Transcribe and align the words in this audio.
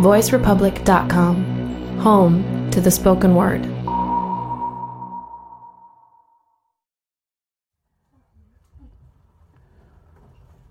voicerepublic.com, 0.00 1.98
home 2.00 2.70
to 2.70 2.80
the 2.80 2.90
spoken 2.90 3.34
word. 3.34 3.62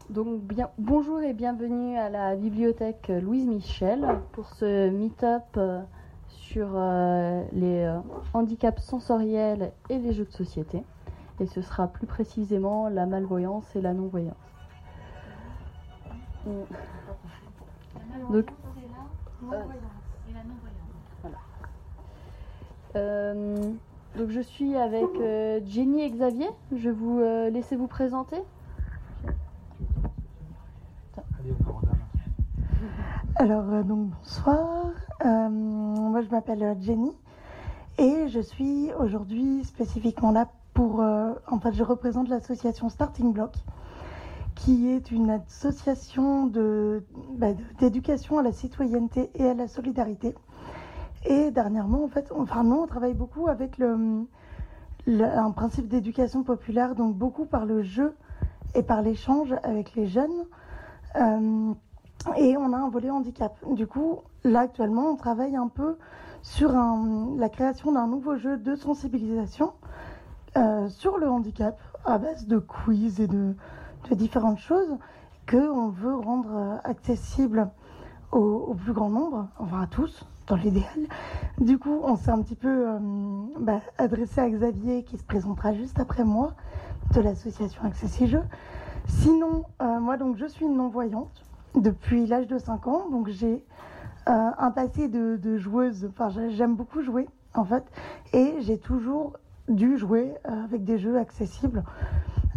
Donc 0.09 0.41
bonjour 0.77 1.21
et 1.21 1.33
bienvenue 1.33 1.97
à 1.97 2.09
la 2.09 2.35
bibliothèque 2.35 3.09
Louise 3.09 3.47
Michel 3.47 4.19
pour 4.33 4.47
ce 4.49 4.89
meet-up 4.89 5.41
euh, 5.57 5.81
sur 6.27 6.67
euh, 6.75 7.43
les 7.53 7.83
euh, 7.83 7.97
handicaps 8.33 8.83
sensoriels 8.83 9.71
et 9.89 9.97
les 9.97 10.13
jeux 10.13 10.25
de 10.25 10.31
société. 10.31 10.83
Et 11.39 11.47
ce 11.47 11.61
sera 11.61 11.87
plus 11.87 12.05
précisément 12.05 12.89
la 12.89 13.07
malvoyance 13.07 13.75
et 13.75 13.81
la 13.81 13.93
non-voyance. 13.93 14.35
Donc, 18.29 18.45
euh, 22.95 23.73
donc 24.17 24.29
je 24.29 24.41
suis 24.41 24.75
avec 24.75 25.09
euh, 25.19 25.59
Jenny 25.65 26.03
et 26.03 26.09
Xavier. 26.09 26.49
Je 26.75 26.89
vous 26.89 27.19
euh, 27.19 27.49
laisser 27.49 27.75
vous 27.75 27.87
présenter. 27.87 28.37
Alors, 33.35 33.65
euh, 33.73 33.83
donc, 33.83 34.09
bonsoir. 34.09 34.91
Moi, 35.23 36.21
je 36.21 36.29
m'appelle 36.29 36.77
Jenny 36.81 37.11
et 37.97 38.27
je 38.27 38.39
suis 38.39 38.91
aujourd'hui 38.99 39.63
spécifiquement 39.63 40.31
là 40.31 40.47
pour. 40.73 40.99
en 40.99 41.59
fait, 41.59 41.73
je 41.73 41.83
représente 41.83 42.29
l'association 42.29 42.89
Starting 42.89 43.33
Block, 43.33 43.53
qui 44.55 44.89
est 44.89 45.11
une 45.11 45.29
association 45.29 46.51
bah, 47.37 47.47
d'éducation 47.79 48.37
à 48.37 48.43
la 48.43 48.51
citoyenneté 48.51 49.29
et 49.35 49.47
à 49.47 49.53
la 49.53 49.67
solidarité. 49.67 50.35
Et 51.25 51.51
dernièrement, 51.51 52.03
en 52.03 52.09
fait, 52.09 52.31
enfin, 52.35 52.63
nous, 52.63 52.75
on 52.75 52.87
travaille 52.87 53.13
beaucoup 53.13 53.47
avec 53.47 53.77
le, 53.77 54.25
un 55.07 55.51
principe 55.51 55.87
d'éducation 55.87 56.43
populaire, 56.43 56.95
donc 56.95 57.15
beaucoup 57.15 57.45
par 57.45 57.65
le 57.65 57.81
jeu 57.81 58.15
et 58.75 58.83
par 58.83 59.01
l'échange 59.01 59.53
avec 59.63 59.95
les 59.95 60.07
jeunes. 60.07 60.45
Euh, 61.15 61.73
et 62.37 62.57
on 62.57 62.73
a 62.73 62.77
un 62.77 62.89
volet 62.89 63.09
handicap. 63.09 63.55
Du 63.71 63.87
coup, 63.87 64.19
là 64.43 64.61
actuellement, 64.61 65.09
on 65.11 65.15
travaille 65.15 65.55
un 65.55 65.67
peu 65.67 65.97
sur 66.41 66.73
la 67.37 67.49
création 67.49 67.93
d'un 67.93 68.07
nouveau 68.07 68.35
jeu 68.35 68.57
de 68.57 68.75
sensibilisation 68.75 69.73
euh, 70.57 70.89
sur 70.89 71.17
le 71.17 71.29
handicap 71.29 71.79
à 72.05 72.17
base 72.17 72.47
de 72.47 72.59
quiz 72.59 73.21
et 73.21 73.27
de, 73.27 73.55
de 74.09 74.15
différentes 74.15 74.59
choses 74.59 74.97
que 75.45 75.57
on 75.57 75.89
veut 75.89 76.15
rendre 76.15 76.55
euh, 76.55 76.77
accessible 76.83 77.69
au, 78.31 78.73
plus 78.73 78.93
grand 78.93 79.09
nombre, 79.09 79.47
enfin 79.59 79.81
à 79.81 79.87
tous, 79.87 80.25
dans 80.47 80.55
l'idéal. 80.55 80.87
Du 81.59 81.77
coup, 81.77 81.99
on 82.03 82.15
s'est 82.15 82.31
un 82.31 82.41
petit 82.41 82.55
peu 82.55 82.87
euh, 82.87 82.97
bah, 83.59 83.79
adressé 83.97 84.41
à 84.41 84.49
Xavier 84.49 85.03
qui 85.03 85.17
se 85.17 85.23
présentera 85.23 85.73
juste 85.73 85.99
après 85.99 86.23
moi 86.23 86.53
de 87.13 87.21
l'association 87.21 87.83
Accessi 87.83 88.27
Jeux. 88.27 88.43
Sinon, 89.07 89.65
euh, 89.81 89.99
moi 89.99 90.17
donc 90.17 90.37
je 90.37 90.45
suis 90.45 90.65
non-voyante 90.65 91.43
depuis 91.75 92.25
l'âge 92.25 92.47
de 92.47 92.57
5 92.57 92.87
ans, 92.87 93.09
donc 93.11 93.27
j'ai 93.29 93.63
un 94.25 94.71
passé 94.71 95.09
de, 95.09 95.35
de 95.35 95.57
joueuse, 95.57 96.07
enfin 96.09 96.29
j'ai- 96.29 96.51
j'aime 96.51 96.75
beaucoup 96.75 97.01
jouer 97.01 97.27
en 97.55 97.65
fait, 97.65 97.83
et 98.31 98.55
j'ai 98.61 98.77
toujours 98.77 99.33
dû 99.67 99.97
jouer 99.97 100.33
avec 100.45 100.85
des 100.85 100.97
jeux 100.97 101.17
accessibles. 101.17 101.83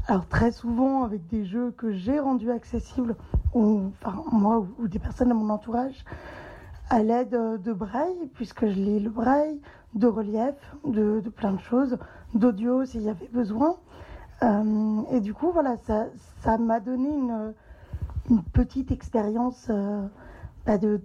Alors 0.09 0.29
très 0.29 0.53
souvent 0.53 1.03
avec 1.03 1.27
des 1.27 1.45
jeux 1.45 1.73
que 1.73 1.91
j'ai 1.91 2.21
rendus 2.21 2.53
accessibles, 2.53 3.17
moi 3.55 4.65
ou, 4.79 4.87
des 4.87 5.01
personnes 5.01 5.31
de 5.31 5.35
mon 5.35 5.51
entourage, 5.51 6.05
à 6.91 7.03
l'aide 7.03 7.35
euh, 7.35 7.59
de 7.59 7.73
braille, 7.73 8.31
puisque 8.35 8.69
je 8.69 8.75
lis 8.75 9.01
le 9.01 9.11
braille, 9.11 9.61
de 9.95 10.07
relief, 10.07 10.55
de, 10.87 11.21
plein 11.35 11.51
de 11.51 11.61
choses, 11.61 11.99
d'audio 12.35 12.85
s'il 12.85 13.03
y 13.03 13.09
avait 13.09 13.27
besoin. 13.33 13.79
Euh, 14.45 15.03
et 15.11 15.21
du 15.21 15.35
coup, 15.35 15.51
voilà, 15.51 15.77
ça 15.79 16.07
ça 16.43 16.57
m'a 16.57 16.79
donné 16.79 17.09
une, 17.09 17.55
petite 18.53 18.93
expérience 18.93 19.67
euh, 19.71 20.07
bah, 20.67 20.79
de, 20.79 21.01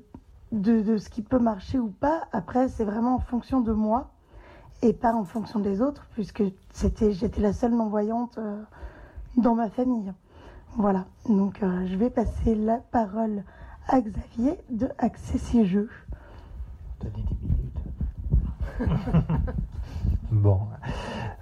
de, 0.51 0.81
de 0.81 0.97
ce 0.97 1.09
qui 1.09 1.23
peut 1.23 1.39
marcher 1.39 1.79
ou 1.79 1.87
pas. 1.89 2.27
Après, 2.33 2.67
c'est 2.67 2.85
vraiment 2.85 3.15
en 3.15 3.19
fonction 3.19 3.61
de 3.61 3.71
moi 3.71 4.11
et 4.83 4.93
pas 4.93 5.15
en 5.15 5.23
fonction 5.23 5.59
des 5.59 5.81
autres, 5.81 6.05
puisque 6.13 6.43
j'étais 6.75 7.41
la 7.41 7.53
seule 7.53 7.73
non-voyante 7.73 8.37
dans 9.37 9.55
ma 9.55 9.69
famille. 9.69 10.11
Voilà, 10.77 11.05
donc 11.27 11.61
euh, 11.63 11.85
je 11.87 11.95
vais 11.95 12.09
passer 12.09 12.55
la 12.55 12.77
parole 12.77 13.43
à 13.87 13.99
Xavier 13.99 14.57
de 14.69 14.89
Jeux. 15.65 15.89
10 17.01 17.09
minutes. 17.09 17.79
bon. 20.31 20.59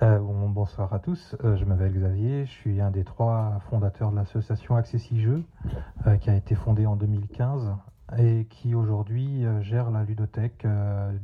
Euh, 0.02 0.18
bon, 0.20 0.50
bonsoir 0.50 0.94
à 0.94 1.00
tous. 1.00 1.36
Euh, 1.44 1.58
je 1.58 1.66
m'appelle 1.66 1.94
Xavier. 1.94 2.46
Je 2.46 2.52
suis 2.52 2.82
un 2.82 2.90
des 2.90 3.04
trois 3.04 3.60
fondateurs 3.70 4.12
de 4.12 4.16
l'association 4.16 4.76
Accessi 4.76 5.22
Jeux, 5.22 5.44
qui 6.22 6.30
a 6.30 6.36
été 6.36 6.56
fondée 6.56 6.86
en 6.86 6.96
2015 6.96 7.76
et 8.18 8.48
qui 8.50 8.74
aujourd'hui 8.74 9.46
gère 9.62 9.92
la 9.92 10.04
ludothèque 10.04 10.66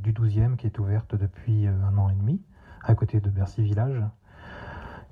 du 0.04 0.14
12e 0.14 0.56
qui 0.58 0.68
est 0.68 0.78
ouverte 0.78 1.16
depuis 1.16 1.66
un 1.66 1.98
an 1.98 2.10
et 2.10 2.14
demi 2.14 2.40
à 2.84 2.94
côté 2.94 3.20
de 3.20 3.30
Bercy 3.32 3.64
Village 3.64 4.04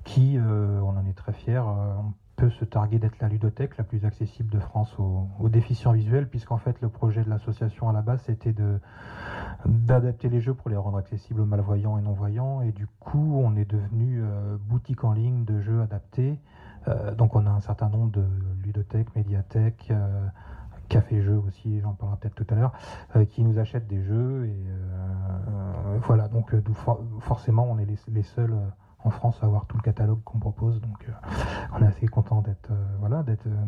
qui, 0.04 0.36
euh, 0.38 0.80
on 0.82 0.96
en 0.96 1.06
est 1.06 1.16
très 1.16 1.32
fiers, 1.32 1.62
euh, 1.66 1.94
peut 2.36 2.50
se 2.50 2.64
targuer 2.64 2.98
d'être 2.98 3.18
la 3.20 3.28
ludothèque 3.28 3.76
la 3.78 3.84
plus 3.84 4.04
accessible 4.04 4.50
de 4.50 4.58
France 4.58 4.94
aux, 4.98 5.48
déficients 5.48 5.92
visuels, 5.92 6.28
puisqu'en 6.28 6.58
fait 6.58 6.80
le 6.80 6.88
projet 6.88 7.22
de 7.22 7.30
l'association 7.30 7.88
à 7.88 7.92
la 7.92 8.02
base 8.02 8.22
c'était 8.26 8.54
d'adapter 9.64 10.28
les 10.28 10.40
jeux 10.40 10.54
pour 10.54 10.68
les 10.68 10.76
rendre 10.76 10.98
accessibles 10.98 11.40
aux 11.40 11.46
malvoyants 11.46 11.96
et 11.96 12.02
non-voyants, 12.02 12.60
et 12.60 12.72
du 12.72 12.86
coup 12.98 13.40
on 13.42 13.56
est 13.56 13.64
devenu 13.64 14.20
euh, 14.20 14.56
boutique 14.60 15.04
en 15.04 15.12
ligne 15.12 15.44
de 15.44 15.60
jeux 15.60 15.80
adaptés. 15.80 16.38
Donc 17.16 17.34
on 17.34 17.46
a 17.46 17.50
un 17.50 17.60
certain 17.60 17.88
nombre 17.88 18.10
de 18.10 18.22
ludothèques, 18.62 19.16
médiathèques, 19.16 19.88
euh, 19.90 20.26
café-jeux 20.90 21.38
aussi, 21.38 21.80
j'en 21.80 21.94
parlerai 21.94 22.18
peut-être 22.18 22.34
tout 22.34 22.46
à 22.50 22.56
l'heure, 22.56 22.72
qui 23.30 23.42
nous 23.42 23.58
achètent 23.58 23.86
des 23.86 24.02
jeux, 24.02 24.44
et 24.44 24.66
voilà, 26.02 26.28
donc 26.28 26.54
forcément 27.20 27.66
on 27.70 27.78
est 27.78 27.86
les, 28.08 28.22
seuls 28.22 28.54
en 29.04 29.10
France 29.10 29.38
à 29.42 29.46
avoir 29.46 29.66
tout 29.66 29.76
le 29.76 29.82
catalogue 29.82 30.22
qu'on 30.24 30.38
propose, 30.38 30.80
donc 30.80 31.06
euh, 31.08 31.12
on 31.74 31.82
est 31.82 31.86
assez 31.86 32.08
content 32.08 32.40
d'être 32.40 32.70
euh, 32.70 32.96
voilà 33.00 33.22
d'être 33.22 33.46
euh, 33.46 33.64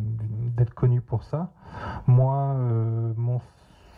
d'être 0.56 0.74
connu 0.74 1.00
pour 1.00 1.22
ça. 1.22 1.52
Moi, 2.06 2.54
mon, 3.16 3.40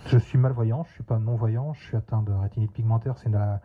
je 0.06 0.18
suis 0.18 0.38
malvoyant, 0.38 0.84
je 0.84 0.92
suis 0.94 1.04
pas 1.04 1.18
non 1.18 1.36
voyant, 1.36 1.72
je 1.74 1.80
suis 1.84 1.96
atteint 1.96 2.22
de 2.22 2.32
rétinite 2.32 2.72
pigmentaire, 2.72 3.16
c'est 3.18 3.28
la 3.28 3.60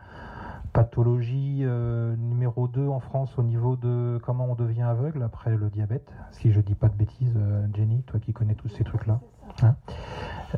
pathologie 0.72 1.60
euh, 1.62 2.16
numéro 2.16 2.68
2 2.68 2.88
en 2.88 3.00
France 3.00 3.38
au 3.38 3.42
niveau 3.42 3.76
de 3.76 4.20
comment 4.24 4.46
on 4.50 4.54
devient 4.54 4.82
aveugle 4.82 5.22
après 5.22 5.56
le 5.56 5.70
diabète. 5.70 6.12
Si 6.32 6.52
je 6.52 6.60
dis 6.60 6.74
pas 6.74 6.88
de 6.88 6.94
bêtises, 6.96 7.32
euh, 7.36 7.66
Jenny, 7.74 8.02
toi 8.02 8.20
qui 8.20 8.32
connais 8.32 8.54
tous 8.54 8.68
ces 8.68 8.84
trucs 8.84 9.06
là. 9.06 9.20
Hein 9.62 9.76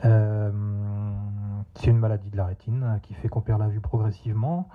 Euh, 0.04 0.50
c'est 1.74 1.90
une 1.90 1.98
maladie 1.98 2.28
de 2.28 2.36
la 2.36 2.46
rétine 2.46 2.98
qui 3.02 3.14
fait 3.14 3.28
qu'on 3.28 3.40
perd 3.40 3.60
la 3.60 3.68
vue 3.68 3.80
progressivement. 3.80 4.68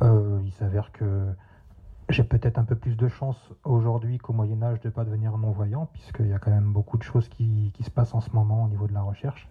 Il 0.00 0.52
s'avère 0.52 0.92
que 0.92 1.26
j'ai 2.08 2.24
peut-être 2.24 2.58
un 2.58 2.64
peu 2.64 2.74
plus 2.74 2.96
de 2.96 3.08
chance 3.08 3.36
aujourd'hui 3.64 4.18
qu'au 4.18 4.32
Moyen 4.32 4.62
Âge 4.62 4.80
de 4.80 4.88
ne 4.88 4.92
pas 4.92 5.04
devenir 5.04 5.36
non-voyant, 5.36 5.86
puisqu'il 5.92 6.28
y 6.28 6.32
a 6.32 6.38
quand 6.38 6.50
même 6.50 6.72
beaucoup 6.72 6.96
de 6.96 7.02
choses 7.02 7.28
qui, 7.28 7.72
qui 7.74 7.82
se 7.82 7.90
passent 7.90 8.14
en 8.14 8.20
ce 8.20 8.30
moment 8.30 8.64
au 8.64 8.68
niveau 8.68 8.86
de 8.86 8.94
la 8.94 9.02
recherche. 9.02 9.48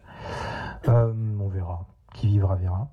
Euh, 0.88 1.14
on 1.40 1.48
verra. 1.48 1.86
Qui 2.14 2.28
vivra 2.28 2.56
verra. 2.56 2.90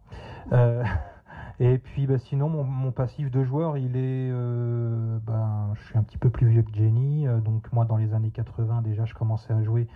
Euh, 0.52 0.84
et 1.60 1.78
puis 1.78 2.06
bah, 2.06 2.19
sinon, 2.19 2.48
mon, 2.48 2.91
passif 2.91 3.31
de 3.31 3.44
joueur, 3.44 3.76
il 3.76 3.97
est... 3.97 4.31
euh, 4.32 5.19
ben, 5.22 5.70
je 5.75 5.84
suis 5.84 5.98
un 5.98 6.03
petit 6.03 6.19
peu 6.19 6.31
plus 6.31 6.48
vieux 6.48 6.62
que 6.62 6.75
Jenny, 6.75 7.28
euh, 7.28 7.38
donc 7.38 7.72
moi 7.72 7.84
dans 7.84 7.97
les 7.97 8.12
années 8.12 8.31
80 8.31 8.82
déjà 8.82 9.04
je 9.04 9.15
commençais 9.15 9.53
à 9.53 9.62
jouer 9.62 9.87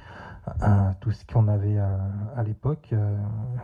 à 0.60 0.94
tout 1.00 1.10
ce 1.10 1.24
qu'on 1.26 1.48
avait 1.48 1.78
à, 1.78 2.42
l'époque. 2.42 2.88
euh, 2.92 3.16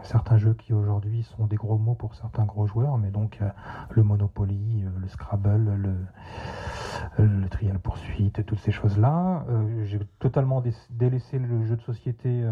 certains 0.02 0.36
jeux 0.38 0.54
qui 0.54 0.72
aujourd'hui 0.72 1.22
sont 1.22 1.46
des 1.46 1.56
gros 1.56 1.78
mots 1.78 1.94
pour 1.94 2.14
certains 2.14 2.44
gros 2.44 2.66
joueurs, 2.66 2.98
mais 2.98 3.10
donc 3.10 3.38
euh, 3.40 3.48
le 3.90 4.02
Monopoly, 4.02 4.84
le 5.00 5.08
Scrabble, 5.08 5.74
le, 5.74 5.94
le 7.24 7.48
Trial 7.48 7.78
Poursuite, 7.78 8.44
toutes 8.44 8.58
ces 8.58 8.72
choses-là. 8.72 9.44
J'ai 9.84 10.00
totalement 10.18 10.60
dé- 10.60 10.74
délaissé 10.90 11.38
le 11.38 11.64
jeu 11.64 11.76
de 11.76 11.82
société 11.82 12.44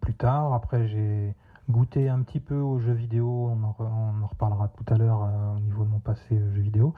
plus 0.00 0.14
tard. 0.14 0.52
Après, 0.52 0.88
j'ai 0.88 1.34
goûté 1.72 2.08
un 2.08 2.22
petit 2.22 2.38
peu 2.38 2.54
aux 2.54 2.78
jeux 2.78 2.92
vidéo. 2.92 3.50
On 3.50 3.64
en, 3.64 4.26
reparlera 4.28 4.68
tout 4.68 4.84
à 4.92 4.96
l'heure 4.96 5.24
euh, 5.24 5.56
au 5.56 5.60
niveau 5.60 5.84
de 5.84 5.88
mon 5.88 5.98
passé 5.98 6.36
euh, 6.36 6.54
jeux 6.54 6.62
vidéo. 6.62 6.94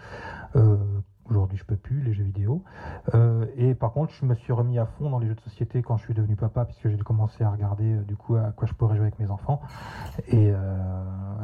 Euh, 0.57 0.77
Aujourd'hui, 1.31 1.57
je 1.57 1.65
peux 1.65 1.77
plus 1.77 2.03
les 2.03 2.13
jeux 2.13 2.23
vidéo. 2.25 2.63
Et 3.57 3.75
par 3.75 3.95
contre, 3.95 4.13
je 4.13 4.27
me 4.27 4.35
suis 4.35 4.53
remis 4.53 4.79
à 4.79 4.85
fond 4.85 5.09
dans 5.09 5.19
les 5.19 5.27
jeux 5.27 5.35
de 5.35 5.41
société 5.41 5.81
quand 5.81 5.97
je 5.97 6.03
suis 6.03 6.13
devenu 6.13 6.37
papa, 6.37 6.67
puisque 6.67 6.91
j'ai 6.91 6.99
commencé 6.99 7.43
à 7.43 7.51
regarder 7.51 7.97
du 8.01 8.15
coup 8.15 8.37
à 8.37 8.53
quoi 8.53 8.69
je 8.69 8.75
pourrais 8.75 8.97
jouer 8.97 9.07
avec 9.07 9.19
mes 9.19 9.31
enfants. 9.31 9.63
Et, 10.29 10.53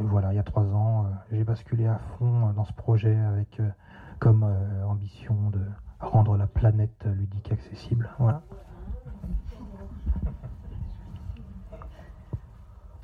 voilà, 0.00 0.34
il 0.34 0.36
y 0.36 0.38
a 0.38 0.42
trois 0.42 0.66
ans, 0.74 1.06
j'ai 1.32 1.44
basculé 1.44 1.86
à 1.86 1.98
fond 2.18 2.52
dans 2.52 2.66
ce 2.66 2.74
projet 2.74 3.16
avec 3.16 3.58
comme 4.18 4.44
ambition 4.86 5.48
de 5.48 5.62
rendre 5.98 6.36
la 6.36 6.46
planète 6.46 7.06
ludique 7.06 7.50
accessible. 7.50 8.10
Voilà. 8.18 8.42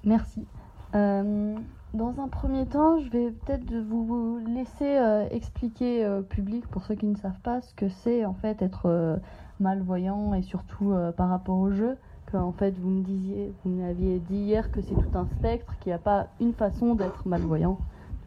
Merci. 0.06 0.46
Euh, 0.94 1.54
dans 1.92 2.18
un 2.20 2.28
premier 2.28 2.64
temps, 2.64 2.98
je 2.98 3.10
vais 3.10 3.30
peut-être 3.30 3.70
vous 3.74 4.38
laisser 4.46 4.96
euh, 4.96 5.28
expliquer 5.30 6.08
au 6.08 6.22
public, 6.22 6.66
pour 6.68 6.84
ceux 6.84 6.94
qui 6.94 7.06
ne 7.06 7.16
savent 7.16 7.40
pas, 7.42 7.60
ce 7.60 7.74
que 7.74 7.88
c'est 7.88 8.24
en 8.24 8.34
fait 8.34 8.62
être 8.62 9.20
malvoyant 9.60 10.32
et 10.32 10.42
surtout 10.42 10.94
par 11.16 11.28
rapport 11.28 11.58
au 11.58 11.70
jeu. 11.70 11.98
En 12.34 12.52
fait, 12.52 12.74
vous 12.78 12.90
me 12.90 13.02
disiez, 13.02 13.52
vous 13.64 13.70
m'aviez 13.70 14.18
dit 14.18 14.36
hier 14.36 14.70
que 14.70 14.80
c'est 14.80 14.94
tout 14.94 15.18
un 15.18 15.26
spectre, 15.38 15.78
qu'il 15.80 15.90
n'y 15.90 15.94
a 15.94 15.98
pas 15.98 16.26
une 16.40 16.52
façon 16.52 16.94
d'être 16.94 17.26
malvoyant. 17.26 17.78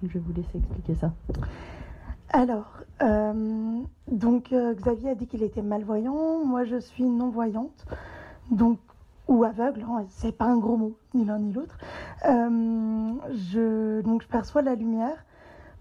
je 0.02 0.08
vais 0.08 0.20
vous 0.20 0.34
laisser 0.34 0.58
expliquer 0.58 0.96
ça. 0.96 1.14
Alors, 2.32 2.84
euh, 3.02 3.82
donc 4.12 4.54
euh, 4.54 4.74
Xavier 4.74 5.10
a 5.10 5.16
dit 5.16 5.28
qu'il 5.28 5.44
était 5.44 5.62
malvoyant. 5.62 6.46
Moi, 6.46 6.64
je 6.64 6.80
suis 6.80 7.04
non-voyante, 7.04 7.86
donc 8.52 8.80
ou 9.30 9.44
aveugle. 9.46 9.86
Hein, 9.90 10.06
c'est 10.10 10.34
pas 10.34 10.46
un 10.46 10.58
gros 10.58 10.76
mot, 10.76 10.98
ni 11.14 11.24
l'un 11.24 11.40
ni 11.40 11.54
l'autre. 11.54 11.78
Euh, 12.26 13.14
je 13.32 14.02
donc 14.02 14.22
je 14.24 14.28
perçois 14.28 14.62
la 14.62 14.76
lumière. 14.76 15.26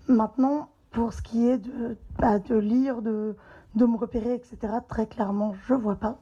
Maintenant, 0.06 0.68
pour 0.92 1.12
ce 1.12 1.20
qui 1.20 1.48
est 1.48 1.58
de, 1.58 1.96
bah, 2.18 2.38
de 2.38 2.56
lire, 2.56 3.02
de, 3.02 3.36
de 3.74 3.86
me 3.86 3.96
repérer, 3.96 4.34
etc. 4.34 4.56
Très 4.88 5.06
clairement, 5.06 5.54
je 5.66 5.74
vois 5.74 5.96
pas. 5.96 6.18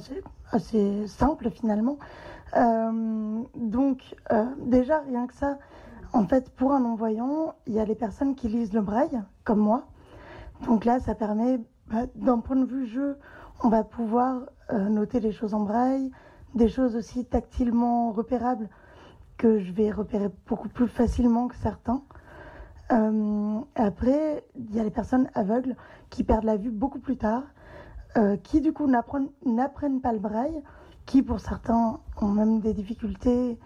C'est 0.00 0.22
assez 0.52 1.06
simple 1.06 1.50
finalement. 1.50 1.96
donc 3.56 4.14
déjà 4.66 5.00
rien 5.00 5.26
que 5.26 5.34
ça 5.34 5.56
en 6.12 6.26
fait, 6.26 6.50
pour 6.50 6.72
un 6.72 6.80
non-voyant, 6.80 7.54
il 7.66 7.74
y 7.74 7.80
a 7.80 7.84
les 7.84 7.94
personnes 7.94 8.34
qui 8.34 8.48
lisent 8.48 8.72
le 8.72 8.80
braille, 8.80 9.22
comme 9.44 9.58
moi. 9.58 9.84
Donc 10.64 10.84
là, 10.84 11.00
ça 11.00 11.14
permet, 11.14 11.60
bah, 11.88 12.06
d'un 12.14 12.38
point 12.38 12.56
de 12.56 12.64
vue 12.64 12.86
jeu, 12.86 13.18
on 13.62 13.68
va 13.68 13.84
pouvoir 13.84 14.42
euh, 14.72 14.88
noter 14.88 15.20
les 15.20 15.32
choses 15.32 15.54
en 15.54 15.60
braille, 15.60 16.10
des 16.54 16.68
choses 16.68 16.96
aussi 16.96 17.24
tactilement 17.24 18.12
repérables 18.12 18.68
que 19.36 19.60
je 19.60 19.72
vais 19.72 19.90
repérer 19.90 20.28
beaucoup 20.46 20.68
plus 20.68 20.88
facilement 20.88 21.48
que 21.48 21.56
certains. 21.56 22.02
Euh, 22.90 23.60
après, 23.74 24.44
il 24.56 24.74
y 24.74 24.80
a 24.80 24.84
les 24.84 24.90
personnes 24.90 25.28
aveugles 25.34 25.76
qui 26.10 26.24
perdent 26.24 26.44
la 26.44 26.56
vue 26.56 26.70
beaucoup 26.70 26.98
plus 26.98 27.16
tard, 27.16 27.42
euh, 28.16 28.36
qui 28.36 28.60
du 28.60 28.72
coup 28.72 28.88
n'apprennent 28.88 30.00
pas 30.00 30.12
le 30.12 30.18
braille, 30.18 30.62
qui 31.06 31.22
pour 31.22 31.40
certains 31.40 32.00
ont 32.20 32.28
même 32.28 32.60
des 32.60 32.74
difficultés 32.74 33.58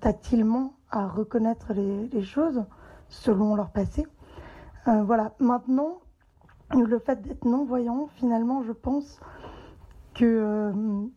tactilement 0.00 0.74
à 0.90 1.06
reconnaître 1.06 1.72
les, 1.72 2.22
choses 2.22 2.64
selon 3.08 3.54
leur 3.54 3.70
passé. 3.70 4.06
Euh, 4.88 5.02
voilà, 5.02 5.32
maintenant, 5.38 5.98
le 6.74 6.98
fait 6.98 7.20
d'être 7.22 7.44
non-voyant, 7.44 8.08
finalement, 8.14 8.62
je 8.62 8.72
pense 8.72 9.20
que 10.20 10.26
euh, 10.26 10.72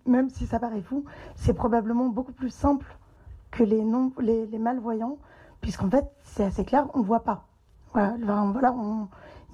même 0.05 0.29
si 0.29 0.47
ça 0.47 0.59
paraît 0.59 0.81
fou, 0.81 1.03
c'est 1.35 1.53
probablement 1.53 2.07
beaucoup 2.07 2.31
plus 2.31 2.49
simple 2.49 2.85
que 3.51 3.63
les, 3.63 3.83
non, 3.83 4.13
les, 4.19 4.47
malvoyants, 4.57 5.17
puisqu'en 5.59 5.89
fait, 5.89 6.05
c'est 6.23 6.45
assez 6.45 6.63
clair, 6.63 6.87
on 6.93 6.99
ne 6.99 7.03
voit 7.03 7.23
pas. 7.25 7.45
Voilà, 7.91 8.15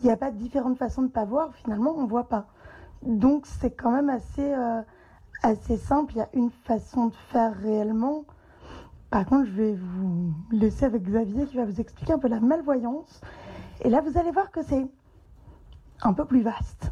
il 0.01 0.06
n'y 0.06 0.12
a 0.12 0.18
pas 0.18 0.30
de 0.30 0.38
différentes 0.38 0.78
façons 0.78 1.01
de 1.01 1.07
ne 1.07 1.12
pas 1.12 1.25
voir, 1.25 1.51
finalement, 1.56 1.96
on 1.98 2.04
ne 2.04 2.07
voit 2.07 2.30
pas. 2.30 2.46
Donc, 3.01 3.48
c'est 3.48 3.72
quand 3.72 3.92
même 3.92 4.10
assez, 4.10 4.54
euh, 4.54 4.81
assez 5.42 5.78
simple. 5.78 6.13
Il 6.13 6.18
y 6.19 6.22
a 6.22 6.30
une 6.34 6.52
façon 6.52 7.07
de 7.07 7.16
faire 7.31 7.54
réellement. 7.57 8.25
Par 9.10 9.25
contre, 9.25 9.48
je 9.48 9.52
vais 9.52 9.75
vous 9.75 10.31
laisser 10.52 10.86
avec 10.86 11.02
Xavier 11.04 11.48
qui 11.48 11.57
va 11.57 11.66
vous 11.66 11.81
expliquer 11.81 12.13
un 12.13 12.19
peu 12.19 12.28
la 12.28 12.40
malvoyance. 12.40 13.19
Et 13.81 13.90
là, 13.90 14.02
vous 14.02 14.16
allez 14.18 14.31
voir 14.31 14.52
que 14.52 14.62
c'est 14.62 14.88
un 16.04 16.13
peu 16.13 16.25
plus 16.25 16.44
vaste. 16.44 16.92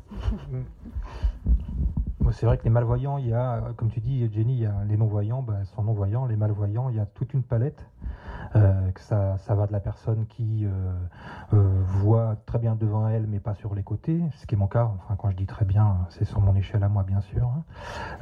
C'est 2.31 2.45
vrai 2.45 2.57
que 2.57 2.63
les 2.63 2.69
malvoyants, 2.69 3.18
il 3.18 3.27
y 3.27 3.33
a, 3.33 3.62
comme 3.77 3.89
tu 3.89 4.00
dis, 4.00 4.29
Jenny, 4.33 4.53
il 4.53 4.59
y 4.62 4.65
a 4.65 4.74
les 4.88 4.97
non-voyants, 4.97 5.41
ben, 5.41 5.63
sont 5.65 5.83
non-voyants. 5.83 6.25
Les 6.25 6.35
malvoyants, 6.35 6.89
il 6.89 6.95
y 6.95 7.00
a 7.00 7.06
toute 7.06 7.33
une 7.33 7.44
palette. 7.44 7.85
Euh, 8.56 8.91
que 8.91 9.01
ça, 9.01 9.38
ça, 9.39 9.56
va 9.56 9.68
de 9.68 9.74
la 9.74 9.79
personne 9.79 10.25
qui 10.27 10.65
euh, 10.65 10.69
euh, 11.53 11.81
voit 11.85 12.38
très 12.45 12.59
bien 12.59 12.75
devant 12.75 13.07
elle, 13.07 13.27
mais 13.27 13.39
pas 13.39 13.53
sur 13.56 13.75
les 13.75 13.83
côtés, 13.83 14.21
ce 14.38 14.45
qui 14.45 14.56
est 14.56 14.57
mon 14.57 14.68
cas. 14.68 14.91
Enfin, 14.95 15.15
quand 15.18 15.29
je 15.29 15.35
dis 15.35 15.45
très 15.45 15.65
bien, 15.65 15.97
c'est 16.09 16.25
sur 16.25 16.39
mon 16.39 16.56
échelle 16.56 16.83
à 16.83 16.89
moi, 16.89 17.03
bien 17.03 17.21
sûr. 17.21 17.50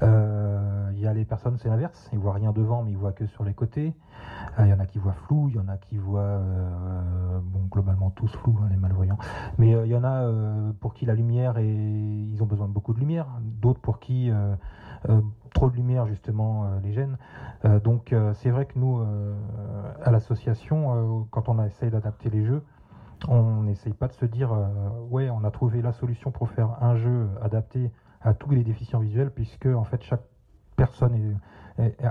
Hein. 0.02 0.92
Il 0.94 1.00
y 1.02 1.08
a 1.08 1.14
les 1.14 1.26
personnes, 1.26 1.58
c'est 1.58 1.70
l'inverse. 1.70 2.10
Ils 2.14 2.20
voient 2.20 2.34
rien 2.34 2.52
devant, 2.52 2.84
mais 2.84 2.92
ils 2.92 2.98
voient 2.98 3.12
que 3.12 3.28
sur 3.28 3.44
les 3.44 3.54
côtés. 3.54 3.94
Il 4.60 4.68
y 4.68 4.74
en 4.74 4.80
a 4.80 4.86
qui 4.86 4.98
voient 4.98 5.14
flou, 5.14 5.50
il 5.50 5.56
y 5.56 5.60
en 5.60 5.68
a 5.68 5.78
qui 5.78 5.98
voient, 5.98 6.40
bon, 7.44 7.68
globalement 7.70 8.10
tous 8.12 8.32
flou, 8.38 8.58
hein, 8.64 8.68
les 8.72 8.78
malvoyants. 8.78 9.18
Mais 9.58 9.72
il 9.72 9.92
y 9.92 9.96
en 9.96 10.04
a 10.04 10.26
pour 10.80 10.94
qui 10.94 11.06
la 11.06 11.14
lumière 11.14 11.58
et 11.58 11.68
ils 11.68 12.42
ont 12.42 12.46
besoin 12.46 12.68
de 12.68 12.74
beaucoup 12.74 12.94
de 12.94 13.00
lumière. 13.00 13.28
D'autres 13.42 13.82
pour 13.82 13.95
qui 14.00 14.32
trop 15.56 15.70
de 15.70 15.76
lumière 15.76 16.06
justement 16.06 16.66
euh, 16.66 16.80
les 16.84 16.94
gènes. 16.94 17.18
Euh, 17.64 17.80
donc 17.80 18.14
euh, 18.14 18.34
c'est 18.36 18.52
vrai 18.52 18.66
que 18.66 18.78
nous, 18.78 19.04
à 20.04 20.12
l'association, 20.12 21.26
quand 21.32 21.50
on 21.50 21.64
essaye 21.64 21.90
d'adapter 21.90 22.30
les 22.30 22.46
jeux, 22.46 22.62
on 23.28 23.64
n'essaye 23.64 23.94
pas 23.94 24.08
de 24.08 24.14
se 24.14 24.26
dire 24.26 24.52
ouais 25.10 25.30
on 25.30 25.44
a 25.44 25.52
trouvé 25.52 25.82
la 25.82 25.94
solution 25.94 26.32
pour 26.32 26.50
faire 26.50 26.84
un 26.84 26.96
jeu 26.96 27.30
adapté 27.42 27.92
à 28.22 28.34
tous 28.34 28.52
les 28.52 28.64
déficients 28.64 29.00
visuels 29.00 29.32
puisque 29.32 29.68
en 29.68 29.86
fait 29.86 30.04
chaque 30.04 30.24
personne 30.76 31.16
est, 31.16 31.36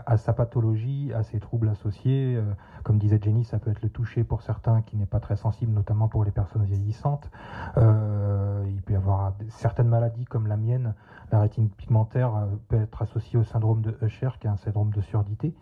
à 0.06 0.16
sa 0.18 0.32
pathologie, 0.34 1.12
à 1.14 1.22
ses 1.22 1.40
troubles 1.40 1.68
associés. 1.68 2.36
Euh, 2.36 2.42
comme 2.82 2.98
disait 2.98 3.18
Jenny, 3.22 3.44
ça 3.44 3.58
peut 3.58 3.70
être 3.70 3.82
le 3.82 3.88
toucher 3.88 4.22
pour 4.22 4.42
certains 4.42 4.82
qui 4.82 4.96
n'est 4.96 5.06
pas 5.06 5.20
très 5.20 5.36
sensible, 5.36 5.72
notamment 5.72 6.08
pour 6.08 6.24
les 6.24 6.30
personnes 6.30 6.64
vieillissantes. 6.64 7.30
Euh, 7.78 8.64
il 8.68 8.82
peut 8.82 8.92
y 8.92 8.96
avoir 8.96 9.32
certaines 9.48 9.88
maladies 9.88 10.26
comme 10.26 10.46
la 10.46 10.56
mienne, 10.56 10.94
la 11.32 11.40
rétine 11.40 11.70
pigmentaire 11.70 12.36
euh, 12.36 12.46
peut 12.68 12.82
être 12.82 13.00
associée 13.00 13.38
au 13.38 13.44
syndrome 13.44 13.80
de 13.80 13.96
Usher, 14.02 14.30
qui 14.38 14.46
est 14.46 14.50
un 14.50 14.58
syndrome 14.58 14.90
de 14.90 15.00
surdité. 15.00 15.54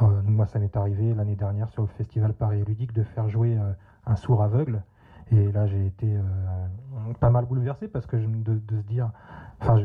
moi, 0.00 0.46
ça 0.46 0.58
m'est 0.58 0.76
arrivé 0.76 1.14
l'année 1.14 1.36
dernière 1.36 1.68
sur 1.68 1.82
le 1.82 1.88
festival 1.88 2.32
Paris 2.32 2.62
Ludique 2.66 2.94
de 2.94 3.02
faire 3.02 3.28
jouer 3.28 3.58
un 4.06 4.16
sourd 4.16 4.42
aveugle. 4.42 4.82
Et 5.30 5.52
là, 5.52 5.66
j'ai 5.66 5.86
été 5.86 6.18
pas 7.20 7.30
mal 7.30 7.46
bouleversé 7.46 7.88
parce 7.88 8.06
que 8.06 8.16
de, 8.16 8.54
de 8.54 8.76
se 8.76 8.86
dire, 8.86 9.10
enfin, 9.60 9.78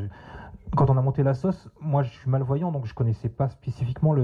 quand 0.76 0.90
on 0.90 0.98
a 0.98 1.02
monté 1.02 1.24
la 1.24 1.34
moi 1.82 2.04
je 2.04 2.10
suis 2.10 2.30
malvoyant, 2.30 2.72
donc 2.72 2.86
je 2.86 2.94
connaissais 2.94 3.30
pas 3.30 3.50
spécifiquement 3.50 4.14
le, 4.14 4.22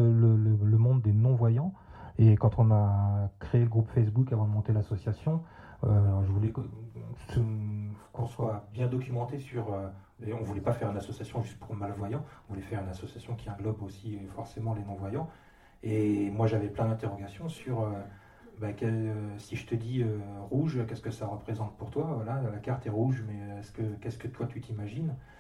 monde 0.77 1.01
des 1.01 1.13
non-voyants. 1.13 1.74
Et 2.18 2.38
quand 2.38 2.59
on 2.59 2.71
a 2.71 3.30
créé 3.39 3.62
le 3.62 3.69
groupe 3.69 3.89
Facebook 3.89 4.31
avant 4.31 4.45
de 4.45 4.51
monter 4.51 4.71
l'association, 4.71 5.44
euh, 5.83 6.24
je 6.25 6.31
voulais 6.31 6.53
qu'on 8.13 8.27
soit 8.27 8.68
bien 8.74 8.88
documenté 8.88 9.39
sur. 9.39 9.74
Euh, 9.74 9.89
et 10.25 10.31
on 10.33 10.42
voulait 10.44 10.62
pas 10.62 10.71
faire 10.71 10.89
une 10.89 10.97
association 10.97 11.42
juste 11.42 11.59
pour 11.59 11.75
malvoyants, 11.75 12.24
on 12.48 12.53
voulait 12.53 12.65
faire 12.65 12.81
une 12.81 12.89
association 12.89 13.36
qui 13.36 13.50
englobe 13.50 13.84
aussi 13.84 14.17
forcément 14.29 14.74
les 14.74 14.84
non-voyants. 14.84 15.29
Et 15.84 16.29
moi 16.29 16.48
j'avais 16.48 16.69
plein 16.69 16.86
d'interrogations 16.86 17.50
sur. 17.50 17.81
Euh, 17.81 17.91
bah, 18.62 18.69
si 19.38 19.58
je 19.58 19.65
te 19.65 19.75
dis 19.75 20.05
rouge, 20.50 20.79
qu'est-ce 20.88 21.01
que 21.01 21.12
ça 21.12 21.27
représente 21.27 21.75
pour 21.75 21.89
toi? 21.89 22.13
Voilà, 22.15 22.41
la 22.41 22.60
carte 22.60 22.88
est 22.88 22.89
rouge, 22.89 23.22
mais 23.27 23.60
est-ce 23.60 23.74
que 23.74 23.84
qu'est-ce 24.00 24.17
que 24.17 24.29
toi 24.29 24.46
tu 24.46 24.62
t'imagines? 24.62 25.10
euh, 25.10 25.35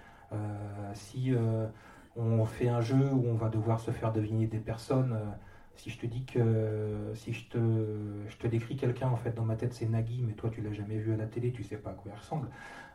si 0.93 1.33
euh, 1.33 1.67
on 2.15 2.45
fait 2.45 2.69
un 2.69 2.81
jeu 2.81 3.11
où 3.11 3.27
on 3.27 3.35
va 3.35 3.49
devoir 3.49 3.79
se 3.79 3.91
faire 3.91 4.11
deviner 4.11 4.47
des 4.47 4.59
personnes, 4.59 5.13
euh, 5.13 5.25
si 5.75 5.89
je 5.89 5.99
te 5.99 6.05
dis 6.05 6.23
que 6.23 7.11
si 7.15 7.33
je 7.33 7.49
te, 7.49 7.57
je 8.29 8.37
te 8.37 8.47
décris 8.47 8.77
quelqu'un 8.77 9.09
en 9.09 9.17
fait 9.17 9.35
dans 9.35 9.43
ma 9.43 9.55
tête 9.55 9.73
c'est 9.73 9.87
Nagui 9.87 10.23
mais 10.25 10.33
toi 10.33 10.49
tu 10.49 10.61
l'as 10.61 10.71
jamais 10.71 10.97
vu 10.97 11.13
à 11.13 11.17
la 11.17 11.25
télé 11.25 11.51
tu 11.51 11.63
sais 11.63 11.75
pas 11.75 11.89
à 11.89 11.93
quoi 11.93 12.11
il 12.13 12.17
ressemble. 12.17 12.47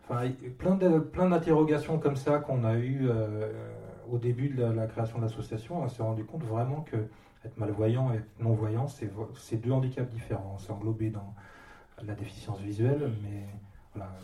Enfin 0.02 0.30
plein 0.58 0.76
de 0.76 0.98
plein 0.98 1.28
d'interrogations 1.28 1.98
comme 1.98 2.16
ça 2.16 2.38
qu'on 2.38 2.64
a 2.64 2.76
eu 2.76 3.06
au 4.10 4.16
début 4.16 4.48
de 4.48 4.64
la, 4.64 4.86
création 4.86 5.18
de 5.18 5.24
l'association 5.24 5.82
on 5.82 5.88
s'est 5.88 6.02
rendu 6.02 6.24
compte 6.24 6.42
vraiment 6.42 6.80
que 6.80 6.96
être 7.44 7.58
malvoyant 7.58 8.14
et 8.14 8.20
non 8.42 8.54
voyant 8.54 8.86
c'est 8.88 9.56
deux 9.56 9.72
handicaps 9.72 10.10
différents. 10.10 10.56
C'est 10.58 10.72
englobé 10.72 11.10
dans 11.10 11.34
la 12.02 12.14
déficience 12.14 12.60
visuelle 12.60 13.12
mais 13.22 13.46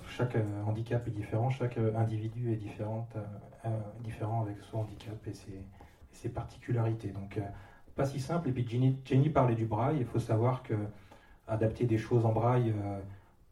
chaque 0.08 0.36
euh, 0.36 0.62
handicap 0.66 1.06
est 1.06 1.10
différent, 1.10 1.50
chaque 1.50 1.78
euh, 1.78 1.96
individu 1.96 2.52
est 2.52 2.56
différent, 2.56 3.08
euh, 3.16 3.68
différent 4.00 4.42
avec 4.42 4.56
son 4.70 4.78
handicap 4.78 5.14
et 5.26 5.32
ses, 5.32 6.28
particularités. 6.28 7.08
Donc, 7.10 7.38
pas 7.94 8.04
si 8.04 8.18
simple. 8.18 8.48
Et 8.48 8.52
puis, 8.52 8.66
Jenny, 8.68 9.30
parlait 9.30 9.54
du 9.54 9.64
braille. 9.64 9.98
Il 10.00 10.06
faut 10.06 10.18
savoir 10.18 10.64
que 10.64 10.74
adapter 11.46 11.84
des 11.84 11.98
choses 11.98 12.26
en 12.26 12.32
braille, 12.32 12.74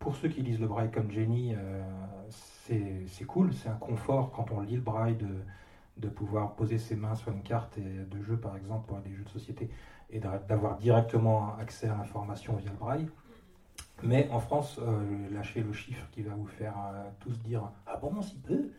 pour 0.00 0.16
ceux 0.16 0.28
qui 0.28 0.42
lisent 0.42 0.59
le 0.59 0.66
braille 0.66 0.90
comme 0.90 1.09
Jenny, 1.09 1.54
c'est 2.28 3.25
cool. 3.26 3.54
C'est 3.54 3.68
un 3.68 3.76
confort 3.76 4.33
quand 4.33 4.50
on 4.50 4.61
lit 4.61 4.75
le 4.75 4.80
braille 4.80 5.16
de 5.99 6.09
pouvoir 6.09 6.56
poser 6.56 6.78
ses 6.78 6.97
mains 6.97 7.14
sur 7.14 7.30
une 7.30 7.42
carte 7.42 7.78
de 7.78 8.23
jeu, 8.23 8.37
par 8.37 8.56
exemple, 8.56 8.88
pour 8.88 8.99
des 8.99 9.14
jeux 9.14 9.23
de 9.23 9.28
société, 9.28 9.71
et 10.11 10.18
d'avoir 10.18 10.78
directement 10.78 11.54
accès 11.59 11.87
à 11.87 11.94
l'information 11.94 12.56
via 12.56 12.71
le 12.73 12.76
braille. 12.76 13.09
Mais 14.04 14.28
en 14.30 14.40
France, 14.40 14.78
euh, 14.82 15.28
lâchez 15.30 15.62
le 15.62 15.73
chiffre 15.73 16.06
qui 16.11 16.23
va 16.23 16.34
vous 16.34 16.46
faire 16.46 16.75
euh, 16.78 17.02
tous 17.20 17.38
dire 17.40 17.70
Ah 17.87 17.96
bon, 17.96 18.20
si 18.20 18.37
peu? 18.37 18.70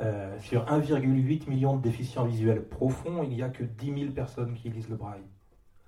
Euh, 0.00 0.38
Sur 0.40 0.66
1,8 0.66 1.48
million 1.48 1.76
de 1.76 1.82
déficients 1.82 2.26
visuels 2.26 2.62
profonds, 2.62 3.22
il 3.22 3.30
n'y 3.30 3.42
a 3.42 3.48
que 3.48 3.64
10 3.64 4.00
000 4.00 4.12
personnes 4.12 4.54
qui 4.54 4.68
lisent 4.68 4.90
le 4.90 4.96
braille. 4.96 5.24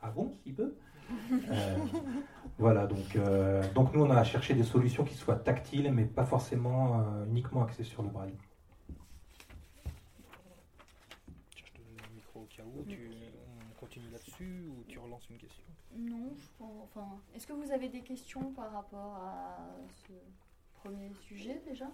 Ah 0.01 0.11
bon, 0.11 0.33
si 0.43 0.53
peu? 0.53 0.75
Voilà, 2.59 2.89
donc, 2.89 3.17
donc 3.75 3.95
nous 3.95 4.03
on 4.03 4.11
a 4.11 4.25
cherché 4.25 4.53
des 4.53 4.65
solutions 4.65 5.05
qui 5.05 5.15
soient 5.15 5.37
tactiles, 5.37 5.93
mais 5.93 6.05
pas 6.05 6.25
forcément 6.25 7.05
uniquement 7.31 7.63
axées 7.63 7.85
sur 7.85 8.03
le 8.03 8.09
braille. 8.09 8.35
Je 11.55 11.63
te 11.63 11.79
donne 11.79 12.09
le 12.09 12.15
micro 12.17 12.41
au 12.41 12.47
cas 12.47 12.65
où. 12.65 12.85
continue 13.79 14.11
là-dessus 14.11 14.69
ou 14.69 14.83
tu 14.89 14.99
relances 14.99 15.31
une 15.31 15.37
question 15.37 15.63
Non, 15.99 16.33
je 16.37 16.49
pense, 16.59 16.85
enfin, 16.85 17.21
est-ce 17.35 17.47
que 17.47 17.53
vous 17.53 17.73
avez 17.73 17.89
des 17.89 18.03
questions 18.03 18.53
par 18.53 18.73
rapport 18.73 19.17
à 19.17 19.57
ce 20.07 20.13
premier 20.75 21.13
sujet 21.15 21.61
déjà? 21.67 21.91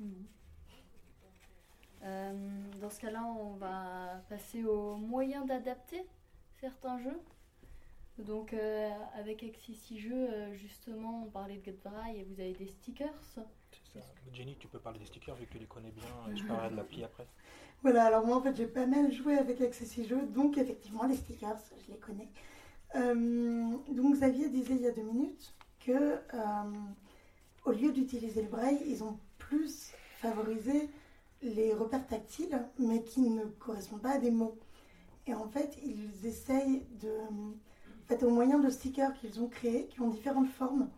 Non. 0.00 0.08
Euh, 2.02 2.32
dans 2.80 2.90
ce 2.90 3.00
cas-là, 3.00 3.24
on 3.24 3.54
va 3.54 4.22
passer 4.28 4.64
aux 4.64 4.96
moyens 4.96 5.46
d'adapter 5.46 6.04
certains 6.60 6.98
jeux. 6.98 7.20
Donc, 8.18 8.52
euh, 8.52 8.90
avec 9.14 9.44
Accessi 9.44 10.00
Jeux, 10.00 10.12
euh, 10.12 10.54
justement, 10.54 11.24
on 11.24 11.30
parlait 11.30 11.58
de 11.58 11.64
GetVry 11.64 12.18
et 12.18 12.24
vous 12.24 12.40
avez 12.40 12.54
des 12.54 12.66
stickers. 12.66 13.14
C'est 13.24 14.00
ça. 14.00 14.06
Jenny, 14.32 14.56
tu 14.56 14.66
peux 14.66 14.80
parler 14.80 14.98
des 14.98 15.06
stickers 15.06 15.36
vu 15.36 15.46
que 15.46 15.52
tu 15.52 15.58
les 15.58 15.66
connais 15.66 15.92
bien 15.92 16.32
et 16.32 16.36
je 16.36 16.44
parlerai 16.44 16.70
de 16.70 16.76
l'appli 16.76 17.04
après. 17.04 17.26
Voilà, 17.82 18.06
alors 18.06 18.26
moi 18.26 18.36
en 18.36 18.42
fait 18.42 18.56
j'ai 18.56 18.66
pas 18.66 18.86
mal 18.86 19.12
joué 19.12 19.38
avec 19.38 19.60
Accessi 19.60 20.04
Jeux, 20.04 20.22
donc 20.34 20.58
effectivement 20.58 21.04
les 21.04 21.16
stickers, 21.16 21.58
je 21.86 21.92
les 21.92 21.98
connais. 21.98 22.28
Euh, 22.96 23.76
donc 23.90 24.14
Xavier 24.14 24.48
disait 24.48 24.74
il 24.74 24.82
y 24.82 24.88
a 24.88 24.92
deux 24.92 25.02
minutes 25.02 25.54
que 25.80 25.92
euh, 25.92 26.18
au 27.64 27.72
lieu 27.72 27.92
d'utiliser 27.92 28.42
le 28.42 28.48
braille, 28.48 28.80
ils 28.86 29.04
ont 29.04 29.18
plus 29.38 29.92
favorisé 30.20 30.88
les 31.42 31.72
repères 31.72 32.06
tactiles, 32.06 32.58
mais 32.78 33.02
qui 33.02 33.20
ne 33.20 33.44
correspondent 33.44 34.02
pas 34.02 34.14
à 34.14 34.18
des 34.18 34.30
mots. 34.30 34.56
Et 35.26 35.34
en 35.34 35.48
fait, 35.48 35.78
ils 35.84 36.26
essayent 36.26 36.82
de. 37.00 37.10
En 37.10 38.08
fait, 38.08 38.22
au 38.22 38.30
moyen 38.30 38.58
de 38.58 38.70
stickers 38.70 39.12
qu'ils 39.14 39.40
ont 39.40 39.48
créés, 39.48 39.86
qui 39.88 40.00
ont 40.00 40.08
différentes 40.08 40.48
formes. 40.48 40.88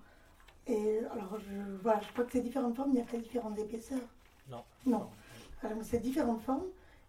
Et 0.68 1.00
alors, 1.10 1.38
je, 1.40 1.82
voilà, 1.82 2.00
je 2.00 2.12
crois 2.12 2.25
que 2.25 2.32
ces 2.32 2.40
différentes 2.40 2.76
formes, 2.76 2.90
il 2.90 2.94
n'y 2.94 3.00
a 3.00 3.04
pas 3.04 3.16
différentes 3.16 3.58
épaisseurs. 3.58 3.99
Non. 4.49 4.62
Non. 4.87 5.10
C'est 5.83 6.00
différentes 6.00 6.43
formes. 6.43 6.67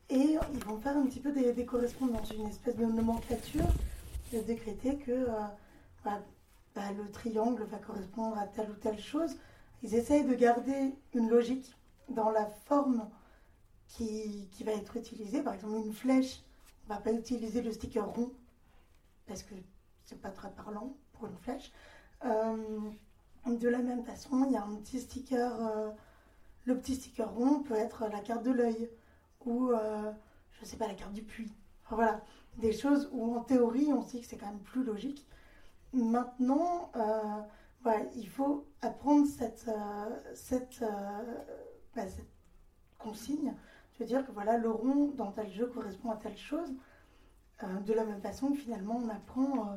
Et 0.09 0.37
ils 0.53 0.65
vont 0.65 0.77
faire 0.79 0.97
un 0.97 1.05
petit 1.05 1.19
peu 1.19 1.31
des, 1.31 1.53
des 1.53 1.65
correspondances, 1.65 2.31
une 2.31 2.47
espèce 2.47 2.75
de 2.75 2.85
nomenclature, 2.85 3.67
de 4.33 4.39
décréter 4.39 4.97
que 4.97 5.11
euh, 5.11 5.27
bah, 6.03 6.19
bah, 6.75 6.91
le 6.91 7.09
triangle 7.11 7.63
va 7.63 7.77
correspondre 7.77 8.37
à 8.37 8.47
telle 8.47 8.69
ou 8.69 8.73
telle 8.73 8.99
chose. 8.99 9.37
Ils 9.83 9.95
essayent 9.95 10.25
de 10.25 10.35
garder 10.35 10.93
une 11.13 11.29
logique 11.29 11.73
dans 12.09 12.29
la 12.29 12.45
forme 12.45 13.07
qui, 13.87 14.49
qui 14.51 14.63
va 14.63 14.73
être 14.73 14.97
utilisée. 14.97 15.41
Par 15.41 15.53
exemple, 15.53 15.75
une 15.85 15.93
flèche, 15.93 16.41
on 16.87 16.93
ne 16.93 16.97
va 16.97 17.01
pas 17.01 17.13
utiliser 17.13 17.61
le 17.61 17.71
sticker 17.71 18.05
rond, 18.05 18.31
parce 19.27 19.43
que 19.43 19.55
c'est 20.05 20.21
pas 20.21 20.29
très 20.29 20.51
parlant 20.51 20.93
pour 21.13 21.27
une 21.27 21.37
flèche. 21.37 21.71
Euh, 22.25 22.57
de 23.47 23.69
la 23.69 23.79
même 23.79 24.03
façon, 24.03 24.45
il 24.45 24.53
y 24.53 24.57
a 24.57 24.63
un 24.63 24.75
petit 24.75 24.99
sticker, 24.99 25.51
euh, 25.61 25.89
le 26.65 26.77
petit 26.77 26.95
sticker 26.95 27.29
rond 27.31 27.61
peut 27.63 27.75
être 27.75 28.07
la 28.09 28.19
carte 28.19 28.43
de 28.43 28.51
l'œil, 28.51 28.89
ou 29.45 29.71
euh, 29.71 30.11
je 30.53 30.65
sais 30.65 30.77
pas, 30.77 30.87
la 30.87 30.93
carte 30.95 31.13
du 31.13 31.23
puits. 31.23 31.51
Enfin, 31.85 31.95
voilà, 31.95 32.21
des 32.57 32.71
choses 32.73 33.09
où 33.13 33.35
en 33.35 33.41
théorie 33.41 33.91
on 33.93 34.01
se 34.01 34.11
dit 34.11 34.21
que 34.21 34.27
c'est 34.27 34.37
quand 34.37 34.47
même 34.47 34.59
plus 34.59 34.83
logique. 34.83 35.27
Maintenant, 35.93 36.91
euh, 36.95 37.41
voilà, 37.83 38.05
il 38.15 38.27
faut 38.29 38.65
apprendre 38.81 39.27
cette, 39.27 39.65
euh, 39.67 40.19
euh, 40.83 41.35
bah, 41.95 42.07
cette 42.07 42.27
consigne. 42.99 43.53
Je 43.93 43.99
veux 43.99 44.05
dire 44.05 44.25
que 44.25 44.31
voilà, 44.31 44.57
le 44.57 44.69
rond 44.71 45.09
dans 45.17 45.31
tel 45.31 45.51
jeu 45.51 45.67
correspond 45.67 46.11
à 46.11 46.17
telle 46.17 46.37
chose. 46.37 46.69
Euh, 47.63 47.79
de 47.81 47.93
la 47.93 48.05
même 48.05 48.21
façon 48.21 48.51
que 48.51 48.57
finalement 48.57 48.97
on 48.97 49.09
apprend 49.09 49.71
euh, 49.71 49.75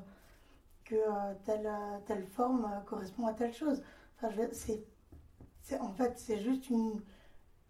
que 0.84 0.94
euh, 0.96 1.34
telle, 1.44 1.66
euh, 1.66 1.98
telle 2.06 2.26
forme 2.26 2.64
euh, 2.66 2.80
correspond 2.82 3.26
à 3.26 3.34
telle 3.34 3.52
chose. 3.54 3.82
Enfin, 4.16 4.34
c'est- 4.52 4.84
en 5.80 5.92
fait, 5.92 6.18
c'est 6.18 6.40
juste 6.40 6.70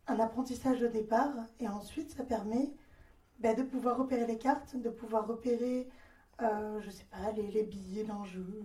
un 0.07 0.21
apprentissage 0.21 0.83
au 0.83 0.89
départ 0.89 1.33
et 1.61 1.69
ensuite 1.69 2.11
ça 2.11 2.25
permet 2.25 2.73
bah, 3.39 3.55
de 3.55 3.63
pouvoir 3.63 3.97
repérer 3.97 4.27
les 4.27 4.39
cartes, 4.39 4.77
de 4.77 4.91
pouvoir 4.91 5.27
repérer, 5.27 5.89
euh, 6.43 6.81
je 6.81 6.91
sais 6.91 7.07
pas, 7.11 7.33
les, 7.33 7.63
billets 7.63 8.05
d'un 8.05 8.25
jeu. 8.25 8.65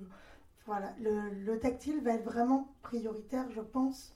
Voilà, 0.65 0.93
le, 1.00 1.29
le 1.29 1.59
tactile 1.59 2.01
va 2.01 2.13
être 2.13 2.25
vraiment 2.25 2.74
prioritaire, 2.81 3.50
je 3.51 3.62
pense, 3.62 4.15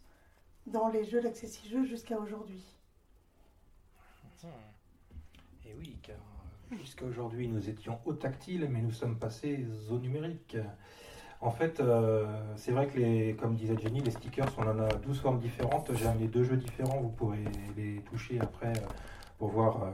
dans 0.67 0.89
les 0.89 1.03
jeux 1.05 1.21
d'accessi 1.21 1.67
jeux 1.69 1.85
jusqu'à 1.85 2.19
aujourd'hui. 2.19 2.63
Et 5.65 5.73
oui, 5.75 5.97
car 6.03 6.17
Jusqu'à 6.77 7.05
aujourd'hui, 7.05 7.47
nous 7.47 7.69
étions 7.69 7.99
au 8.05 8.13
tactile, 8.13 8.67
mais 8.69 8.81
nous 8.81 8.91
sommes 8.91 9.19
passés 9.19 9.65
au 9.89 9.99
numérique. 9.99 10.57
En 11.43 11.51
fait, 11.51 11.81
euh, 11.81 12.25
c'est 12.55 12.71
vrai 12.71 12.87
que, 12.87 12.97
les, 12.97 13.35
comme 13.35 13.55
disait 13.55 13.75
Jenny, 13.77 13.99
les 13.99 14.11
stickers, 14.11 14.47
on 14.57 14.61
en 14.61 14.79
a 14.79 14.87
12 14.87 15.19
formes 15.19 15.39
différentes. 15.39 15.91
J'ai 15.93 16.07
amené 16.07 16.27
deux 16.27 16.45
jeux 16.45 16.55
différents, 16.55 17.01
vous 17.01 17.09
pourrez 17.09 17.43
les 17.75 17.97
toucher 18.09 18.39
après 18.39 18.69
euh, 18.69 18.87
pour 19.39 19.49
voir 19.49 19.83
euh, 19.83 19.91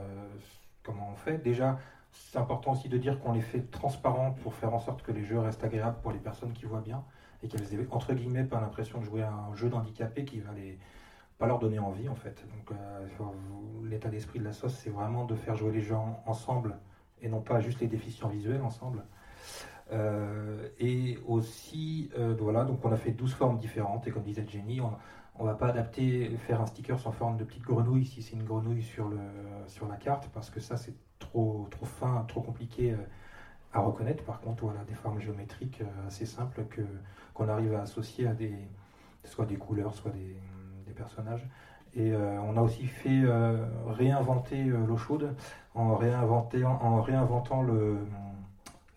comment 0.84 1.10
on 1.12 1.16
fait. 1.16 1.38
Déjà, 1.38 1.80
c'est 2.12 2.38
important 2.38 2.70
aussi 2.70 2.88
de 2.88 2.96
dire 2.98 3.18
qu'on 3.18 3.32
les 3.32 3.40
fait 3.40 3.68
transparents 3.68 4.30
pour 4.44 4.54
faire 4.54 4.72
en 4.72 4.78
sorte 4.78 5.02
que 5.02 5.10
les 5.10 5.24
jeux 5.24 5.40
restent 5.40 5.64
agréables 5.64 5.96
pour 6.02 6.12
les 6.12 6.20
personnes 6.20 6.52
qui 6.52 6.66
voient 6.66 6.82
bien 6.82 7.02
et 7.42 7.48
qu'elles 7.48 7.74
aient, 7.74 7.88
entre 7.90 8.14
guillemets, 8.14 8.44
pas 8.44 8.60
l'impression 8.60 9.00
de 9.00 9.04
jouer 9.04 9.22
à 9.22 9.32
un 9.32 9.56
jeu 9.56 9.68
d'handicapé 9.68 10.24
qui 10.24 10.38
va 10.38 10.52
les 10.52 10.78
pas 11.38 11.46
leur 11.46 11.58
donner 11.58 11.78
envie 11.78 12.08
en 12.08 12.14
fait. 12.14 12.44
Donc 12.54 12.76
l'état 13.88 14.10
d'esprit 14.10 14.38
de 14.40 14.44
la 14.44 14.52
sauce, 14.52 14.74
c'est 14.74 14.90
vraiment 14.90 15.24
de 15.24 15.34
faire 15.34 15.56
jouer 15.56 15.72
les 15.72 15.80
gens 15.80 16.22
ensemble 16.26 16.76
et 17.22 17.28
non 17.28 17.40
pas 17.40 17.60
juste 17.60 17.80
les 17.80 17.86
déficients 17.86 18.28
visuels 18.28 18.60
ensemble. 18.60 19.02
Euh, 19.92 20.68
et 20.78 21.18
aussi, 21.26 22.10
euh, 22.16 22.34
voilà, 22.38 22.64
donc 22.64 22.84
on 22.84 22.92
a 22.92 22.96
fait 22.96 23.10
12 23.10 23.34
formes 23.34 23.58
différentes 23.58 24.06
et 24.06 24.10
comme 24.10 24.22
disait 24.22 24.46
Jenny, 24.46 24.80
on 24.80 24.92
on 25.38 25.44
va 25.44 25.54
pas 25.54 25.68
adapter, 25.68 26.28
faire 26.46 26.60
un 26.60 26.66
sticker 26.66 26.98
en 27.06 27.12
forme 27.12 27.38
de 27.38 27.44
petite 27.44 27.62
grenouille 27.62 28.04
si 28.04 28.20
c'est 28.20 28.34
une 28.34 28.42
grenouille 28.44 28.82
sur, 28.82 29.08
le, 29.08 29.16
sur 29.68 29.88
la 29.88 29.96
carte 29.96 30.28
parce 30.34 30.50
que 30.50 30.60
ça 30.60 30.76
c'est 30.76 30.92
trop, 31.18 31.66
trop 31.70 31.86
fin, 31.86 32.26
trop 32.28 32.42
compliqué 32.42 32.92
euh, 32.92 32.96
à 33.72 33.80
reconnaître. 33.80 34.22
Par 34.24 34.40
contre, 34.40 34.64
voilà, 34.64 34.84
des 34.84 34.92
formes 34.92 35.18
géométriques 35.18 35.82
assez 36.06 36.26
simples 36.26 36.64
que, 36.68 36.82
qu'on 37.32 37.48
arrive 37.48 37.72
à 37.72 37.82
associer 37.82 38.26
à 38.26 38.34
des, 38.34 38.52
soit 39.24 39.46
des 39.46 39.56
couleurs, 39.56 39.94
soit 39.94 40.10
des, 40.10 40.36
des 40.86 40.92
personnages. 40.92 41.48
Et 41.94 42.14
on 42.14 42.56
a 42.56 42.60
aussi 42.60 42.86
fait 42.86 43.24
réinventer 43.88 44.62
l'eau 44.64 44.96
chaude 44.96 45.34
en, 45.74 45.96
réinventer, 45.96 46.64
en 46.64 47.00
réinventant 47.00 47.62
le, 47.62 47.98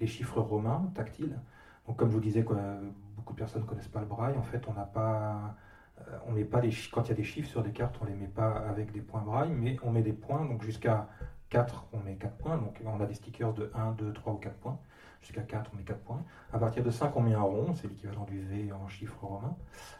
les 0.04 0.08
chiffres 0.08 0.42
romains 0.42 0.92
tactiles. 0.94 1.40
Donc, 1.88 1.98
comme 1.98 2.10
je 2.10 2.16
vous 2.16 2.20
disais, 2.20 2.44
beaucoup 2.44 3.34
de 3.34 3.38
personnes 3.38 3.62
ne 3.62 3.68
connaissent 3.68 3.88
pas 3.88 4.02
le 4.02 4.06
braille. 4.06 4.38
En 4.38 4.44
fait, 4.44 4.68
on 4.68 4.74
n'a 4.74 4.86
pas, 4.86 5.56
euh, 6.00 6.18
on 6.28 6.34
met 6.34 6.44
pas 6.44 6.60
les 6.60 6.72
quand 6.92 7.04
il 7.04 7.10
y 7.10 7.12
a 7.12 7.16
des 7.16 7.24
chiffres 7.24 7.50
sur 7.50 7.64
des 7.64 7.72
cartes, 7.72 7.98
on 8.02 8.06
les 8.06 8.16
met 8.16 8.28
pas 8.28 8.52
avec 8.52 8.92
des 8.92 9.02
points 9.02 9.22
braille, 9.22 9.52
mais 9.52 9.78
on 9.84 9.92
met 9.92 10.02
des 10.02 10.14
points. 10.14 10.46
Donc 10.46 10.62
jusqu'à 10.64 11.08
4, 11.50 11.88
on 11.94 12.00
met 12.00 12.16
4 12.16 12.36
points. 12.36 12.58
Donc 12.58 12.82
on 12.86 13.00
a 13.00 13.06
des 13.06 13.14
stickers 13.14 13.54
de 13.54 13.72
1, 13.74 13.92
2, 13.94 14.12
3 14.12 14.34
ou 14.34 14.38
4 14.38 14.56
points. 14.56 14.80
Jusqu'à 15.22 15.42
4, 15.42 15.72
on 15.74 15.78
met 15.78 15.84
4 15.84 16.00
points. 16.00 16.24
À 16.52 16.60
partir 16.60 16.84
de 16.84 16.92
5, 16.92 17.16
on 17.16 17.22
met 17.22 17.34
un 17.34 17.42
rond, 17.42 17.74
c'est 17.74 17.88
l'équivalent 17.88 18.26
du 18.26 18.42
V 18.42 18.74
en 18.74 18.88
chiffres 18.90 19.24
romains. 19.26 19.56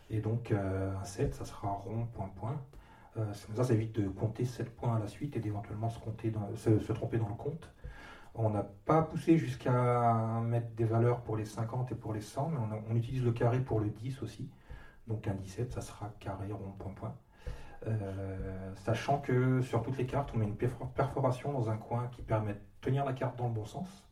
Et 0.10 0.20
donc 0.20 0.52
euh, 0.52 0.94
un 1.00 1.04
7, 1.06 1.34
ça 1.34 1.46
sera 1.46 1.70
rond, 1.70 2.08
point, 2.14 2.30
point. 2.36 2.62
Euh, 3.16 3.34
ça, 3.34 3.64
ça 3.64 3.74
évite 3.74 3.96
de 4.00 4.10
compter 4.10 4.44
7 4.44 4.76
points 4.76 4.98
à 4.98 5.00
la 5.00 5.08
suite 5.08 5.38
et 5.38 5.40
d'éventuellement 5.40 5.90
se, 5.90 6.00
se, 6.56 6.80
se 6.80 6.94
tromper 6.94 7.18
dans 7.18 7.30
le 7.30 7.36
compte. 7.36 7.70
On 8.36 8.50
n'a 8.50 8.64
pas 8.86 9.04
poussé 9.04 9.38
jusqu'à 9.38 10.42
mettre 10.44 10.72
des 10.76 10.86
valeurs 10.86 11.22
pour 11.22 11.38
les 11.38 11.46
50 11.46 11.92
et 11.92 11.96
pour 11.96 12.14
les 12.14 12.22
100, 12.22 12.50
mais 12.50 12.82
on, 12.90 12.96
utilise 12.96 13.24
le 13.24 13.32
carré 13.32 13.60
pour 13.60 13.80
le 13.80 13.90
10 13.90 14.24
aussi. 14.24 14.50
Donc 15.08 15.28
un 15.28 15.36
17, 15.36 15.72
ça 15.72 15.82
sera 15.82 16.12
carré, 16.20 16.52
rond, 16.52 16.74
point, 16.80 16.94
point. 16.94 17.16
Euh, 17.86 18.74
sachant 18.76 19.20
que 19.20 19.62
sur 19.62 19.84
toutes 19.84 19.98
les 19.98 20.06
cartes, 20.06 20.32
on 20.34 20.38
met 20.38 20.46
une 20.46 20.56
perfor- 20.56 20.92
perforation 20.96 21.52
dans 21.52 21.70
un 21.70 21.78
coin 21.78 22.08
qui 22.08 22.22
permet 22.22 22.54
de 22.54 22.60
tenir 22.82 23.06
la 23.06 23.14
carte 23.14 23.38
dans 23.38 23.48
le 23.48 23.54
bon 23.54 23.66
sens. 23.66 24.08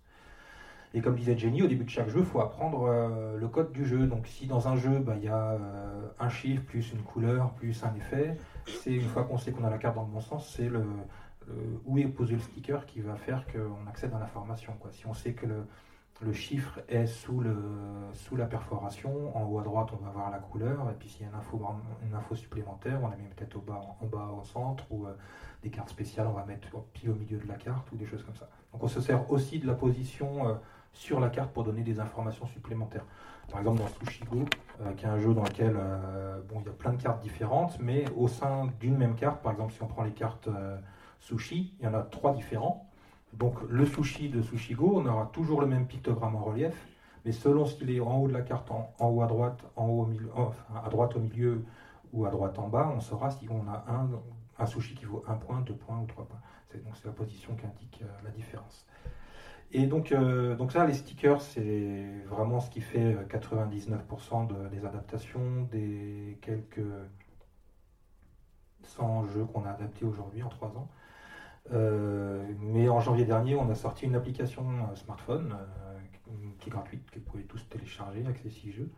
Et 0.94 1.01
comme 1.01 1.16
disait 1.16 1.38
Jenny, 1.38 1.63
au 1.63 1.68
début 1.68 1.86
de 1.86 1.90
chaque 1.90 2.10
jeu, 2.10 2.20
il 2.20 2.25
faut 2.25 2.42
apprendre 2.42 2.84
euh, 2.84 3.38
le 3.38 3.48
code 3.48 3.72
du 3.72 3.86
jeu. 3.86 4.08
Donc 4.08 4.28
si 4.28 4.46
dans 4.46 4.68
un 4.68 4.75
jeu, 4.75 5.00
bah, 5.00 5.13
il 5.16 5.24
y 5.24 5.30
a 5.30 5.51
euh, 5.54 6.08
un 6.20 6.30
chiffre, 6.30 6.63
plus 6.66 6.92
une 6.92 7.01
couleur, 7.01 7.54
plus 7.54 7.84
un 7.86 7.96
effet, 7.96 8.38
c'est 8.68 8.94
une 8.94 9.08
fois 9.08 9.24
qu'on 9.24 9.38
sait 9.38 9.51
qu'on 9.54 9.63
a 9.63 9.70
la 9.70 9.78
carte 9.78 9.96
dans 9.96 10.04
le 10.04 10.10
bon 10.12 10.20
sens, 10.20 10.54
c'est 10.56 10.68
le- 10.68 10.86
où 11.86 11.98
est 11.98 12.05
posé 12.05 12.36
le 12.36 12.39
sticker 12.39 12.86
qui 12.86 13.01
va 13.01 13.15
faire 13.15 13.45
qu'on 13.48 13.88
accède 13.88 14.13
à 14.13 14.19
l'information. 14.19 14.74
Si 14.91 15.05
on 15.07 15.13
sait 15.13 15.33
que 15.33 15.45
le, 15.45 16.33
chiffre 16.33 16.79
est 16.88 17.07
sous, 17.07 17.41
la 17.41 18.45
perforation, 18.45 19.36
en 19.36 19.43
haut 19.45 19.60
à 19.60 19.63
droite, 19.63 19.89
on 20.00 20.05
va 20.05 20.12
voir 20.12 20.29
la 20.29 20.38
couleur, 20.38 20.89
et 20.89 20.93
puis 20.93 21.10
s'il 21.10 21.24
y 21.24 21.25
a 21.25 21.29
une 21.29 22.15
info, 22.15 22.36
supplémentaire, 22.36 23.00
on 23.03 23.07
la 23.07 23.15
met 23.15 23.29
peut-être 23.36 23.55
au 23.55 23.62
bas, 23.62 23.81
en, 24.00 24.05
bas, 24.05 24.29
au 24.39 24.43
centre, 24.43 24.86
ou 24.91 25.07
euh, 25.07 25.13
des 25.63 25.69
cartes 25.69 25.89
spéciales, 25.89 26.27
on 26.27 26.33
va 26.33 26.45
mettre 26.45 26.69
pile 26.93 27.10
au 27.10 27.15
milieu 27.15 27.39
de 27.39 27.48
la 27.48 27.55
carte, 27.55 27.91
ou 27.91 27.98
des 27.98 28.05
choses 28.05 28.24
comme 28.24 28.36
ça. 28.36 28.48
Donc 28.71 28.83
on 28.83 28.88
se 28.88 29.01
sert 29.01 29.29
aussi 29.31 29.60
de 29.60 29.67
la 29.67 29.74
position 29.74 30.48
euh, 30.48 30.53
sur 30.93 31.19
la 31.19 31.29
carte 31.29 31.51
pour 31.51 31.63
donner 31.63 31.81
des 31.81 32.00
informations 32.00 32.45
supplémentaires. 32.45 33.05
Par 33.50 33.60
exemple, 33.60 33.79
dans 33.79 33.88
Sushigo, 33.88 34.45
euh, 34.81 34.93
qui 34.93 35.05
est 35.05 35.10
un 35.10 35.19
jeu 35.19 35.33
dans 35.33 35.43
lequel 35.43 35.75
euh, 35.75 36.39
bon, 36.50 36.62
il 36.62 36.67
y 36.67 36.69
a 36.69 36.74
plein 36.74 36.93
de 36.93 37.01
cartes 37.01 37.21
différentes, 37.21 37.77
mais 37.79 38.05
au 38.15 38.27
sein 38.27 38.69
d'une 38.79 38.98
même 38.98 39.15
carte, 39.15 39.41
par 39.41 39.51
exemple, 39.51 39.74
si 39.74 39.83
on 39.83 39.88
prend 39.88 40.03
les 40.03 40.12
cartes 40.12 40.48
euh, 40.48 40.77
sushi, 41.22 41.74
il 41.80 41.86
y 41.86 41.88
en 41.88 41.94
a 41.94 42.01
trois 42.01 42.34
différents. 42.34 42.90
Donc 43.34 43.56
le 43.70 43.86
sushi 43.86 44.30
de 44.30 44.42
Sushigo, 44.42 45.00
on 45.00 45.06
aura 45.06 45.28
toujours 45.28 45.62
le 45.62 45.68
même 45.68 45.88
pictogramme 45.88 46.36
en 46.36 46.44
relief, 46.44 46.75
mais 47.24 47.32
selon 47.32 47.66
s'il 47.66 47.90
est 47.90 48.00
en 48.01 48.18
haut 48.18 48.28
de 48.28 48.34
la 48.34 48.42
carte, 48.42 48.70
en, 48.72 48.94
haut 49.00 49.22
à 49.22 49.28
droite, 49.28 49.63
en 49.78 49.88
haut 49.88 50.01
au 50.01 50.06
milieu, 50.06 50.30
enfin, 50.36 50.82
à 50.84 50.90
droite 50.90 51.16
au 51.16 51.20
milieu 51.20 51.63
ou 52.12 52.25
à 52.25 52.30
droite 52.30 52.60
en 52.60 52.68
bas, 52.68 52.92
on 52.94 53.00
saura 53.00 53.32
si 53.32 53.48
on 53.50 53.66
a 53.70 53.86
un, 54.60 54.66
sushi 54.66 54.96
qui 54.96 55.06
vaut 55.06 55.24
un 55.28 55.36
point, 55.36 55.62
deux 55.62 55.75
points 55.75 56.00
ou 56.00 56.06
trois 56.06 56.25
points. 56.25 56.42
C'est, 56.70 56.84
donc 56.84 56.94
c'est 56.98 57.08
la 57.08 57.13
position 57.13 57.56
qui 57.56 57.66
indique 57.66 58.04
la 58.24 58.32
différence. 58.32 58.86
Et 59.72 59.86
donc, 59.86 60.13
donc 60.58 60.74
ça, 60.74 60.86
les 60.86 60.94
stickers, 60.94 61.42
c'est 61.42 62.06
vraiment 62.28 62.60
ce 62.60 62.70
qui 62.70 62.82
fait 62.82 63.16
99% 63.30 64.70
des 64.70 64.86
adaptations, 64.86 65.63
des 65.72 66.38
quelques 66.42 66.84
100 68.84 69.28
jeux 69.28 69.46
qu'on 69.46 69.66
a 69.66 69.72
adaptés 69.72 70.06
aujourd'hui 70.06 70.44
en 70.44 70.50
trois 70.50 70.70
ans. 70.70 70.90
Mais 71.70 72.89
en 72.89 73.00
janvier 73.00 73.25
dernier, 73.25 73.56
on 73.56 73.70
a 73.70 73.75
sorti 73.75 74.06
une 74.06 74.15
application 74.15 74.65
smartphone 74.96 75.56
qui 76.60 76.70
est 76.70 76.72
gratuite, 76.72 77.10
que 77.12 77.20
vous 77.20 77.25
pouvez 77.25 77.44
tous 77.44 77.68
télécharger 77.70 78.24
avec 78.24 78.38
ces 78.39 78.50
six 78.50 78.72
jeux, 78.72 78.89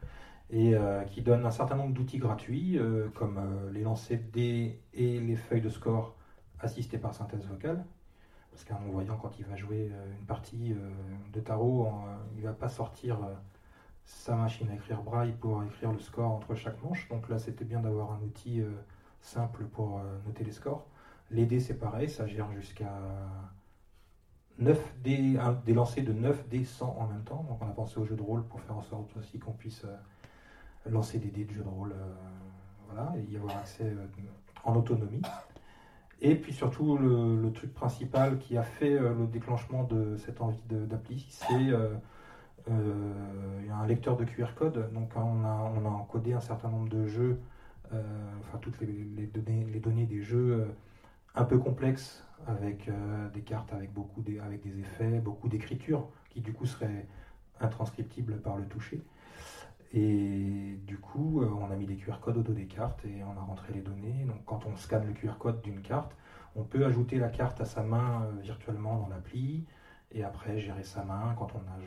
et 0.49 0.75
euh, 0.75 1.03
qui 1.05 1.21
donne 1.21 1.45
un 1.45 1.51
certain 1.51 1.75
nombre 1.75 1.93
d'outils 1.93 2.19
gratuits, 2.19 2.77
euh, 2.77 3.09
comme 3.15 3.37
euh, 3.37 3.71
les 3.71 3.81
lancers 3.81 4.19
de 4.19 4.31
dés 4.31 4.79
et 4.93 5.19
les 5.19 5.35
feuilles 5.35 5.61
de 5.61 5.69
score 5.69 6.15
assistées 6.59 6.97
par 6.97 7.13
synthèse 7.13 7.45
vocale. 7.47 7.83
Parce 8.51 8.63
qu'un 8.65 8.79
non-voyant, 8.79 9.17
quand 9.17 9.39
il 9.39 9.45
va 9.45 9.55
jouer 9.55 9.91
une 10.19 10.25
partie 10.27 10.75
de 11.33 11.39
tarot, 11.39 11.89
il 12.35 12.43
ne 12.43 12.47
va 12.47 12.53
pas 12.53 12.69
sortir 12.69 13.17
sa 14.05 14.35
machine 14.35 14.69
à 14.69 14.75
écrire 14.75 15.01
braille 15.01 15.31
pour 15.31 15.63
écrire 15.63 15.91
le 15.91 15.97
score 15.97 16.31
entre 16.31 16.53
chaque 16.53 16.81
manche. 16.83 17.09
Donc 17.09 17.29
là, 17.29 17.39
c'était 17.39 17.65
bien 17.65 17.79
d'avoir 17.79 18.11
un 18.11 18.19
outil 18.23 18.61
simple 19.21 19.63
pour 19.63 20.03
noter 20.27 20.43
les 20.43 20.51
scores. 20.51 20.85
Les 21.31 21.45
dés, 21.45 21.59
c'est 21.59 21.79
pareil, 21.79 22.09
ça 22.09 22.27
gère 22.27 22.51
jusqu'à 22.51 22.91
9 24.59 24.95
dés, 25.03 25.37
des 25.65 25.73
lancers 25.73 26.03
de 26.03 26.13
9 26.13 26.47
dés 26.49 26.63
100 26.63 26.95
en 26.99 27.07
même 27.07 27.23
temps. 27.23 27.45
Donc 27.49 27.61
on 27.61 27.67
a 27.67 27.73
pensé 27.73 27.99
au 27.99 28.05
jeu 28.05 28.15
de 28.15 28.21
rôle 28.21 28.43
pour 28.43 28.61
faire 28.61 28.77
en 28.77 28.81
sorte 28.81 29.15
aussi 29.17 29.39
qu'on 29.39 29.51
puisse 29.51 29.83
euh, 29.85 29.95
lancer 30.89 31.17
des 31.19 31.29
dés 31.29 31.45
de 31.45 31.51
jeu 31.51 31.63
de 31.63 31.69
rôle 31.69 31.93
euh, 31.93 32.13
voilà, 32.87 33.13
et 33.17 33.31
y 33.31 33.37
avoir 33.37 33.57
accès 33.57 33.85
euh, 33.85 34.05
en 34.63 34.75
autonomie. 34.75 35.21
Et 36.21 36.35
puis 36.35 36.53
surtout, 36.53 36.97
le, 36.97 37.51
truc 37.51 37.73
principal 37.73 38.37
qui 38.37 38.57
a 38.57 38.63
fait 38.63 38.97
le 38.97 39.27
déclenchement 39.27 39.83
de 39.83 40.15
cette 40.15 40.39
envie 40.39 40.61
d'appli, 40.69 41.25
c'est 41.27 41.73
un 42.69 43.87
lecteur 43.87 44.15
de 44.15 44.23
QR 44.23 44.53
code. 44.55 44.89
Donc 44.93 45.11
on 45.17 45.43
a, 45.43 45.73
on 45.75 45.85
a 45.85 45.89
encodé 45.89 46.31
un 46.31 46.39
certain 46.39 46.69
nombre 46.69 46.87
de 46.87 47.07
jeux, 47.07 47.41
enfin 47.91 48.57
toutes 48.61 48.79
les, 48.79 49.27
données, 49.27 49.65
les 49.65 49.81
données 49.81 50.05
des 50.05 50.21
jeux 50.21 50.73
un 51.35 51.43
peu 51.45 51.57
complexes 51.57 52.23
avec 52.47 52.87
euh, 52.89 53.29
des 53.29 53.41
cartes 53.41 53.73
avec 53.73 53.93
beaucoup 53.93 54.23
avec 54.45 54.61
des 54.61 54.79
effets, 54.79 55.19
beaucoup 55.19 55.47
d'écriture 55.47 56.07
qui 56.29 56.41
du 56.41 56.53
coup 56.53 56.65
seraient 56.65 57.07
intranscriptibles 57.59 58.41
par 58.41 58.57
le 58.57 58.65
toucher. 58.65 59.01
Et 59.93 60.79
du 60.87 60.97
coup, 60.97 61.41
euh, 61.41 61.49
on 61.61 61.69
a 61.69 61.75
mis 61.75 61.85
des 61.85 61.95
QR 61.95 62.19
codes 62.19 62.37
au 62.37 62.41
dos 62.41 62.53
des 62.53 62.65
cartes 62.65 63.05
et 63.05 63.23
on 63.23 63.39
a 63.39 63.43
rentré 63.43 63.73
les 63.73 63.81
données. 63.81 64.25
Donc 64.25 64.43
quand 64.45 64.65
on 64.65 64.75
scanne 64.75 65.05
le 65.05 65.13
QR 65.13 65.37
code 65.37 65.61
d'une 65.61 65.81
carte, 65.81 66.11
on 66.55 66.63
peut 66.63 66.85
ajouter 66.85 67.17
la 67.17 67.29
carte 67.29 67.61
à 67.61 67.65
sa 67.65 67.83
main 67.83 68.23
euh, 68.23 68.41
virtuellement 68.41 68.97
dans 68.97 69.07
l'appli 69.07 69.65
et 70.11 70.23
après 70.23 70.59
gérer 70.59 70.83
sa 70.83 71.03
main. 71.03 71.35
Quand 71.37 71.53
on, 71.55 71.59
a, 71.59 71.77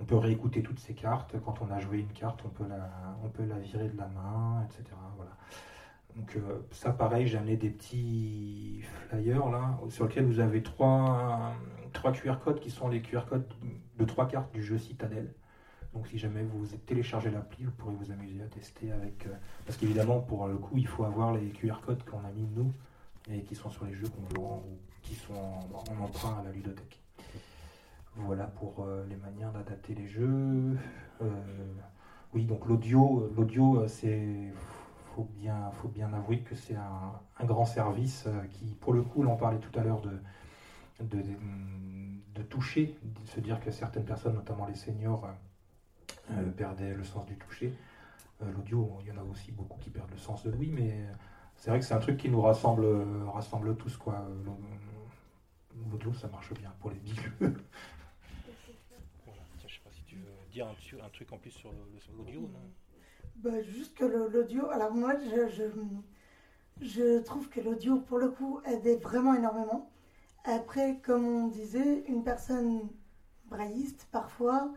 on 0.00 0.04
peut 0.04 0.16
réécouter 0.16 0.62
toutes 0.62 0.78
ces 0.78 0.94
cartes. 0.94 1.36
Quand 1.44 1.62
on 1.62 1.70
a 1.70 1.80
joué 1.80 2.00
une 2.00 2.12
carte, 2.12 2.40
on 2.44 2.50
peut 2.50 2.66
la, 2.68 3.16
on 3.24 3.28
peut 3.30 3.44
la 3.44 3.58
virer 3.58 3.88
de 3.88 3.96
la 3.96 4.08
main, 4.08 4.66
etc. 4.66 4.84
Voilà. 5.16 5.32
Donc 6.16 6.36
euh, 6.36 6.60
ça 6.70 6.92
pareil, 6.92 7.26
j'ai 7.26 7.38
amené 7.38 7.56
des 7.56 7.70
petits 7.70 8.82
flyers 9.08 9.48
là, 9.48 9.78
sur 9.88 10.06
lesquels 10.06 10.26
vous 10.26 10.38
avez 10.38 10.62
trois, 10.62 11.54
trois 11.92 12.12
QR 12.12 12.36
codes 12.42 12.60
qui 12.60 12.70
sont 12.70 12.88
les 12.88 13.02
QR 13.02 13.22
codes 13.28 13.46
de 13.98 14.04
trois 14.04 14.28
cartes 14.28 14.52
du 14.52 14.62
jeu 14.62 14.78
Citadel. 14.78 15.32
Donc 15.92 16.06
si 16.08 16.18
jamais 16.18 16.42
vous 16.42 16.66
téléchargez 16.86 17.30
l'appli, 17.30 17.64
vous 17.64 17.72
pourrez 17.72 17.94
vous 17.94 18.10
amuser 18.10 18.40
à 18.42 18.46
tester 18.46 18.92
avec... 18.92 19.26
Euh, 19.26 19.34
parce 19.64 19.76
qu'évidemment, 19.78 20.20
pour 20.20 20.46
le 20.46 20.56
coup, 20.56 20.76
il 20.76 20.86
faut 20.86 21.04
avoir 21.04 21.32
les 21.32 21.48
QR 21.50 21.80
codes 21.84 22.02
qu'on 22.04 22.18
a 22.18 22.32
mis 22.32 22.46
nous 22.54 22.72
et 23.30 23.42
qui 23.42 23.54
sont 23.54 23.70
sur 23.70 23.84
les 23.84 23.94
jeux 23.94 24.08
qu'on 24.08 24.34
joue 24.34 24.46
ou 24.46 24.78
qui 25.02 25.14
sont 25.14 25.34
en, 25.34 26.02
emprunt 26.04 26.38
à 26.40 26.44
la 26.44 26.52
ludothèque. 26.52 27.00
Voilà 28.16 28.44
pour 28.44 28.84
euh, 28.84 29.04
les 29.08 29.16
manières 29.16 29.52
d'adapter 29.52 29.94
les 29.94 30.06
jeux. 30.06 30.76
oui, 32.32 32.44
donc 32.44 32.66
l'audio, 32.66 33.32
l'audio 33.36 33.86
c'est 33.88 34.52
faut 35.14 35.28
bien, 35.36 35.70
faut 35.72 35.88
bien 35.88 36.12
avouer 36.12 36.40
que 36.40 36.54
c'est 36.54 36.76
un, 36.76 37.20
grand 37.44 37.66
service 37.66 38.24
euh, 38.26 38.42
qui, 38.50 38.74
pour 38.74 38.92
le 38.92 39.02
coup, 39.02 39.22
l'on 39.22 39.36
parlait 39.36 39.58
tout 39.58 39.78
à 39.78 39.82
l'heure 39.82 40.00
de, 40.00 40.18
de, 41.00 42.42
toucher, 42.42 42.98
de 43.02 43.26
se 43.26 43.40
dire 43.40 43.60
que 43.60 43.70
certaines 43.70 44.04
personnes, 44.04 44.34
notamment 44.34 44.66
les 44.66 44.74
seniors, 44.74 45.24
euh, 45.24 45.32
euh, 46.32 46.50
perdaient 46.52 46.94
le 46.94 47.04
sens 47.04 47.26
du 47.26 47.36
toucher. 47.36 47.72
L'audio, 48.40 48.98
il 49.02 49.06
y 49.08 49.12
en 49.12 49.18
a 49.18 49.22
aussi 49.22 49.52
beaucoup 49.52 49.78
qui 49.78 49.90
perdent 49.90 50.10
le 50.10 50.18
sens 50.18 50.44
de 50.44 50.50
l'ouïe, 50.50 50.70
mais 50.70 51.06
c'est 51.56 51.70
vrai 51.70 51.78
que 51.78 51.86
c'est 51.86 51.94
un 51.94 52.00
truc 52.00 52.18
qui 52.18 52.28
nous 52.28 52.42
rassemble, 52.42 52.84
rassemble 53.32 53.74
tous. 53.76 53.96
Quoi. 53.96 54.26
L'audio, 55.90 56.12
ça 56.12 56.28
marche 56.28 56.52
bien 56.52 56.70
pour 56.80 56.90
les 56.90 56.98
bijoux. 56.98 57.30
je 57.40 57.46
sais 59.72 59.80
pas 59.82 59.90
si 59.92 60.02
tu 60.02 60.16
veux 60.16 60.32
dire 60.50 60.66
un, 60.66 61.08
truc 61.08 61.32
en 61.32 61.38
plus 61.38 61.52
sur 61.52 61.70
l'audio. 61.72 62.40
non? 62.40 62.70
Bah, 63.36 63.62
Juste 63.62 63.94
que 63.94 64.04
l'audio, 64.04 64.68
alors 64.70 64.92
moi 64.94 65.14
je, 65.18 65.48
je, 65.48 65.64
je 66.80 67.18
trouve 67.20 67.48
que 67.48 67.60
l'audio 67.60 67.98
pour 68.00 68.18
le 68.18 68.30
coup 68.30 68.60
aide 68.66 69.00
vraiment 69.00 69.34
énormément. 69.34 69.90
Après, 70.44 71.00
comme 71.02 71.24
on 71.26 71.48
disait, 71.48 72.04
une 72.08 72.22
personne 72.24 72.88
brailliste 73.46 74.08
parfois 74.12 74.72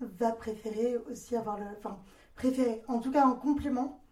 va 0.00 0.32
préférer 0.32 0.96
aussi 1.10 1.36
avoir 1.36 1.58
le. 1.58 1.66
Enfin, 1.78 1.98
préférer, 2.36 2.82
en 2.88 3.00
tout 3.00 3.10
cas 3.10 3.26
en 3.26 3.34
complément, 3.34 4.02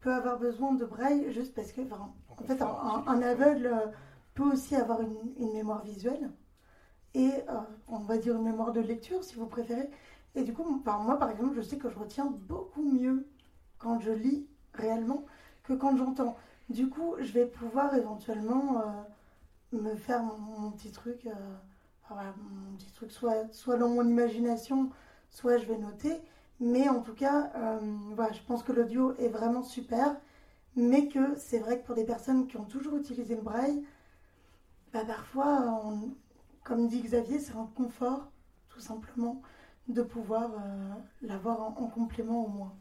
peut 0.00 0.12
avoir 0.12 0.38
besoin 0.38 0.74
de 0.74 0.84
braille 0.84 1.32
juste 1.32 1.54
parce 1.54 1.72
que, 1.72 1.82
enfin, 1.82 2.12
en 2.28 2.44
fait, 2.44 2.60
un, 2.62 3.22
aveugle 3.22 3.92
peut 4.34 4.44
aussi 4.44 4.76
avoir 4.76 5.00
une, 5.00 5.16
une 5.38 5.52
mémoire 5.52 5.84
visuelle 5.84 6.30
et 7.16 7.32
euh, 7.48 7.54
on 7.88 7.98
va 7.98 8.18
dire 8.18 8.36
une 8.36 8.42
mémoire 8.42 8.72
de 8.72 8.80
lecture 8.80 9.24
si 9.24 9.36
vous 9.36 9.46
préférez. 9.46 9.88
Et 10.34 10.42
du 10.42 10.52
coup, 10.52 10.64
moi 10.84 11.18
par 11.18 11.30
exemple, 11.30 11.54
je 11.56 11.62
sais 11.62 11.78
que 11.78 11.88
je 11.88 11.98
retiens 11.98 12.26
beaucoup 12.26 12.82
mieux 12.82 13.26
quand 13.78 14.00
je 14.00 14.10
lis 14.10 14.46
réellement 14.74 15.24
que 15.64 15.72
quand 15.72 15.96
j'entends. 15.96 16.36
Du 16.68 16.88
coup, 16.88 17.14
je 17.20 17.32
vais 17.32 17.46
pouvoir 17.46 17.94
éventuellement 17.94 18.80
euh, 18.80 19.78
me 19.78 19.94
faire 19.96 20.22
mon, 20.22 20.70
petit 20.72 20.90
truc, 20.90 21.26
euh, 21.26 21.34
mon 22.10 22.76
petit 22.76 22.92
truc 22.92 23.12
soit, 23.12 23.52
soit 23.52 23.76
dans 23.76 23.88
mon 23.88 24.06
imagination, 24.06 24.90
soit 25.30 25.58
je 25.58 25.66
vais 25.66 25.78
noter. 25.78 26.20
Mais 26.60 26.88
en 26.88 27.02
tout 27.02 27.14
cas, 27.14 27.52
euh, 27.56 27.78
voilà, 28.14 28.32
je 28.32 28.42
pense 28.42 28.62
que 28.62 28.72
l'audio 28.72 29.14
est 29.18 29.28
vraiment 29.28 29.62
super, 29.62 30.16
mais 30.74 31.08
que 31.08 31.36
c'est 31.36 31.58
vrai 31.58 31.80
que 31.80 31.86
pour 31.86 31.94
des 31.94 32.04
personnes 32.04 32.46
qui 32.46 32.56
ont 32.56 32.64
toujours 32.64 32.96
utilisé 32.96 33.36
le 33.36 33.42
braille, 33.42 33.84
bah, 34.92 35.04
parfois, 35.06 35.82
comme 36.64 36.88
dit 36.88 37.02
Xavier, 37.02 37.38
c'est 37.38 37.54
un 37.54 37.68
confort, 37.76 38.30
tout 38.70 38.80
simplement, 38.80 39.42
de 39.88 40.02
pouvoir 40.02 40.50
l'avoir 41.22 41.60
en 41.60 41.72
complément 41.72 42.44
au 42.46 42.48
moins. 42.48 42.74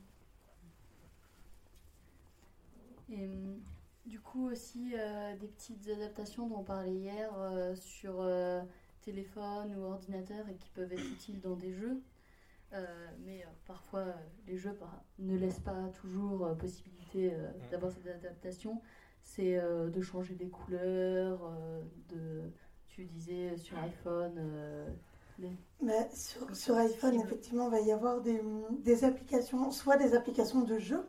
Et 3.10 3.26
hum, 3.26 3.60
du 4.06 4.20
coup 4.20 4.50
aussi 4.50 4.94
euh, 4.94 5.36
des 5.38 5.48
petites 5.48 5.88
adaptations 5.90 6.48
dont 6.48 6.60
on 6.60 6.64
parlait 6.64 6.94
hier 6.94 7.32
euh, 7.38 7.76
sur 7.76 8.22
euh, 8.22 8.62
téléphone 9.02 9.76
ou 9.76 9.84
ordinateur 9.84 10.48
et 10.50 10.56
qui 10.56 10.70
peuvent 10.70 10.92
être 10.92 11.12
utiles 11.12 11.40
dans 11.42 11.56
des 11.56 11.74
jeux. 11.74 12.02
mais 13.26 13.46
parfois 13.66 14.06
les 14.48 14.58
jeux 14.58 14.78
ne 15.20 15.38
laissent 15.38 15.60
pas 15.60 15.90
toujours 16.02 16.56
possibilité 16.58 17.32
d'avoir 17.72 17.92
cette 17.92 18.08
adaptation. 18.08 18.82
C'est 19.22 19.62
de 19.62 20.02
changer 20.02 20.34
des 20.36 20.50
couleurs, 20.50 21.40
de, 22.10 22.52
tu 22.88 23.06
disais 23.06 23.56
sur 23.58 23.78
iPhone. 23.78 24.42
Mais 25.82 26.10
sur, 26.14 26.54
sur, 26.56 26.76
iPhone, 26.76 27.16
effectivement, 27.22 27.68
il 27.68 27.72
va 27.72 27.82
y 27.82 27.92
avoir 27.92 28.22
des, 28.22 28.42
des 28.84 29.04
applications, 29.04 29.70
soit 29.70 29.98
des 29.98 30.16
applications 30.16 30.64
de 30.64 30.78
jeux 30.80 31.08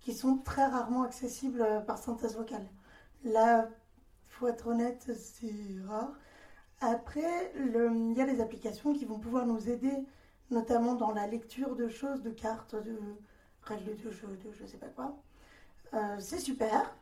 qui 0.00 0.14
sont 0.14 0.38
très 0.38 0.66
rarement 0.66 1.02
accessibles 1.02 1.62
euh, 1.62 1.80
par 1.80 1.98
synthèse 1.98 2.36
vocale. 2.36 2.66
Là, 3.24 3.68
faut 4.28 4.48
être 4.48 4.68
honnête, 4.68 5.10
c'est 5.16 5.54
rare. 5.86 6.12
Après, 6.80 7.52
il 7.56 8.14
y 8.16 8.20
a 8.22 8.26
les 8.26 8.40
applications 8.40 8.94
qui 8.94 9.04
vont 9.04 9.18
pouvoir 9.18 9.46
nous 9.46 9.68
aider, 9.68 9.92
notamment 10.50 10.94
dans 10.94 11.12
la 11.12 11.26
lecture 11.26 11.76
de 11.76 11.88
choses, 11.88 12.22
de 12.22 12.30
cartes, 12.30 12.74
de 12.74 12.98
règles 13.62 13.96
de 13.96 14.10
jeu, 14.10 14.26
de 14.42 14.52
je 14.52 14.64
sais 14.64 14.78
pas 14.78 14.88
quoi. 14.88 15.20
Euh, 15.92 16.16
c'est 16.18 16.38
super. 16.38 16.96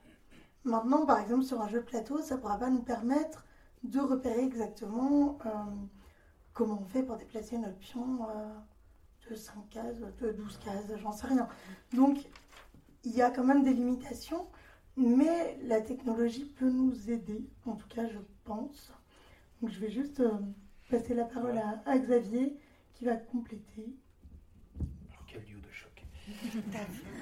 Maintenant, 0.64 1.06
par 1.06 1.20
exemple, 1.20 1.44
sur 1.44 1.60
un 1.60 1.68
jeu 1.68 1.80
de 1.80 1.84
plateau, 1.84 2.20
ça 2.20 2.34
ne 2.34 2.40
pourra 2.40 2.58
pas 2.58 2.70
nous 2.70 2.82
permettre 2.82 3.44
de 3.84 4.00
repérer 4.00 4.42
exactement 4.42 5.38
euh, 5.46 5.50
comment 6.52 6.80
on 6.82 6.86
fait 6.86 7.04
pour 7.04 7.16
déplacer 7.16 7.56
notre 7.58 7.78
pion 7.78 8.26
de 9.30 9.34
5 9.36 9.68
cases, 9.70 10.00
de 10.20 10.32
12 10.32 10.58
cases, 10.58 10.96
j'en 10.96 11.12
sais 11.12 11.26
rien. 11.26 11.48
Donc, 11.92 12.18
il 13.04 13.14
y 13.14 13.22
a 13.22 13.30
quand 13.30 13.44
même 13.44 13.62
des 13.62 13.72
limitations, 13.72 14.46
mais 14.96 15.58
la 15.62 15.80
technologie 15.80 16.44
peut 16.44 16.70
nous 16.70 17.10
aider, 17.10 17.48
en 17.66 17.76
tout 17.76 17.88
cas 17.88 18.06
je 18.08 18.18
pense. 18.44 18.92
Donc 19.60 19.70
je 19.70 19.80
vais 19.80 19.90
juste 19.90 20.20
euh, 20.20 20.32
passer 20.90 21.14
la 21.14 21.24
parole 21.24 21.58
à, 21.86 21.98
Xavier 21.98 22.56
qui 22.94 23.04
va 23.04 23.16
compléter. 23.16 23.94
Alors 25.10 25.24
quel 25.26 25.44
duo 25.44 25.60
de 25.60 25.70
choc. 25.70 26.04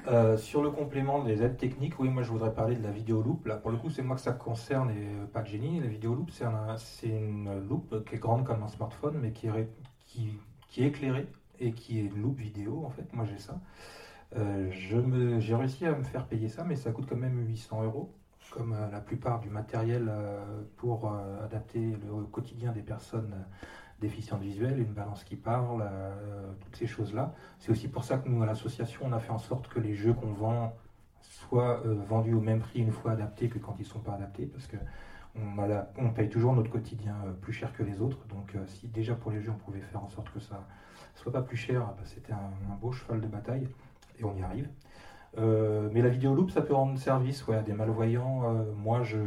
Euh, 0.08 0.36
sur 0.36 0.62
le 0.62 0.70
complément 0.70 1.22
des 1.22 1.42
aides 1.42 1.56
techniques, 1.56 1.98
oui, 2.00 2.08
moi 2.08 2.22
je 2.22 2.30
voudrais 2.30 2.54
parler 2.54 2.76
de 2.76 2.82
la 2.82 2.90
vidéo 2.90 3.22
loop. 3.22 3.46
Là, 3.46 3.56
pour 3.56 3.70
le 3.70 3.76
coup, 3.76 3.90
c'est 3.90 4.02
moi 4.02 4.16
que 4.16 4.22
ça 4.22 4.32
concerne 4.32 4.90
et 4.90 5.26
pas 5.32 5.42
de 5.42 5.48
génie. 5.48 5.80
La 5.80 5.86
vidéo 5.86 6.14
loop, 6.14 6.30
c'est 6.30 7.08
une 7.08 7.66
loupe 7.68 8.04
qui 8.04 8.14
est 8.16 8.18
grande 8.18 8.44
comme 8.44 8.62
un 8.62 8.68
smartphone, 8.68 9.18
mais 9.20 9.32
qui 9.32 9.48
est, 9.48 9.68
qui, 10.06 10.30
qui 10.68 10.82
est 10.82 10.88
éclairée 10.88 11.26
et 11.60 11.72
qui 11.72 11.98
est 11.98 12.04
une 12.04 12.20
loupe 12.20 12.38
vidéo, 12.38 12.84
en 12.84 12.90
fait. 12.90 13.12
Moi 13.12 13.24
j'ai 13.26 13.38
ça. 13.38 13.60
Euh, 14.34 14.70
j'ai 14.70 15.54
réussi 15.54 15.86
à 15.86 15.92
me 15.92 16.02
faire 16.02 16.26
payer 16.26 16.48
ça, 16.48 16.64
mais 16.64 16.76
ça 16.76 16.90
coûte 16.90 17.06
quand 17.08 17.16
même 17.16 17.46
800 17.46 17.84
euros, 17.84 18.12
comme 18.50 18.72
euh, 18.72 18.90
la 18.90 19.00
plupart 19.00 19.40
du 19.40 19.50
matériel 19.50 20.08
euh, 20.08 20.62
pour 20.76 21.12
adapter 21.44 21.80
le 21.80 22.24
quotidien 22.24 22.72
des 22.72 22.82
personnes 22.82 23.34
déficientes 24.00 24.42
visuelles, 24.42 24.78
une 24.78 24.92
balance 24.92 25.24
qui 25.24 25.36
parle, 25.36 25.88
toutes 26.60 26.76
ces 26.76 26.86
choses-là. 26.86 27.34
C'est 27.58 27.72
aussi 27.72 27.88
pour 27.88 28.04
ça 28.04 28.18
que 28.18 28.28
nous, 28.28 28.42
à 28.42 28.46
l'association, 28.46 29.02
on 29.04 29.12
a 29.12 29.18
fait 29.18 29.30
en 29.30 29.38
sorte 29.38 29.68
que 29.68 29.80
les 29.80 29.94
jeux 29.94 30.12
qu'on 30.12 30.32
vend 30.32 30.76
soient 31.22 31.80
vendus 32.06 32.34
au 32.34 32.42
même 32.42 32.60
prix 32.60 32.80
une 32.80 32.92
fois 32.92 33.12
adaptés 33.12 33.48
que 33.48 33.58
quand 33.58 33.74
ils 33.78 33.84
ne 33.84 33.88
sont 33.88 34.00
pas 34.00 34.12
adaptés, 34.12 34.46
parce 34.46 34.66
que 34.66 34.76
on, 35.34 36.10
paye 36.10 36.28
toujours 36.28 36.54
notre 36.54 36.70
quotidien 36.70 37.14
plus 37.40 37.54
cher 37.54 37.72
que 37.72 37.82
les 37.82 38.02
autres. 38.02 38.18
Donc 38.28 38.54
si 38.66 38.88
déjà 38.88 39.14
pour 39.14 39.30
les 39.30 39.40
jeux, 39.40 39.50
on 39.50 39.64
pouvait 39.64 39.80
faire 39.80 40.02
en 40.02 40.08
sorte 40.08 40.30
que 40.30 40.40
ça 40.40 40.62
soit 41.14 41.32
pas 41.32 41.42
plus 41.42 41.56
cher, 41.56 41.80
bah, 41.80 42.02
c'était 42.04 42.32
un, 42.32 42.76
beau 42.80 42.92
cheval 42.92 43.20
de 43.20 43.26
bataille 43.26 43.68
et 44.18 44.24
on 44.24 44.36
y 44.36 44.42
arrive. 44.42 44.68
Euh, 45.38 45.88
mais 45.92 46.02
la 46.02 46.08
vidéo 46.08 46.34
loop, 46.34 46.50
ça 46.50 46.62
peut 46.62 46.74
rendre 46.74 46.98
service 46.98 47.46
ouais, 47.46 47.56
à 47.56 47.62
des 47.62 47.72
malvoyants. 47.72 48.44
Euh, 48.44 48.72
moi, 48.74 49.02
je. 49.02 49.18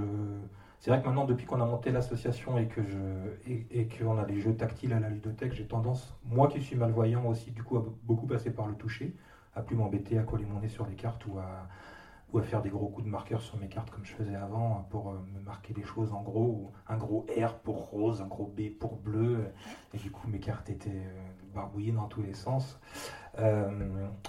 C'est 0.80 0.91
vrai 0.91 1.02
que 1.02 1.06
maintenant, 1.08 1.25
depuis 1.25 1.45
qu'on 1.45 1.60
a 1.60 1.65
monté 1.65 1.91
l'association 1.91 2.58
et 2.58 2.67
que 2.67 2.82
je 2.82 2.97
et, 3.45 3.88
qu'on 3.88 4.17
a 4.17 4.23
des 4.23 4.39
jeux 4.39 4.56
tactiles 4.56 4.93
à 4.93 4.99
la 4.99 5.10
ludothèque, 5.10 5.54
j'ai 5.54 5.65
tendance, 5.65 6.17
moi 6.23 6.47
qui 6.47 6.62
suis 6.62 6.78
malvoyant 6.78 7.25
aussi, 7.25 7.52
du 7.52 7.63
coup, 7.63 7.78
à 7.78 7.84
beaucoup 8.04 8.28
passer 8.28 8.49
par 8.49 8.65
le 8.65 8.75
toucher, 8.75 9.13
à 9.56 9.62
plus 9.62 9.75
m'embêter 9.75 10.17
à 10.17 10.23
coller 10.23 10.45
mon 10.45 10.62
nez 10.62 10.69
sur 10.69 10.86
les 10.86 10.95
cartes 10.95 11.25
ou 11.28 11.38
à, 11.38 11.67
ou 12.32 12.39
à 12.39 12.43
faire 12.43 12.62
des 12.62 12.69
gros 12.69 12.88
coups 12.88 13.06
de 13.06 13.12
marqueur 13.12 13.41
sur 13.41 13.58
mes 13.58 13.67
cartes 13.67 13.89
comme 13.89 14.06
je 14.06 14.13
faisais 14.13 14.36
avant 14.36 14.88
pour 14.89 15.10
euh, 15.10 15.19
me 15.34 15.41
marquer 15.41 15.73
des 15.73 15.84
choses 15.84 16.13
en 16.13 16.21
gros, 16.21 16.71
un 16.88 16.97
gros 16.97 17.25
R 17.38 17.56
pour 17.56 17.89
rose, 17.89 18.21
un 18.21 18.28
gros 18.28 18.45
B 18.45 18.69
pour 18.80 18.95
bleu, 18.95 19.52
et 19.93 19.97
du 19.97 20.12
coup 20.12 20.30
mes 20.30 20.39
cartes 20.39 20.69
étaient 20.69 21.04
euh, 21.49 21.55
barbouillées 21.55 21.91
dans 21.91 22.07
tous 22.07 22.21
les 22.21 22.33
sens. 22.33 22.79
Euh, 23.39 23.69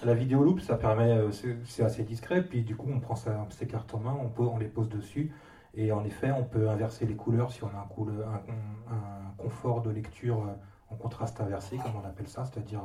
la 0.05 0.15
vidéo 0.15 0.43
loop, 0.43 0.61
ça 0.61 0.77
permet, 0.77 1.19
c'est 1.65 1.83
assez 1.83 2.05
discret, 2.05 2.43
puis 2.43 2.63
du 2.63 2.77
coup 2.77 2.89
on 2.93 3.01
prend 3.01 3.17
ces 3.17 3.67
cartes 3.67 3.95
en 3.95 3.99
main, 3.99 4.17
on, 4.39 4.59
les 4.59 4.69
pose 4.69 4.89
dessus, 4.89 5.33
et 5.75 5.91
en 5.91 6.05
effet 6.05 6.31
on 6.31 6.45
peut 6.45 6.69
inverser 6.69 7.07
les 7.07 7.17
couleurs 7.17 7.51
si 7.51 7.65
on 7.65 7.69
a 7.69 7.89
un, 7.89 9.33
confort 9.39 9.81
de 9.81 9.91
lecture 9.91 10.47
en 10.91 10.95
contraste 10.97 11.41
inversé, 11.41 11.79
comme 11.79 11.93
on 12.03 12.07
appelle 12.07 12.29
ça, 12.29 12.45
c'est-à-dire 12.45 12.83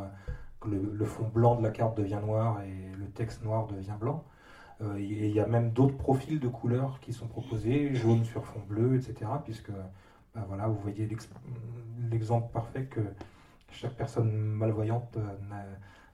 que 0.61 0.69
le 0.69 1.05
fond 1.05 1.29
blanc 1.31 1.55
de 1.55 1.63
la 1.63 1.69
carte 1.69 1.97
devient 1.97 2.21
noir 2.25 2.61
et 2.61 2.97
le 2.97 3.07
texte 3.07 3.43
noir 3.43 3.67
devient 3.67 3.97
blanc. 3.99 4.23
Euh, 4.81 4.99
il 4.99 5.27
y 5.27 5.39
a 5.39 5.47
même 5.47 5.71
d'autres 5.71 5.97
profils 5.97 6.39
de 6.39 6.47
couleurs 6.47 6.99
qui 6.99 7.13
sont 7.13 7.27
proposés, 7.27 7.95
jaune 7.95 8.25
sur 8.25 8.45
fond 8.45 8.61
bleu, 8.67 8.95
etc. 8.95 9.31
Puisque 9.43 9.71
bah 10.33 10.43
voilà, 10.47 10.67
vous 10.67 10.79
voyez 10.79 11.07
l'exemple 12.11 12.51
parfait 12.51 12.85
que 12.85 12.99
chaque 13.75 13.95
personne 13.95 14.31
malvoyante 14.31 15.17
euh, 15.17 15.35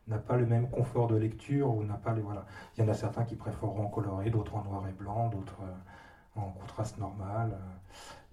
n'a 0.08 0.18
pas 0.18 0.38
le 0.38 0.46
même 0.46 0.70
confort 0.70 1.08
de 1.08 1.16
lecture 1.16 1.74
ou 1.74 1.84
n'a 1.84 1.96
pas 1.96 2.14
les 2.14 2.22
voilà. 2.22 2.46
Il 2.76 2.84
y 2.84 2.88
en 2.88 2.90
a 2.90 2.94
certains 2.94 3.24
qui 3.24 3.36
préféreront 3.36 3.86
en 3.86 3.90
coloré, 3.90 4.30
d'autres 4.30 4.56
en 4.56 4.64
noir 4.64 4.88
et 4.88 4.92
blanc, 4.92 5.30
d'autres 5.30 5.62
euh, 5.62 6.40
en 6.40 6.52
contraste 6.52 6.98
normal. 6.98 7.58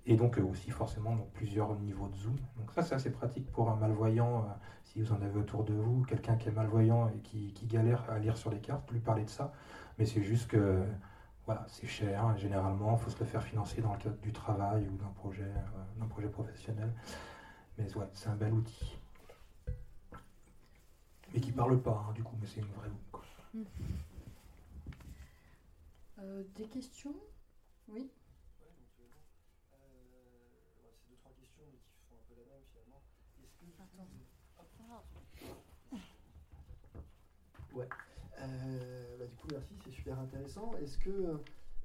et 0.07 0.17
donc 0.17 0.39
aussi 0.39 0.71
forcément 0.71 1.17
plusieurs 1.35 1.75
niveaux 1.81 2.09
de 2.09 2.17
zoom. 2.17 2.37
Donc 2.57 2.73
ça 2.73 2.83
c'est 2.83 2.95
assez 2.95 3.11
pratique 3.11 3.51
pour 3.53 3.71
un 3.71 3.77
malvoyant. 3.77 4.47
si 4.85 5.03
vous 5.03 5.13
en 5.13 5.21
avez 5.23 5.39
autour 5.39 5.65
de 5.65 5.75
vous, 5.75 6.05
quelqu'un 6.05 6.37
qui 6.37 6.49
est 6.49 6.53
malvoyant 6.53 7.09
et 7.09 7.19
qui, 7.21 7.67
galère 7.67 8.05
à 8.11 8.19
lire 8.19 8.37
sur 8.37 8.51
les 8.51 8.61
cartes, 8.61 8.91
lui 8.93 9.01
parler 9.01 9.25
de 9.25 9.31
ça. 9.31 9.53
Mais 9.99 10.07
c'est 10.07 10.23
juste 10.23 10.49
que 10.49 10.83
voilà, 11.47 11.65
c'est 11.69 11.87
cher. 11.87 12.37
généralement, 12.37 12.97
il 12.99 13.03
faut 13.03 13.11
se 13.11 13.19
le 13.19 13.25
faire 13.25 13.43
financer 13.43 13.81
dans 13.81 13.93
le 13.93 13.99
cadre 13.99 14.19
du 14.19 14.33
travail 14.33 14.87
ou 14.87 14.97
d'un 14.97 15.13
projet, 15.17 15.43
euh, 15.43 16.07
projet 16.07 16.29
professionnel. 16.29 16.93
Mais 17.79 17.97
ouais, 17.97 18.09
c'est 18.13 18.29
un 18.29 18.35
bel 18.35 18.53
outil. 18.53 18.98
Mais 21.33 21.41
qui 21.41 21.53
parle 21.53 21.81
pas, 21.83 22.07
hein, 22.09 22.13
du 22.15 22.23
coup, 22.23 22.37
mais 22.41 22.47
c'est 22.47 22.61
une 22.61 22.73
vraie 22.73 22.89
loupe. 22.89 23.23
Mmh. 23.55 23.63
Euh, 26.21 26.43
des 26.57 26.67
questions? 26.69 27.15
Oui 27.89 28.11
C'est 28.59 28.65
deux, 31.09 31.17
trois 31.17 31.33
questions, 31.33 31.63
mais 31.71 31.79
qui 31.79 31.93
font 32.09 32.17
un 32.17 32.25
peu 32.29 32.35
la 32.41 32.45
même 32.47 32.63
finalement. 32.73 33.03
Est-ce 33.43 33.55
que. 33.57 33.67
Attends. 34.59 35.05
Ouais. 37.75 37.89
Euh, 38.41 39.17
bah, 39.19 39.27
du 39.27 39.37
coup, 39.37 39.49
merci, 39.51 39.75
c'est 39.85 39.91
super 39.91 40.19
intéressant. 40.19 40.75
Est-ce 40.77 40.99
que 40.99 41.11
euh, 41.11 41.37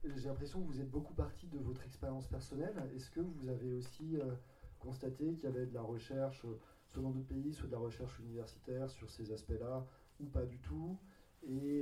j'ai 0.03 0.27
l'impression 0.29 0.61
que 0.61 0.67
vous 0.67 0.79
êtes 0.81 0.89
beaucoup 0.89 1.13
parti 1.13 1.47
de 1.47 1.59
votre 1.59 1.83
expérience 1.83 2.27
personnelle 2.27 2.89
Est-ce 2.95 3.09
que 3.09 3.19
vous 3.19 3.49
avez 3.49 3.73
aussi 3.73 4.17
euh, 4.17 4.33
constaté 4.79 5.35
qu'il 5.35 5.43
y 5.43 5.47
avait 5.47 5.65
de 5.65 5.73
la 5.73 5.81
recherche, 5.81 6.45
soit 6.93 7.01
dans 7.01 7.09
d'autres 7.09 7.27
pays, 7.27 7.53
soit 7.53 7.67
de 7.67 7.73
la 7.73 7.79
recherche 7.79 8.19
universitaire 8.19 8.89
sur 8.89 9.09
ces 9.09 9.31
aspects-là, 9.31 9.85
ou 10.19 10.25
pas 10.25 10.45
du 10.45 10.59
tout 10.59 10.99
Et 11.41 11.79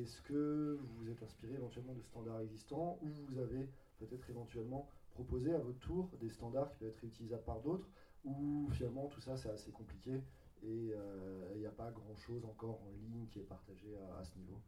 est-ce 0.00 0.22
que 0.22 0.78
vous 0.80 1.04
vous 1.04 1.10
êtes 1.10 1.22
inspiré 1.22 1.54
éventuellement 1.54 1.94
de 1.94 2.00
standards 2.00 2.40
existants, 2.40 2.98
ou 3.02 3.08
vous 3.28 3.38
avez 3.38 3.68
peut-être 3.98 4.28
éventuellement 4.30 4.88
proposé 5.10 5.52
à 5.52 5.58
votre 5.58 5.78
tour 5.80 6.08
des 6.18 6.30
standards 6.30 6.70
qui 6.70 6.76
peuvent 6.78 6.88
être 6.88 7.00
réutilisables 7.00 7.44
par 7.44 7.60
d'autres, 7.60 7.88
ou 8.24 8.68
finalement 8.72 9.06
tout 9.08 9.20
ça 9.20 9.36
c'est 9.36 9.50
assez 9.50 9.70
compliqué 9.70 10.22
et 10.62 10.94
il 11.54 11.58
n'y 11.58 11.66
a 11.66 11.70
pas 11.70 11.90
grand 11.90 12.16
chose 12.16 12.44
encore 12.44 12.80
en 12.82 12.90
ligne 12.90 13.26
qui 13.30 13.38
est 13.38 13.44
partagé 13.44 13.94
à, 14.18 14.24
ce 14.24 14.36
niveau? 14.38 14.58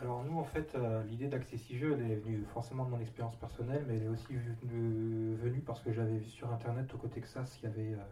Alors 0.00 0.22
nous 0.24 0.38
en 0.38 0.44
fait 0.44 0.74
euh, 0.74 1.02
l'idée 1.04 1.28
d'Accessijeux 1.28 1.94
elle 1.98 2.10
est 2.10 2.16
venue 2.16 2.44
forcément 2.52 2.84
de 2.84 2.90
mon 2.90 3.00
expérience 3.00 3.36
personnelle 3.36 3.84
mais 3.88 3.96
elle 3.96 4.04
est 4.04 4.08
aussi 4.08 4.34
venue, 4.62 5.60
parce 5.60 5.80
que 5.80 5.92
j'avais 5.92 6.18
vu 6.18 6.28
sur 6.28 6.52
internet 6.52 6.92
au 6.94 6.98
côté 6.98 7.20
Texas 7.20 7.58
il 7.60 7.64
y 7.64 7.66
avait 7.66 7.94
euh, 7.94 8.04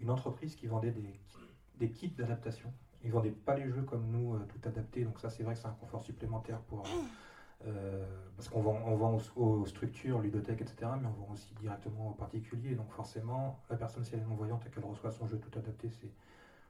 une 0.00 0.10
entreprise 0.10 0.56
qui 0.56 0.66
vendait 0.66 0.90
des, 0.90 1.20
des 1.78 1.90
kits 1.90 2.08
d'adaptation. 2.08 2.72
Ils 3.04 3.12
vendaient 3.12 3.30
pas 3.30 3.54
les 3.54 3.70
jeux 3.70 3.82
comme 3.82 4.10
nous 4.10 4.34
euh, 4.34 4.40
tout 4.48 4.68
adaptés 4.68 5.04
donc 5.04 5.20
ça 5.20 5.30
c'est 5.30 5.44
vrai 5.44 5.54
que 5.54 5.60
c'est 5.60 5.68
un 5.68 5.76
confort 5.80 6.02
supplémentaire 6.02 6.58
pour 6.62 6.84
euh, 7.66 8.06
parce 8.36 8.48
qu'on 8.48 8.62
vend, 8.62 8.80
on 8.86 8.96
vend 8.96 9.18
aux, 9.36 9.66
structures, 9.66 10.20
ludothèques, 10.20 10.62
etc., 10.62 10.92
mais 11.00 11.06
on 11.06 11.26
vend 11.26 11.32
aussi 11.32 11.54
directement 11.60 12.10
aux 12.10 12.14
particuliers. 12.14 12.74
Donc 12.74 12.90
forcément, 12.90 13.60
la 13.68 13.76
personne, 13.76 14.02
si 14.04 14.14
elle 14.14 14.20
est 14.20 14.24
non-voyante 14.24 14.64
et 14.66 14.70
qu'elle 14.70 14.84
reçoit 14.84 15.10
son 15.10 15.26
jeu 15.26 15.38
tout 15.38 15.58
adapté, 15.58 15.90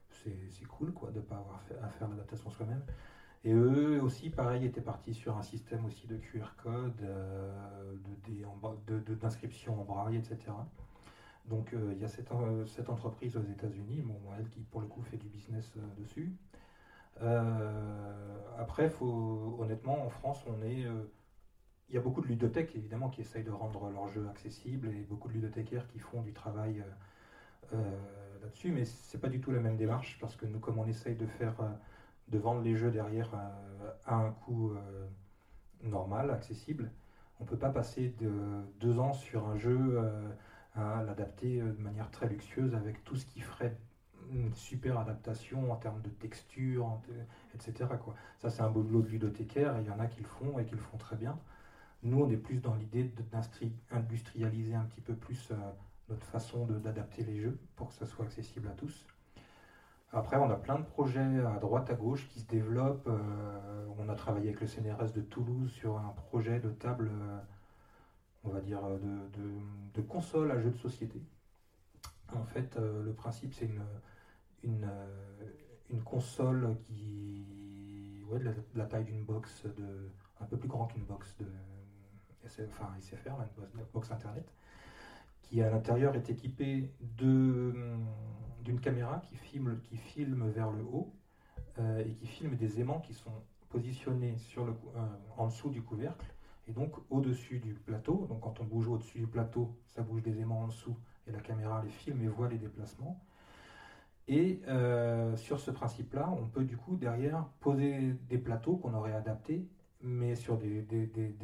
c'est 0.09 0.65
cool 0.65 0.91
quoi, 0.91 1.11
de 1.11 1.19
ne 1.19 1.21
pas 1.21 1.35
avoir 1.35 1.61
à 1.81 1.87
faire 1.89 2.09
l'adaptation 2.09 2.49
soi-même. 2.49 2.83
Et 3.43 3.53
eux 3.53 4.01
aussi, 4.01 4.29
pareil, 4.29 4.65
étaient 4.65 4.81
partis 4.81 5.13
sur 5.13 5.37
un 5.37 5.41
système 5.41 5.85
aussi 5.85 6.07
de 6.07 6.17
QR 6.17 6.55
code, 6.61 7.01
euh, 7.01 7.95
d'inscription 9.21 9.81
en 9.81 9.83
braille, 9.83 10.17
etc. 10.17 10.37
Donc 11.45 11.73
euh, 11.73 11.91
il 11.93 12.01
y 12.01 12.05
a 12.05 12.07
cette, 12.07 12.29
cette, 12.67 12.89
entreprise 12.89 13.35
aux 13.37 13.43
États-Unis, 13.43 14.01
bon, 14.03 14.19
elle 14.37 14.47
qui 14.49 14.61
pour 14.61 14.81
le 14.81 14.87
coup 14.87 15.01
fait 15.01 15.17
du 15.17 15.27
business 15.27 15.73
dessus. 15.97 16.31
Euh, 17.21 18.37
après, 18.57 18.89
faut, 18.89 19.57
honnêtement, 19.59 20.05
en 20.05 20.09
France, 20.09 20.43
on 20.47 20.61
est. 20.63 20.85
Euh, 20.85 21.03
il 21.89 21.95
y 21.95 21.97
a 21.97 22.01
beaucoup 22.01 22.21
de 22.21 22.27
ludothèques, 22.27 22.73
évidemment, 22.75 23.09
qui 23.09 23.21
essayent 23.21 23.43
de 23.43 23.51
rendre 23.51 23.89
leurs 23.89 24.07
jeux 24.07 24.25
accessibles 24.29 24.87
et 24.87 25.01
beaucoup 25.09 25.27
de 25.27 25.33
ludothécaires 25.33 25.85
qui 25.87 25.99
font 25.99 26.21
du 26.21 26.31
travail 26.31 26.85
euh, 27.73 27.77
là-dessus, 28.41 28.71
mais 28.71 28.85
c'est 28.85 29.19
pas 29.19 29.27
du 29.27 29.41
tout 29.41 29.51
la 29.51 29.59
même 29.59 29.75
démarche 29.75 30.17
parce 30.21 30.37
que 30.37 30.45
nous, 30.45 30.59
comme 30.59 30.79
on 30.79 30.87
essaye 30.87 31.15
de 31.15 31.25
faire, 31.25 31.55
de 32.31 32.39
vendre 32.39 32.61
les 32.61 32.75
jeux 32.75 32.91
derrière 32.91 33.29
à 34.05 34.15
un 34.15 34.31
coût 34.31 34.73
normal, 35.83 36.31
accessible, 36.31 36.91
on 37.39 37.45
peut 37.45 37.57
pas 37.57 37.69
passer 37.69 38.15
de 38.19 38.31
deux 38.79 38.99
ans 38.99 39.13
sur 39.13 39.47
un 39.47 39.57
jeu 39.57 39.99
à 40.75 41.03
l'adapter 41.03 41.59
de 41.59 41.81
manière 41.81 42.09
très 42.11 42.27
luxueuse 42.27 42.73
avec 42.75 43.03
tout 43.03 43.15
ce 43.15 43.25
qui 43.25 43.41
ferait 43.41 43.77
une 44.31 44.53
super 44.53 44.97
adaptation 44.97 45.71
en 45.71 45.75
termes 45.75 46.01
de 46.01 46.09
texture, 46.09 46.99
etc. 47.55 47.89
Ça, 48.39 48.49
c'est 48.49 48.61
un 48.61 48.69
boulot 48.69 49.01
de 49.01 49.07
ludothécaire, 49.07 49.77
et 49.77 49.81
il 49.81 49.87
y 49.87 49.91
en 49.91 49.99
a 49.99 50.07
qui 50.07 50.21
le 50.21 50.27
font 50.27 50.59
et 50.59 50.65
qui 50.65 50.75
le 50.75 50.81
font 50.81 50.97
très 50.97 51.15
bien. 51.15 51.37
Nous, 52.03 52.19
on 52.19 52.29
est 52.29 52.37
plus 52.37 52.59
dans 52.59 52.75
l'idée 52.75 53.11
d'industrialiser 53.31 54.73
un 54.73 54.85
petit 54.85 55.01
peu 55.01 55.13
plus 55.13 55.51
euh, 55.51 55.55
notre 56.09 56.25
façon 56.25 56.65
d'adapter 56.65 57.23
les 57.23 57.39
jeux 57.39 57.59
pour 57.75 57.89
que 57.89 57.93
ça 57.93 58.05
soit 58.05 58.25
accessible 58.25 58.67
à 58.67 58.71
tous. 58.71 59.05
Après, 60.13 60.35
on 60.35 60.49
a 60.49 60.57
plein 60.57 60.77
de 60.77 60.83
projets 60.83 61.39
à 61.39 61.57
droite, 61.59 61.89
à 61.89 61.93
gauche 61.93 62.27
qui 62.27 62.41
se 62.41 62.45
développent. 62.45 63.07
Euh, 63.07 63.85
on 63.97 64.09
a 64.09 64.15
travaillé 64.15 64.49
avec 64.49 64.59
le 64.59 64.67
CNRS 64.67 65.13
de 65.13 65.21
Toulouse 65.21 65.71
sur 65.71 65.97
un 65.97 66.11
projet 66.11 66.59
de 66.59 66.69
table, 66.69 67.09
euh, 67.13 67.39
on 68.43 68.49
va 68.49 68.59
dire, 68.59 68.81
de, 68.83 69.29
de, 69.93 70.01
console 70.01 70.51
à 70.51 70.59
jeux 70.59 70.71
de 70.71 70.77
société. 70.77 71.21
En 72.33 72.43
fait, 72.43 72.77
le 72.77 73.13
principe, 73.13 73.53
c'est 73.53 73.69
euh, 74.65 75.51
une 75.89 76.03
console 76.03 76.75
qui 76.81 78.21
ouais, 78.29 78.39
de 78.39 78.53
la, 78.75 78.85
taille 78.85 79.05
d'une 79.05 79.23
box 79.23 79.65
de 79.65 80.09
un 80.41 80.45
peu 80.45 80.57
plus 80.57 80.67
grand 80.67 80.87
qu'une 80.87 81.05
box 81.05 81.37
de 81.37 81.45
enfin 82.67 82.89
SFR, 82.99 83.31
une 83.75 83.83
box 83.93 84.11
internet, 84.11 84.51
qui 85.51 85.61
à 85.61 85.69
l'intérieur 85.69 86.15
est 86.15 86.29
équipé 86.29 86.89
d'une 87.17 88.79
caméra 88.81 89.19
qui 89.27 89.35
filme, 89.35 89.79
qui 89.83 89.97
filme 89.97 90.49
vers 90.49 90.71
le 90.71 90.83
haut 90.83 91.13
et 91.77 92.13
qui 92.13 92.27
filme 92.27 92.55
des 92.55 92.79
aimants 92.79 93.01
qui 93.01 93.13
sont 93.13 93.33
positionnés 93.69 94.37
sur 94.37 94.65
le, 94.65 94.73
en 95.35 95.47
dessous 95.47 95.69
du 95.69 95.81
couvercle 95.81 96.25
et 96.67 96.71
donc 96.71 96.93
au-dessus 97.09 97.59
du 97.59 97.73
plateau. 97.73 98.27
Donc 98.29 98.39
quand 98.39 98.61
on 98.61 98.63
bouge 98.63 98.87
au-dessus 98.87 99.19
du 99.19 99.27
plateau, 99.27 99.75
ça 99.87 100.01
bouge 100.01 100.21
des 100.21 100.39
aimants 100.39 100.61
en 100.61 100.67
dessous 100.67 100.95
et 101.27 101.31
la 101.31 101.41
caméra 101.41 101.81
les 101.83 101.89
filme 101.89 102.21
et 102.21 102.27
voit 102.27 102.47
les 102.47 102.57
déplacements. 102.57 103.21
Et 104.29 104.61
euh, 104.69 105.35
sur 105.35 105.59
ce 105.59 105.71
principe-là, 105.71 106.29
on 106.31 106.47
peut 106.47 106.63
du 106.63 106.77
coup 106.77 106.95
derrière 106.95 107.47
poser 107.59 108.13
des 108.29 108.37
plateaux 108.37 108.77
qu'on 108.77 108.93
aurait 108.93 109.13
adaptés, 109.13 109.67
mais 110.01 110.35
sur 110.35 110.57
des, 110.57 110.85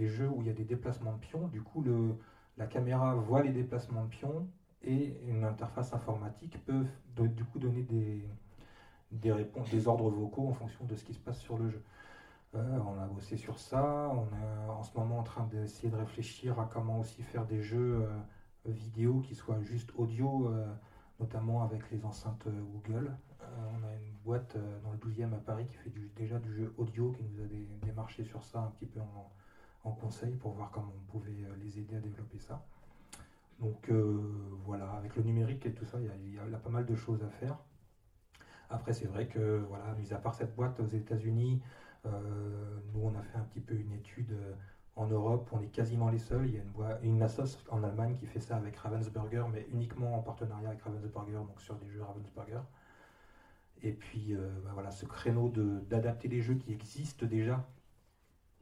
jeux 0.07 0.29
où 0.29 0.41
il 0.41 0.47
y 0.47 0.49
a 0.49 0.53
des 0.53 0.63
déplacements 0.63 1.11
de 1.11 1.19
pions. 1.19 1.47
Du 1.49 1.61
coup, 1.61 1.81
le, 1.81 2.15
la 2.57 2.67
caméra 2.67 3.15
voit 3.15 3.43
les 3.43 3.51
déplacements 3.51 4.03
de 4.03 4.09
pions 4.09 4.47
et 4.83 5.17
une 5.27 5.43
interface 5.43 5.93
informatique 5.93 6.63
peut 6.65 6.85
du 7.15 7.43
coup 7.45 7.59
donner 7.59 7.83
des, 9.11 9.31
réponses, 9.31 9.69
des 9.69 9.87
ordres 9.87 10.09
vocaux 10.09 10.47
en 10.47 10.53
fonction 10.53 10.85
de 10.85 10.95
ce 10.95 11.03
qui 11.03 11.13
se 11.13 11.19
passe 11.19 11.39
sur 11.39 11.57
le 11.57 11.69
jeu. 11.69 11.83
Euh, 12.55 12.79
on 12.79 12.99
a 12.99 13.05
bossé 13.07 13.35
sur 13.35 13.59
ça, 13.59 14.09
on 14.13 14.25
est 14.25 14.69
en 14.69 14.83
ce 14.83 14.97
moment 14.97 15.19
en 15.19 15.23
train 15.23 15.45
d'essayer 15.47 15.89
de 15.89 15.97
réfléchir 15.97 16.59
à 16.59 16.69
comment 16.71 16.99
aussi 16.99 17.21
faire 17.23 17.45
des 17.45 17.61
jeux 17.61 18.05
euh, 18.05 18.71
vidéo 18.71 19.19
qui 19.21 19.35
soient 19.35 19.61
juste 19.61 19.91
audio 19.97 20.49
notamment 21.19 21.63
avec 21.63 21.89
les 21.91 22.05
enceintes 22.05 22.47
euh, 22.47 22.61
Google. 22.73 23.15
Euh, 23.41 23.45
on 23.73 23.83
a 23.87 23.93
une 23.93 24.13
boîte 24.23 24.55
euh, 24.55 24.79
dans 24.83 24.91
le 24.91 24.97
12e 24.97 25.33
à 25.33 25.37
Paris 25.37 25.65
qui 25.67 25.77
fait 25.77 25.93
déjà 26.15 26.39
du 26.39 26.53
jeu 26.53 26.73
audio, 26.77 27.11
qui 27.11 27.23
nous 27.23 27.43
a 27.43 27.47
démarché 27.85 28.23
sur 28.23 28.43
ça 28.43 28.59
un 28.59 28.71
petit 28.71 28.85
peu 28.85 28.99
en, 28.99 29.31
conseil 29.91 30.35
pour 30.35 30.51
voir 30.51 30.71
comment 30.71 30.93
on 30.95 31.11
pouvait 31.11 31.35
les 31.63 31.79
aider 31.79 31.95
à 31.95 31.99
développer 31.99 32.39
ça. 32.39 32.63
Donc 33.59 33.89
voilà, 34.65 34.91
avec 34.91 35.15
le 35.15 35.23
numérique 35.23 35.65
et 35.65 35.73
tout 35.73 35.85
ça, 35.85 35.97
il 35.99 36.33
y, 36.33 36.55
a 36.55 36.57
pas 36.57 36.69
mal 36.69 36.85
de 36.85 36.95
choses 36.95 37.23
à 37.23 37.29
faire. 37.29 37.57
Après, 38.69 38.93
c'est 38.93 39.07
vrai 39.07 39.27
que, 39.27 39.65
voilà, 39.69 39.93
mis 39.93 40.13
à 40.13 40.17
part 40.17 40.35
cette 40.35 40.55
boîte 40.55 40.79
aux 40.79 40.87
États-Unis, 40.87 41.61
nous, 42.05 43.01
on 43.01 43.15
a 43.15 43.23
fait 43.23 43.37
un 43.37 43.43
petit 43.43 43.61
peu 43.61 43.75
une 43.75 43.93
étude 43.93 44.37
en 44.97 45.05
Europe, 45.07 45.49
on 45.51 45.61
est 45.61 45.67
quasiment 45.67 46.09
les 46.09 46.19
seuls. 46.19 46.47
Il 46.47 46.55
y 46.55 46.57
a 46.57 46.97
une, 47.03 47.13
une 47.13 47.21
Asos 47.21 47.63
en 47.69 47.83
Allemagne 47.83 48.15
qui 48.15 48.25
fait 48.25 48.39
ça 48.39 48.57
avec 48.57 48.75
Ravensburger, 48.77 49.45
mais 49.51 49.65
uniquement 49.71 50.17
en 50.17 50.21
partenariat 50.21 50.69
avec 50.69 50.81
Ravensburger, 50.81 51.45
donc 51.47 51.61
sur 51.61 51.75
des 51.75 51.89
jeux 51.89 52.03
Ravensburger. 52.03 52.61
Et 53.83 53.91
puis 53.91 54.33
euh, 54.33 54.49
bah 54.63 54.71
voilà, 54.73 54.91
ce 54.91 55.05
créneau 55.05 55.49
d'adapter 55.49 56.27
les 56.27 56.41
jeux 56.41 56.55
qui 56.55 56.73
existent 56.73 57.25
déjà 57.25 57.63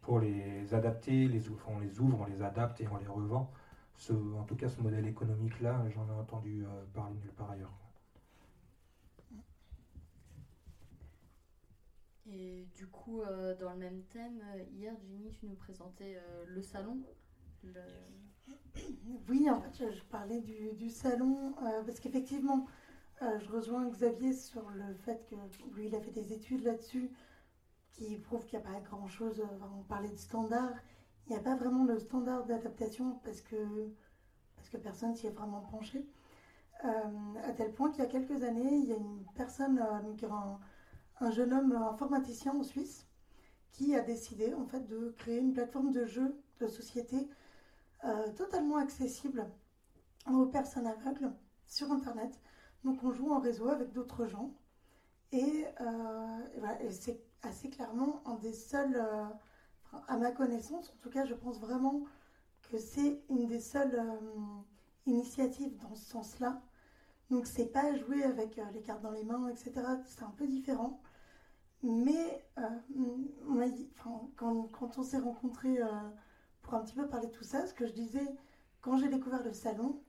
pour 0.06 0.20
les 0.20 0.72
adapter, 0.76 1.28
les, 1.28 1.42
on 1.68 1.80
les 1.80 2.00
ouvre, 2.00 2.22
on 2.22 2.26
les 2.26 2.44
adapte 2.44 2.80
et 2.80 2.88
on 2.88 2.98
les 2.98 3.08
revend. 3.08 3.52
Ce, 3.98 4.14
en 4.14 4.44
tout 4.44 4.56
cas, 4.56 4.70
ce 4.70 4.80
modèle 4.80 5.08
économique-là, 5.08 5.84
j'en 5.96 6.08
ai 6.08 6.12
entendu 6.12 6.64
euh, 6.64 6.86
parler 6.94 7.16
nulle 7.16 7.32
part 7.32 7.50
ailleurs. 7.50 7.74
Et 12.28 12.68
du 12.76 12.86
coup, 12.86 13.22
euh, 13.22 13.56
dans 13.58 13.72
le 13.72 13.78
même 13.78 14.04
thème, 14.04 14.44
euh, 14.54 14.64
hier, 14.74 14.94
Jenny, 15.08 15.32
tu 15.32 15.48
nous 15.48 15.56
présentais 15.56 16.18
euh, 16.18 16.46
le 16.48 16.62
salon. 16.62 17.00
Oui, 19.28 19.50
en 19.50 19.60
fait, 19.60 19.92
je, 19.92 20.04
parlais 20.04 20.42
du, 20.42 20.90
salon 20.90 21.54
parce 21.86 22.00
qu'effectivement, 22.00 22.68
je 23.22 23.50
rejoins 23.50 23.90
Xavier 23.90 24.34
sur 24.34 24.70
le 24.70 24.94
fait 24.94 25.26
que 25.28 25.36
lui, 25.74 25.88
il 25.88 25.96
a 25.96 26.02
fait 26.02 26.12
des 26.12 26.34
études 26.34 26.64
là-dessus 26.64 27.10
qui 27.96 28.18
prouvent 28.18 28.46
qu'il 28.46 28.60
n'y 28.60 28.66
a 28.66 28.70
pas 28.70 28.80
grand-chose. 28.82 29.42
on 29.80 29.84
parlait 29.84 30.10
de 30.10 30.18
standard. 30.18 30.74
Il 31.28 31.32
n'y 31.32 31.38
a 31.38 31.42
pas 31.42 31.56
vraiment 31.56 31.86
de 31.86 31.98
standard 31.98 32.46
d'adaptation 32.46 33.20
parce 33.24 33.42
que, 33.42 33.56
parce 34.56 34.70
que 34.70 34.78
personne 34.78 35.16
s'y 35.16 35.28
est 35.28 35.32
vraiment 35.32 35.62
penché. 35.62 36.06
à 36.84 37.52
tel 37.56 37.74
point 37.74 37.90
qu'il 37.92 38.04
y 38.04 38.08
a 38.08 38.10
quelques 38.10 38.44
années, 38.44 38.76
il 38.76 38.86
y 38.86 38.94
a 38.94 38.98
une 38.98 39.24
personne 39.36 39.80
a 39.80 40.02
un 41.22 41.32
jeune 41.32 41.54
homme 41.54 41.72
informaticien 41.72 42.54
en 42.54 42.64
Suisse 42.64 43.08
qui 43.72 43.96
a 43.96 44.02
décidé 44.02 44.54
en 44.54 44.66
fait 44.66 44.88
de 44.88 45.14
créer 45.18 45.40
une 45.40 45.54
plateforme 45.54 45.92
de 45.92 46.06
jeux 46.06 46.36
de 46.60 46.68
société 46.68 47.30
euh, 48.04 48.32
totalement 48.34 48.78
accessible 48.78 49.50
aux 50.32 50.46
personnes 50.46 50.88
aveugles 50.88 51.32
sur 51.68 51.92
Internet. 51.92 52.40
Donc 52.84 53.04
on 53.04 53.12
joue 53.12 53.32
en 53.32 53.40
réseau 53.40 53.70
avec 53.70 53.92
d'autres 53.94 54.28
gens 54.28 54.54
et, 55.32 55.66
euh, 55.82 56.40
c'est 56.92 57.20
assez 57.46 57.70
clairement 57.70 58.22
un 58.26 58.36
des 58.36 58.54
seuls, 58.54 58.96
euh, 58.96 59.26
à 60.08 60.18
ma 60.18 60.32
connaissance, 60.32 60.90
en 60.90 60.98
tout 61.02 61.10
cas 61.10 61.26
je 61.26 61.34
pense 61.34 61.60
vraiment 61.60 62.04
que 62.70 62.78
c'est 62.78 63.24
une 63.30 63.48
des 63.48 63.60
seules 63.60 64.02
initiatives 65.06 65.78
dans 65.78 65.96
ce 65.96 66.06
sens-là 66.06 66.62
donc 67.30 67.48
c'est 67.48 67.66
pas 67.72 67.96
jouer 67.96 68.24
avec 68.24 68.58
euh, 68.60 68.64
les 68.74 68.82
cartes 68.82 69.02
dans 69.02 69.12
les 69.12 69.24
mains, 69.24 69.50
etc. 69.50 69.74
C'est 70.06 70.24
un 70.24 70.32
peu 70.38 70.48
différent. 70.48 71.02
Mais 71.84 72.46
euh, 72.60 72.64
quand, 73.98 74.98
on 74.98 75.04
s'est 75.04 75.20
rencontrés 75.20 75.82
euh, 75.82 75.88
pour 76.62 76.76
un 76.76 76.82
petit 76.82 76.96
peu 76.96 77.08
parler 77.08 77.28
de 77.28 77.32
tout 77.32 77.44
ça, 77.44 77.68
ce 77.68 77.74
que 77.74 77.86
je 77.88 77.94
disais, 77.94 78.26
quand 78.82 78.98
j'ai 78.98 79.10
découvert 79.10 79.44
le 79.44 79.54
salon, 79.54 80.02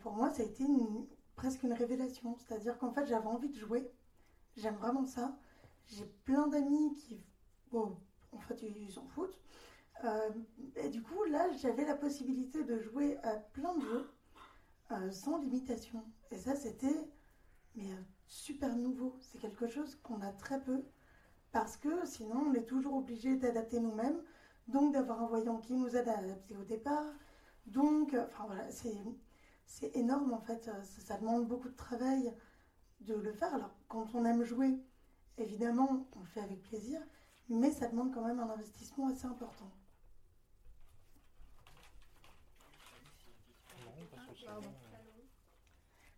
pour 0.00 0.14
moi 0.14 0.30
ça 0.30 0.42
a 0.42 0.46
été 0.46 0.64
presque 1.34 1.62
une 1.62 1.72
révélation. 1.72 2.36
C'est-à-dire 2.38 2.78
qu'en 2.78 2.90
fait 2.92 3.06
j'avais 3.06 3.26
envie 3.26 3.48
de 3.48 3.56
jouer. 3.56 3.90
J'aime 4.56 4.76
vraiment 4.76 5.04
ça. 5.04 5.36
J'ai 5.86 6.06
plein 6.24 6.48
d'amis 6.48 6.94
qui, 6.94 7.22
bon, 7.70 7.96
en 8.32 8.40
fait 8.40 8.62
ils 8.62 8.90
s'en 8.92 9.06
foutent. 9.06 9.40
et 10.76 10.88
du 10.90 11.02
coup 11.02 11.24
là 11.24 11.50
j'avais 11.52 11.84
la 11.84 11.94
possibilité 11.94 12.64
de 12.64 12.78
jouer 12.80 13.16
à 13.18 13.36
plein 13.36 13.74
de 13.76 13.82
jeux 13.82 14.10
euh, 14.92 15.10
sans 15.10 15.38
limitation. 15.38 16.04
Et 16.30 16.38
ça, 16.38 16.54
c'était 16.54 17.10
mais 17.74 17.90
euh, 17.92 18.02
super 18.28 18.74
nouveau. 18.76 19.16
C'est 19.20 19.38
quelque 19.38 19.66
chose 19.66 19.96
qu'on 20.02 20.20
a 20.22 20.32
très 20.32 20.60
peu 20.62 20.84
parce 21.52 21.76
que 21.76 22.06
sinon, 22.06 22.44
on 22.50 22.54
est 22.54 22.66
toujours 22.66 22.94
obligé 22.94 23.36
d'adapter 23.36 23.80
nous-mêmes, 23.80 24.20
donc 24.68 24.92
d'avoir 24.92 25.22
un 25.22 25.26
voyant 25.26 25.58
qui 25.58 25.72
nous 25.74 25.96
aide 25.96 26.08
à 26.08 26.18
adapter 26.18 26.56
au 26.56 26.64
départ. 26.64 27.04
Donc, 27.66 28.14
euh, 28.14 28.26
enfin 28.28 28.44
voilà, 28.46 28.70
c'est 28.70 29.96
énorme 29.96 30.32
en 30.32 30.40
fait. 30.40 30.70
Ça, 30.84 31.16
demande 31.18 31.48
beaucoup 31.48 31.68
de 31.68 31.76
travail 31.76 32.32
de 33.00 33.14
le 33.14 33.32
faire. 33.32 33.54
Alors, 33.54 33.74
quand 33.88 34.14
on 34.14 34.24
aime 34.24 34.44
jouer, 34.44 34.78
évidemment, 35.38 36.06
on 36.14 36.20
le 36.20 36.26
fait 36.26 36.40
avec 36.40 36.62
plaisir, 36.62 37.00
mais 37.48 37.70
ça 37.70 37.88
demande 37.88 38.12
quand 38.12 38.24
même 38.24 38.40
un 38.40 38.50
investissement 38.50 39.08
assez 39.08 39.26
important. 39.26 39.70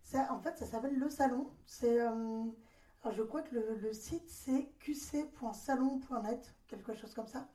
Ça, 0.03 0.33
en 0.33 0.39
fait, 0.39 0.57
ça 0.57 0.67
s'appelle 0.67 0.99
le 0.99 1.11
salon. 1.11 1.51
C'est, 1.67 2.01
euh, 2.01 2.45
je 3.11 3.23
crois 3.23 3.43
que 3.43 3.55
le, 3.55 3.93
site 3.93 4.29
c'est 4.29 4.73
qc.salon.net, 4.81 6.55
quelque 6.67 6.95
chose 6.95 7.13
comme 7.15 7.27
ça. 7.27 7.47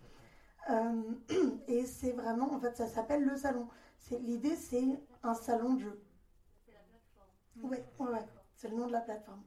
Euh, 0.69 1.01
et 1.67 1.85
c'est 1.85 2.11
vraiment, 2.11 2.53
en 2.53 2.59
fait, 2.59 2.75
ça 2.77 2.87
s'appelle 2.87 3.23
le 3.23 3.35
salon. 3.35 3.67
C'est 3.97 4.19
l'idée, 4.19 4.55
c'est 4.55 5.01
un 5.23 5.33
salon 5.33 5.73
de 5.73 5.79
jeu. 5.79 6.03
C'est 6.63 6.73
la 6.73 6.79
plateforme. 6.79 7.29
Oui, 7.63 7.77
ouais, 8.13 8.25
c'est 8.53 8.69
le 8.69 8.75
nom 8.77 8.87
de 8.87 8.91
la 8.91 9.01
plateforme. 9.01 9.43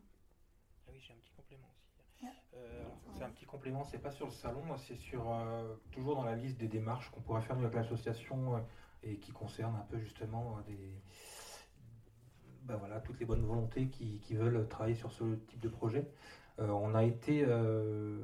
Ah 0.87 0.91
oui, 0.93 0.99
j'ai 1.01 1.13
un 1.13 1.17
petit 1.19 1.33
complément 1.37 1.69
aussi. 1.69 2.27
Euh, 2.57 2.85
c'est 3.17 3.25
un 3.25 3.31
petit 3.31 3.47
complément, 3.47 3.85
c'est 3.85 3.99
pas 3.99 4.11
sur 4.11 4.27
le 4.27 4.33
salon, 4.33 4.77
c'est 4.77 4.97
sur 4.97 5.33
toujours 5.91 6.17
dans 6.17 6.25
la 6.25 6.35
liste 6.35 6.59
des 6.59 6.69
démarches 6.69 7.11
qu'on 7.11 7.21
pourrait 7.21 7.41
faire 7.41 7.57
avec 7.57 7.75
l'association 7.75 8.63
et 9.03 9.17
qui 9.17 9.33
concerne 9.33 9.75
un 9.77 9.85
peu 9.89 9.99
justement 9.99 10.59
des, 10.67 11.01
ben 12.67 12.77
voilà, 12.77 13.01
toutes 13.01 13.21
les 13.21 13.27
bonnes 13.27 13.45
volontés 13.45 13.87
qui, 13.89 14.21
veulent 14.35 14.67
travailler 14.69 14.97
sur 14.97 15.13
ce 15.13 15.25
type 15.47 15.61
de 15.61 15.69
projet. 15.69 16.07
Euh, 16.59 16.69
on 16.69 16.95
a 16.95 17.05
été, 17.05 17.45
euh, 17.47 18.19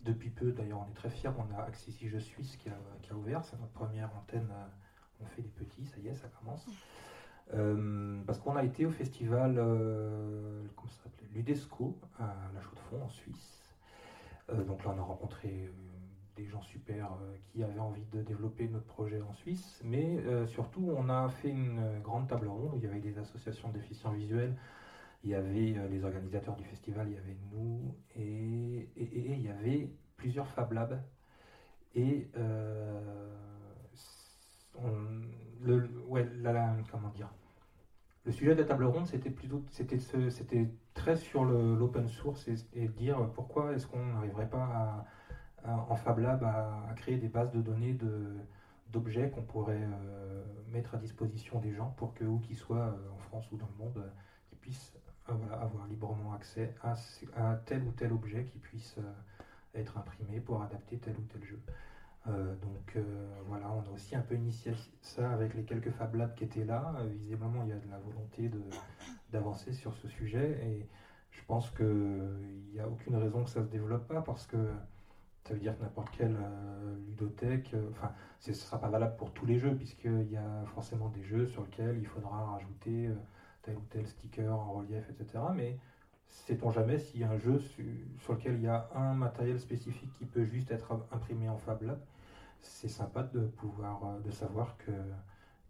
depuis 0.00 0.30
peu, 0.30 0.52
d'ailleurs 0.52 0.84
on 0.86 0.90
est 0.90 0.94
très 0.94 1.08
fiers, 1.08 1.30
on 1.38 1.54
a 1.56 1.62
Accessi 1.62 2.08
Je 2.08 2.18
Suisse 2.18 2.56
qui 2.56 2.68
a, 2.68 3.14
ouvert, 3.14 3.44
c'est 3.44 3.58
notre 3.58 3.72
première 3.72 4.14
antenne, 4.16 4.48
euh, 4.50 4.66
on 5.20 5.26
fait 5.26 5.42
des 5.42 5.48
petits, 5.48 5.86
ça 5.86 5.98
y 5.98 6.08
est, 6.08 6.14
ça 6.14 6.28
commence. 6.28 6.66
parce 8.26 8.38
qu'on 8.38 8.56
a 8.56 8.64
été 8.64 8.84
au 8.84 8.90
festival, 8.90 9.54
comment 10.74 10.92
l'UDESCO 11.32 11.98
à 12.18 12.34
La 12.54 12.60
Chaux-de-Fonds 12.60 13.02
en 13.02 13.08
Suisse. 13.08 13.65
Donc 14.52 14.84
là 14.84 14.92
on 14.94 14.98
a 14.98 15.02
rencontré 15.02 15.70
des 16.36 16.46
gens 16.46 16.62
super 16.62 17.12
euh, 17.12 17.34
qui 17.46 17.62
avaient 17.62 17.80
envie 17.80 18.04
de 18.12 18.22
développer 18.22 18.68
notre 18.68 18.84
projet 18.84 19.20
en 19.22 19.32
Suisse, 19.32 19.80
mais 19.84 20.18
euh, 20.18 20.46
surtout 20.46 20.92
on 20.94 21.08
a 21.08 21.28
fait 21.28 21.50
une 21.50 22.00
grande 22.02 22.28
table 22.28 22.46
ronde 22.46 22.74
où 22.74 22.76
il 22.76 22.84
y 22.84 22.86
avait 22.86 23.00
des 23.00 23.18
associations 23.18 23.70
déficients 23.70 24.12
visuels, 24.12 24.54
il 25.24 25.30
y 25.30 25.34
avait 25.34 25.76
euh, 25.76 25.88
les 25.88 26.04
organisateurs 26.04 26.56
du 26.56 26.64
festival, 26.64 27.08
il 27.08 27.14
y 27.14 27.18
avait 27.18 27.36
nous, 27.50 27.94
et, 28.14 28.90
il 28.96 29.42
y 29.42 29.48
avait 29.48 29.90
plusieurs 30.16 30.48
Fab 30.48 30.72
Labs. 30.72 31.00
Et 31.94 32.28
le, 35.62 35.88
ouais, 36.06 36.28
comment 36.90 37.08
dire? 37.08 37.30
Le 38.24 38.32
sujet 38.32 38.54
de 38.54 38.60
la 38.60 38.66
table 38.66 38.84
ronde, 38.84 39.06
c'était 39.06 39.30
plutôt, 39.30 39.62
c'était, 39.70 39.98
c'était 39.98 40.68
très 40.96 41.16
sur 41.16 41.44
l'open 41.44 42.08
source 42.08 42.48
et, 42.74 42.88
dire 42.88 43.30
pourquoi 43.34 43.72
est-ce 43.72 43.86
qu'on 43.86 44.04
n'arriverait 44.04 44.48
pas 44.48 45.06
en 45.64 45.94
Fab 45.94 46.18
Lab 46.18 46.42
à, 46.42 46.92
créer 46.96 47.18
des 47.18 47.28
bases 47.28 47.52
de 47.52 47.60
données 47.60 47.96
d'objets 48.88 49.30
qu'on 49.30 49.42
pourrait 49.42 49.86
mettre 50.72 50.94
à 50.94 50.98
disposition 50.98 51.60
des 51.60 51.72
gens 51.72 51.90
pour 51.96 52.14
que, 52.14 52.24
où 52.24 52.38
qu'ils 52.40 52.56
soient, 52.56 52.96
en 53.14 53.18
France 53.18 53.50
ou 53.52 53.56
dans 53.56 53.68
le 53.68 53.84
monde, 53.84 54.12
qu'ils 54.48 54.58
puissent 54.58 54.92
avoir 55.28 55.86
librement 55.86 56.32
accès 56.32 56.74
à, 56.82 57.54
tel 57.66 57.82
ou 57.84 57.92
tel 57.92 58.12
objet 58.12 58.44
qui 58.44 58.58
puisse 58.58 58.96
être 59.74 59.98
imprimé 59.98 60.40
pour 60.40 60.62
adapter 60.62 60.98
tel 60.98 61.16
ou 61.16 61.22
tel 61.32 61.44
jeu. 61.44 61.60
Euh, 62.28 62.54
donc 62.56 62.96
euh, 62.96 63.02
voilà, 63.46 63.70
on 63.70 63.80
a 63.88 63.94
aussi 63.94 64.16
un 64.16 64.20
peu 64.20 64.34
initié 64.34 64.72
ça 65.00 65.30
avec 65.30 65.54
les 65.54 65.64
quelques 65.64 65.90
Fab 65.90 66.14
Labs 66.14 66.34
qui 66.34 66.44
étaient 66.44 66.64
là. 66.64 66.94
Euh, 66.98 67.06
visiblement, 67.06 67.62
il 67.62 67.70
y 67.70 67.72
a 67.72 67.76
de 67.76 67.90
la 67.90 67.98
volonté 67.98 68.50
d'avancer 69.30 69.72
sur 69.72 69.94
ce 69.94 70.08
sujet 70.08 70.58
et 70.64 70.88
je 71.30 71.40
pense 71.46 71.70
qu'il 71.70 72.70
n'y 72.72 72.80
a 72.80 72.88
aucune 72.88 73.16
raison 73.16 73.44
que 73.44 73.50
ça 73.50 73.60
ne 73.60 73.66
se 73.66 73.70
développe 73.70 74.08
pas 74.08 74.22
parce 74.22 74.46
que 74.46 74.56
ça 75.44 75.54
veut 75.54 75.60
dire 75.60 75.76
que 75.76 75.82
n'importe 75.82 76.10
quelle 76.10 76.36
ludothèque, 77.06 77.76
enfin, 77.90 78.12
ce 78.40 78.50
ne 78.50 78.54
sera 78.54 78.80
pas 78.80 78.88
valable 78.88 79.16
pour 79.16 79.32
tous 79.32 79.46
les 79.46 79.58
jeux 79.58 79.76
puisqu'il 79.76 80.30
y 80.30 80.36
a 80.36 80.64
forcément 80.74 81.08
des 81.08 81.22
jeux 81.22 81.46
sur 81.46 81.62
lesquels 81.62 81.98
il 81.98 82.06
faudra 82.06 82.44
rajouter 82.46 83.10
tel 83.62 83.76
ou 83.76 83.82
tel 83.90 84.06
sticker 84.08 84.52
en 84.52 84.72
relief, 84.72 85.08
etc. 85.10 85.44
Mais 85.54 85.78
sait-on 86.26 86.70
jamais 86.70 86.98
s'il 86.98 87.20
y 87.20 87.24
a 87.24 87.30
un 87.30 87.38
jeu 87.38 87.60
sur 88.18 88.32
lequel 88.32 88.56
il 88.56 88.62
y 88.62 88.68
a 88.68 88.88
un 88.94 89.14
matériel 89.14 89.60
spécifique 89.60 90.12
qui 90.14 90.24
peut 90.26 90.44
juste 90.44 90.72
être 90.72 91.06
imprimé 91.12 91.48
en 91.48 91.58
Fab 91.58 91.82
Lab? 91.82 92.00
C'est 92.62 92.88
sympa 92.88 93.22
de 93.22 93.46
pouvoir 93.46 94.04
euh, 94.04 94.20
de 94.20 94.30
savoir 94.30 94.76
que 94.78 94.92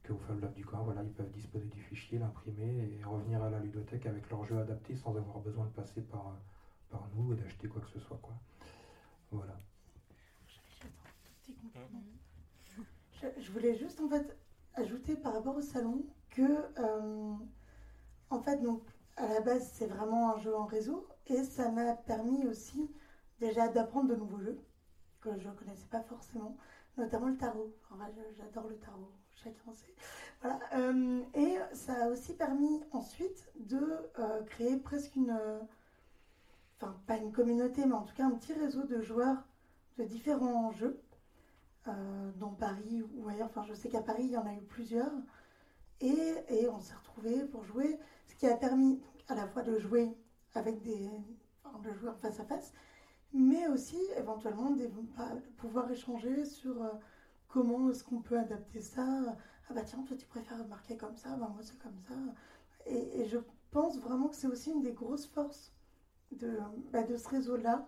qu'au 0.06 0.16
Fab 0.18 0.40
Lab 0.40 0.54
du 0.54 0.64
coin, 0.64 0.80
voilà, 0.82 1.02
ils 1.02 1.12
peuvent 1.12 1.30
disposer 1.32 1.66
du 1.66 1.80
fichier, 1.80 2.18
l'imprimer 2.18 2.98
et 2.98 3.04
revenir 3.04 3.42
à 3.42 3.50
la 3.50 3.58
ludothèque 3.58 4.06
avec 4.06 4.30
leur 4.30 4.44
jeu 4.44 4.58
adapté 4.58 4.94
sans 4.94 5.16
avoir 5.16 5.40
besoin 5.40 5.64
de 5.64 5.70
passer 5.70 6.00
par, 6.02 6.28
euh, 6.28 6.32
par 6.90 7.08
nous 7.14 7.32
et 7.32 7.36
d'acheter 7.36 7.68
quoi 7.68 7.82
que 7.82 7.88
ce 7.88 7.98
soit. 7.98 8.18
Quoi. 8.22 8.34
Voilà. 9.32 9.58
Je, 13.38 13.50
voulais 13.50 13.74
juste 13.74 14.00
en 14.00 14.08
fait 14.08 14.36
ajouter 14.74 15.16
par 15.16 15.32
rapport 15.32 15.56
au 15.56 15.62
salon 15.62 16.04
que 16.30 16.42
euh, 16.42 17.34
en 18.30 18.40
fait 18.40 18.62
donc 18.62 18.82
à 19.16 19.26
la 19.26 19.40
base 19.40 19.70
c'est 19.72 19.86
vraiment 19.86 20.34
un 20.34 20.38
jeu 20.38 20.54
en 20.54 20.66
réseau 20.66 21.08
et 21.26 21.42
ça 21.42 21.70
m'a 21.70 21.94
permis 21.94 22.46
aussi 22.46 22.90
déjà 23.40 23.68
d'apprendre 23.68 24.08
de 24.10 24.16
nouveaux 24.16 24.38
jeux 24.38 24.58
que 25.20 25.38
je 25.38 25.48
ne 25.48 25.54
connaissais 25.54 25.88
pas 25.88 26.02
forcément, 26.02 26.56
notamment 26.96 27.28
le 27.28 27.36
tarot. 27.36 27.74
J'adore 28.36 28.68
le 28.68 28.76
tarot, 28.76 29.12
chacun 29.34 29.72
sait. 29.74 29.94
Voilà. 30.40 30.58
Euh, 30.74 31.22
et 31.34 31.56
ça 31.72 32.04
a 32.04 32.08
aussi 32.08 32.34
permis 32.34 32.82
ensuite 32.92 33.50
de 33.56 33.80
euh, 34.18 34.42
créer 34.44 34.76
presque 34.76 35.16
une. 35.16 35.38
enfin, 36.76 36.96
pas 37.06 37.16
une 37.16 37.32
communauté, 37.32 37.84
mais 37.86 37.94
en 37.94 38.02
tout 38.02 38.14
cas 38.14 38.24
un 38.24 38.32
petit 38.32 38.52
réseau 38.52 38.84
de 38.84 39.00
joueurs 39.00 39.44
de 39.98 40.04
différents 40.04 40.72
jeux, 40.72 41.00
euh, 41.88 42.30
dans 42.36 42.50
Paris 42.50 43.02
ou 43.14 43.28
ailleurs. 43.28 43.46
Enfin, 43.46 43.64
je 43.64 43.74
sais 43.74 43.88
qu'à 43.88 44.02
Paris, 44.02 44.24
il 44.24 44.30
y 44.30 44.36
en 44.36 44.46
a 44.46 44.54
eu 44.54 44.62
plusieurs. 44.62 45.12
Et, 46.00 46.34
et 46.48 46.68
on 46.68 46.80
s'est 46.80 46.94
retrouvés 46.94 47.44
pour 47.44 47.64
jouer, 47.64 47.98
ce 48.26 48.34
qui 48.34 48.46
a 48.46 48.56
permis 48.56 49.00
à 49.28 49.34
la 49.34 49.46
fois 49.46 49.62
de 49.62 49.78
jouer 49.78 50.10
avec 50.54 50.82
des. 50.82 51.08
Enfin, 51.64 51.78
de 51.78 51.92
jouer 51.94 52.10
face 52.20 52.40
à 52.40 52.44
face, 52.44 52.72
mais 53.36 53.68
aussi 53.68 53.98
éventuellement 54.16 54.70
de, 54.70 54.86
pouvoir 55.58 55.90
échanger 55.90 56.44
sur 56.44 56.82
euh, 56.82 56.90
comment 57.48 57.90
est-ce 57.90 58.02
qu'on 58.02 58.22
peut 58.22 58.38
adapter 58.38 58.80
ça. 58.80 59.36
Ah 59.68 59.74
bah 59.74 59.82
tiens, 59.84 60.02
toi 60.02 60.16
tu 60.16 60.26
préfères 60.26 60.66
marquer 60.68 60.96
comme 60.96 61.16
ça, 61.16 61.30
bah 61.36 61.50
moi 61.52 61.62
c'est 61.62 61.78
comme 61.78 61.98
ça. 62.08 62.14
Et, 62.86 63.26
je 63.26 63.38
pense 63.70 63.98
vraiment 63.98 64.28
que 64.28 64.36
c'est 64.36 64.46
aussi 64.46 64.70
une 64.70 64.82
des 64.82 64.92
grosses 64.92 65.26
forces 65.26 65.72
de, 66.32 66.58
bah, 66.92 67.02
de 67.02 67.16
ce 67.16 67.28
réseau-là 67.28 67.86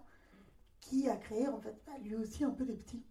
qui 0.80 1.08
a 1.08 1.16
créé 1.16 1.48
en 1.48 1.60
fait 1.60 1.80
bah, 1.86 1.92
lui 2.02 2.16
aussi 2.16 2.44
un 2.44 2.50
peu 2.50 2.64
des 2.64 2.76
petits. 2.76 3.04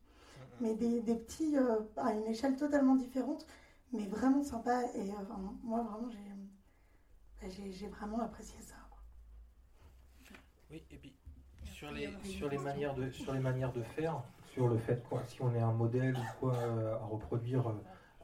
Mais 0.61 0.75
des, 0.75 1.01
des 1.01 1.15
petits 1.15 1.57
euh, 1.57 1.79
à 1.97 2.13
une 2.13 2.25
échelle 2.25 2.55
totalement 2.55 2.95
différente, 2.95 3.45
mais 3.93 4.05
vraiment 4.07 4.43
sympa. 4.43 4.83
Et 4.95 5.11
euh, 5.11 5.15
moi 5.63 5.81
vraiment 5.81 6.09
j'ai, 7.41 7.71
j'ai 7.71 7.87
vraiment 7.87 8.19
apprécié 8.19 8.59
ça. 8.61 8.75
Oui, 10.69 10.83
et 10.91 10.97
puis 10.97 11.16
sur 11.77 11.91
les, 11.91 12.09
sur 12.23 12.49
les, 12.49 12.57
manières 12.57 12.95
de, 12.95 13.07
sur 13.11 13.33
les 13.33 13.39
manières 13.39 13.71
de 13.71 13.83
faire, 13.83 14.23
sur 14.51 14.67
le 14.67 14.77
fait 14.77 15.03
quoi, 15.07 15.21
si 15.27 15.39
on 15.43 15.53
est 15.53 15.59
un 15.59 15.71
modèle 15.71 16.15
ou 16.15 16.39
quoi 16.39 16.55
euh, 16.55 16.95
à 16.95 17.05
reproduire 17.05 17.67
euh, 17.67 17.73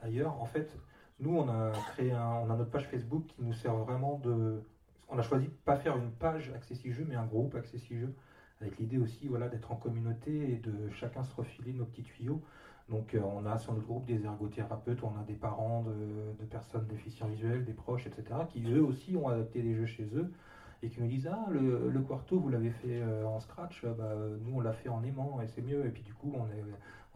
ailleurs, 0.01 0.41
en 0.41 0.45
fait, 0.45 0.75
nous 1.19 1.37
on 1.37 1.47
a 1.47 1.71
créé 1.91 2.11
un, 2.11 2.25
on 2.25 2.49
a 2.49 2.55
notre 2.55 2.71
page 2.71 2.87
Facebook 2.87 3.27
qui 3.27 3.43
nous 3.43 3.53
sert 3.53 3.75
vraiment 3.75 4.17
de, 4.17 4.63
on 5.07 5.19
a 5.19 5.21
choisi 5.21 5.45
de 5.45 5.51
pas 5.65 5.75
faire 5.75 5.95
une 5.97 6.09
page 6.09 6.51
Accessi 6.55 6.91
Jeux, 6.91 7.05
mais 7.07 7.15
un 7.15 7.27
groupe 7.27 7.53
Accessi 7.53 7.95
Jeux, 7.95 8.15
avec 8.59 8.79
l'idée 8.79 8.97
aussi 8.97 9.27
voilà 9.27 9.49
d'être 9.49 9.71
en 9.71 9.75
communauté 9.75 10.53
et 10.53 10.55
de 10.55 10.89
chacun 10.89 11.23
se 11.23 11.35
refiler 11.35 11.73
nos 11.73 11.85
petits 11.85 12.03
tuyaux. 12.03 12.41
Donc 12.89 13.13
euh, 13.13 13.21
on 13.23 13.45
a 13.45 13.59
sur 13.59 13.73
notre 13.73 13.85
groupe 13.85 14.05
des 14.05 14.25
ergothérapeutes, 14.25 15.03
on 15.03 15.15
a 15.19 15.23
des 15.25 15.35
parents 15.35 15.83
de, 15.83 15.93
de 16.39 16.45
personnes 16.49 16.87
déficients 16.87 17.27
visuels, 17.27 17.65
des 17.65 17.73
proches, 17.73 18.07
etc., 18.07 18.23
qui 18.49 18.63
eux 18.73 18.83
aussi 18.83 19.15
ont 19.15 19.27
adapté 19.27 19.61
des 19.61 19.75
jeux 19.75 19.85
chez 19.85 20.09
eux 20.15 20.33
et 20.83 20.89
qui 20.89 21.01
nous 21.01 21.07
disent 21.07 21.27
Ah, 21.31 21.45
le, 21.49 21.89
le 21.89 22.01
quarto, 22.01 22.39
vous 22.39 22.49
l'avez 22.49 22.71
fait 22.71 23.01
euh, 23.01 23.25
en 23.25 23.39
scratch, 23.39 23.83
euh, 23.83 23.93
bah, 23.93 24.13
nous 24.41 24.57
on 24.57 24.61
l'a 24.61 24.73
fait 24.73 24.89
en 24.89 25.03
aimant 25.03 25.41
et 25.41 25.47
c'est 25.47 25.61
mieux. 25.61 25.85
Et 25.85 25.89
puis 25.89 26.03
du 26.03 26.13
coup, 26.13 26.33
on, 26.35 26.45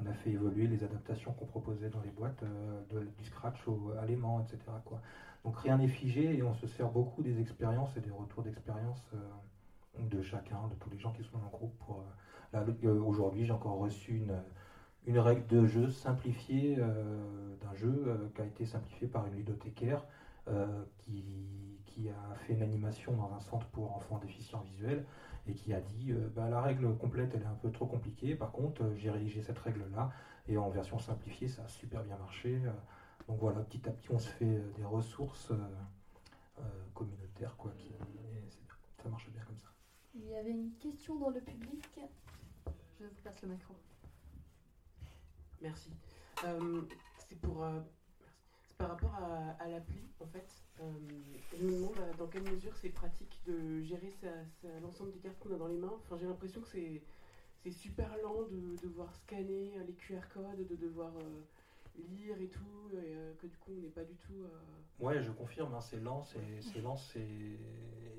on 0.04 0.10
a 0.10 0.14
fait 0.14 0.32
évoluer 0.32 0.68
les 0.68 0.84
adaptations 0.84 1.34
qu'on 1.34 1.46
proposait 1.46 1.90
dans 1.90 2.02
les 2.02 2.10
boîtes 2.10 2.44
euh, 2.44 3.04
du 3.18 3.26
scratch 3.26 3.68
au, 3.68 3.92
à 4.02 4.06
l'aimant, 4.06 4.40
etc. 4.42 4.60
Quoi. 4.86 5.02
Donc 5.44 5.58
rien 5.60 5.78
n'est 5.78 5.88
figé 5.88 6.38
et 6.38 6.44
on 6.44 6.54
se 6.54 6.68
sert 6.68 6.90
beaucoup 6.90 7.22
des 7.22 7.40
expériences 7.40 7.96
et 7.98 8.02
des 8.02 8.12
retours 8.12 8.44
d'expérience 8.44 9.12
de 10.00 10.22
chacun, 10.22 10.68
de 10.70 10.76
tous 10.76 10.90
les 10.90 11.00
gens 11.00 11.12
qui 11.12 11.24
sont 11.24 11.38
dans 11.38 11.46
le 11.46 11.52
groupe. 11.52 11.78
Pour, 11.80 12.04
aujourd'hui, 13.06 13.46
j'ai 13.46 13.54
encore 13.54 13.78
reçu 13.78 14.18
une 14.18 14.36
une 15.06 15.20
règle 15.20 15.48
de 15.48 15.66
jeu 15.66 15.90
simplifiée 15.90 16.76
d'un 16.76 17.74
jeu 17.76 18.30
qui 18.36 18.42
a 18.42 18.46
été 18.46 18.66
simplifié 18.66 19.08
par 19.08 19.26
une 19.26 19.36
ludothécaire 19.36 20.04
euh, 20.50 20.66
qui, 21.00 21.26
qui, 21.98 22.10
a 22.10 22.36
fait 22.36 22.54
une 22.54 22.62
animation 22.62 23.14
dans 23.14 23.34
un 23.34 23.40
centre 23.40 23.66
pour 23.68 23.96
enfants 23.96 24.20
déficients 24.20 24.62
visuels 24.62 25.06
et 25.48 25.54
qui 25.54 25.74
a 25.74 25.82
dit 25.82 26.12
euh, 26.12 26.30
bah, 26.36 26.50
la 26.50 26.62
règle 26.62 26.96
complète 26.98 27.32
elle 27.34 27.42
est 27.42 27.46
un 27.46 27.56
peu 27.62 27.72
trop 27.72 27.86
compliquée, 27.86 28.36
par 28.36 28.52
contre 28.52 28.84
euh, 28.84 28.96
j'ai 28.96 29.10
rédigé 29.10 29.42
cette 29.42 29.58
règle 29.60 29.84
là 29.96 30.12
et 30.48 30.58
en 30.58 30.70
version 30.70 31.00
simplifiée 31.00 31.48
ça 31.48 31.64
a 31.64 31.68
super 31.68 32.04
bien 32.04 32.18
marché. 32.18 32.60
donc 33.28 33.40
voilà, 33.40 33.62
petit 33.62 33.88
à 33.88 33.92
petit 33.92 34.12
on 34.12 34.20
se 34.20 34.30
fait 34.30 34.62
des 34.78 34.86
ressources 34.86 35.52
communautaires 36.94 37.56
quoi, 37.58 37.72
qui, 37.78 37.92
ça 39.02 39.10
marche 39.10 39.30
bien 39.30 39.44
comme 39.44 39.58
ça. 39.58 39.68
Il 40.16 40.28
y 40.28 40.36
avait 40.36 40.52
une 40.52 40.72
question 40.80 41.20
dans 41.20 41.30
le 41.30 41.42
public. 41.42 42.00
Je 43.00 43.06
vous 43.06 43.22
passe 43.24 43.42
le 43.44 43.50
micro. 43.50 43.76
Merci. 45.62 45.92
C'est 47.28 47.40
pour 47.40 47.66
par 48.78 48.90
rapport 48.90 49.16
à, 49.60 49.68
l'appli, 49.68 50.08
en 50.20 50.26
fait, 50.28 50.46
euh, 50.80 50.84
je 51.58 51.64
me 51.64 51.72
demande 51.72 51.98
euh, 51.98 52.14
dans 52.18 52.28
quelle 52.28 52.44
mesure 52.44 52.76
c'est 52.76 52.90
pratique 52.90 53.40
de 53.46 53.82
gérer 53.82 54.14
l'ensemble 54.82 55.12
des 55.12 55.20
cartes 55.20 55.40
qu'on 55.40 55.52
a 55.52 55.58
dans 55.58 55.68
les 55.68 55.78
mains. 55.78 56.00
Enfin, 56.04 56.18
j'ai 56.18 56.26
l'impression 56.26 56.62
que 56.62 56.68
c'est 56.68 57.02
super 57.72 58.16
lent 58.18 58.44
de 58.44 58.76
devoir 58.82 59.14
scanner 59.16 59.74
les 59.86 59.94
QR 59.94 60.28
codes, 60.30 60.66
de 60.68 60.76
devoir 60.76 61.12
euh, 61.18 61.42
lire 61.96 62.40
et 62.40 62.48
tout, 62.48 62.90
et 62.94 63.36
que 63.42 63.48
du 63.48 63.58
coup 63.58 63.72
on 63.76 63.82
n'est 63.82 63.90
pas 63.90 64.04
du 64.04 64.16
tout. 64.16 64.46
Ouais, 65.00 65.22
je 65.22 65.32
confirme, 65.32 65.74
hein, 65.74 65.82
c'est 65.82 66.00
lent, 66.00 66.24
c'est 66.24 66.82
lent, 66.82 66.96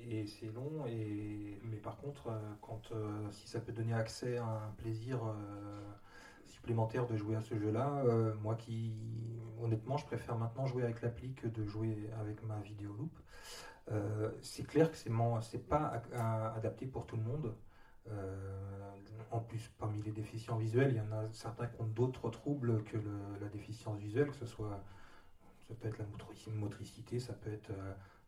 et 0.01 0.27
c'est 0.27 0.51
long, 0.51 0.85
et 0.85 1.57
mais 1.63 1.77
par 1.77 1.97
contre, 1.97 2.31
quand 2.61 2.91
si 3.31 3.47
ça 3.47 3.59
peut 3.59 3.71
donner 3.71 3.93
accès 3.93 4.37
à 4.37 4.45
un 4.45 4.71
plaisir 4.71 5.33
supplémentaire 6.59 7.07
de 7.07 7.15
jouer 7.15 7.35
à 7.35 7.41
ce 7.41 7.57
jeu-là. 7.57 8.03
Euh, 8.05 8.33
moi 8.41 8.55
qui, 8.55 8.93
honnêtement, 9.61 9.97
je 9.97 10.05
préfère 10.05 10.37
maintenant 10.37 10.65
jouer 10.65 10.83
avec 10.83 11.01
l'appli 11.01 11.33
que 11.33 11.47
de 11.47 11.65
jouer 11.65 12.09
avec 12.19 12.43
ma 12.43 12.59
vidéo 12.59 12.93
loop. 12.93 13.17
Euh, 13.91 14.29
c'est 14.41 14.67
clair 14.67 14.91
que 14.91 14.97
c'est 14.97 15.67
pas 15.67 16.03
adapté 16.55 16.85
pour 16.85 17.05
tout 17.05 17.15
le 17.15 17.23
monde. 17.23 17.55
Euh, 18.11 18.91
en 19.31 19.39
plus, 19.39 19.71
parmi 19.77 20.01
les 20.01 20.11
déficients 20.11 20.57
visuels, 20.57 20.91
il 20.91 20.97
y 20.97 21.01
en 21.01 21.11
a 21.11 21.27
certains 21.31 21.67
qui 21.67 21.81
ont 21.81 21.87
d'autres 21.87 22.29
troubles 22.29 22.83
que 22.83 22.97
la 23.39 23.47
déficience 23.47 23.97
visuelle, 23.97 24.27
que 24.27 24.35
ce 24.35 24.45
soit, 24.45 24.83
ça 25.67 25.73
peut 25.75 25.87
être 25.87 25.99
la 25.99 26.05
motricité, 26.53 27.19
ça 27.19 27.33
peut 27.33 27.51
être 27.51 27.71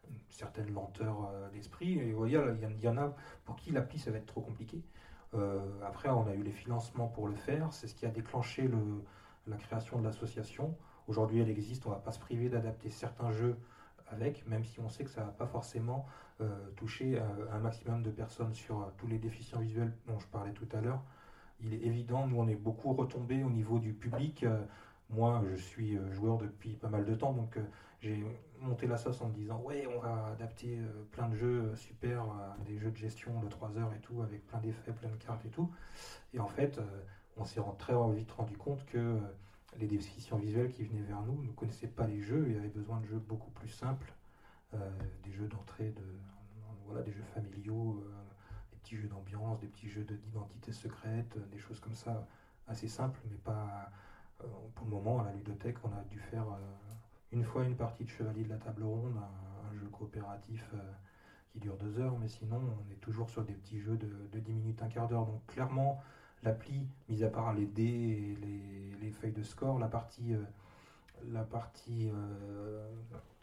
une 0.10 0.20
certaine 0.30 0.72
lenteur 0.74 1.32
d'esprit. 1.52 2.00
Et 2.00 2.12
vous 2.12 2.18
voyez, 2.18 2.40
il 2.62 2.84
y 2.84 2.88
en 2.88 2.98
a 2.98 3.14
pour 3.46 3.56
qui 3.56 3.72
l'appli 3.72 4.00
ça 4.00 4.12
va 4.12 4.18
être 4.18 4.28
trop 4.28 4.42
compliqué. 4.42 4.82
Euh, 5.34 5.60
après, 5.86 6.10
on 6.10 6.28
a 6.28 6.34
eu 6.34 6.44
les 6.44 6.52
financements 6.52 7.08
pour 7.08 7.28
le 7.28 7.36
faire. 7.36 7.72
C'est 7.72 7.88
ce 7.88 7.96
qui 7.96 8.06
a 8.06 8.10
déclenché 8.10 8.64
le, 8.64 9.04
la 9.48 9.58
création 9.58 10.00
de 10.00 10.04
l'association. 10.04 10.76
Aujourd'hui, 11.08 11.40
elle 11.40 11.50
existe. 11.50 11.86
On 11.86 11.90
ne 11.90 11.96
va 11.96 12.02
pas 12.02 12.12
se 12.12 12.20
priver 12.20 12.50
d'adapter 12.50 12.90
certains 12.90 13.32
jeux 13.32 13.58
avec, 14.10 14.46
même 14.48 14.66
si 14.66 14.80
on 14.82 14.90
sait 14.90 15.04
que 15.04 15.10
ça 15.10 15.22
ne 15.22 15.28
va 15.28 15.32
pas 15.32 15.48
forcément 15.48 16.06
euh, 16.42 16.50
toucher 16.76 17.18
euh, 17.18 17.24
un 17.54 17.60
maximum 17.60 18.04
de 18.04 18.12
personnes 18.12 18.54
sur 18.54 18.92
tous 18.98 19.08
les 19.08 19.18
déficients 19.18 19.60
visuels 19.60 19.94
dont 20.08 20.20
je 20.20 20.28
parlais 20.28 20.52
tout 20.52 20.68
à 20.74 20.82
l'heure. 20.82 21.02
Il 21.62 21.74
est 21.74 21.86
évident, 21.86 22.28
nous 22.28 22.38
on 22.38 22.48
est 22.48 22.56
beaucoup 22.56 22.92
retombé 22.94 23.44
au 23.44 23.50
niveau 23.50 23.80
du 23.80 23.94
public. 23.94 24.46
Moi, 25.12 25.44
je 25.50 25.56
suis 25.56 25.98
euh, 25.98 26.14
joueur 26.14 26.38
depuis 26.38 26.78
pas 26.78 26.88
mal 26.88 27.04
de 27.04 27.14
temps, 27.14 27.34
donc 27.34 27.58
euh, 27.58 27.64
j'ai 28.00 28.24
monté 28.62 28.88
la 28.88 28.96
sauce 28.96 29.22
en 29.22 29.28
me 29.28 29.34
disant 29.34 29.60
ouais, 29.60 29.86
on 29.94 30.00
va 30.00 30.28
adapter 30.28 30.80
euh, 30.80 31.04
plein 31.12 31.28
de 31.28 31.36
jeux 31.36 31.76
super, 31.76 32.24
des 32.66 32.78
jeux 32.78 32.92
de 32.92 32.96
gestion 32.96 33.38
de 33.42 33.50
3 33.50 33.78
heures 33.78 33.94
et 33.94 34.00
tout, 34.00 34.22
avec 34.22 34.48
plein 34.48 34.60
d'effets, 34.60 34.94
plein 34.94 35.10
de 35.10 35.18
cartes 35.18 35.46
et 35.46 35.50
tout. 35.50 35.70
Et 36.34 36.40
en 36.40 36.48
fait, 36.48 36.80
on 37.36 37.44
s'est 37.44 37.60
très 37.78 37.94
vite 38.14 38.32
rendu 38.32 38.56
compte 38.56 38.86
que 38.86 39.20
les 39.78 39.88
déficients 39.88 40.38
visuels 40.38 40.72
qui 40.72 40.84
venaient 40.84 41.02
vers 41.02 41.22
nous 41.24 41.44
ne 41.44 41.52
connaissaient 41.52 41.88
pas 41.88 42.08
les 42.08 42.22
jeux 42.22 42.50
et 42.50 42.58
avaient 42.58 42.70
besoin 42.70 43.02
de 43.02 43.06
jeux 43.06 43.20
beaucoup 43.20 43.52
plus 43.52 43.70
simples, 43.70 44.14
des 45.24 45.32
jeux 45.34 45.48
d'entrée, 45.48 45.90
de, 45.90 46.04
voilà, 46.86 47.02
des 47.02 47.12
jeux 47.12 47.26
familiaux, 47.34 48.02
des 48.72 48.78
petits 48.78 48.96
jeux 48.96 49.10
d'ambiance, 49.10 49.60
des 49.60 49.68
petits 49.68 49.90
jeux 49.90 50.06
d'identité 50.06 50.72
secrète, 50.72 51.38
des 51.52 51.60
choses 51.60 51.82
comme 51.82 51.96
ça 51.96 52.26
assez 52.68 52.88
simples, 52.88 53.20
mais 53.30 53.38
pas 53.38 53.92
pour 54.76 54.86
le 54.86 54.92
moment 54.92 55.20
à 55.22 55.26
la 55.26 55.34
ludothèque, 55.34 55.78
on 55.84 55.90
a 55.90 56.04
dû 56.10 56.20
faire 56.20 56.46
une 57.32 57.44
fois 57.44 57.64
une 57.64 57.76
partie 57.76 58.04
de 58.04 58.10
Chevalier 58.10 58.44
de 58.44 58.50
la 58.50 58.58
Table 58.58 58.84
Ronde, 58.84 59.16
un, 59.18 59.74
jeu 59.74 59.88
coopératif 59.88 60.70
qui 61.50 61.60
dure 61.60 61.78
deux 61.78 61.98
heures, 62.00 62.18
mais 62.20 62.28
sinon 62.28 62.60
on 62.60 62.92
est 62.92 63.00
toujours 63.00 63.30
sur 63.30 63.44
des 63.44 63.54
petits 63.54 63.80
jeux 63.80 63.96
de, 63.96 64.10
de 64.32 64.40
10 64.40 64.52
minutes, 64.52 64.82
un 64.82 64.90
quart 64.90 65.08
d'heure. 65.08 65.26
Donc 65.26 65.46
clairement, 65.48 66.02
l'appli, 66.44 66.88
mis 67.08 67.24
à 67.24 67.30
part 67.30 67.54
les 67.54 67.66
dés 67.66 67.84
et 67.84 68.38
les, 69.02 69.12
feuilles 69.12 69.32
de 69.32 69.44
score, 69.44 69.80
la 69.80 69.88
partie, 69.88 70.34
euh, 70.34 70.44
la 71.32 71.44
partie 71.44 72.10
euh, 72.14 72.86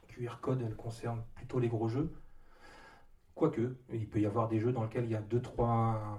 QR 0.08 0.40
code, 0.40 0.62
elle 0.62 0.76
concerne 0.76 1.22
plutôt 1.34 1.58
les 1.58 1.68
gros 1.68 1.88
jeux. 1.88 2.12
Quoique, 3.34 3.76
il 3.92 4.06
peut 4.08 4.20
y 4.20 4.26
avoir 4.26 4.48
des 4.48 4.58
jeux 4.58 4.72
dans 4.72 4.82
lesquels 4.82 5.04
il 5.04 5.12
y 5.12 5.16
a 5.16 5.22
2-3 5.22 6.18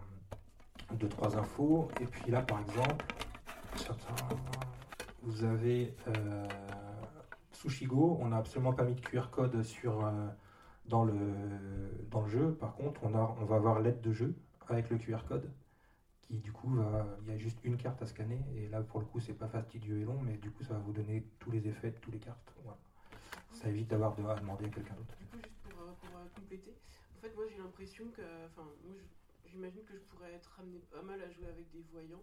deux, 0.93 1.09
trois 1.09 1.37
infos. 1.37 1.89
Et 2.01 2.05
puis 2.05 2.31
là, 2.31 2.41
par 2.41 2.59
exemple, 2.61 3.05
vous 5.21 5.43
avez 5.43 5.95
euh, 6.07 6.47
Sushigo, 7.51 8.17
on 8.21 8.29
n'a 8.29 8.37
absolument 8.37 8.73
pas 8.73 8.83
mis 8.83 8.95
de 8.95 9.01
QR 9.01 9.29
code 9.31 9.63
sur, 9.63 10.11
dans, 10.85 11.03
le, 11.03 11.13
dans 12.09 12.21
le 12.21 12.29
jeu. 12.29 12.53
Par 12.55 12.75
contre, 12.75 13.01
on, 13.03 13.13
a, 13.15 13.35
on 13.39 13.45
va 13.45 13.55
avoir 13.55 13.79
l'aide 13.79 14.01
de 14.01 14.13
jeu 14.13 14.35
avec 14.67 14.89
le 14.89 14.97
QR 14.97 15.23
code 15.27 15.49
du 16.29 16.51
coup 16.51 16.77
il 17.21 17.27
y 17.27 17.31
a 17.31 17.37
juste 17.37 17.59
une 17.63 17.77
carte 17.77 18.01
à 18.01 18.05
scanner 18.05 18.39
et 18.55 18.67
là 18.67 18.81
pour 18.81 18.99
le 18.99 19.05
coup 19.05 19.19
c'est 19.19 19.33
pas 19.33 19.47
fastidieux 19.47 19.99
et 19.99 20.05
long 20.05 20.19
mais 20.21 20.37
du 20.37 20.51
coup 20.51 20.63
ça 20.63 20.73
va 20.73 20.79
vous 20.79 20.93
donner 20.93 21.25
tous 21.39 21.51
les 21.51 21.67
effets 21.67 21.91
de 21.91 21.97
toutes 21.97 22.13
les 22.13 22.19
cartes. 22.19 22.53
Ça 23.51 23.67
évite 23.67 23.87
d'avoir 23.87 24.15
de, 24.15 24.23
à 24.23 24.35
demander 24.35 24.65
à 24.65 24.69
quelqu'un 24.69 24.93
d'autre. 24.93 25.15
Du 25.19 25.25
coup 25.25 25.37
juste 25.37 25.59
pour, 25.63 25.81
euh, 25.81 25.91
euh, 25.91 26.27
compléter, 26.35 26.75
en 27.17 27.19
fait 27.19 27.35
moi 27.35 27.45
j'ai 27.49 27.57
l'impression 27.57 28.05
que, 28.15 28.21
enfin 28.45 28.67
moi 28.85 28.95
j'imagine 29.45 29.83
que 29.83 29.95
je 29.95 30.03
pourrais 30.03 30.31
être 30.33 30.59
amené 30.59 30.79
pas 30.91 31.01
mal 31.01 31.19
à 31.21 31.29
jouer 31.31 31.47
avec 31.47 31.69
des 31.71 31.83
voyants, 31.91 32.21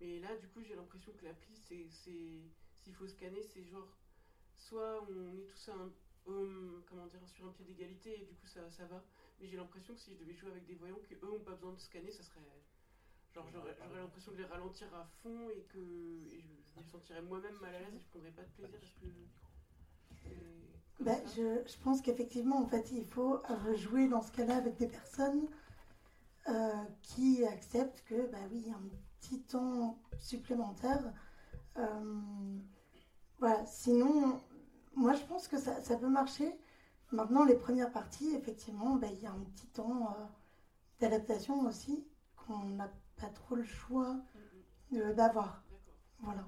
mais 0.00 0.18
là 0.20 0.36
du 0.36 0.48
coup 0.48 0.62
j'ai 0.62 0.74
l'impression 0.74 1.12
que 1.12 1.24
l'appli 1.24 1.56
c'est, 1.56 1.86
s'il 1.88 2.94
faut 2.94 3.06
scanner 3.06 3.42
c'est 3.42 3.64
genre 3.64 3.96
soit 4.56 5.04
on 5.08 5.36
est 5.38 5.46
tous 5.46 5.68
un, 5.70 5.92
comment 6.24 7.06
dire, 7.06 7.26
sur 7.26 7.46
un 7.46 7.52
pied 7.52 7.64
d'égalité 7.64 8.22
et 8.22 8.24
du 8.24 8.34
coup 8.34 8.46
ça, 8.46 8.70
ça 8.70 8.84
va, 8.86 9.02
mais 9.40 9.46
j'ai 9.46 9.56
l'impression 9.56 9.94
que 9.94 10.00
si 10.00 10.12
je 10.12 10.18
devais 10.18 10.34
jouer 10.34 10.50
avec 10.50 10.66
des 10.66 10.74
voyants 10.74 11.00
qui 11.06 11.14
eux 11.14 11.30
ont 11.30 11.40
pas 11.40 11.52
besoin 11.52 11.72
de 11.72 11.80
scanner 11.80 12.10
ça 12.10 12.22
serait 12.22 12.40
Genre, 13.34 13.46
j'aurais 13.52 13.76
l'impression 13.94 14.32
de 14.32 14.38
les 14.38 14.44
ralentir 14.44 14.86
à 14.94 15.04
fond 15.22 15.50
et 15.50 15.62
que 15.72 15.78
je, 15.78 16.80
me 16.80 16.84
sentirais 16.90 17.20
moi-même 17.22 17.56
mal 17.60 17.74
à 17.74 17.78
l'aise 17.80 17.94
et 17.94 18.00
je 18.00 18.08
prendrais 18.08 18.30
pas 18.30 18.42
de 18.42 18.48
plaisir 18.48 18.78
parce 18.80 18.92
que. 18.94 19.06
Bah, 21.00 21.12
je, 21.36 21.70
je, 21.70 21.76
pense 21.84 22.00
qu'effectivement, 22.00 22.60
en 22.60 22.66
fait, 22.66 22.90
il 22.90 23.04
faut 23.04 23.40
jouer 23.76 24.08
dans 24.08 24.22
ce 24.22 24.32
cas-là 24.32 24.56
avec 24.56 24.76
des 24.78 24.88
personnes 24.88 25.46
euh, 26.48 26.84
qui 27.02 27.44
acceptent 27.44 28.02
que, 28.06 28.30
bah 28.32 28.38
oui, 28.50 28.64
un 28.74 28.80
petit 29.20 29.40
temps 29.42 29.98
supplémentaire. 30.18 31.12
Euh, 31.76 32.58
voilà, 33.38 33.64
sinon, 33.66 34.40
moi 34.94 35.14
je 35.14 35.24
pense 35.24 35.48
que 35.48 35.58
ça, 35.58 35.96
peut 35.96 36.08
marcher. 36.08 36.58
Maintenant, 37.12 37.44
les 37.44 37.54
premières 37.54 37.90
parties, 37.90 38.34
effectivement, 38.34 38.96
bah, 38.96 39.08
il 39.10 39.20
y 39.20 39.26
a 39.26 39.32
un 39.32 39.40
petit 39.54 39.66
temps 39.68 40.10
euh, 40.10 40.24
d'adaptation 41.00 41.60
aussi 41.66 42.06
qu'on 42.36 42.64
n'a 42.64 42.90
pas 43.16 43.28
trop 43.28 43.54
le 43.54 43.64
choix 43.64 44.16
d'avoir. 44.90 45.62
Voilà. 46.20 46.44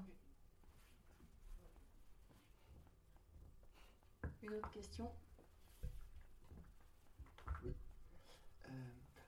Une 4.43 4.53
autre 4.55 4.71
question 4.71 5.11
Oui. 7.63 7.75
Euh, 8.65 8.71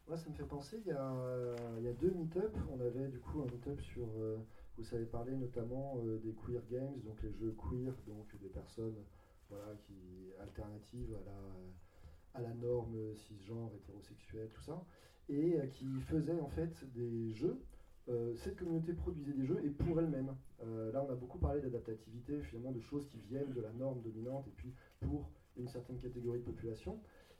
moi, 0.07 0.17
ça 0.17 0.29
me 0.29 0.35
fait 0.35 0.45
penser, 0.45 0.81
il 0.85 0.89
y 0.89 0.95
a, 0.95 1.13
il 1.77 1.83
y 1.83 1.87
a 1.87 1.93
deux 1.93 2.11
meet-up. 2.11 2.55
On 2.71 2.79
avait 2.79 3.07
du 3.07 3.19
coup 3.19 3.41
un 3.41 3.45
meet-up 3.45 3.79
sur. 3.81 4.07
Euh, 4.17 4.37
vous 4.77 4.83
savez 4.83 5.05
parler 5.05 5.35
notamment 5.35 5.99
euh, 6.03 6.17
des 6.17 6.33
queer 6.33 6.61
games, 6.71 6.99
donc 7.05 7.21
les 7.21 7.31
jeux 7.31 7.55
queer, 7.55 7.93
donc 8.07 8.35
des 8.41 8.49
personnes 8.49 8.95
voilà, 9.49 9.75
qui 9.85 10.31
alternatives 10.41 11.15
à 12.33 12.41
la, 12.41 12.53
norme 12.55 13.15
cisgenre, 13.15 13.71
hétérosexuelle, 13.75 14.49
tout 14.51 14.63
ça 14.63 14.83
et 15.29 15.55
euh, 15.55 15.67
qui 15.67 16.01
faisait 16.01 16.39
en 16.39 16.47
fait 16.47 16.83
des 16.93 17.33
jeux. 17.33 17.61
Euh, 18.09 18.35
cette 18.35 18.57
communauté 18.57 18.93
produisait 18.93 19.31
des 19.31 19.45
jeux 19.45 19.63
et 19.63 19.69
pour 19.69 19.99
elle-même. 19.99 20.35
Euh, 20.61 20.91
là, 20.91 21.05
on 21.07 21.11
a 21.11 21.15
beaucoup 21.15 21.37
parlé 21.37 21.61
d'adaptativité, 21.61 22.41
finalement, 22.41 22.71
de 22.71 22.81
choses 22.81 23.07
qui 23.07 23.17
viennent 23.19 23.53
de 23.53 23.61
la 23.61 23.71
norme 23.71 24.01
dominante 24.01 24.45
et 24.47 24.51
puis 24.51 24.73
pour 24.99 25.29
une 25.55 25.67
certaine 25.67 25.97
catégorie 25.99 26.39
de 26.39 26.43
population. 26.43 26.99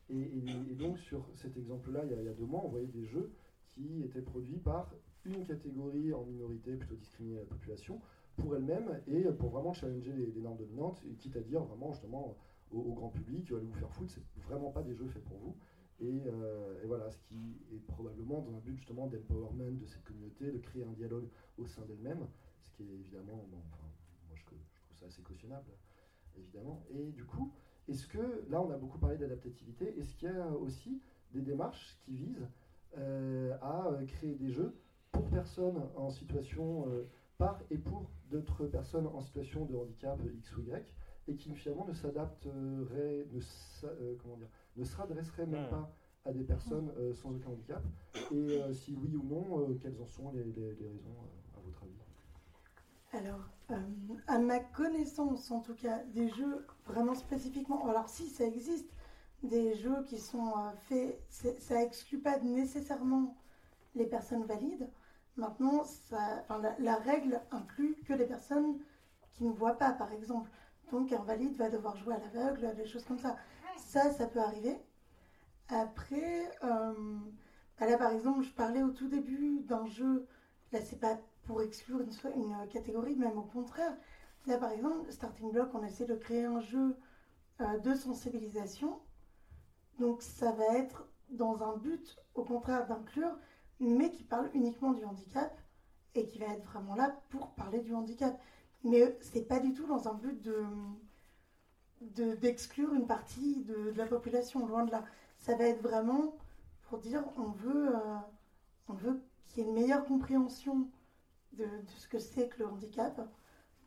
Et, 0.10 0.76
donc, 0.76 1.00
sur 1.00 1.26
cet 1.36 1.58
exemple-là, 1.58 2.02
il, 2.06 2.26
y 2.26 2.28
a 2.28 2.34
deux 2.34 2.46
mois, 2.46 2.62
on 2.64 2.70
voyait 2.70 2.88
des 2.88 3.06
jeux 3.06 3.32
qui 3.68 4.04
étaient 4.04 4.22
produits 4.22 4.60
par 4.60 4.94
une 5.26 5.46
catégorie 5.46 6.14
en 6.14 6.26
minorité, 6.26 6.76
plutôt 6.76 6.96
discriminée 6.96 7.38
à 7.38 7.42
la 7.42 7.46
population, 7.46 8.02
pour 8.36 8.56
elle-même 8.56 9.02
et 9.08 9.24
pour 9.24 9.50
vraiment 9.50 9.74
challenger 9.74 10.12
les, 10.14 10.42
normes 10.42 10.58
dominantes, 10.58 11.02
et 11.10 11.14
quitte 11.16 11.38
à 11.38 11.42
dire 11.42 11.64
vraiment 11.64 11.94
justement 11.94 12.36
au, 12.72 12.94
grand 12.94 13.10
public, 13.10 13.52
allez 13.52 13.66
vous 13.66 13.74
faire 13.74 13.92
foutre, 13.92 14.12
c'est 14.12 14.44
vraiment 14.44 14.72
pas 14.72 14.82
des 14.82 14.96
jeux 14.96 15.08
faits 15.08 15.24
pour 15.24 15.38
vous. 15.38 15.56
Euh, 16.02 16.84
et, 16.84 16.88
voilà, 16.88 17.10
ce 17.10 17.18
qui 17.18 17.58
est 17.72 17.86
probablement 17.88 18.42
dans 18.42 18.56
un 18.56 18.60
but 18.60 18.76
justement 18.76 19.08
d'empowerment 19.08 19.80
de 19.80 19.86
cette 19.86 20.04
communauté, 20.04 20.52
de 20.52 20.58
créer 20.58 20.84
un 20.84 20.92
dialogue 20.92 21.28
au 21.58 21.66
sein 21.66 21.84
d'elle-même, 21.86 22.28
ce 22.64 22.72
qui 22.72 22.84
est 22.84 22.94
évidemment, 22.94 23.46
moi 23.52 23.62
je, 24.36 24.44
trouve 24.44 24.58
ça 25.00 25.06
assez 25.06 25.22
cautionnable, 25.22 25.72
évidemment. 26.38 26.84
Et 26.90 27.12
du 27.12 27.24
coup, 27.24 27.54
est-ce 27.88 28.08
que, 28.08 28.46
là 28.50 28.62
on 28.62 28.72
a 28.72 28.78
beaucoup 28.78 28.98
parlé 28.98 29.18
d'adaptativité, 29.18 29.98
est-ce 29.98 30.16
qu'il 30.16 30.30
y 30.30 30.32
a 30.32 30.48
aussi 30.50 31.02
des 31.32 31.42
démarches 31.42 31.98
qui 32.02 32.16
visent 32.16 32.48
euh, 32.98 33.58
à 33.62 33.88
euh, 33.88 34.06
créer 34.06 34.36
des 34.36 34.52
jeux 34.52 34.74
pour 35.12 35.30
personnes 35.30 35.82
en 35.96 36.10
situation, 36.10 36.88
par 37.38 37.62
et 37.70 37.78
pour 37.78 38.10
d'autres 38.32 38.66
personnes 38.66 39.06
en 39.06 39.22
situation 39.22 39.66
de 39.66 39.76
handicap 39.76 40.20
X 40.40 40.58
ou 40.58 40.62
Y, 40.62 40.84
et 41.28 41.36
qui 41.36 41.54
finalement 41.54 41.86
ne 41.88 41.94
s'adapteraient, 41.94 43.28
ne, 43.32 43.40
comment 44.22 44.38
dire, 44.38 44.50
ne 44.76 44.84
se 44.84 45.42
même 45.46 45.68
hmm. 45.68 45.70
pas 45.70 45.94
à 46.26 46.32
des 46.32 46.44
personnes 46.44 46.92
euh, 46.98 47.14
sans 47.14 47.32
aucun 47.32 47.50
handicap? 47.50 47.84
Et 48.32 48.36
euh, 48.36 48.74
si 48.74 48.96
oui 48.96 49.16
ou 49.16 49.24
non, 49.24 49.60
euh, 49.60 49.78
quelles 49.82 50.00
en 50.02 50.06
sont 50.06 50.32
les, 50.32 50.44
raisons 50.44 51.16
alors, 53.14 53.48
à 54.28 54.40
ma 54.40 54.60
connaissance, 54.60 55.52
en 55.52 55.60
tout 55.60 55.76
cas, 55.76 56.00
des 56.14 56.30
jeux 56.30 56.66
vraiment 56.86 57.16
spécifiquement, 57.16 57.88
alors 57.88 58.10
si 58.10 58.28
ça 58.28 58.46
existe, 58.46 58.90
des 59.44 59.76
jeux 59.76 60.04
qui 60.08 60.20
sont 60.20 60.54
faits, 60.88 61.22
ça 61.30 61.82
exclut 61.82 62.20
pas 62.20 62.40
nécessairement 62.40 63.36
les 63.96 64.06
personnes 64.06 64.46
valides. 64.46 64.90
Maintenant, 65.36 65.84
la, 66.80 66.96
règle 66.96 67.42
inclut 67.52 67.96
que 68.08 68.14
les 68.14 68.26
personnes 68.26 68.80
qui 69.32 69.44
ne 69.44 69.52
voient 69.52 69.78
pas, 69.78 69.92
par 69.92 70.12
exemple. 70.12 70.50
Donc, 70.92 71.12
un 71.12 71.24
valide 71.24 71.56
va 71.56 71.70
devoir 71.70 71.98
jouer 71.98 72.16
à 72.16 72.20
l'aveugle, 72.20 72.76
des 72.76 72.86
choses 72.86 73.04
comme 73.04 73.20
ça. 73.20 73.36
Ça, 73.78 74.12
ça 74.12 74.28
peut 74.28 74.40
arriver. 74.40 74.80
Après, 75.70 76.52
euh, 76.64 76.94
bah 77.80 77.88
là 77.88 77.98
par 77.98 78.12
exemple, 78.12 78.44
je 78.44 78.52
parlais 78.52 78.84
au 78.84 78.92
tout 78.92 79.08
début 79.08 79.62
d'un 79.62 79.86
jeu, 79.88 80.28
là 80.72 80.82
c'est 80.82 81.00
pas 81.00 81.18
pour 81.46 81.62
exclure 81.62 82.02
une, 82.02 82.68
catégorie, 82.70 83.16
même 83.16 83.38
au 83.38 83.44
contraire. 83.44 83.96
Là 84.46 84.58
par 84.58 84.72
exemple, 84.72 85.12
Starting 85.12 85.52
Block, 85.52 85.70
on 85.74 85.84
essaie 85.84 86.06
de 86.06 86.16
créer 86.16 86.46
un 86.46 86.60
jeu 86.60 86.96
euh, 87.62 87.80
de 87.80 87.94
sensibilisation. 87.94 89.00
Donc 90.00 90.22
ça 90.22 90.52
va 90.52 90.78
être 90.78 91.08
dans 91.30 91.64
un 91.64 91.78
but, 91.78 92.20
au 92.36 92.44
contraire, 92.44 92.88
d'inclure, 92.88 93.38
mais 93.80 94.12
qui 94.12 94.24
parle 94.24 94.50
uniquement 94.54 94.92
du 94.92 95.04
handicap 95.04 95.58
et 96.16 96.26
qui 96.26 96.40
va 96.40 96.48
être 96.48 96.64
vraiment 96.66 96.96
là 96.96 97.16
pour 97.30 97.52
parler 97.52 97.80
du 97.80 97.94
handicap. 97.94 98.40
Mais 98.84 99.18
c'est 99.22 99.48
pas 99.48 99.60
du 99.60 99.74
tout 99.74 99.86
dans 99.88 100.08
un 100.08 100.14
but 100.14 100.42
de 100.42 100.66
d'exclure 102.02 102.94
une 102.94 103.08
partie 103.08 103.64
de, 103.64 103.94
la 103.96 104.06
population, 104.06 104.68
loin 104.68 104.84
de 104.84 104.92
là. 104.92 105.06
Ça 105.40 105.56
va 105.56 105.66
être 105.66 105.82
vraiment 105.82 106.36
pour 106.84 107.00
dire 107.00 107.24
on 107.38 107.52
veut, 107.52 107.96
euh, 107.96 108.18
on 108.90 108.94
veut 108.94 109.22
qu'il 109.48 109.64
y 109.64 109.66
ait 109.66 109.70
une 109.70 109.74
meilleure 109.74 110.06
compréhension 110.06 110.90
de, 111.54 111.68
ce 111.88 112.08
que 112.08 112.20
c'est 112.20 112.50
que 112.50 112.60
le 112.60 112.68
handicap, 112.68 113.20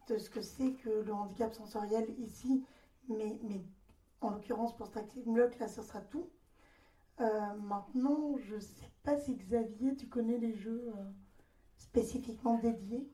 de 0.09 0.19
ce 0.19 0.31
que 0.31 0.41
c'est 0.41 0.73
que 0.73 0.91
le 0.91 1.13
handicap 1.13 1.53
sensoriel 1.53 2.09
ici, 2.19 2.65
mais, 3.09 3.39
mais 3.43 3.65
en 4.21 4.31
l'occurrence 4.31 4.77
pour 4.77 4.87
Stracting 4.87 5.25
Block, 5.33 5.59
là, 5.59 5.69
ce 5.69 5.83
sera 5.83 6.01
tout. 6.01 6.31
Euh, 7.21 7.55
maintenant, 7.57 8.37
je 8.39 8.57
ne 8.57 8.61
sais 8.61 8.91
pas 9.03 9.17
si 9.17 9.37
Xavier, 9.37 9.97
tu 9.97 10.07
connais 10.09 10.39
les 10.39 10.55
jeux 10.55 10.93
euh, 10.97 11.05
spécifiquement 11.77 12.59
dédiés. 12.59 13.09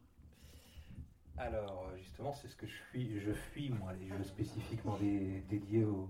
Alors, 1.39 1.91
justement, 1.97 2.33
c'est 2.33 2.49
ce 2.49 2.57
que 2.57 2.67
je 2.67 2.77
fuis. 2.91 3.19
Je 3.19 3.33
fuis, 3.33 3.71
moi, 3.71 3.93
les 3.95 4.07
jeux 4.07 4.23
spécifiquement 4.23 4.97
dédiés 4.99 5.85
aux. 5.85 6.09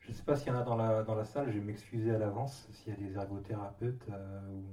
Je 0.00 0.12
ne 0.12 0.16
sais 0.16 0.22
pas 0.22 0.36
s'il 0.36 0.48
y 0.48 0.50
en 0.52 0.58
a 0.60 0.62
dans 0.62 0.76
la, 0.76 1.02
dans 1.02 1.16
la 1.16 1.24
salle, 1.24 1.50
je 1.50 1.58
vais 1.58 1.64
m'excuser 1.64 2.14
à 2.14 2.18
l'avance 2.18 2.68
s'il 2.70 2.92
y 2.92 2.96
a 2.96 2.98
des 2.98 3.16
ergothérapeutes 3.16 4.08
euh, 4.08 4.52
ou 4.52 4.64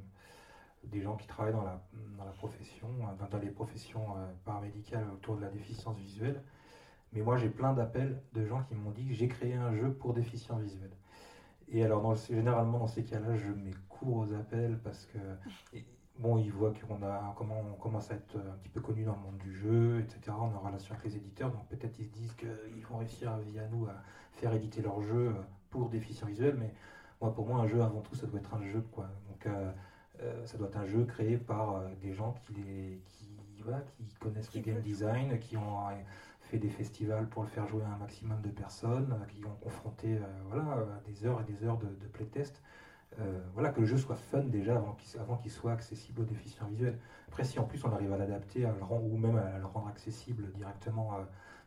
des 0.86 1.02
gens 1.02 1.16
qui 1.16 1.28
travaillent 1.28 1.54
dans 1.54 1.64
la, 1.64 1.82
dans 2.18 2.26
la 2.26 2.32
profession, 2.32 2.88
dans, 3.20 3.28
dans 3.28 3.38
les 3.40 3.50
professions 3.50 4.06
paramédicales 4.46 5.06
autour 5.14 5.38
de 5.38 5.42
la 5.42 5.50
déficience 5.50 5.98
visuelle. 5.98 6.42
Mais 7.14 7.22
moi, 7.22 7.38
j'ai 7.38 7.50
plein 7.50 7.74
d'appels 7.74 8.22
de 8.34 8.46
gens 8.46 8.64
qui 8.64 8.76
m'ont 8.76 8.92
dit 8.92 9.14
j'ai 9.14 9.28
créé 9.28 9.54
un 9.54 9.74
jeu 9.76 9.94
pour 9.94 10.14
déficients 10.14 10.58
visuels. 10.58 10.92
Et 11.70 11.84
alors, 11.84 12.16
généralement, 12.16 12.80
dans 12.80 12.88
ces 12.88 13.04
cas-là, 13.04 13.36
je 13.36 13.48
mets 13.48 13.74
court 13.90 14.18
aux 14.18 14.34
appels 14.34 14.80
parce 14.84 15.06
que, 15.06 15.18
bon, 16.20 16.38
ils 16.38 16.52
voient 16.52 16.74
qu'on 16.88 17.02
a, 17.04 17.34
comment 17.38 17.62
on 17.62 17.76
commence 17.76 18.12
à 18.12 18.16
être 18.16 18.38
un 18.38 18.58
petit 18.58 18.70
peu 18.70 18.82
connu 18.82 19.06
dans 19.06 19.16
le 19.16 19.22
monde 19.22 19.38
du 19.38 19.54
jeu, 19.54 20.00
etc. 20.00 20.36
On 20.40 20.52
est 20.52 20.56
en 20.56 20.60
relation 20.60 20.94
avec 20.96 21.06
les 21.06 21.18
éditeurs, 21.18 21.52
donc 21.52 21.68
peut-être 21.68 21.98
ils 22.00 22.06
se 22.06 22.12
disent 22.12 22.34
qu'ils 22.34 22.86
vont 22.86 22.98
réussir 22.98 23.38
via 23.38 23.68
nous 23.70 23.86
à 23.86 23.96
faire 24.34 24.54
éditer 24.54 24.82
leur 24.82 25.02
jeu 25.02 25.36
pour 25.70 25.90
déficients 25.90 26.28
visuels. 26.28 26.58
Mais 26.60 26.74
moi, 27.22 27.34
pour 27.34 27.48
moi, 27.48 27.60
un 27.60 27.68
jeu, 27.68 27.82
avant 27.82 28.02
tout, 28.02 28.16
ça 28.16 28.28
doit 28.28 28.40
être 28.40 28.54
un 28.54 28.64
jeu, 28.64 28.82
quoi. 28.92 29.08
Donc, 29.30 29.46
euh, 29.46 29.72
euh, 30.24 30.46
ça 30.46 30.58
doit 30.58 30.68
être 30.68 30.78
un 30.78 30.86
jeu 30.86 31.06
créé 31.06 31.38
par 31.38 31.76
euh, 31.76 31.90
des 32.02 32.14
gens 32.14 32.34
qui, 32.46 32.54
les, 32.54 33.02
qui, 33.06 33.28
qui 34.08 34.16
connaissent 34.20 34.54
le 34.54 34.62
game 34.62 34.82
design, 34.82 35.40
qui 35.40 35.58
ont 35.58 35.88
fait 36.42 36.58
des 36.58 36.70
festivals 36.70 37.28
pour 37.28 37.44
le 37.44 37.48
faire 37.48 37.68
jouer 37.68 37.84
à 37.84 37.94
un 37.94 37.98
maximum 37.98 38.42
de 38.42 38.50
personnes, 38.50 39.18
qui 39.30 39.46
ont 39.46 39.56
confronté 39.62 40.20
voilà, 40.50 40.86
des 41.06 41.26
heures 41.26 41.40
et 41.40 41.52
des 41.52 41.64
heures 41.66 41.78
de, 41.78 42.08
playtest. 42.08 42.62
voilà, 43.54 43.70
que 43.70 43.80
le 43.80 43.86
jeu 43.86 43.98
soit 43.98 44.18
fun 44.18 44.44
déjà 44.44 44.76
avant 44.76 44.94
qu'il 44.96 45.22
avant 45.22 45.38
qu'il 45.38 45.50
soit 45.50 45.72
accessible 45.72 46.22
aux 46.22 46.26
déficients 46.26 46.68
visuels. 46.68 47.00
Après, 47.30 47.46
si 47.46 47.58
en 47.58 47.64
plus 47.64 47.86
on 47.86 47.94
arrive 47.94 48.12
à 48.12 48.18
l'adapter, 48.18 48.66
à 48.66 48.74
le 48.74 48.84
rendre, 48.84 49.06
ou 49.06 49.18
même 49.18 49.38
à 49.38 49.58
le 49.58 49.66
rendre 49.66 49.88
accessible 49.88 50.52
directement 50.52 51.14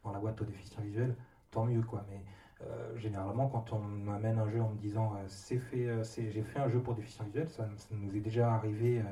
dans 0.05 0.13
la 0.13 0.19
boîte 0.19 0.43
aux 0.43 0.45
déficients 0.45 0.83
visuels, 0.83 1.17
tant 1.51 1.65
mieux 1.65 1.83
quoi. 1.83 2.05
Mais 2.11 2.23
euh, 2.63 2.97
généralement, 2.97 3.49
quand 3.49 3.73
on 3.73 3.79
m'amène 3.79 4.39
un 4.39 4.49
jeu 4.49 4.63
en 4.63 4.71
me 4.71 4.79
disant 4.79 5.15
euh, 5.15 5.25
c'est 5.29 5.59
fait, 5.59 5.89
euh, 5.89 6.03
j'ai 6.17 6.43
fait 6.43 6.59
un 6.59 6.71
jeu 6.71 6.81
pour 6.81 6.95
déficients 6.95 7.27
visuels, 7.27 7.51
ça, 7.51 7.69
nous 7.91 8.17
est 8.17 8.21
déjà 8.21 8.55
arrivé 8.55 9.03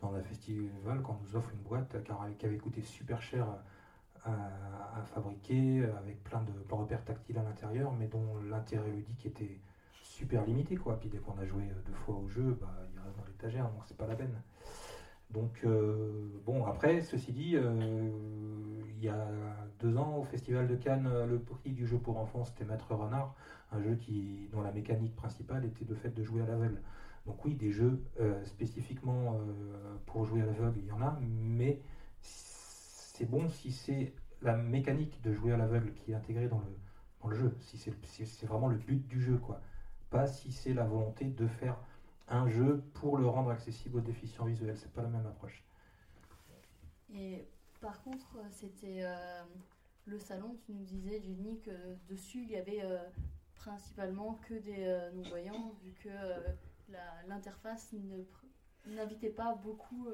dans 0.00 0.12
un 0.14 0.22
festival 0.22 1.00
quand 1.02 1.16
on 1.20 1.24
nous 1.28 1.36
offre 1.36 1.50
une 1.52 1.62
boîte 1.62 1.96
qui 2.38 2.46
avait 2.46 2.58
coûté 2.58 2.82
super 2.82 3.22
cher 3.22 3.46
à, 4.24 5.02
fabriquer, 5.14 5.84
avec 5.98 6.22
plein 6.24 6.42
de, 6.42 6.74
repères 6.74 7.04
tactiles 7.04 7.38
à 7.38 7.42
l'intérieur, 7.42 7.92
mais 7.92 8.06
dont 8.06 8.36
l'intérêt 8.48 8.90
ludique 8.90 9.26
était 9.26 9.58
super 10.02 10.44
limité. 10.44 10.76
Quoi. 10.76 10.98
Puis 10.98 11.08
dès 11.08 11.18
qu'on 11.18 11.38
a 11.38 11.44
joué 11.44 11.64
deux 11.86 11.92
fois 11.92 12.16
au 12.16 12.28
jeu, 12.28 12.56
bah, 12.60 12.72
il 12.92 13.00
reste 13.00 13.16
dans 13.16 13.24
l'étagère, 13.24 13.64
donc 13.64 13.82
c'est 13.86 13.96
pas 13.96 14.06
la 14.06 14.16
peine. 14.16 14.40
Donc, 15.32 15.64
bon, 16.44 16.64
après, 16.66 17.00
ceci 17.00 17.32
dit, 17.32 17.56
il 17.56 19.04
y 19.04 19.08
a 19.08 19.28
deux 19.80 19.96
ans 19.96 20.18
au 20.18 20.24
Festival 20.24 20.68
de 20.68 20.76
Cannes, 20.76 21.08
le 21.28 21.38
prix 21.38 21.70
du 21.70 21.86
jeu 21.86 21.98
pour 21.98 22.18
enfants, 22.18 22.44
c'était 22.44 22.64
Maître 22.64 22.94
Renard, 22.94 23.34
un 23.72 23.80
jeu 23.82 23.94
qui, 23.96 24.48
dont 24.52 24.60
la 24.60 24.72
mécanique 24.72 25.16
principale 25.16 25.64
était 25.64 25.84
le 25.88 25.94
fait 25.94 26.10
de 26.10 26.22
jouer 26.22 26.42
à 26.42 26.46
l'aveugle. 26.46 26.80
Donc 27.26 27.44
oui, 27.44 27.54
des 27.54 27.70
jeux 27.70 28.02
euh, 28.20 28.44
spécifiquement 28.44 29.34
euh, 29.34 29.96
pour 30.06 30.24
jouer 30.24 30.42
à 30.42 30.46
l'aveugle, 30.46 30.78
il 30.78 30.86
y 30.86 30.92
en 30.92 31.00
a, 31.00 31.18
mais 31.20 31.80
c'est 32.20 33.28
bon 33.28 33.48
si 33.48 33.70
c'est 33.70 34.12
la 34.40 34.56
mécanique 34.56 35.22
de 35.22 35.32
jouer 35.32 35.52
à 35.52 35.56
l'aveugle 35.56 35.92
qui 35.92 36.10
est 36.10 36.14
intégrée 36.14 36.48
dans 36.48 36.60
le 37.28 37.36
jeu, 37.36 37.56
si 37.60 37.78
c'est 37.78 38.46
vraiment 38.46 38.68
le 38.68 38.76
but 38.76 39.06
du 39.06 39.20
jeu, 39.20 39.38
quoi. 39.38 39.60
Pas 40.10 40.26
si 40.26 40.50
c'est 40.52 40.74
la 40.74 40.84
volonté 40.84 41.26
de 41.26 41.46
faire 41.46 41.78
un 42.28 42.48
jeu 42.48 42.82
pour 42.94 43.18
le 43.18 43.26
rendre 43.26 43.50
accessible 43.50 43.98
aux 43.98 44.02
déficients 44.02 44.44
visuels, 44.44 44.76
c'est 44.78 44.92
pas 44.92 45.02
la 45.02 45.08
même 45.08 45.26
approche. 45.26 45.64
Et 47.14 47.44
par 47.80 48.02
contre, 48.02 48.36
c'était 48.50 49.02
euh, 49.02 49.42
le 50.06 50.18
salon, 50.18 50.56
tu 50.64 50.72
nous 50.72 50.84
disais, 50.84 51.20
Jenny, 51.20 51.60
que 51.60 51.70
dessus, 52.08 52.42
il 52.42 52.50
y 52.50 52.56
avait 52.56 52.82
euh, 52.82 52.98
principalement 53.56 54.38
que 54.48 54.54
des 54.54 54.84
euh, 54.84 55.10
non-voyants, 55.12 55.74
vu 55.82 55.92
que 56.02 56.08
l'interface 57.26 57.94
n'invitait 58.86 59.30
pas 59.30 59.54
beaucoup 59.54 60.08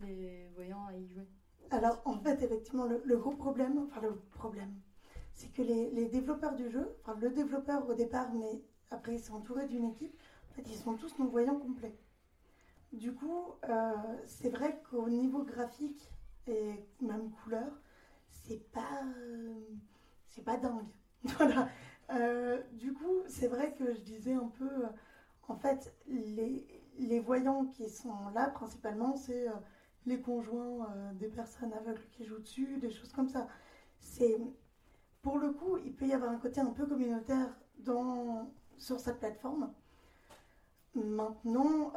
les 0.00 0.48
voyants 0.54 0.86
à 0.86 0.94
y 0.94 1.08
jouer. 1.08 1.26
Alors, 1.70 2.00
en 2.04 2.18
fait, 2.18 2.42
effectivement, 2.42 2.86
le, 2.86 3.16
gros 3.16 3.32
problème, 3.32 3.78
enfin 3.86 4.00
le 4.00 4.14
problème, 4.14 4.72
c'est 5.34 5.52
que 5.52 5.62
les, 5.62 6.06
développeurs 6.06 6.54
du 6.54 6.70
jeu, 6.70 6.96
enfin 7.02 7.18
le 7.20 7.30
développeur 7.30 7.88
au 7.88 7.94
départ, 7.94 8.32
mais 8.32 8.62
après 8.90 9.14
il 9.14 9.20
s'est 9.20 9.32
entouré 9.32 9.66
d'une 9.66 9.84
équipe, 9.84 10.16
ils 10.66 10.76
sont 10.76 10.94
tous 10.94 11.18
non-voyants 11.18 11.58
complets. 11.58 11.98
Du 12.92 13.12
coup, 13.12 13.54
c'est 14.26 14.48
vrai 14.48 14.80
qu'au 14.90 15.08
niveau 15.10 15.44
graphique, 15.44 16.10
et 16.46 16.86
même 17.00 17.30
couleur, 17.30 17.70
c'est 18.30 18.70
pas, 18.72 19.02
c'est 20.26 20.42
pas 20.42 20.56
dingue. 20.56 20.86
voilà. 21.22 21.68
Euh, 22.10 22.62
du 22.72 22.94
coup, 22.94 23.22
c'est 23.26 23.48
vrai 23.48 23.74
que 23.74 23.92
je 23.92 24.00
disais 24.00 24.32
un 24.32 24.48
peu, 24.58 24.86
en 25.48 25.56
fait, 25.56 25.94
les, 26.06 26.66
les 26.98 27.20
voyants 27.20 27.66
qui 27.66 27.88
sont 27.90 28.28
là, 28.34 28.48
principalement, 28.48 29.16
c'est 29.16 29.48
euh, 29.48 29.52
les 30.06 30.20
conjoints 30.20 30.90
euh, 30.90 31.12
des 31.14 31.28
personnes 31.28 31.72
aveugles 31.74 32.06
qui 32.12 32.24
jouent 32.24 32.38
dessus, 32.38 32.78
des 32.78 32.90
choses 32.90 33.12
comme 33.12 33.28
ça. 33.28 33.48
C'est, 34.00 34.40
pour 35.22 35.38
le 35.38 35.52
coup, 35.52 35.76
il 35.78 35.94
peut 35.94 36.06
y 36.06 36.12
avoir 36.12 36.30
un 36.30 36.38
côté 36.38 36.60
un 36.60 36.72
peu 36.72 36.86
communautaire 36.86 37.54
sur 38.78 39.00
cette 39.00 39.18
plateforme. 39.18 39.72
Maintenant, 41.04 41.92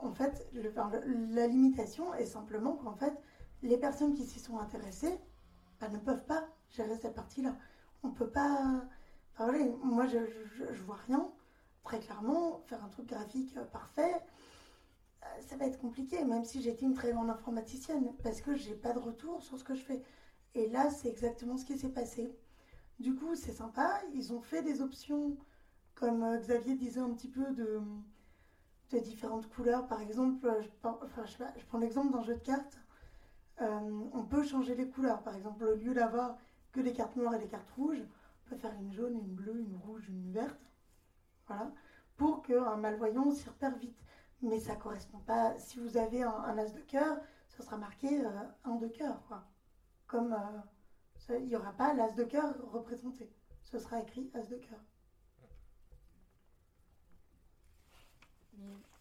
en 0.00 0.12
fait, 0.12 0.48
la 0.52 1.46
limitation 1.46 2.14
est 2.14 2.26
simplement 2.26 2.76
qu'en 2.76 2.94
fait, 2.94 3.12
les 3.62 3.76
personnes 3.76 4.14
qui 4.14 4.24
s'y 4.24 4.38
sont 4.38 4.58
intéressées 4.58 5.18
bah, 5.80 5.88
ne 5.88 5.98
peuvent 5.98 6.24
pas 6.24 6.48
gérer 6.70 6.96
cette 6.96 7.14
partie-là. 7.14 7.56
On 8.02 8.10
peut 8.10 8.28
pas. 8.28 8.82
moi, 9.82 10.06
je, 10.06 10.18
je, 10.72 10.82
vois 10.82 10.98
rien. 11.06 11.30
Très 11.84 12.00
clairement, 12.00 12.60
faire 12.66 12.84
un 12.84 12.88
truc 12.88 13.06
graphique 13.06 13.56
euh, 13.56 13.64
parfait, 13.64 14.14
euh, 15.22 15.26
ça 15.48 15.56
va 15.56 15.66
être 15.66 15.78
compliqué, 15.78 16.22
même 16.22 16.44
si 16.44 16.60
j'étais 16.60 16.84
une 16.84 16.92
très 16.92 17.12
grande 17.12 17.30
informaticienne, 17.30 18.12
parce 18.22 18.42
que 18.42 18.54
j'ai 18.56 18.74
pas 18.74 18.92
de 18.92 18.98
retour 18.98 19.42
sur 19.42 19.58
ce 19.58 19.64
que 19.64 19.74
je 19.74 19.82
fais. 19.82 20.02
Et 20.54 20.68
là, 20.68 20.90
c'est 20.90 21.08
exactement 21.08 21.56
ce 21.56 21.64
qui 21.64 21.78
s'est 21.78 21.88
passé. 21.88 22.30
Du 23.00 23.14
coup, 23.14 23.34
c'est 23.36 23.52
sympa. 23.52 24.02
Ils 24.14 24.32
ont 24.34 24.42
fait 24.42 24.62
des 24.62 24.82
options, 24.82 25.36
comme 25.98 26.22
euh, 26.22 26.38
Xavier 26.38 26.76
disait 26.76 27.00
un 27.00 27.12
petit 27.12 27.28
peu, 27.28 27.52
de, 27.54 27.80
différentes 29.00 29.48
couleurs. 29.48 29.86
Par 29.86 30.00
exemple, 30.00 30.48
je, 30.62 30.68
enfin, 30.82 31.24
je, 31.26 31.64
prends 31.66 31.78
l'exemple 31.78 32.12
d'un 32.12 32.22
jeu 32.22 32.34
de 32.34 32.40
cartes 32.40 32.78
euh, 33.60 34.08
on 34.12 34.22
peut 34.24 34.44
changer 34.44 34.74
les 34.74 34.88
couleurs. 34.88 35.22
Par 35.22 35.34
exemple, 35.34 35.64
au 35.64 35.74
lieu 35.74 35.94
d'avoir 35.94 36.36
que 36.72 36.80
les 36.80 36.92
cartes 36.92 37.16
noires 37.16 37.34
et 37.34 37.38
les 37.40 37.48
cartes 37.48 37.70
rouges, 37.70 38.02
on 38.46 38.50
peut 38.50 38.56
faire 38.56 38.74
une 38.74 38.92
jaune, 38.92 39.18
une 39.18 39.34
bleue, 39.34 39.60
une 39.60 39.76
rouge, 39.76 40.08
une 40.08 40.30
verte. 40.30 40.60
Voilà. 41.46 41.72
Pour 42.16 42.42
qu'un 42.42 42.76
malvoyant 42.76 43.30
s'y 43.32 43.48
repère 43.48 43.76
vite. 43.76 43.98
Mais 44.42 44.60
ça 44.60 44.76
correspond 44.76 45.18
pas. 45.18 45.58
Si 45.58 45.80
vous 45.80 45.96
avez 45.96 46.22
un, 46.22 46.58
as 46.58 46.70
de 46.70 46.80
cœur, 46.80 47.18
ce 47.48 47.62
sera 47.62 47.76
marqué 47.76 48.24
euh, 48.24 48.30
un 48.64 48.76
de 48.76 48.86
cœur. 48.86 49.20
Comme 50.06 50.32
euh, 50.32 51.38
il 51.40 51.46
n'y 51.46 51.56
aura 51.56 51.72
pas 51.72 51.94
l'as 51.94 52.12
de 52.12 52.24
cœur 52.24 52.54
représenté. 52.70 53.32
Ce 53.64 53.78
sera 53.78 54.00
écrit 54.00 54.30
as 54.34 54.44
de 54.44 54.56
cœur. 54.56 54.80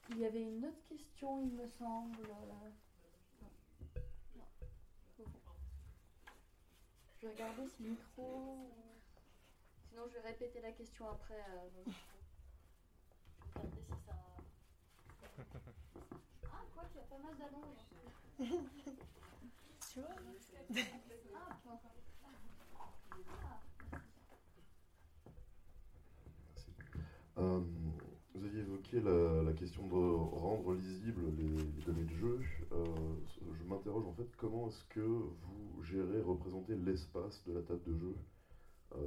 Il 0.09 0.19
y 0.19 0.25
avait 0.25 0.41
une 0.41 0.65
autre 0.65 0.83
question, 0.87 1.41
il 1.41 1.51
me 1.51 1.67
semble. 1.67 2.15
Je 7.19 7.27
vais 7.27 7.33
regarder 7.33 7.67
si 7.67 7.83
le 7.83 7.89
micro. 7.89 8.69
Sinon, 9.89 10.03
je 10.07 10.13
vais 10.13 10.27
répéter 10.27 10.61
la 10.61 10.71
question 10.71 11.09
après. 11.09 11.33
Euh, 11.33 11.69
je 11.69 11.75
vais 11.75 11.83
regarder 13.55 13.81
si 13.81 14.05
ça. 14.05 14.13
Ah, 16.49 16.63
quoi 16.73 16.83
qu'il 16.85 16.97
y 16.97 17.03
a 17.03 17.07
pas 17.07 17.17
mal 17.17 17.35
d'allonges. 17.37 17.85
tu 19.93 19.99
vois 19.99 20.09
Ah, 20.15 20.21
Merci. 20.23 20.53
Euh, 27.37 27.57
aviez 27.57 27.76
la, 28.95 29.53
question 29.53 29.85
de 29.87 29.93
rendre 29.93 30.73
lisibles 30.73 31.25
les, 31.37 31.83
données 31.83 32.05
de 32.05 32.15
jeu. 32.15 32.39
Euh, 32.71 32.85
je 33.59 33.63
m'interroge 33.65 34.05
en 34.05 34.13
fait 34.13 34.27
comment 34.37 34.67
est-ce 34.67 34.83
que 34.85 35.01
vous 35.01 35.83
gérez, 35.83 36.21
représenter 36.21 36.75
l'espace 36.75 37.43
de 37.45 37.53
la 37.53 37.61
table 37.61 37.83
de 37.85 37.97
jeu 37.97 38.15
euh, 38.95 38.99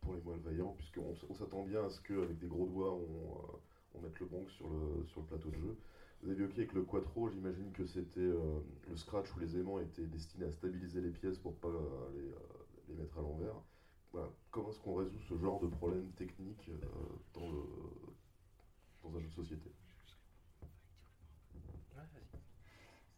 pour 0.00 0.14
les 0.14 0.20
malveillants, 0.22 0.74
puisqu'on 0.76 1.14
on, 1.28 1.34
s'attend 1.34 1.64
bien 1.64 1.84
à 1.84 1.90
ce 1.90 2.00
qu'avec 2.02 2.38
des 2.38 2.46
gros 2.46 2.66
doigts 2.66 2.92
on, 2.92 3.98
euh, 3.98 4.02
mette 4.02 4.18
le 4.20 4.26
banc 4.26 4.46
sur 4.48 4.68
le, 4.68 5.06
sur 5.06 5.20
le 5.20 5.26
plateau 5.26 5.48
de 5.50 5.56
jeu. 5.56 5.76
Vous 6.22 6.30
avez 6.30 6.42
évoqué 6.42 6.60
avec 6.60 6.72
le 6.72 6.82
quattro, 6.82 7.28
j'imagine 7.30 7.72
que 7.72 7.84
c'était 7.84 8.20
le 8.20 8.96
scratch 8.96 9.34
ou 9.34 9.40
les 9.40 9.56
aimants 9.56 9.80
étaient 9.80 10.06
destinés 10.06 10.46
à 10.46 10.52
stabiliser 10.52 11.00
les 11.00 11.10
pièces 11.10 11.38
pour 11.38 11.56
pas 11.56 11.68
les, 12.14 12.30
les 12.88 13.00
mettre 13.00 13.18
à 13.18 13.22
l'envers. 13.22 13.56
Comment 14.52 14.70
est-ce 14.70 14.78
qu'on 14.80 14.94
résout 14.94 15.18
ce 15.28 15.36
genre 15.36 15.58
de 15.60 15.66
problème 15.66 16.08
technique 16.12 16.70
dans 17.34 17.50
le, 17.50 17.62
dans 19.02 19.16
un 19.16 19.20
jeu 19.20 19.28
de 19.28 19.34
société 19.34 19.72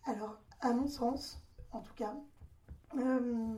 Alors, 0.07 0.39
à 0.61 0.73
mon 0.73 0.87
sens, 0.87 1.43
en 1.73 1.81
tout 1.81 1.95
cas, 1.95 2.15
euh, 2.97 3.55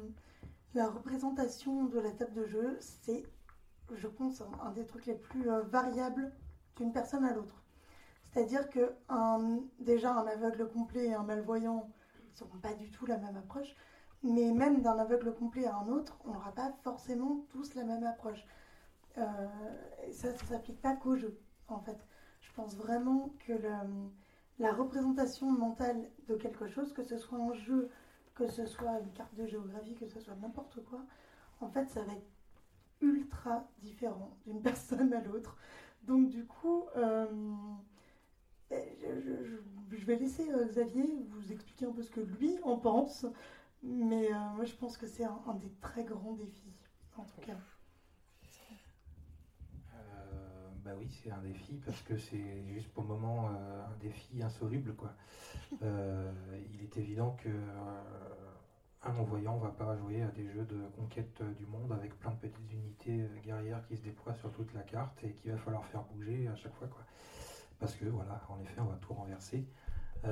la 0.75 0.89
représentation 0.89 1.87
de 1.87 1.99
la 1.99 2.13
table 2.13 2.35
de 2.35 2.47
jeu, 2.47 2.77
c'est, 2.81 3.25
je 3.95 4.07
pense, 4.07 4.43
un, 4.63 4.71
des 4.73 4.87
trucs 4.87 5.07
les 5.07 5.17
plus 5.17 5.51
euh, 5.51 5.63
variables 5.63 6.33
d'une 6.77 6.93
personne 6.93 7.25
à 7.25 7.35
l'autre. 7.35 7.65
C'est-à-dire 8.31 8.69
que 8.71 8.95
un, 9.09 9.61
déjà 9.81 10.13
un 10.15 10.27
aveugle 10.27 10.69
complet 10.69 11.07
et 11.07 11.15
un 11.15 11.23
malvoyant 11.23 11.91
ne 12.31 12.37
seront 12.37 12.59
pas 12.59 12.75
du 12.75 12.91
tout 12.91 13.07
la 13.07 13.17
même 13.19 13.37
approche, 13.37 13.75
mais 14.23 14.53
même 14.53 14.83
d'un 14.83 14.99
aveugle 14.99 15.35
complet 15.35 15.67
à 15.67 15.77
un 15.77 15.89
autre, 15.89 16.19
on 16.25 16.33
n'aura 16.33 16.53
pas 16.53 16.73
forcément 16.83 17.45
tous 17.49 17.75
la 17.75 17.85
même 17.85 18.05
approche. 18.05 18.45
Euh, 19.19 19.25
ça 20.13 20.33
ne 20.33 20.37
s'applique 20.37 20.81
pas 20.81 20.95
qu'au 20.95 21.17
jeu, 21.17 21.39
en 21.69 21.81
fait. 21.81 21.99
Je 22.41 22.53
pense 22.53 22.77
vraiment 22.77 23.35
que 23.47 23.53
le, 23.53 23.71
la 24.59 24.73
représentation 24.73 25.51
mentale 25.51 26.11
de 26.29 26.37
quelque 26.37 26.69
chose, 26.69 26.93
que 26.93 27.03
ce 27.03 27.19
soit 27.19 27.39
un 27.39 27.53
jeu, 27.53 27.91
que 28.35 28.49
ce 28.49 28.67
soit 28.67 29.01
une 29.01 29.13
carte 29.13 29.35
de 29.35 29.47
géographie, 29.47 29.95
que 29.95 30.07
ce 30.07 30.21
soit 30.21 30.37
n'importe 30.37 30.83
quoi, 30.85 31.01
en 31.61 31.69
fait, 31.69 31.89
ça 31.89 32.03
va 32.03 32.13
être 32.13 32.27
ultra 33.01 33.69
différent 33.81 34.37
d'une 34.47 34.63
personne 34.63 35.13
à 35.13 35.21
l'autre. 35.21 35.57
Donc 36.03 36.29
du 36.29 36.45
coup, 36.47 36.85
euh, 36.97 37.27
je, 38.71 40.05
vais 40.05 40.17
laisser 40.17 40.51
euh, 40.51 40.67
Xavier 40.67 41.25
vous 41.29 41.53
expliquer 41.53 41.87
un 41.87 41.93
peu 41.93 42.03
ce 42.03 42.11
que 42.11 42.21
lui 42.21 42.59
en 42.63 42.77
pense, 42.77 43.27
mais 43.83 44.33
euh, 44.33 44.39
moi 44.55 44.65
je 44.65 44.75
pense 44.75 44.97
que 44.97 45.07
c'est 45.07 45.25
un, 45.25 45.55
des 45.61 45.73
très 45.81 46.05
grands 46.05 46.35
défis, 46.35 46.75
en 47.17 47.25
tout 47.25 47.41
cas. 47.41 47.57
Bah 50.87 50.93
oui, 50.99 51.09
c'est 51.11 51.31
un 51.31 51.43
défi 51.43 51.81
parce 51.85 52.01
que 52.03 52.17
c'est 52.17 52.65
juste 52.73 52.89
pour 52.93 53.03
le 53.03 53.11
moment 53.11 53.49
un 53.49 53.97
défi 54.01 54.43
insoluble. 54.43 54.95
Quoi. 54.95 55.13
il 55.83 56.83
est 56.83 56.97
évident 56.97 57.37
que 57.43 57.51
un 59.03 59.13
non-voyant 59.13 59.57
ne 59.57 59.63
va 59.63 59.71
pas 59.71 59.97
jouer 59.97 60.23
à 60.23 60.29
des 60.29 60.49
jeux 60.49 60.65
de 60.65 60.81
conquête 60.97 61.43
du 61.59 61.67
monde 61.67 61.93
avec 61.93 62.19
plein 62.19 62.31
de 62.31 62.37
petites 62.37 62.73
unités 62.73 63.29
guerrières 63.45 63.85
qui 63.87 63.97
se 63.97 64.03
déploient 64.03 64.35
sur 64.35 64.51
toute 64.53 64.73
la 64.75 64.83
carte 64.83 65.23
et 65.25 65.33
qu'il 65.33 65.53
va 65.53 65.59
falloir 65.59 65.85
faire 65.87 66.03
bouger 66.05 66.49
à 66.49 66.57
chaque 66.57 66.75
fois. 66.75 66.89
Quoi 66.89 67.05
parce 67.79 67.95
que 67.95 68.07
voilà, 68.07 68.41
en 68.49 68.59
effet, 68.61 68.81
on 68.81 68.87
va 68.87 68.97
tout 68.97 69.13
renverser. 69.13 69.67
99,99% 70.25 70.29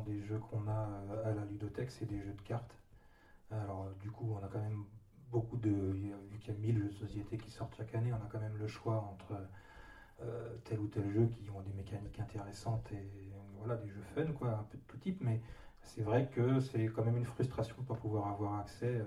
euh, 0.00 0.02
des 0.06 0.20
jeux 0.22 0.38
qu'on 0.38 0.66
a 0.66 0.88
euh, 1.10 1.30
à 1.30 1.34
la 1.34 1.44
ludothèque, 1.44 1.90
c'est 1.90 2.06
des 2.06 2.20
jeux 2.20 2.32
de 2.32 2.40
cartes. 2.42 2.74
Alors, 3.50 3.90
du 4.00 4.10
coup, 4.10 4.34
on 4.40 4.44
a 4.44 4.48
quand 4.48 4.62
même 4.62 4.84
beaucoup 5.32 5.56
de. 5.56 5.70
Vu 5.70 6.38
qu'il 6.38 6.54
y 6.54 6.56
a 6.56 6.60
1000 6.60 6.78
jeux 6.78 6.88
de 6.90 6.94
société 6.94 7.38
qui 7.38 7.50
sortent 7.50 7.74
chaque 7.74 7.94
année, 7.94 8.12
on 8.12 8.16
a 8.16 8.28
quand 8.30 8.38
même 8.38 8.56
le 8.58 8.68
choix 8.68 8.96
entre 8.96 9.34
euh, 10.20 10.56
tel 10.64 10.78
ou 10.78 10.86
tel 10.86 11.10
jeu 11.10 11.26
qui 11.26 11.50
ont 11.50 11.62
des 11.62 11.72
mécaniques 11.72 12.20
intéressantes 12.20 12.92
et 12.92 13.32
voilà, 13.58 13.76
des 13.76 13.88
jeux 13.88 14.02
fun, 14.14 14.26
quoi, 14.32 14.50
un 14.50 14.64
peu 14.64 14.76
de 14.76 14.82
tout 14.86 14.98
type. 14.98 15.20
Mais 15.22 15.40
c'est 15.82 16.02
vrai 16.02 16.28
que 16.32 16.60
c'est 16.60 16.84
quand 16.86 17.04
même 17.04 17.16
une 17.16 17.24
frustration 17.24 17.74
de 17.76 17.82
ne 17.82 17.86
pas 17.86 17.94
pouvoir 17.94 18.28
avoir 18.28 18.60
accès 18.60 19.02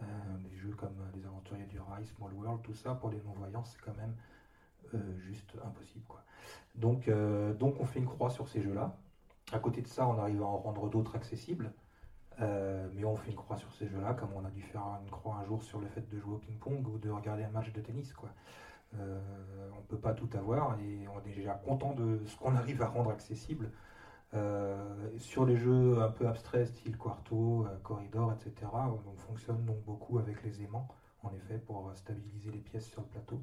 euh, 0.00 0.04
des 0.50 0.56
jeux 0.56 0.74
comme 0.76 0.96
Les 1.14 1.24
Aventuriers 1.24 1.66
du 1.66 1.78
Rail, 1.78 2.04
Small 2.06 2.32
World, 2.34 2.62
tout 2.62 2.74
ça, 2.74 2.94
pour 2.94 3.10
les 3.10 3.20
non-voyants, 3.22 3.64
c'est 3.64 3.80
quand 3.80 3.96
même 3.96 4.14
euh, 4.94 5.18
juste 5.20 5.52
impossible. 5.64 6.04
Quoi. 6.08 6.22
Donc, 6.74 7.08
donc 7.58 7.76
on 7.78 7.84
fait 7.84 8.00
une 8.00 8.06
croix 8.06 8.30
sur 8.30 8.48
ces 8.48 8.62
jeux-là. 8.62 8.96
À 9.52 9.58
côté 9.58 9.82
de 9.82 9.88
ça, 9.88 10.08
on 10.08 10.18
arrive 10.18 10.42
à 10.42 10.46
en 10.46 10.56
rendre 10.56 10.88
d'autres 10.88 11.14
accessibles. 11.14 11.72
Mais 12.38 13.04
on 13.04 13.16
fait 13.16 13.30
une 13.30 13.36
croix 13.36 13.56
sur 13.56 13.72
ces 13.72 13.86
jeux-là, 13.86 14.14
comme 14.14 14.32
on 14.34 14.44
a 14.44 14.50
dû 14.50 14.62
faire 14.62 14.82
une 15.02 15.10
croix 15.10 15.36
un 15.36 15.44
jour 15.44 15.62
sur 15.62 15.80
le 15.80 15.86
fait 15.86 16.08
de 16.08 16.18
jouer 16.18 16.34
au 16.34 16.38
ping-pong 16.38 16.86
ou 16.88 16.98
de 16.98 17.10
regarder 17.10 17.44
un 17.44 17.50
match 17.50 17.72
de 17.72 17.80
tennis. 17.80 18.12
Quoi. 18.12 18.30
on 18.94 18.96
ne 19.76 19.86
peut 19.88 19.98
pas 19.98 20.12
tout 20.12 20.28
avoir 20.34 20.78
et 20.80 21.06
on 21.08 21.20
est 21.28 21.34
déjà 21.34 21.54
content 21.54 21.92
de 21.94 22.20
ce 22.26 22.36
qu'on 22.36 22.54
arrive 22.56 22.82
à 22.82 22.88
rendre 22.88 23.10
accessible. 23.10 23.70
Euh, 24.34 25.10
sur 25.18 25.44
les 25.44 25.56
jeux 25.56 26.00
un 26.00 26.08
peu 26.08 26.26
abstraits, 26.26 26.68
style 26.68 26.96
Quarto, 26.96 27.66
euh, 27.66 27.76
Corridor, 27.82 28.32
etc., 28.32 28.70
on 28.72 29.16
fonctionne 29.16 29.64
donc 29.66 29.82
beaucoup 29.84 30.18
avec 30.18 30.42
les 30.42 30.62
aimants, 30.62 30.88
en 31.22 31.32
effet, 31.34 31.58
pour 31.58 31.92
stabiliser 31.94 32.50
les 32.50 32.60
pièces 32.60 32.86
sur 32.86 33.02
le 33.02 33.08
plateau. 33.08 33.42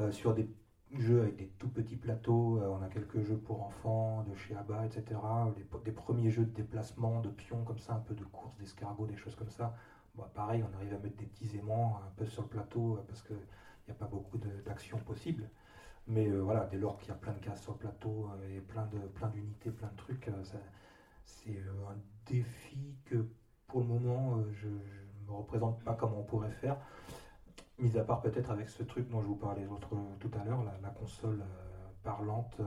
Euh, 0.00 0.12
sur 0.12 0.34
des 0.34 0.48
jeux 0.96 1.20
avec 1.22 1.36
des 1.36 1.48
tout 1.58 1.68
petits 1.68 1.96
plateaux, 1.96 2.60
on 2.62 2.82
a 2.82 2.88
quelques 2.88 3.22
jeux 3.22 3.36
pour 3.36 3.62
enfants, 3.62 4.24
de 4.24 4.34
chez 4.34 4.54
ABBA, 4.54 4.86
etc., 4.86 5.20
des 5.84 5.92
premiers 5.92 6.30
jeux 6.30 6.44
de 6.44 6.54
déplacement, 6.54 7.20
de 7.20 7.28
pions, 7.28 7.62
comme 7.64 7.78
ça, 7.78 7.94
un 7.94 8.00
peu 8.00 8.14
de 8.14 8.24
course, 8.24 8.56
d'escargot, 8.58 9.06
des 9.06 9.16
choses 9.16 9.34
comme 9.34 9.50
ça. 9.50 9.74
Bah, 10.14 10.30
pareil, 10.34 10.64
on 10.68 10.76
arrive 10.76 10.94
à 10.94 10.98
mettre 10.98 11.16
des 11.16 11.26
petits 11.26 11.56
aimants 11.58 12.00
un 12.06 12.10
peu 12.16 12.26
sur 12.26 12.42
le 12.42 12.48
plateau, 12.48 12.98
parce 13.06 13.22
qu'il 13.22 13.36
n'y 13.36 13.92
a 13.92 13.94
pas 13.94 14.06
beaucoup 14.06 14.38
d'actions 14.38 14.98
possibles. 14.98 15.48
Mais 16.08 16.26
euh, 16.26 16.40
voilà, 16.40 16.66
dès 16.70 16.78
lors 16.78 16.98
qu'il 16.98 17.08
y 17.08 17.12
a 17.12 17.16
plein 17.16 17.34
de 17.34 17.38
cases 17.38 17.62
sur 17.62 17.72
le 17.72 17.78
plateau 17.78 18.30
euh, 18.32 18.56
et 18.56 18.60
plein 18.60 18.86
de 18.86 18.98
plein 18.98 19.28
d'unités, 19.28 19.70
plein 19.70 19.88
de 19.88 19.96
trucs, 19.96 20.28
euh, 20.28 20.42
c'est 21.26 21.58
un 21.86 21.96
défi 22.26 22.96
que 23.04 23.26
pour 23.66 23.80
le 23.80 23.86
moment 23.86 24.42
je 24.50 24.68
ne 24.68 25.26
me 25.26 25.32
représente 25.32 25.82
pas 25.84 25.92
comment 25.92 26.20
on 26.20 26.24
pourrait 26.24 26.50
faire. 26.50 26.78
Mis 27.78 27.96
à 27.96 28.04
part 28.04 28.20
peut-être 28.20 28.50
avec 28.50 28.68
ce 28.68 28.82
truc 28.82 29.08
dont 29.08 29.20
je 29.20 29.26
vous 29.26 29.36
parlais 29.36 29.66
tout 30.18 30.30
à 30.40 30.44
l'heure, 30.44 30.64
la, 30.82 30.90
console 30.90 31.44
parlante. 32.02 32.60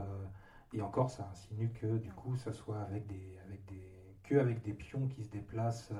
et 0.72 0.80
encore, 0.80 1.10
ça 1.10 1.28
insinue 1.30 1.70
que 1.70 1.98
du 1.98 2.10
coup, 2.12 2.36
ça 2.36 2.52
soit 2.52 2.80
avec 2.80 3.06
des, 3.06 3.38
avec 3.46 3.64
des, 3.66 4.16
que 4.22 4.36
avec 4.36 4.62
des 4.62 4.72
pions 4.72 5.08
qui 5.08 5.22
se 5.22 5.30
déplacent 5.30 5.92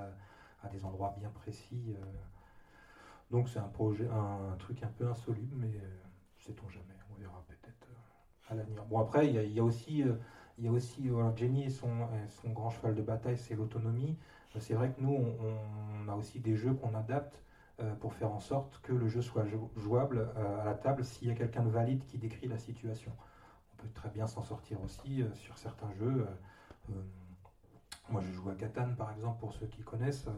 à 0.62 0.68
des 0.68 0.86
endroits 0.86 1.14
bien 1.18 1.28
précis. 1.28 1.94
donc 3.30 3.50
c'est 3.50 3.58
un 3.58 3.68
projet, 3.68 4.08
un, 4.08 4.56
truc 4.56 4.82
un 4.82 4.92
peu 4.96 5.06
insoluble, 5.06 5.56
mais 5.56 5.78
sait-on 6.38 6.68
jamais 6.70 6.92
on 7.12 7.20
verra 7.20 7.44
peut-être 7.48 7.88
euh, 7.90 8.52
à 8.52 8.54
l'avenir. 8.54 8.84
Bon, 8.84 9.00
après, 9.00 9.28
il 9.28 9.52
y, 9.52 9.60
a 9.60 9.64
aussi, 9.64 10.02
euh, 10.02 10.14
il 10.58 10.64
y 10.64 10.68
a 10.68 10.70
aussi 10.70 11.10
Jenny 11.36 11.64
et 11.64 11.70
son, 11.70 12.08
son 12.28 12.50
grand 12.50 12.70
cheval 12.70 12.94
de 12.94 13.02
bataille, 13.02 13.38
c'est 13.38 13.54
l'autonomie. 13.54 14.16
Euh, 14.56 14.60
c'est 14.60 14.74
vrai 14.74 14.92
que 14.92 15.00
nous, 15.00 15.14
on, 15.14 16.08
a 16.08 16.14
aussi 16.14 16.40
des 16.40 16.56
jeux 16.56 16.74
qu'on 16.74 16.94
adapte 16.94 17.42
pour 18.00 18.14
faire 18.14 18.32
en 18.32 18.40
sorte 18.40 18.80
que 18.82 18.92
le 18.92 19.08
jeu 19.08 19.22
soit 19.22 19.44
jouable 19.76 20.30
à 20.36 20.64
la 20.64 20.74
table 20.74 21.04
s'il 21.04 21.28
y 21.28 21.30
a 21.30 21.34
quelqu'un 21.34 21.62
de 21.62 21.70
valide 21.70 22.04
qui 22.06 22.18
décrit 22.18 22.46
la 22.46 22.58
situation. 22.58 23.12
On 23.72 23.82
peut 23.82 23.88
très 23.94 24.08
bien 24.10 24.26
s'en 24.26 24.42
sortir 24.42 24.80
aussi 24.82 25.24
sur 25.34 25.58
certains 25.58 25.92
jeux. 25.94 26.26
moi, 28.10 28.20
je 28.20 28.32
joue 28.32 28.50
à 28.50 28.54
Catan, 28.54 28.94
par 28.96 29.10
exemple, 29.12 29.40
pour 29.40 29.52
ceux 29.54 29.66
qui 29.66 29.82
connaissent. 29.82 30.28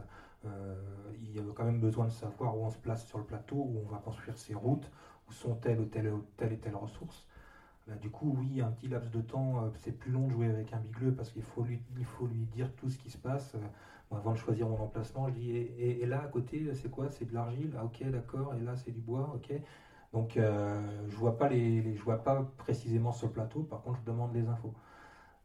il 0.44 1.34
y 1.34 1.38
a 1.38 1.42
quand 1.54 1.64
même 1.64 1.80
besoin 1.80 2.06
de 2.06 2.12
savoir 2.12 2.56
où 2.56 2.64
on 2.64 2.70
se 2.70 2.78
place 2.78 3.06
sur 3.06 3.18
le 3.18 3.24
plateau, 3.24 3.56
où 3.56 3.82
on 3.84 3.90
va 3.90 3.98
construire 3.98 4.38
ses 4.38 4.54
routes, 4.54 4.90
où 5.28 5.32
sont 5.32 5.54
telle 5.56 5.80
ou 5.80 5.86
telle, 5.86 6.12
telle 6.36 6.52
et 6.52 6.58
telle 6.58 6.76
ressource. 6.76 7.26
Bah, 7.86 7.94
du 8.00 8.10
coup, 8.10 8.34
oui, 8.38 8.62
un 8.62 8.70
petit 8.70 8.88
laps 8.88 9.10
de 9.10 9.20
temps, 9.20 9.64
euh, 9.64 9.68
c'est 9.80 9.92
plus 9.92 10.10
long 10.10 10.26
de 10.26 10.32
jouer 10.32 10.48
avec 10.48 10.72
un 10.72 10.78
bigleux 10.78 11.12
parce 11.12 11.30
qu'il 11.30 11.42
faut 11.42 11.62
lui, 11.62 11.80
il 11.98 12.04
faut 12.04 12.26
lui 12.26 12.46
dire 12.46 12.70
tout 12.76 12.88
ce 12.88 12.98
qui 12.98 13.10
se 13.10 13.18
passe. 13.18 13.54
Euh, 13.54 13.58
avant 14.16 14.32
de 14.32 14.36
choisir 14.38 14.68
mon 14.68 14.78
emplacement, 14.80 15.28
je 15.28 15.32
dis 15.34 15.50
et, 15.56 16.06
là 16.06 16.20
à 16.22 16.26
côté, 16.28 16.72
c'est 16.74 16.88
quoi? 16.90 17.08
C'est 17.08 17.24
de 17.24 17.34
l'argile? 17.34 17.74
Ah, 17.78 17.84
ok, 17.84 18.02
d'accord. 18.04 18.54
Et 18.54 18.60
là, 18.60 18.76
c'est 18.76 18.90
du 18.90 19.00
bois, 19.00 19.30
ok. 19.34 19.52
Donc, 20.12 20.36
euh, 20.36 21.06
je 21.08 21.16
vois 21.16 21.36
pas 21.36 21.48
les, 21.48 21.94
je 21.96 22.02
vois 22.02 22.22
pas 22.22 22.42
précisément 22.56 23.12
le 23.22 23.28
plateau. 23.28 23.62
Par 23.62 23.80
contre, 23.82 23.98
je 24.00 24.04
demande 24.04 24.32
les 24.32 24.48
infos. 24.48 24.72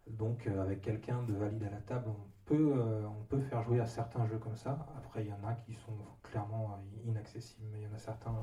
Donc, 0.08 0.48
avec 0.48 0.82
quelqu'un 0.82 1.22
de 1.24 1.34
valide 1.34 1.64
à 1.64 1.70
la 1.70 1.82
table, 1.82 2.10
on 2.10 2.28
peut, 2.46 3.04
on 3.20 3.24
peut 3.24 3.40
faire 3.40 3.62
jouer 3.62 3.80
à 3.80 3.86
certains 3.86 4.26
jeux 4.26 4.38
comme 4.40 4.56
ça. 4.56 4.86
Après, 4.98 5.24
il 5.24 5.28
y 5.28 5.32
en 5.34 5.44
a 5.44 5.54
qui 5.54 5.74
sont 5.74 5.98
clairement 6.24 6.78
inaccessibles, 7.04 7.68
mais 7.72 7.80
il 7.80 7.84
y 7.84 7.88
en 7.88 7.94
a 7.94 7.98
certains 7.98 8.34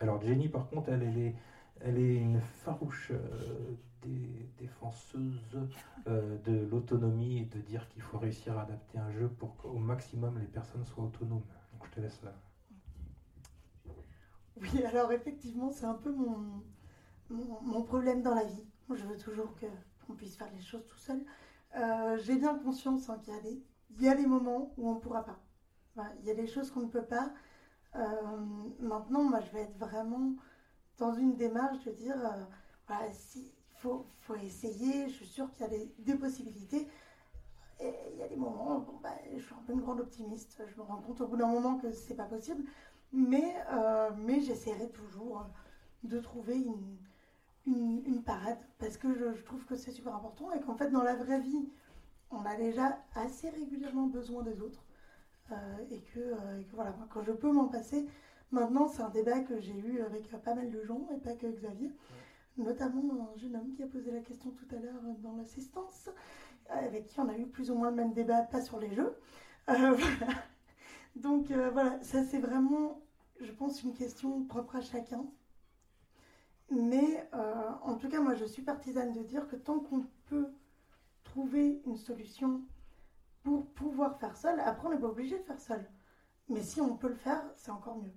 alors 0.00 0.20
Jenny, 0.20 0.48
par 0.48 0.66
contre, 0.66 0.88
elle, 0.90 1.02
est, 1.02 1.34
elle 1.80 1.98
est 1.98 2.16
une 2.16 2.40
farouche 2.40 3.12
euh, 3.12 3.74
défenseuse 4.58 5.68
euh, 6.06 6.38
de 6.44 6.66
l'autonomie 6.70 7.38
et 7.38 7.44
de 7.44 7.60
dire 7.60 7.88
qu'il 7.88 8.02
faut 8.02 8.18
réussir 8.18 8.58
à 8.58 8.62
adapter 8.62 8.98
un 8.98 9.10
jeu 9.12 9.28
pour 9.28 9.56
qu'au 9.56 9.78
maximum 9.78 10.38
les 10.38 10.46
personnes 10.46 10.84
soient 10.84 11.04
autonomes. 11.04 11.44
Donc 11.72 11.86
je 11.86 11.90
te 11.90 12.00
laisse 12.00 12.22
là. 12.22 12.34
Oui, 14.60 14.84
alors 14.84 15.12
effectivement, 15.12 15.70
c'est 15.70 15.86
un 15.86 15.94
peu 15.94 16.12
mon, 16.12 16.62
mon, 17.30 17.82
problème 17.82 18.22
dans 18.22 18.34
la 18.34 18.44
vie. 18.44 18.66
Je 18.90 19.04
veux 19.04 19.16
toujours 19.16 19.54
qu'on 20.06 20.14
puisse 20.14 20.36
faire 20.36 20.50
les 20.52 20.60
choses 20.60 20.86
tout 20.86 20.98
seul. 20.98 21.24
Euh, 21.76 22.18
j'ai 22.18 22.36
bien 22.36 22.58
conscience 22.58 23.08
hein, 23.08 23.18
qu'il 23.22 23.34
y, 24.00 24.04
y 24.04 24.08
a 24.08 24.14
des 24.14 24.26
moments 24.26 24.74
où 24.76 24.90
on 24.90 24.96
ne 24.96 25.00
pourra 25.00 25.24
pas. 25.24 25.40
il 26.20 26.26
y 26.26 26.30
a 26.30 26.34
des 26.34 26.46
choses 26.46 26.70
qu'on 26.70 26.80
ne 26.80 26.90
peut 26.90 27.06
pas. 27.06 27.32
Maintenant, 28.80 29.24
moi, 29.24 29.40
je 29.40 29.50
vais 29.52 29.62
être 29.62 29.78
vraiment 29.78 30.36
dans 31.00 31.14
une 31.14 31.34
démarche 31.34 31.82
de 31.84 31.90
dire, 31.92 32.14
euh, 32.14 32.44
voilà, 32.86 33.10
si, 33.12 33.50
faut, 33.74 34.06
essayer, 34.44 35.08
je 35.08 35.14
suis 35.14 35.26
sûre 35.26 35.50
qu'il 35.52 35.66
y 35.66 35.74
a 35.74 35.86
des, 35.98 36.14
possibilités. 36.14 36.86
Et 37.80 37.92
il 38.12 38.18
y 38.18 38.22
a 38.22 38.28
des 38.28 38.36
moments, 38.36 38.78
bon, 38.78 39.00
bah, 39.02 39.16
je 39.34 39.40
suis 39.42 39.54
un 39.54 39.62
peu 39.66 39.72
une 39.72 39.80
grande 39.80 40.00
optimiste, 40.00 40.62
je 40.68 40.76
me 40.76 40.82
rends 40.82 41.00
compte 41.00 41.20
au 41.22 41.26
bout 41.26 41.36
d'un 41.36 41.48
moment 41.48 41.78
que 41.78 41.90
c'est 41.90 42.14
pas 42.14 42.26
possible, 42.26 42.62
mais, 43.12 43.56
euh, 43.72 44.10
mais 44.18 44.40
j'essaierai 44.40 44.90
toujours 44.90 45.46
de 46.04 46.20
trouver 46.20 46.56
une, 46.56 48.22
parade, 48.24 48.58
parce 48.78 48.96
que 48.96 49.12
je, 49.14 49.42
trouve 49.42 49.64
que 49.64 49.74
c'est 49.76 49.90
super 49.90 50.14
important 50.14 50.52
et 50.52 50.60
qu'en 50.60 50.76
fait, 50.76 50.90
dans 50.90 51.02
la 51.02 51.16
vraie 51.16 51.40
vie, 51.40 51.68
on 52.30 52.44
a 52.44 52.54
déjà 52.54 52.98
assez 53.14 53.48
régulièrement 53.48 54.06
besoin 54.06 54.42
des 54.42 54.60
autres. 54.60 54.84
Euh, 55.50 55.76
et, 55.90 56.00
que, 56.02 56.20
euh, 56.20 56.62
voilà, 56.74 56.94
quand 57.12 57.22
je 57.22 57.32
peux 57.32 57.50
m'en 57.50 57.66
passer, 57.66 58.06
maintenant 58.52 58.88
c'est 58.88 59.02
un 59.02 59.10
débat 59.10 59.40
que 59.40 59.60
j'ai 59.60 59.76
eu 59.76 60.00
avec 60.02 60.30
pas 60.42 60.54
mal 60.54 60.70
de 60.70 60.82
gens 60.84 61.06
et 61.14 61.18
pas 61.18 61.34
que 61.34 61.46
Xavier, 61.46 61.92
notamment 62.56 63.30
un 63.32 63.38
jeune 63.38 63.56
homme 63.56 63.72
qui 63.72 63.82
a 63.82 63.86
posé 63.86 64.10
la 64.10 64.20
question 64.20 64.50
tout 64.50 64.66
à 64.74 64.78
l'heure 64.78 65.00
dans 65.22 65.36
l'assistance, 65.36 66.10
avec 66.68 67.08
qui 67.08 67.20
on 67.20 67.28
a 67.28 67.36
eu 67.36 67.46
plus 67.46 67.70
ou 67.70 67.74
moins 67.74 67.90
le 67.90 67.96
même 67.96 68.12
débat, 68.12 68.42
pas 68.42 68.60
sur 68.62 68.78
les 68.78 68.94
jeux. 68.94 69.16
Euh, 69.68 69.96
Donc 71.16 71.50
voilà, 71.50 72.02
ça 72.02 72.22
c'est 72.24 72.38
vraiment, 72.38 73.00
je 73.40 73.52
pense, 73.52 73.82
une 73.82 73.94
question 73.94 74.44
propre 74.44 74.76
à 74.76 74.80
chacun. 74.80 75.24
Mais 76.70 77.28
en 77.82 77.96
tout 77.96 78.08
cas, 78.08 78.20
moi, 78.20 78.34
je 78.34 78.44
suis 78.44 78.62
partisane 78.62 79.12
de 79.12 79.22
dire 79.22 79.48
que 79.48 79.56
tant 79.56 79.80
qu'on 79.80 80.06
peut 80.26 80.48
trouver 81.24 81.82
une 81.86 81.96
solution 81.96 82.62
pour 83.42 83.66
pouvoir 83.72 84.18
faire 84.18 84.36
seul, 84.36 84.60
après, 84.60 84.88
on 84.88 84.90
n'est 84.90 84.98
pas 84.98 85.08
obligé 85.08 85.38
de 85.38 85.42
faire 85.44 85.60
seul. 85.60 85.84
Mais 86.48 86.62
si 86.62 86.80
on 86.80 86.96
peut 86.96 87.08
le 87.08 87.14
faire, 87.14 87.42
c'est 87.56 87.70
encore 87.70 87.96
mieux. 87.96 88.12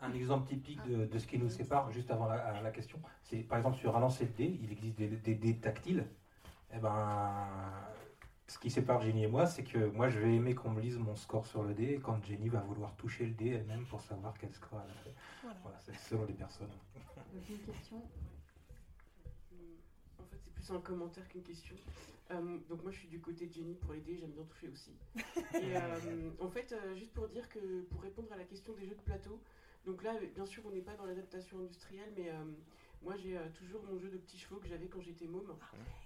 Un, 0.00 0.12
exemple 0.12 0.48
typique 0.48 0.80
de, 0.86 1.18
ce 1.18 1.26
qui 1.26 1.38
nous 1.38 1.48
sépare, 1.48 1.90
juste 1.90 2.10
avant 2.10 2.26
la, 2.26 2.70
question, 2.70 2.98
c'est 3.22 3.38
par 3.38 3.58
exemple 3.58 3.76
sur 3.76 3.96
un 3.96 4.00
lancer 4.00 4.26
de 4.26 4.32
dés, 4.32 4.58
il 4.62 4.72
existe 4.72 4.96
des, 4.96 5.34
dés 5.34 5.56
tactiles. 5.56 6.06
Eh 6.74 6.78
ben, 6.78 7.46
ce 8.48 8.58
qui 8.58 8.70
sépare 8.70 9.00
Jenny 9.02 9.24
et 9.24 9.26
moi, 9.28 9.46
c'est 9.46 9.64
que 9.64 9.86
moi 9.90 10.08
je 10.08 10.18
vais 10.18 10.34
aimer 10.34 10.54
qu'on 10.54 10.70
me 10.70 10.80
lise 10.80 10.98
mon 10.98 11.16
score 11.16 11.46
sur 11.46 11.62
le 11.62 11.74
dé, 11.74 11.94
et 11.94 11.98
quand 11.98 12.22
Jenny 12.24 12.48
va 12.48 12.60
vouloir 12.60 12.94
toucher 12.96 13.26
le 13.26 13.32
dé 13.32 13.50
elle-même 13.50 13.84
pour 13.86 14.00
savoir 14.00 14.34
quel 14.38 14.52
score 14.52 14.80
elle 14.84 14.90
a 14.90 14.94
fait. 14.94 15.14
Voilà, 15.62 15.78
c'est 15.80 15.96
selon 15.96 16.24
les 16.24 16.34
personnes. 16.34 16.70
Une 17.48 17.58
question 17.58 18.02
En 20.18 20.24
fait, 20.24 20.38
c'est 20.42 20.52
plus 20.52 20.70
un 20.70 20.80
commentaire 20.80 21.28
qu'une 21.28 21.42
question. 21.42 21.76
Euh, 22.32 22.58
donc 22.68 22.82
moi 22.82 22.90
je 22.90 22.98
suis 22.98 23.08
du 23.08 23.20
côté 23.20 23.46
de 23.46 23.52
Jenny 23.52 23.74
pour 23.74 23.92
l'aider, 23.92 24.16
j'aime 24.18 24.30
bien 24.30 24.42
toucher 24.44 24.68
aussi. 24.68 24.90
Et 25.54 25.76
euh, 25.76 26.30
en 26.40 26.48
fait, 26.48 26.72
euh, 26.72 26.94
juste 26.96 27.12
pour 27.12 27.28
dire 27.28 27.48
que 27.48 27.82
pour 27.82 28.02
répondre 28.02 28.32
à 28.32 28.36
la 28.36 28.44
question 28.44 28.72
des 28.74 28.86
jeux 28.86 28.96
de 28.96 29.02
plateau, 29.02 29.40
donc 29.86 30.02
là 30.02 30.14
bien 30.34 30.46
sûr 30.46 30.62
on 30.66 30.70
n'est 30.70 30.82
pas 30.82 30.94
dans 30.94 31.06
l'adaptation 31.06 31.58
industrielle, 31.58 32.12
mais 32.16 32.30
moi 33.02 33.14
j'ai 33.16 33.38
toujours 33.54 33.82
mon 33.84 33.98
jeu 33.98 34.08
de 34.08 34.18
petits 34.18 34.38
chevaux 34.38 34.56
que 34.56 34.68
j'avais 34.68 34.88
quand 34.88 35.00
j'étais 35.00 35.26
môme. 35.26 35.54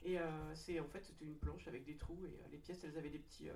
Et 0.05 0.18
c'est 0.55 0.78
en 0.81 0.87
fait 0.87 1.05
c'était 1.05 1.24
une 1.24 1.37
planche 1.37 1.66
avec 1.66 1.85
des 1.85 1.97
trous 1.97 2.24
et 2.26 2.51
les 2.51 2.59
pièces 2.59 2.85
elles 2.85 2.97
avaient 2.99 3.11
des 3.11 3.18
petits 3.18 3.49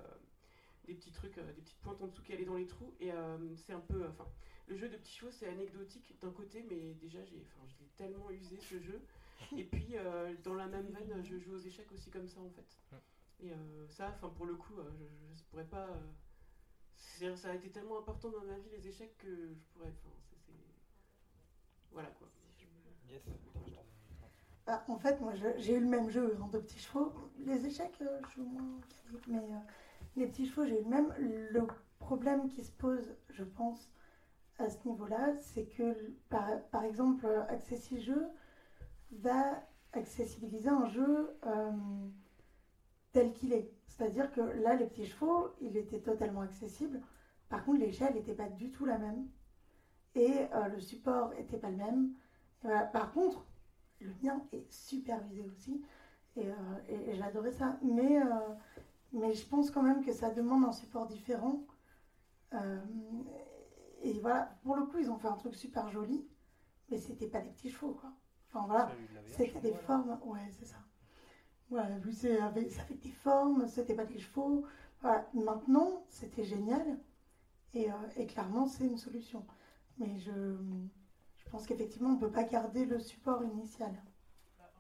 des 0.87 0.95
petits 0.95 1.13
trucs, 1.13 1.37
des 1.37 1.63
petites 1.63 1.81
pointes 1.81 2.03
en 2.03 2.09
dessous 2.09 2.23
qui 2.23 2.33
allaient 2.33 2.45
dans 2.45 2.57
les 2.57 2.67
trous. 2.67 2.93
Et 3.01 3.11
c'est 3.57 3.73
un 3.73 3.81
peu, 3.81 4.07
enfin, 4.09 4.27
le 4.67 4.77
jeu 4.77 4.89
de 4.89 4.97
petits 4.97 5.13
chevaux 5.13 5.31
c'est 5.31 5.49
anecdotique 5.49 6.15
d'un 6.21 6.31
côté, 6.31 6.65
mais 6.69 6.95
déjà 6.95 7.23
j'ai, 7.25 7.43
enfin, 7.43 7.67
je 7.69 7.83
l'ai 7.83 7.91
tellement 7.97 8.31
usé 8.31 8.59
ce 8.59 8.81
jeu 8.81 9.01
et 9.57 9.65
puis, 9.65 9.97
euh, 9.97 10.35
dans 10.43 10.55
la 10.55 10.67
même 10.67 10.87
veine, 10.89 11.23
je 11.23 11.39
joue 11.39 11.55
aux 11.55 11.61
échecs 11.61 11.91
aussi 11.93 12.11
comme 12.11 12.29
ça, 12.29 12.41
en 12.41 12.51
fait. 12.51 12.79
Et 13.41 13.51
euh, 13.51 13.89
ça, 13.89 14.13
enfin, 14.15 14.33
pour 14.37 14.47
le 14.47 14.55
coup, 14.55 14.75
euh, 14.79 14.91
je, 15.33 15.41
ne 15.41 15.45
pourrais 15.51 15.67
pas. 15.67 15.89
Ça 17.37 17.51
a 17.51 17.55
été 17.55 17.71
tellement 17.71 17.99
important 17.99 18.31
dans 18.31 18.45
ma 18.45 18.59
vie, 18.59 18.71
les 18.71 18.89
échecs, 18.89 19.17
que 19.19 19.29
je 19.29 19.61
pourrais. 19.73 19.89
Enfin, 19.89 20.15
c'est. 20.31 20.53
Voilà 21.93 22.11
quoi. 22.11 22.29
Ah, 24.67 24.83
en 24.89 24.99
fait, 24.99 25.21
moi, 25.21 25.35
j'ai 25.59 25.75
eu 25.75 25.81
le 25.81 25.87
même 25.87 26.09
jeu 26.09 26.39
en 26.41 26.49
deux 26.49 26.63
petits 26.63 26.79
chevaux. 26.79 27.13
Les 27.39 27.67
échecs, 27.67 27.95
je 27.99 28.29
suis 28.31 28.41
moins 28.41 28.81
mais 29.27 29.43
les 30.17 30.27
petits 30.27 30.47
chevaux, 30.47 30.65
j'ai 30.65 30.81
eu 30.81 30.85
le 30.85 30.89
même. 30.89 31.13
Le 31.19 31.67
problème 31.99 32.49
qui 32.49 32.65
se 32.65 32.73
pose, 32.73 33.15
je 33.29 33.45
pense, 33.45 33.91
à 34.59 34.71
ce 34.71 34.89
niveau-là, 34.89 35.35
c'est 35.39 35.67
que, 35.67 36.15
par, 36.31 36.63
par 36.71 36.85
exemple, 36.85 37.27
Accessi 37.49 38.01
Jeux, 38.01 38.27
va 39.13 39.63
accessibiliser 39.93 40.69
un 40.69 40.87
jeu 40.87 41.37
euh, 41.47 41.71
tel 43.15 43.33
qu'il 43.33 43.53
est. 43.55 43.71
C'est-à-dire 43.87 44.31
que 44.33 44.41
là, 44.41 44.75
les 44.75 44.87
petits 44.87 45.07
chevaux, 45.07 45.49
il 45.63 45.77
était 45.77 46.01
totalement 46.01 46.43
accessible. 46.43 47.01
Par 47.49 47.65
contre, 47.65 47.79
l'échelle 47.79 48.13
n'était 48.15 48.35
pas 48.35 48.49
du 48.49 48.71
tout 48.71 48.85
la 48.85 48.99
même. 48.99 49.27
Et 50.17 50.47
euh, 50.53 50.69
le 50.69 50.81
support 50.81 51.31
n'était 51.31 51.57
pas 51.57 51.71
le 51.71 51.77
même. 51.77 52.11
Par 52.93 53.13
contre, 53.13 53.45
le 54.01 54.11
mien 54.23 54.43
est 54.53 54.71
supervisé 54.73 55.45
aussi. 55.45 55.83
Et, 56.37 56.49
euh, 56.49 56.55
j'adorais 57.13 57.53
ça. 57.53 57.79
Mais, 57.83 58.19
mais 59.13 59.33
je 59.33 59.47
pense 59.47 59.71
quand 59.71 59.83
même 59.83 60.05
que 60.05 60.13
ça 60.13 60.31
demande 60.31 60.65
un 60.65 60.73
support 60.73 61.07
différent. 61.07 61.65
et 64.03 64.19
voilà, 64.21 64.57
pour 64.63 64.77
le 64.77 64.87
coup, 64.87 64.99
ils 64.99 65.11
ont 65.11 65.19
fait 65.19 65.29
un 65.29 65.37
truc 65.37 65.55
super 65.55 65.89
joli. 65.89 66.27
Mais 66.91 66.99
c'était 66.99 67.29
pas 67.29 67.41
des 67.41 67.51
petits 67.51 67.71
chevaux, 67.71 67.93
quoi. 67.93 68.13
Enfin 68.53 68.67
voilà, 68.67 68.91
c'était 69.27 69.61
des 69.61 69.75
formes, 69.75 70.19
ouais, 70.25 70.49
c'est 70.51 70.67
ça. 70.67 70.84
C'est 72.13 72.41
avec, 72.41 72.71
ça 72.71 72.83
fait 72.85 72.95
des 72.95 73.11
formes, 73.11 73.67
c'était 73.69 73.95
pas 73.95 74.05
des 74.05 74.19
chevaux. 74.19 74.65
Voilà. 75.01 75.29
Maintenant, 75.35 76.05
c'était 76.09 76.45
génial. 76.45 76.99
Et, 77.75 77.91
euh, 77.91 77.95
et 78.17 78.27
clairement, 78.27 78.67
c'est 78.67 78.87
une 78.87 78.97
solution. 78.99 79.45
Mais 79.99 80.17
je, 80.19 80.31
je 81.37 81.51
pense 81.51 81.67
qu'effectivement, 81.67 82.11
on 82.11 82.15
ne 82.15 82.21
peut 82.21 82.31
pas 82.31 82.45
garder 82.45 82.85
le 82.85 83.01
support 83.01 83.43
initial. 83.43 83.93
Bah, 84.59 84.71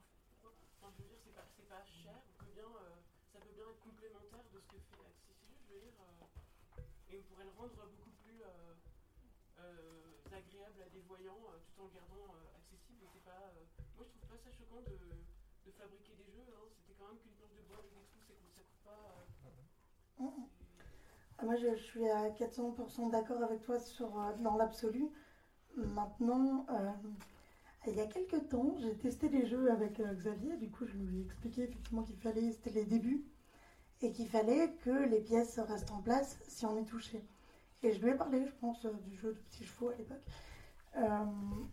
enfin, 0.80 0.92
je 0.96 1.02
veux 1.02 1.08
dire, 1.08 1.18
c'est 1.24 1.34
pas, 1.34 1.76
pas, 1.76 1.84
cher, 1.84 2.14
bien, 2.54 2.64
euh, 2.64 2.94
ça 3.32 3.40
peut 3.40 3.52
bien 3.54 3.64
être 3.64 3.80
complémentaire 3.80 4.44
de 4.54 4.60
ce 4.60 4.66
que 4.66 4.78
fait 4.78 5.02
Accessible, 5.02 5.90
euh, 6.00 7.10
et 7.10 7.18
on 7.18 7.22
pourrait 7.34 7.44
le 7.44 7.54
rendre 7.58 7.74
beaucoup 7.98 8.10
plus 8.22 8.42
agréable 10.32 10.82
à 10.82 10.90
des 10.90 11.00
voyants 11.06 11.38
tout 11.66 11.82
en 11.82 11.86
le 11.86 11.94
gardant 11.94 12.34
pas, 13.24 13.48
euh, 13.56 13.64
moi, 13.96 14.04
je 14.04 14.12
trouve 14.12 14.28
pas 14.28 14.36
ça 14.36 14.52
choquant 14.52 14.84
de, 14.84 14.92
de 14.92 15.70
fabriquer 15.72 16.12
des 16.14 16.28
jeux. 16.28 16.44
Hein. 16.52 16.68
C'était 16.76 16.94
quand 17.00 17.08
même 17.08 17.18
qu'une 17.18 17.32
planche 17.32 17.56
de 17.56 17.64
bois 17.64 17.80
avec 17.80 17.90
des 17.96 18.04
trous, 18.04 18.20
ça 18.28 18.60
coûte 18.60 18.84
pas. 18.84 19.24
Euh, 20.20 20.24
ah, 21.38 21.44
moi, 21.44 21.56
je, 21.56 21.74
suis 21.76 22.08
à 22.08 22.30
400% 22.30 23.10
d'accord 23.10 23.42
avec 23.42 23.62
toi 23.62 23.78
sur, 23.78 24.18
euh, 24.18 24.32
dans 24.40 24.56
l'absolu. 24.56 25.08
Maintenant, 25.76 26.66
il 27.88 27.96
y 27.96 28.00
a 28.00 28.06
quelques 28.06 28.48
temps, 28.48 28.76
j'ai 28.78 28.96
testé 28.96 29.28
les 29.28 29.44
jeux 29.46 29.70
avec 29.72 30.00
Xavier. 30.00 30.56
Du 30.56 30.70
coup, 30.70 30.86
je 30.86 30.96
lui 30.96 31.18
ai 31.18 31.22
expliqué 31.24 31.62
effectivement 31.64 32.04
qu'il 32.04 32.16
fallait, 32.16 32.52
c'était 32.52 32.70
les 32.70 32.84
débuts, 32.84 33.24
et 34.02 34.12
qu'il 34.12 34.28
fallait 34.28 34.72
que 34.84 35.08
les 35.08 35.20
pièces 35.20 35.58
restent 35.58 35.90
en 35.90 36.00
place 36.00 36.38
si 36.46 36.64
on 36.64 36.76
est 36.76 36.84
touché. 36.84 37.26
Et 37.82 37.92
je 37.92 38.00
lui 38.00 38.12
ai 38.12 38.14
parlé, 38.14 38.46
je 38.46 38.52
pense, 38.60 38.86
du 38.86 39.16
jeu 39.16 39.34
de 39.34 39.38
petits 39.40 39.64
chevaux 39.64 39.88
à 39.88 39.96
l'époque. 39.96 40.22
Euh, 40.96 41.24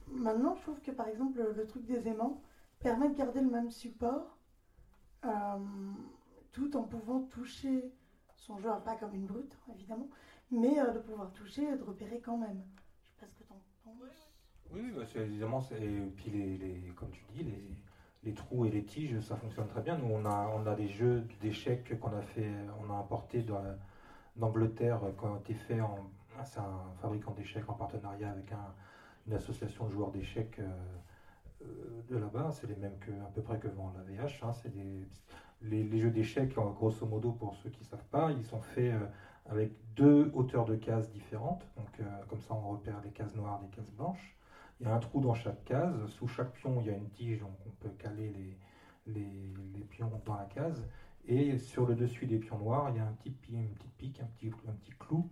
maintenant, 0.08 0.56
je 0.56 0.62
trouve 0.62 0.82
que 0.82 0.92
par 0.92 1.08
exemple, 1.08 1.42
le, 1.56 1.68
truc 1.68 1.86
des 1.86 2.08
aimants 2.08 2.42
permet 2.80 3.10
de 3.10 3.16
garder 3.16 3.42
le 3.42 3.50
même 3.50 3.72
support 3.72 4.38
euh, 5.26 5.30
tout 6.52 6.76
en 6.76 6.84
pouvant 6.84 7.22
toucher 7.22 7.94
son 8.42 8.58
jeu, 8.60 8.70
pas 8.84 8.96
comme 8.96 9.14
une 9.14 9.26
brute, 9.26 9.58
évidemment, 9.74 10.10
mais 10.52 10.80
euh, 10.80 10.92
de 10.92 11.00
pouvoir 11.00 11.32
toucher 11.34 11.64
et 11.64 11.78
de 11.78 11.84
repérer 11.84 12.20
quand 12.20 12.38
même. 12.38 12.62
Je 13.06 13.20
sais 13.20 13.20
pas 13.20 13.28
ce 13.28 13.36
que 13.36 13.44
tu 13.44 13.54
en 13.54 13.92
penses. 13.92 14.32
Oui, 14.72 14.82
oui 14.84 14.92
bah, 14.96 15.04
évidemment, 15.16 15.62
et 15.80 16.02
puis 16.16 16.32
les, 16.32 16.94
comme 16.96 17.12
tu 17.12 17.24
dis, 17.34 17.44
les, 17.44 17.64
les, 18.24 18.34
trous 18.34 18.66
et 18.66 18.72
les 18.72 18.84
tiges, 18.84 19.20
ça 19.22 19.36
fonctionne 19.36 19.68
très 19.68 19.82
bien. 19.82 19.98
Nous, 19.98 20.12
on 20.12 20.26
a, 20.26 20.52
on 20.56 20.66
a 20.66 20.76
des 20.76 20.88
jeux 20.88 21.28
d'échecs 21.40 22.00
qu'on 22.00 22.16
a 22.16 22.22
fait, 22.22 22.50
on 22.80 22.90
a 22.92 22.98
importé 22.98 23.46
d'Angleterre, 24.36 25.02
qui 25.18 25.26
ont 25.26 25.38
été 25.38 25.54
faits 25.54 25.82
en. 25.82 26.10
C'est 26.44 26.60
un 26.60 26.82
fabricant 27.02 27.34
d'échecs 27.34 27.70
en 27.70 27.74
partenariat 27.74 28.32
avec 28.32 28.52
un, 28.52 28.74
une 29.28 29.34
association 29.34 29.86
de 29.86 29.92
joueurs 29.92 30.12
d'échecs 30.12 30.58
euh, 30.60 30.70
euh, 31.62 32.02
de 32.10 32.18
là-bas. 32.18 32.52
C'est 32.52 32.68
les 32.68 32.76
mêmes 32.76 32.98
que, 33.00 33.12
à 33.12 33.30
peu 33.36 33.42
près 33.44 33.60
que 33.60 33.68
vend 33.68 33.94
la 33.96 34.02
VH. 34.04 34.44
Hein. 34.44 34.54
C'est 34.54 34.74
les, 35.64 36.00
jeux 36.00 36.12
d'échecs, 36.12 36.54
grosso 36.54 37.06
modo, 37.06 37.32
pour 37.32 37.56
ceux 37.58 37.70
qui 37.70 37.82
ne 37.82 37.86
savent 37.86 38.08
pas, 38.12 38.32
ils 38.32 38.44
sont 38.44 38.62
faits 38.62 38.94
euh, 38.94 39.06
avec 39.50 39.72
deux 39.96 40.32
hauteurs 40.34 40.66
de 40.66 40.76
cases 40.76 41.12
différentes. 41.12 41.66
Donc, 41.78 42.08
comme 42.30 42.40
ça, 42.40 42.54
on 42.54 42.72
repère 42.72 43.02
les 43.04 43.12
cases 43.12 43.36
noires 43.36 43.60
des 43.60 43.68
cases 43.68 43.92
blanches. 43.92 44.36
Il 44.80 44.88
y 44.88 44.90
a 44.90 44.96
un 44.96 45.00
trou 45.00 45.22
dans 45.22 45.36
chaque 45.36 45.64
case. 45.66 45.96
Sous 46.08 46.28
chaque 46.28 46.54
pion, 46.54 46.82
il 46.82 46.88
y 46.88 46.90
a 46.90 46.98
une 46.98 47.10
tige, 47.10 47.40
donc 47.40 47.52
on 47.68 47.70
peut 47.84 47.94
caler 48.00 48.34
les, 49.06 49.14
les, 49.14 49.84
pions 49.90 50.12
dans 50.26 50.36
la 50.36 50.46
case. 50.46 50.88
Et 51.28 51.58
sur 51.58 51.86
le 51.86 51.96
dessus 51.96 52.26
des 52.26 52.40
pions 52.40 52.58
noirs, 52.58 52.90
il 52.90 52.98
y 52.98 53.00
a 53.00 53.04
un 53.04 53.12
petit, 53.12 53.36
une 53.52 53.68
pique, 53.98 54.20
un 54.22 54.26
petit, 54.38 54.52
un 54.68 54.74
petit 54.74 54.94
clou 54.98 55.30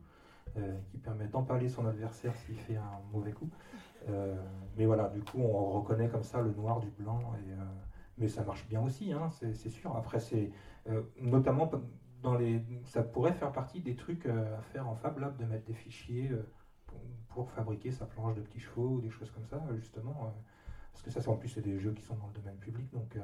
euh, 0.58 0.78
qui 0.92 0.98
permet 0.98 1.28
d'empaler 1.28 1.68
son 1.68 1.86
adversaire 1.88 2.36
s'il 2.36 2.56
fait 2.56 2.76
un 2.76 3.00
mauvais 3.12 3.32
coup. 3.32 3.50
Euh, 4.08 4.36
mais 4.78 4.86
voilà, 4.86 5.10
du 5.10 5.22
coup, 5.22 5.40
on 5.40 5.80
reconnaît 5.80 6.10
comme 6.10 6.24
ça 6.24 6.42
le 6.42 6.52
noir 6.52 6.80
du 6.80 6.90
blanc. 6.90 7.20
Euh, 7.34 7.64
mais 8.20 8.28
ça 8.28 8.44
marche 8.44 8.68
bien 8.68 8.82
aussi, 8.82 9.12
hein, 9.12 9.30
c'est 9.30 9.70
sûr. 9.70 9.96
Après, 9.96 10.20
c'est 10.20 10.52
notamment 11.20 11.70
dans 12.22 12.36
les, 12.36 12.62
ça 12.84 13.02
pourrait 13.02 13.34
faire 13.34 13.52
partie 13.52 13.82
des 13.82 13.96
trucs 13.96 14.26
à 14.26 14.62
faire 14.74 14.88
en 14.88 14.96
Fab 14.96 15.18
Lab 15.20 15.38
de 15.38 15.46
mettre 15.46 15.66
des 15.66 15.74
fichiers 15.74 16.32
pour, 17.28 17.50
fabriquer 17.52 17.92
sa 17.92 18.06
planche 18.06 18.36
de 18.36 18.42
petits 18.42 18.60
chevaux 18.60 18.96
ou 18.96 19.02
des 19.02 19.10
choses 19.10 19.32
comme 19.32 19.46
ça, 19.46 19.64
justement. 19.76 20.34
parce 20.92 21.04
que 21.04 21.12
ça, 21.12 21.30
en 21.30 21.38
plus, 21.38 21.50
c'est 21.50 21.62
des 21.62 21.80
jeux 21.80 21.94
qui 21.94 22.04
sont 22.04 22.16
dans 22.16 22.28
le 22.28 22.34
domaine 22.34 22.58
public, 22.58 22.92
donc 22.92 23.18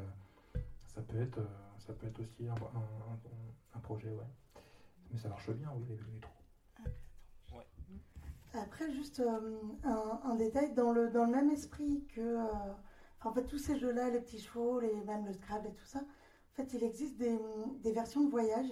ça 0.87 1.01
peut 1.01 1.21
être, 1.21 1.41
ça 1.77 1.93
peut 1.93 2.07
être 2.07 2.21
aussi 2.21 2.47
un, 2.47 3.79
projet, 3.79 4.09
ouais. 4.09 4.61
Mais 5.11 5.17
ça 5.17 5.27
marche 5.27 5.51
bien, 5.51 5.69
oui, 5.75 5.85
les, 5.89 5.95
les 5.95 6.19
trous. 6.21 6.31
Après, 8.57 8.89
juste 8.91 9.19
euh, 9.19 9.57
un, 10.23 10.35
détail, 10.35 10.73
dans 10.73 10.91
le, 10.91 11.09
dans 11.09 11.25
le 11.25 11.31
même 11.31 11.49
esprit 11.49 12.05
que 12.15 12.21
euh, 12.21 12.43
en 13.25 13.33
fait, 13.33 13.43
tous 13.43 13.57
ces 13.57 13.77
jeux-là, 13.77 14.09
les 14.09 14.19
petits 14.19 14.39
chevaux, 14.39 14.79
les, 14.79 14.93
même 15.03 15.25
le 15.25 15.33
Scrabble 15.33 15.67
et 15.67 15.73
tout 15.73 15.85
ça, 15.85 15.99
en 15.99 16.55
fait, 16.55 16.73
il 16.73 16.83
existe 16.83 17.17
des, 17.17 17.37
des, 17.81 17.91
versions 17.91 18.23
de 18.23 18.29
voyage 18.29 18.69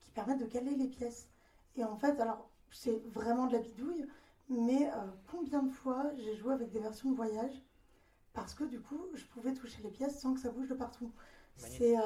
qui 0.00 0.10
permettent 0.10 0.40
de 0.40 0.46
caler 0.46 0.74
les 0.74 0.88
pièces. 0.88 1.28
Et 1.76 1.84
en 1.84 1.96
fait, 1.96 2.20
alors, 2.20 2.50
c'est 2.70 3.02
vraiment 3.08 3.46
de 3.46 3.52
la 3.52 3.60
bidouille, 3.60 4.06
mais 4.48 4.90
euh, 4.90 4.96
combien 5.30 5.62
de 5.62 5.70
fois 5.70 6.10
j'ai 6.16 6.36
joué 6.36 6.52
avec 6.52 6.70
des 6.70 6.80
versions 6.80 7.10
de 7.10 7.16
voyage 7.16 7.62
parce 8.32 8.54
que 8.54 8.64
du 8.64 8.80
coup, 8.80 9.00
je 9.14 9.24
pouvais 9.26 9.52
toucher 9.52 9.82
les 9.82 9.90
pièces 9.90 10.18
sans 10.20 10.34
que 10.34 10.40
ça 10.40 10.50
bouge 10.50 10.68
de 10.68 10.74
partout. 10.74 11.10
C'est 11.56 11.96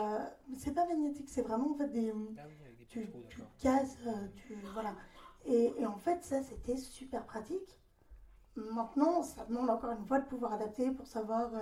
c'est 0.58 0.72
pas 0.72 0.84
magnétique, 0.86 1.28
c'est 1.28 1.42
vraiment 1.42 1.70
en 1.70 1.74
fait 1.74 1.88
des. 1.88 2.12
Ah 2.36 2.42
tu, 2.88 3.08
casses, 3.60 3.96
tu. 4.34 4.56
Voilà. 4.74 4.94
Et, 5.44 5.86
en 5.86 5.96
fait, 5.96 6.24
ça, 6.24 6.42
c'était 6.42 6.76
super 6.76 7.24
pratique. 7.24 7.80
Maintenant, 8.56 9.22
ça 9.22 9.44
demande 9.44 9.70
encore 9.70 9.92
une 9.92 10.04
fois 10.04 10.18
de 10.18 10.26
pouvoir 10.26 10.54
adapter 10.54 10.90
pour 10.90 11.06
savoir 11.06 11.54
euh, 11.54 11.58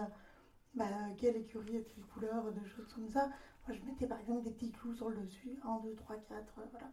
bah, 0.75 0.87
quelle 1.19 1.37
écurie, 1.37 1.77
est 1.77 1.85
quelle 1.85 2.05
couleur, 2.05 2.53
des 2.53 2.67
choses 2.67 2.93
comme 2.93 3.09
ça. 3.09 3.31
Moi, 3.67 3.77
je 3.77 3.83
mettais 3.85 4.07
par 4.07 4.21
exemple 4.21 4.43
des 4.43 4.51
petits 4.51 4.73
clous 4.73 4.95
sur 4.95 5.09
le 5.09 5.17
dessus, 5.17 5.59
1, 5.65 5.81
2, 5.81 5.95
3, 5.95 6.17
4, 6.17 6.53
voilà. 6.57 6.91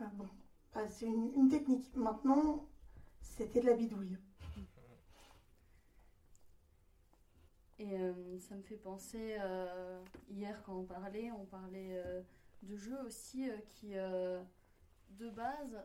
Euh, 0.00 0.04
bon, 0.14 0.28
bah, 0.74 0.88
c'est 0.88 1.06
une, 1.06 1.48
technique. 1.48 1.94
Maintenant, 1.94 2.68
c'était 3.20 3.60
de 3.60 3.66
la 3.66 3.74
bidouille. 3.74 4.18
Et 7.78 7.96
euh, 7.96 8.38
ça 8.38 8.56
me 8.56 8.62
fait 8.62 8.76
penser, 8.76 9.36
euh, 9.40 10.00
hier 10.28 10.62
quand 10.64 10.76
on 10.76 10.84
parlait, 10.84 11.30
on 11.32 11.44
parlait 11.44 12.02
de 12.62 12.76
jeux 12.76 13.00
aussi 13.06 13.48
qui, 13.74 13.94
de 13.94 15.30
base, 15.30 15.76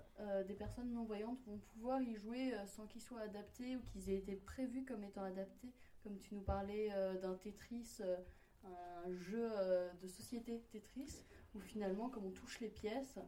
des 0.48 0.54
personnes 0.54 0.92
non-voyantes 0.92 1.42
vont 1.46 1.60
pouvoir 1.74 2.02
y 2.02 2.16
jouer 2.16 2.54
sans 2.68 2.88
qu'ils 2.88 3.02
soient 3.02 3.22
adaptés 3.22 3.76
ou 3.76 3.82
qu'ils 3.82 4.10
aient 4.10 4.18
été 4.18 4.36
prévus 4.36 4.86
comme 4.86 5.04
étant 5.04 5.24
adaptés. 5.24 5.72
Comme 6.04 6.18
tu 6.18 6.36
nous 6.36 6.42
parlais 6.42 6.90
euh, 6.94 7.20
d'un 7.20 7.36
Tetris, 7.36 7.98
euh, 8.02 8.18
un 8.64 9.12
jeu 9.12 9.50
euh, 9.52 9.92
de 10.02 10.08
société 10.08 10.62
Tetris, 10.72 11.26
où 11.56 11.60
finalement, 11.60 12.10
comme 12.10 12.26
on 12.26 12.32
touche 12.32 12.60
les 12.60 12.70
pièces, 12.70 13.20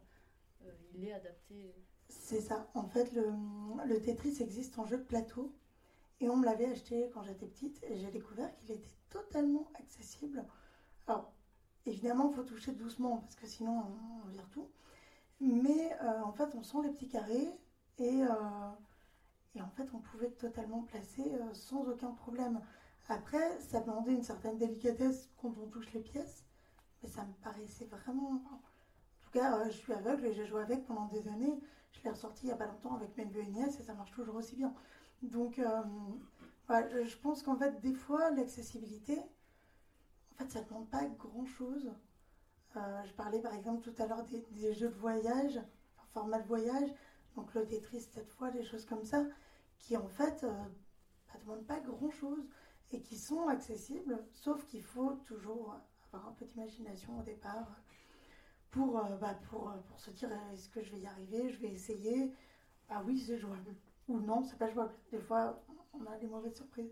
il 0.93 1.05
est 1.05 1.13
adapté. 1.13 1.73
C'est 2.07 2.39
ça. 2.39 2.69
En 2.75 2.87
fait, 2.87 3.11
le, 3.13 3.99
Tetris 4.01 4.37
existe 4.41 4.77
en 4.77 4.85
jeu 4.85 4.97
de 4.97 5.03
plateau. 5.03 5.53
Et 6.19 6.29
on 6.29 6.37
me 6.37 6.45
l'avait 6.45 6.67
acheté 6.67 7.09
quand 7.15 7.23
j'étais 7.23 7.47
petite. 7.47 7.83
Et 7.89 7.97
j'ai 7.97 8.11
découvert 8.11 8.53
qu'il 8.53 8.71
était 8.71 8.93
totalement 9.09 9.71
accessible. 9.79 10.45
Alors, 11.07 11.33
évidemment, 11.87 12.29
il 12.29 12.35
faut 12.35 12.43
toucher 12.43 12.73
doucement 12.73 13.17
parce 13.17 13.35
que 13.35 13.47
sinon, 13.47 13.83
on, 14.23 14.27
vire 14.29 14.47
tout. 14.51 14.69
Mais 15.39 15.97
en 16.23 16.31
fait, 16.31 16.53
on 16.53 16.61
sent 16.61 16.77
les 16.83 16.91
petits 16.91 17.07
carrés. 17.07 17.49
Et, 17.97 18.21
et 19.55 19.61
en 19.61 19.69
fait, 19.69 19.87
on 19.93 19.99
pouvait 19.99 20.31
totalement 20.31 20.83
placer 20.83 21.23
euh, 21.33 21.53
sans 21.53 21.83
aucun 21.87 22.11
problème. 22.11 22.61
Après, 23.09 23.59
ça 23.59 23.81
demandait 23.81 24.13
une 24.13 24.23
certaine 24.23 24.57
délicatesse 24.57 25.29
quand 25.41 25.53
on 25.61 25.67
touche 25.67 25.91
les 25.93 25.99
pièces. 25.99 26.45
Mais 27.03 27.09
ça 27.09 27.25
me 27.25 27.33
paraissait 27.43 27.85
vraiment. 27.85 28.31
En 28.31 28.37
tout 29.21 29.31
cas, 29.31 29.57
euh, 29.59 29.65
je 29.65 29.77
suis 29.77 29.91
aveugle 29.93 30.25
et 30.25 30.33
j'ai 30.33 30.45
joué 30.45 30.61
avec 30.61 30.85
pendant 30.85 31.07
des 31.07 31.27
années. 31.27 31.59
Je 31.91 32.01
l'ai 32.03 32.11
ressorti 32.11 32.43
il 32.43 32.47
n'y 32.47 32.53
a 32.53 32.57
pas 32.57 32.67
longtemps 32.67 32.95
avec 32.95 33.17
mes 33.17 33.23
et 33.23 33.45
nièces 33.47 33.79
et 33.79 33.83
ça 33.83 33.93
marche 33.93 34.11
toujours 34.11 34.35
aussi 34.35 34.55
bien. 34.55 34.73
Donc, 35.21 35.59
euh, 35.59 35.81
je 36.69 37.17
pense 37.17 37.43
qu'en 37.43 37.57
fait, 37.57 37.81
des 37.81 37.93
fois, 37.93 38.31
l'accessibilité, 38.31 39.19
en 39.19 40.35
fait, 40.37 40.49
ça 40.49 40.61
ne 40.61 40.65
demande 40.65 40.89
pas 40.89 41.05
grand-chose. 41.05 41.91
Je 42.73 43.13
parlais 43.17 43.39
par 43.39 43.53
exemple 43.53 43.81
tout 43.81 44.01
à 44.01 44.07
l'heure 44.07 44.23
des, 44.23 44.45
des 44.51 44.73
jeux 44.73 44.87
de 44.87 44.95
voyage, 44.95 45.57
enfin, 45.57 46.07
format 46.13 46.39
de 46.39 46.47
voyage, 46.47 46.89
donc 47.35 47.53
le 47.53 47.65
Tetris 47.65 48.01
cette 48.01 48.29
fois, 48.29 48.51
des 48.51 48.63
choses 48.63 48.85
comme 48.85 49.05
ça, 49.05 49.25
qui 49.79 49.97
en 49.97 50.07
fait 50.07 50.43
ne 50.43 51.39
demandent 51.39 51.65
pas 51.65 51.79
grand-chose 51.79 52.47
et 52.91 53.01
qui 53.01 53.17
sont 53.17 53.47
accessibles, 53.47 54.23
sauf 54.33 54.65
qu'il 54.67 54.83
faut 54.83 55.13
toujours 55.25 55.75
avoir 56.11 56.29
un 56.29 56.33
peu 56.33 56.45
d'imagination 56.45 57.17
au 57.19 57.23
départ 57.23 57.67
pour, 58.71 58.97
euh, 58.97 59.17
bah, 59.17 59.37
euh, 59.53 59.77
pour 59.87 59.99
se 59.99 60.11
dire 60.11 60.29
euh, 60.31 60.53
est-ce 60.53 60.69
que 60.69 60.81
je 60.81 60.91
vais 60.91 61.01
y 61.01 61.07
arriver, 61.07 61.49
je 61.49 61.59
vais 61.59 61.69
essayer? 61.71 62.33
Ah 62.89 63.03
oui, 63.05 63.19
c'est 63.19 63.37
jouable. 63.37 63.75
Ou 64.07 64.19
non, 64.19 64.43
c'est 64.43 64.57
pas 64.57 64.69
jouable. 64.69 64.93
Des 65.11 65.19
fois, 65.19 65.61
on 65.93 66.05
a 66.05 66.17
des 66.17 66.27
mauvaises 66.27 66.55
surprises. 66.55 66.91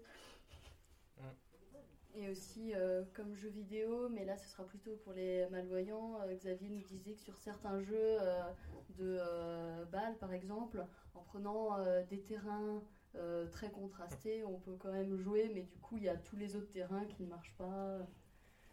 Et 2.16 2.28
aussi 2.28 2.74
euh, 2.74 3.04
comme 3.14 3.36
jeu 3.36 3.50
vidéo, 3.50 4.10
mais 4.10 4.26
là 4.26 4.36
ce 4.36 4.48
sera 4.50 4.64
plutôt 4.64 4.96
pour 4.96 5.14
les 5.14 5.46
malvoyants. 5.48 6.20
euh, 6.22 6.34
Xavier 6.34 6.70
nous 6.70 6.82
disait 6.82 7.14
que 7.14 7.22
sur 7.22 7.38
certains 7.38 7.80
jeux 7.80 8.18
euh, 8.20 8.50
de 8.98 9.86
balles 9.86 10.18
par 10.18 10.34
exemple, 10.34 10.84
en 11.14 11.22
prenant 11.22 11.78
des 12.10 12.20
terrains 12.20 12.82
très 13.52 13.70
contrastés, 13.70 14.44
on 14.44 14.58
peut 14.58 14.76
quand 14.76 14.92
même 14.92 15.16
jouer, 15.16 15.50
mais 15.54 15.62
du 15.62 15.78
coup 15.78 15.98
il 15.98 16.04
y 16.04 16.10
a 16.10 16.16
tous 16.18 16.36
les 16.36 16.56
autres 16.56 16.70
terrains 16.72 17.06
qui 17.06 17.22
ne 17.24 17.28
marchent 17.28 17.54
pas. 17.58 18.00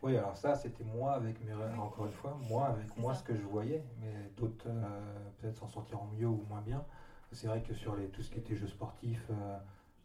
Oui, 0.03 0.17
alors 0.17 0.37
ça, 0.37 0.55
c'était 0.55 0.85
moi 0.85 1.13
avec 1.15 1.41
mes 1.41 1.53
rêves, 1.53 1.79
encore 1.81 2.07
une 2.07 2.13
fois, 2.13 2.35
moi 2.35 2.67
avec 2.67 2.97
moi 2.97 3.15
ça. 3.15 3.21
ce 3.21 3.23
que 3.23 3.35
je 3.35 3.43
voyais, 3.45 3.83
mais 4.01 4.31
d'autres 4.37 4.69
peut-être 5.39 5.57
s'en 5.57 5.67
sortiront 5.69 6.07
mieux 6.07 6.27
ou 6.29 6.43
moins 6.49 6.61
bien. 6.61 6.85
C'est 7.33 7.47
vrai 7.47 7.61
que 7.63 7.73
sur 7.75 7.95
les, 7.95 8.09
tout 8.09 8.23
ce 8.23 8.31
qui 8.31 8.39
était 8.39 8.55
jeux 8.55 8.67
sportifs, 8.69 9.31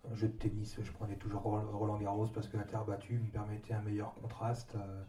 euh, 0.05 0.15
jeux 0.15 0.27
de 0.29 0.33
tennis, 0.33 0.77
je 0.81 0.91
prenais 0.91 1.15
toujours 1.15 1.41
Roland 1.43 1.97
Garros 1.97 2.27
parce 2.27 2.47
que 2.47 2.57
la 2.57 2.63
terre 2.63 2.85
battue 2.85 3.19
me 3.19 3.29
permettait 3.29 3.73
un 3.73 3.81
meilleur 3.81 4.13
contraste. 4.13 4.75
Euh, 4.75 5.03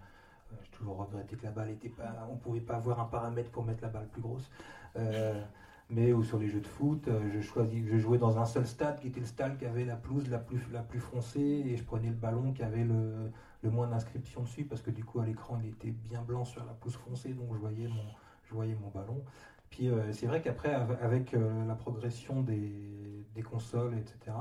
euh, 0.53 0.57
J'ai 0.63 0.71
toujours 0.71 0.97
regretté 0.99 1.37
que 1.37 1.45
la 1.45 1.51
balle 1.53 1.71
était 1.71 1.89
pas, 1.89 2.27
on 2.31 2.37
pouvait 2.37 2.61
pas 2.61 2.77
avoir 2.77 3.01
un 3.01 3.05
paramètre 3.07 3.51
pour 3.51 3.65
mettre 3.65 3.83
la 3.83 3.89
balle 3.89 4.09
plus 4.09 4.23
grosse. 4.23 4.51
Euh, 4.97 5.43
mais 5.91 6.13
ou 6.13 6.23
sur 6.23 6.39
les 6.39 6.49
jeux 6.49 6.61
de 6.61 6.67
foot, 6.67 7.09
je 7.33 7.41
je 7.41 7.99
jouais 7.99 8.19
dans 8.19 8.39
un 8.39 8.45
seul 8.47 8.67
stade 8.67 9.01
qui 9.01 9.09
était 9.09 9.21
le 9.21 9.27
stade 9.27 9.59
qui 9.59 9.67
avait 9.67 9.85
la 9.85 9.97
pelouse 9.97 10.29
la 10.31 10.39
plus 10.39 10.61
la 10.73 10.83
plus 10.83 11.01
foncée 11.01 11.41
et 11.41 11.77
je 11.77 11.85
prenais 11.85 12.09
le 12.09 12.15
ballon 12.15 12.53
qui 12.53 12.63
avait 12.63 12.85
le 12.85 13.31
le 13.63 13.71
moins 13.71 13.87
d'inscriptions 13.89 14.43
dessus 14.43 14.65
parce 14.65 14.83
que 14.83 14.91
du 14.91 15.05
coup 15.05 15.21
à 15.21 15.27
l'écran 15.27 15.59
il 15.63 15.69
était 15.71 15.91
bien 15.91 16.23
blanc 16.23 16.45
sur 16.45 16.65
la 16.65 16.73
pelouse 16.73 16.97
foncée 16.97 17.35
donc 17.35 17.53
je 17.53 17.59
voyais 17.59 17.89
mon, 17.89 18.05
je 18.45 18.55
voyais 18.55 18.75
mon 18.75 18.89
ballon. 18.91 19.23
Puis 19.71 19.91
c'est 20.13 20.27
vrai 20.27 20.43
qu'après 20.43 20.73
av- 20.75 20.99
avec 21.03 21.33
la 21.33 21.75
progression 21.75 22.43
des, 22.43 23.27
des 23.35 23.43
consoles 23.43 23.95
etc. 23.99 24.37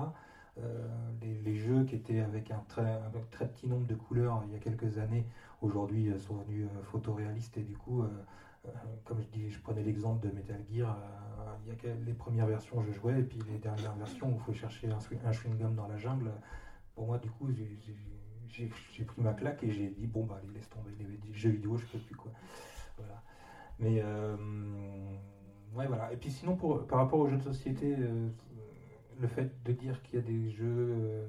euh, 0.59 0.87
les, 1.21 1.55
jeux 1.55 1.83
qui 1.85 1.95
étaient 1.95 2.19
avec 2.19 2.51
un 2.51 2.63
très, 2.67 2.99
petit 3.47 3.67
nombre 3.67 3.87
de 3.87 3.95
couleurs 3.95 4.43
il 4.45 4.51
y 4.51 4.55
a 4.55 4.59
quelques 4.59 4.97
années 4.97 5.25
aujourd'hui 5.61 6.09
euh, 6.09 6.17
sont 6.17 6.35
devenus 6.37 6.67
euh, 6.67 6.83
photoréalistes 6.83 7.57
et 7.57 7.63
du 7.63 7.77
coup 7.77 8.03
comme 9.05 9.21
je 9.21 9.27
dis 9.29 9.49
je 9.49 9.59
prenais 9.59 9.81
l'exemple 9.81 10.27
de 10.27 10.31
Metal 10.33 10.61
Gear 10.69 10.97
il 11.65 11.69
y 11.69 11.89
a 11.89 11.95
les 12.05 12.13
premières 12.13 12.45
versions 12.45 12.81
je 12.81 12.91
jouais 12.91 13.19
et 13.19 13.23
puis 13.23 13.39
les 13.49 13.57
dernières 13.57 13.95
versions 13.95 14.29
où 14.29 14.35
il 14.35 14.39
faut 14.39 14.53
chercher 14.53 14.87
un, 14.89 14.99
un 15.25 15.31
chewing-gum 15.31 15.73
dans 15.73 15.87
la 15.87 15.97
jungle 15.97 16.31
pour 16.95 17.05
moi, 17.05 17.17
du 17.17 17.29
coup, 17.29 17.49
j'ai- 17.51 18.67
pris 19.05 19.21
ma 19.21 19.33
claque 19.33 19.63
et 19.63 19.71
j'ai 19.71 19.89
dit 19.89 20.07
bon 20.07 20.23
bah 20.23 20.37
allez 20.37 20.53
laisse 20.53 20.69
tomber 20.69 20.91
les 20.99 21.33
jeux 21.33 21.49
vidéo, 21.49 21.77
je 21.77 21.85
peux 21.85 21.97
plus 21.97 22.15
quoi. 22.15 22.31
Voilà. 22.97 23.23
Mais 23.79 24.01
euh, 24.03 24.35
ouais 25.73 25.87
voilà. 25.87 26.11
Et 26.13 26.17
puis 26.17 26.29
sinon 26.29 26.55
par 26.55 26.99
rapport 26.99 27.19
aux 27.19 27.27
jeux 27.27 27.37
de 27.37 27.43
société, 27.43 27.95
euh, 27.97 28.29
le 29.21 29.27
fait 29.27 29.63
de 29.63 29.71
dire 29.71 30.01
qu'il 30.01 30.15
y 30.15 30.17
a 30.19 30.21
des 30.21 30.49
jeux 30.49 30.65
euh, 30.67 31.27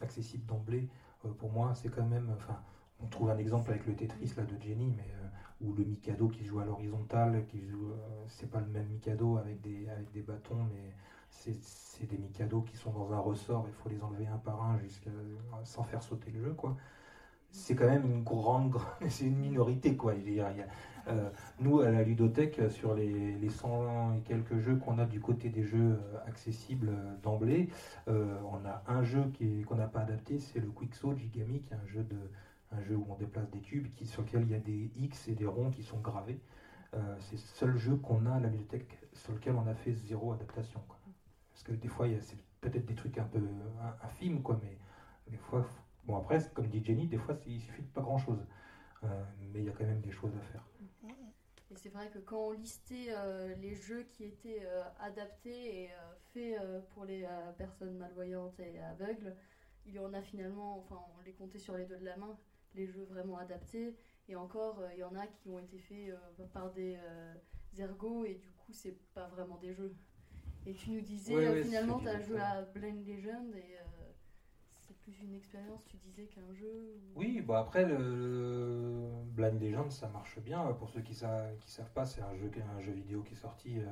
accessibles 0.00 0.44
d'emblée, 0.46 0.86
euh, 1.24 1.32
pour 1.32 1.50
moi 1.50 1.74
c'est 1.74 1.88
quand 1.88 2.04
même, 2.04 2.30
enfin 2.34 2.60
on 3.00 3.06
trouve 3.06 3.28
un 3.30 3.36
exemple 3.38 3.70
avec 3.70 3.86
le 3.86 3.94
Tetris 3.94 4.32
là 4.36 4.44
de 4.44 4.56
Jenny, 4.60 4.90
mais 4.96 5.08
euh, 5.14 5.26
ou 5.60 5.72
le 5.72 5.84
Mikado 5.84 6.28
qui 6.28 6.44
joue 6.44 6.58
à 6.60 6.64
l'horizontale, 6.64 7.44
qui 7.46 7.60
joue, 7.66 7.92
c'est 8.28 8.48
pas 8.48 8.60
le 8.60 8.66
même 8.66 8.86
Mikado 8.88 9.36
avec 9.36 9.60
des 9.60 9.88
avec 9.88 10.10
des 10.12 10.22
bâtons, 10.22 10.64
mais 10.64 10.94
c'est 11.30 12.06
des 12.06 12.18
Mikado 12.18 12.62
qui 12.62 12.76
sont 12.76 12.92
dans 12.92 13.12
un 13.12 13.18
ressort, 13.18 13.66
il 13.66 13.72
faut 13.74 13.88
les 13.88 14.02
enlever 14.02 14.26
un 14.26 14.38
par 14.38 14.62
un 14.62 14.78
jusqu'à 14.78 15.10
sans 15.64 15.82
faire 15.82 16.02
sauter 16.02 16.30
le 16.30 16.40
jeu, 16.40 16.52
quoi. 16.54 16.74
C'est 17.50 17.74
quand 17.74 17.86
même 17.86 18.04
une 18.06 18.22
grande, 18.22 18.70
grande 18.70 18.86
c'est 19.08 19.26
une 19.26 19.38
minorité, 19.38 19.96
quoi. 19.96 20.14
Il 20.14 20.28
y 20.32 20.40
a- 20.40 20.52
nous, 21.58 21.80
à 21.80 21.90
la 21.90 22.02
ludothèque, 22.02 22.60
sur 22.68 22.94
les, 22.94 23.36
les 23.36 23.48
100 23.48 24.12
et 24.12 24.20
quelques 24.20 24.58
jeux 24.58 24.74
qu'on 24.76 24.98
a 24.98 25.04
du 25.06 25.20
côté 25.20 25.50
des 25.50 25.62
jeux 25.62 25.98
euh, 25.98 26.18
accessibles 26.24 26.88
euh, 26.90 27.16
d'emblée, 27.22 27.66
euh, 28.08 28.40
on 28.44 28.64
a 28.64 28.82
un 28.86 29.02
jeu 29.02 29.28
qu'on 29.66 29.74
n'a 29.76 29.86
pas 29.86 30.00
adapté, 30.00 30.38
c'est 30.38 30.60
le 30.60 30.70
Quicksaw 30.70 31.14
Gigami, 31.16 31.60
qui 31.60 31.72
est 31.72 31.76
un 31.76 31.84
jeu, 32.80 32.94
où 32.94 33.04
on 33.08 33.14
déplace 33.14 33.50
des 33.50 33.60
cubes, 33.60 33.86
qui, 33.88 34.04
sur 34.06 34.22
lequel 34.22 34.42
il 34.42 34.50
y 34.50 34.54
a 34.54 34.58
des 34.58 34.90
X 34.94 35.28
et 35.28 35.34
des 35.34 35.46
ronds 35.46 35.70
qui 35.70 35.82
sont 35.82 35.98
gravés. 36.00 36.38
Euh, 36.94 37.16
c'est 37.18 37.36
le 37.36 37.38
seul 37.38 37.76
jeu 37.76 37.96
qu'on 37.96 38.26
a 38.26 38.32
à 38.34 38.40
la 38.40 38.48
bibliothèque 38.48 39.00
sur 39.12 39.32
lequel 39.32 39.54
on 39.56 39.66
a 39.66 39.74
fait 39.74 39.92
zéro 39.92 40.32
adaptation. 40.32 40.82
Parce 41.50 41.62
que 41.62 41.72
des 41.72 41.88
fois, 41.88 42.06
c'est 42.20 42.38
peut-être 42.60 42.84
des 42.86 42.94
trucs 42.94 43.18
un 43.18 43.24
peu 43.24 43.38
in- 43.80 43.94
infimes, 44.02 44.40
mais 44.62 44.78
des 45.26 45.36
fois, 45.36 45.64
bon 46.04 46.16
après, 46.16 46.38
comme 46.54 46.66
dit 46.68 46.82
Jenny, 46.84 47.06
des 47.06 47.16
fois, 47.18 47.34
il 47.46 47.60
suffit 47.60 47.82
de 47.82 47.88
pas 47.88 48.00
grand-chose. 48.02 48.44
Euh, 49.04 49.24
mais 49.52 49.60
il 49.60 49.64
y 49.66 49.68
a 49.68 49.72
quand 49.72 49.84
même 49.86 50.00
des 50.00 50.10
choses 50.10 50.34
à 50.36 50.40
faire. 50.40 50.66
Et 51.70 51.76
c'est 51.76 51.88
vrai 51.88 52.08
que 52.10 52.18
quand 52.18 52.48
on 52.48 52.52
listait 52.52 53.08
euh, 53.10 53.54
les 53.56 53.74
jeux 53.74 54.04
qui 54.04 54.24
étaient 54.24 54.62
euh, 54.64 54.82
adaptés 55.00 55.82
et 55.82 55.90
euh, 55.90 56.12
faits 56.32 56.86
pour 56.90 57.04
les 57.04 57.26
personnes 57.58 57.96
malvoyantes 57.96 58.58
et 58.60 58.78
aveugles, 58.80 59.34
il 59.86 59.94
y 59.94 59.98
en 59.98 60.12
a 60.12 60.22
finalement, 60.22 60.78
enfin 60.78 61.00
on 61.18 61.22
les 61.24 61.32
comptait 61.32 61.58
sur 61.58 61.76
les 61.76 61.86
doigts 61.86 61.98
de 61.98 62.04
la 62.04 62.16
main, 62.16 62.38
les 62.74 62.86
jeux 62.86 63.04
vraiment 63.04 63.38
adaptés. 63.38 63.96
Et 64.28 64.36
encore, 64.36 64.82
il 64.92 64.98
y 64.98 65.04
en 65.04 65.14
a 65.14 65.26
qui 65.26 65.48
ont 65.48 65.58
été 65.58 65.78
faits 65.78 66.12
par 66.52 66.72
des 66.72 66.98
ergots 67.78 68.24
et 68.24 68.34
du 68.34 68.50
coup, 68.50 68.72
c'est 68.72 68.96
pas 69.14 69.28
vraiment 69.28 69.56
des 69.56 69.72
jeux. 69.72 69.94
Et 70.66 70.74
tu 70.74 70.90
nous 70.90 71.00
disais, 71.00 71.34
Ouais, 71.34 71.48
ouais, 71.48 71.62
finalement, 71.62 72.00
tu 72.00 72.08
as 72.08 72.20
joué 72.20 72.40
à 72.40 72.62
Blind 72.62 73.06
Legend 73.06 73.54
et 73.54 73.78
plus 75.06 75.22
une 75.22 75.34
expérience, 75.34 75.84
tu 75.84 75.96
disais, 75.98 76.26
qu'un 76.26 76.52
jeu. 76.52 76.66
ou- 76.96 77.18
Oui, 77.18 77.40
bon 77.40 77.54
après, 77.54 77.84
le, 77.84 79.22
Blind 79.26 79.60
Legend, 79.62 79.88
ça 79.92 80.08
marche 80.08 80.40
bien. 80.40 80.72
Pour 80.72 80.88
ceux 80.88 81.00
qui 81.00 81.12
ne 81.24 81.54
qui 81.60 81.70
savent 81.70 81.92
pas, 81.92 82.04
c'est 82.04 82.20
un 82.22 82.34
jeu, 82.34 82.50
un 82.76 82.80
jeu 82.80 82.90
vidéo 82.90 83.22
qui 83.22 83.34
est 83.34 83.36
sorti, 83.36 83.78
euh, 83.78 83.84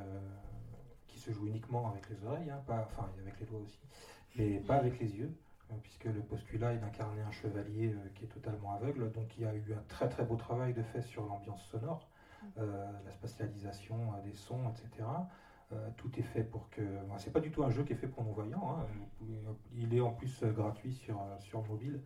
qui 1.06 1.18
se 1.18 1.30
joue 1.30 1.46
uniquement 1.46 1.86
avec 1.88 2.08
les 2.08 2.24
oreilles, 2.24 2.50
hein, 2.50 2.60
pas, 2.66 2.82
enfin 2.82 3.08
avec 3.20 3.38
les 3.38 3.46
doigts 3.46 3.60
aussi, 3.60 3.78
mais 4.34 4.58
pas 4.58 4.74
avec 4.74 4.98
les 4.98 5.14
yeux, 5.16 5.30
euh, 5.70 5.74
puisque 5.84 6.04
le 6.04 6.20
postulat 6.20 6.72
est 6.72 6.78
d'incarner 6.78 7.20
un 7.20 7.30
chevalier 7.30 7.92
euh, 7.92 8.08
qui 8.14 8.24
est 8.24 8.28
totalement 8.28 8.72
aveugle. 8.72 9.08
Donc 9.12 9.36
il 9.36 9.42
y 9.42 9.46
a 9.46 9.54
eu 9.54 9.72
un 9.72 9.82
très 9.86 10.08
très 10.08 10.24
beau 10.24 10.34
travail 10.34 10.72
de 10.72 10.82
fait 10.82 11.00
sur 11.00 11.24
l'ambiance 11.24 11.62
sonore, 11.62 12.08
euh, 12.58 13.00
la 13.04 13.12
spatialisation 13.12 14.18
des 14.20 14.32
sons, 14.32 14.68
etc. 14.68 15.06
tout 15.96 16.10
est 16.18 16.22
fait 16.22 16.44
pour 16.44 16.68
que. 16.70 16.82
c'est 17.18 17.32
pas 17.32 17.40
du 17.40 17.50
tout 17.50 17.64
un 17.64 17.70
jeu 17.70 17.82
qui 17.82 17.92
est 17.92 17.96
fait 17.96 18.06
pour 18.06 18.24
non-voyants. 18.24 18.78
Hein. 18.78 18.86
Il 19.72 19.94
est 19.94 20.00
en 20.00 20.12
plus 20.12 20.44
gratuit 20.44 20.92
sur, 20.92 21.20
sur 21.38 21.62
mobile. 21.66 22.00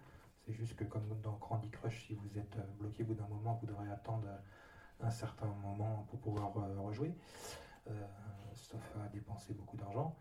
C'est 0.46 0.52
juste 0.52 0.74
que, 0.74 0.84
comme 0.84 1.02
dans 1.22 1.34
Candy 1.34 1.68
Crush, 1.68 2.06
si 2.06 2.14
vous 2.14 2.38
êtes 2.38 2.56
bloqué 2.78 3.02
au 3.02 3.06
bout 3.06 3.14
d'un 3.14 3.26
moment, 3.26 3.58
vous 3.60 3.66
devrez 3.66 3.90
attendre 3.90 4.26
un 5.00 5.10
certain 5.10 5.46
moment 5.62 6.06
pour 6.08 6.18
pouvoir 6.20 6.52
rejouer. 6.82 7.14
sauf 8.54 8.96
à 9.04 9.08
dépenser 9.08 9.54
beaucoup 9.54 9.76
d'argent. 9.76 10.16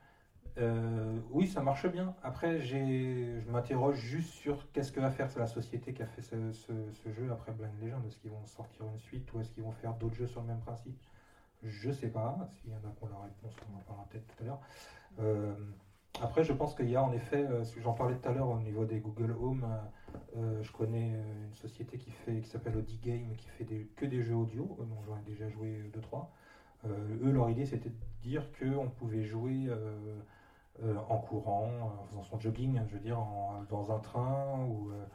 Euh, 0.57 1.19
oui, 1.29 1.47
ça 1.47 1.61
marche 1.61 1.87
bien. 1.87 2.15
Après, 2.23 2.59
je 2.61 3.49
m'interroge 3.49 3.97
juste 3.97 4.29
sur 4.29 4.71
qu'est-ce 4.71 4.91
que 4.91 4.99
va 4.99 5.11
faire 5.11 5.29
la 5.37 5.47
société 5.47 5.93
qui 5.93 6.01
a 6.01 6.07
fait 6.07 6.21
ce, 6.21 7.11
jeu 7.11 7.31
après 7.31 7.51
Blind 7.51 7.79
Legend. 7.81 8.03
Est-ce 8.07 8.17
qu'ils 8.17 8.31
vont 8.31 8.45
sortir 8.45 8.85
une 8.87 8.97
suite 8.97 9.31
ou 9.33 9.39
est-ce 9.39 9.51
qu'ils 9.51 9.63
vont 9.63 9.71
faire 9.71 9.93
d'autres 9.93 10.15
jeux 10.15 10.27
sur 10.27 10.41
le 10.41 10.47
même 10.47 10.59
principe? 10.59 10.97
Je 11.63 11.91
sais 11.91 12.09
pas. 12.09 12.37
S'il 12.55 12.71
y 12.71 12.73
en 12.73 12.77
a 12.77 12.91
qui 12.93 13.03
ont 13.03 13.09
la 13.09 13.19
réponse, 13.19 13.53
on 13.71 13.77
en 13.77 13.81
parlera 13.81 14.07
peut-être 14.09 14.27
tout 14.27 14.43
à 14.43 14.45
l'heure. 14.45 14.61
Euh, 15.19 15.53
après, 16.21 16.43
je 16.43 16.53
pense 16.53 16.75
qu'il 16.75 16.89
y 16.89 16.95
a 16.95 17.03
en 17.03 17.11
effet, 17.11 17.45
euh, 17.45 17.63
j'en 17.81 17.93
parlais 17.93 18.15
tout 18.15 18.27
à 18.27 18.31
l'heure 18.31 18.49
au 18.49 18.59
niveau 18.59 18.85
des 18.85 18.99
Google 18.99 19.35
Home, 19.39 19.67
je 20.35 20.71
connais 20.71 21.09
une 21.09 21.55
société 21.55 21.97
qui 21.97 22.11
fait, 22.11 22.41
qui 22.41 22.49
s'appelle 22.49 22.77
Audi 22.77 22.97
Game, 22.97 23.35
qui 23.35 23.47
fait 23.49 23.65
que 23.95 24.05
des 24.05 24.21
jeux 24.21 24.35
audio. 24.35 24.65
Bon, 24.79 25.01
j'en 25.05 25.17
ai 25.17 25.21
déjà 25.21 25.49
joué 25.49 25.91
2-3. 25.93 26.27
eux, 26.85 27.31
leur 27.31 27.49
idée, 27.49 27.65
c'était 27.65 27.89
de 27.89 27.95
dire 28.21 28.43
qu'on 28.59 28.89
pouvait 28.89 29.23
jouer 29.23 29.69
euh, 30.83 30.95
en 31.09 31.17
courant, 31.17 31.71
en 31.81 32.05
faisant 32.05 32.23
son 32.23 32.39
jogging, 32.39 32.79
je 32.87 32.93
veux 32.93 32.99
dire, 32.99 33.17
dans 33.69 33.91
un 33.91 33.97
train 33.97 34.63
ou 34.69 34.91
euh, 34.91 35.05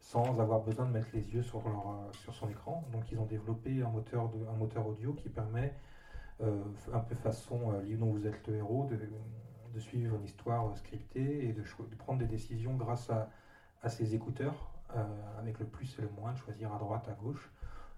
sans 0.00 0.40
avoir 0.40 0.60
besoin 0.60 0.86
de 0.86 0.92
mettre 0.92 1.08
les 1.12 1.34
yeux 1.34 1.42
sur, 1.42 1.60
leur, 1.68 1.88
euh, 1.88 2.12
sur 2.22 2.34
son 2.34 2.48
écran. 2.48 2.84
Donc 2.90 3.12
ils 3.12 3.18
ont 3.18 3.26
développé 3.26 3.82
un 3.82 3.90
moteur, 3.90 4.30
un 4.50 4.56
moteur 4.56 4.86
audio 4.86 5.12
qui 5.12 5.28
permet, 5.28 5.74
un 6.40 7.00
peu 7.00 7.14
façon 7.14 7.78
livre 7.80 8.00
dont 8.00 8.12
vous 8.12 8.26
êtes 8.26 8.46
le 8.48 8.56
héros, 8.56 8.88
de, 9.72 9.80
suivre 9.80 10.16
une 10.16 10.24
histoire 10.24 10.76
scriptée 10.76 11.48
et 11.48 11.52
de, 11.52 11.62
prendre 11.96 12.18
des 12.18 12.26
décisions 12.26 12.74
grâce 12.76 13.10
à, 13.10 13.88
ces 13.88 14.14
écouteurs, 14.14 14.72
avec 15.38 15.58
le 15.58 15.66
plus 15.66 15.98
et 15.98 16.02
le 16.02 16.08
moins, 16.10 16.32
de 16.32 16.38
choisir 16.38 16.74
à 16.74 16.78
droite, 16.78 17.08
à 17.08 17.12
gauche. 17.12 17.50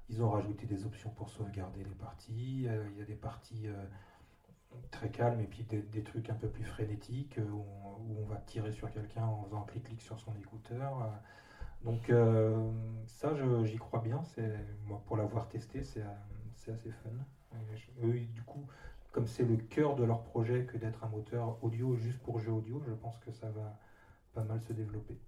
Ils 0.09 0.23
ont 0.23 0.31
rajouté 0.31 0.67
des 0.67 0.85
options 0.85 1.11
pour 1.11 1.29
sauvegarder 1.31 1.85
les 1.85 1.95
parties. 1.95 2.65
il 2.65 2.99
y 2.99 3.03
a 3.03 3.05
des 3.05 3.15
parties 3.15 3.69
très 4.91 5.11
calme 5.11 5.41
et 5.41 5.47
puis 5.47 5.65
des, 5.65 6.03
trucs 6.03 6.31
un 6.31 6.35
peu 6.35 6.49
plus 6.49 6.65
frénétiques 6.65 7.39
euh, 7.39 7.51
où 7.51 7.65
on, 8.21 8.25
va 8.27 8.37
tirer 8.37 8.73
sur 8.73 8.91
quelqu'un 8.93 9.25
en 9.25 9.45
faisant 9.45 9.63
un 9.63 9.67
clic-clic 9.67 10.01
sur 10.01 10.19
son 10.19 10.35
écouteur. 10.37 11.03
Euh. 11.03 11.07
Donc 11.85 12.11
euh, 12.11 12.71
ça, 13.07 13.33
j'y 13.65 13.77
crois 13.77 14.01
bien. 14.01 14.23
Moi 14.87 15.03
pour 15.07 15.17
l'avoir 15.17 15.49
testé, 15.49 15.83
c'est 15.83 16.03
assez 16.71 16.91
fun. 16.91 17.11
Eux, 18.03 18.13
du 18.13 18.43
coup, 18.43 18.67
comme 19.13 19.27
c'est 19.27 19.45
le 19.45 19.57
cœur 19.57 19.95
de 19.95 20.05
leur 20.05 20.23
projet 20.23 20.65
que 20.65 20.79
d'être 20.79 21.05
un 21.05 21.09
moteur 21.09 21.63
audio 21.63 21.95
juste 21.97 22.19
pour 22.21 22.41
jeu 22.41 22.51
audio, 22.51 22.83
je 22.87 22.93
pense 22.93 23.19
que 23.19 23.31
ça 23.31 23.51
va 23.51 23.79
pas 24.35 24.45
mal 24.45 24.61
se 24.61 24.73
développer. 24.73 25.19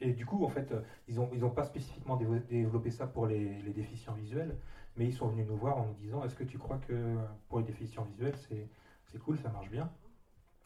Et 0.00 0.12
du 0.12 0.26
coup, 0.26 0.44
en 0.44 0.48
fait, 0.48 0.74
ils 1.08 1.16
n'ont 1.16 1.30
ont 1.42 1.50
pas 1.50 1.64
spécifiquement 1.64 2.16
développé 2.16 2.90
ça 2.90 3.06
pour 3.06 3.26
les, 3.26 3.62
déficients 3.72 4.14
visuels, 4.14 4.56
mais 4.96 5.06
ils 5.06 5.12
sont 5.12 5.28
venus 5.28 5.46
nous 5.46 5.56
voir 5.56 5.78
en 5.78 5.86
nous 5.86 5.94
disant 5.94 6.24
Est-ce 6.24 6.34
que 6.34 6.44
tu 6.44 6.58
crois 6.58 6.78
que 6.78 7.16
pour 7.48 7.58
les 7.58 7.64
déficients 7.64 8.04
visuels, 8.04 8.36
c'est 8.36 9.18
cool, 9.18 9.38
ça 9.38 9.50
marche 9.50 9.70
bien? 9.70 9.90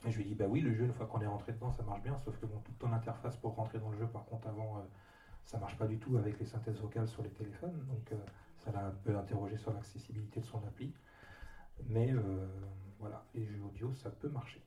Et 0.07 0.11
je 0.11 0.17
lui 0.17 0.25
ai 0.25 0.29
dit 0.29 0.35
Bah 0.35 0.47
oui, 0.49 0.61
le 0.61 0.73
jeu, 0.73 0.85
une 0.85 0.93
fois 0.93 1.07
qu'on 1.07 1.21
est 1.21 1.27
rentré 1.27 1.53
dedans, 1.53 1.71
ça 1.71 1.83
marche 1.83 2.03
bien, 2.03 2.19
sauf 2.19 2.37
que 2.41 2.47
bon, 2.47 2.59
toute 2.65 2.79
ton 2.79 2.93
interface 2.93 3.37
pour 3.37 3.55
rentrer 3.55 3.79
dans 3.79 3.91
le 3.91 3.99
jeu, 3.99 4.07
par 4.07 4.25
contre, 4.25 4.49
avant, 4.49 4.79
euh, 4.79 4.83
ça 5.45 5.59
marche 5.59 5.77
pas 5.77 5.87
du 5.87 5.99
tout 5.99 6.17
avec 6.17 6.39
les 6.41 6.47
synthèses 6.47 6.81
vocales 6.81 7.09
sur 7.09 7.23
les 7.23 7.31
téléphones. 7.31 7.87
Euh, 8.13 8.17
ça 8.65 8.73
l'a 8.73 8.87
un 8.87 8.91
peu 8.91 9.17
interrogé 9.17 9.57
sur 9.57 9.73
l'accessibilité 9.73 10.41
de 10.41 10.47
son 10.47 10.59
appli. 10.67 10.93
Mais 11.87 12.13
euh, 12.13 12.47
voilà, 12.99 13.25
les 13.35 13.45
jeux 13.45 13.63
audio, 13.63 13.95
ça 13.95 14.11
peut 14.11 14.29
marcher. 14.29 14.63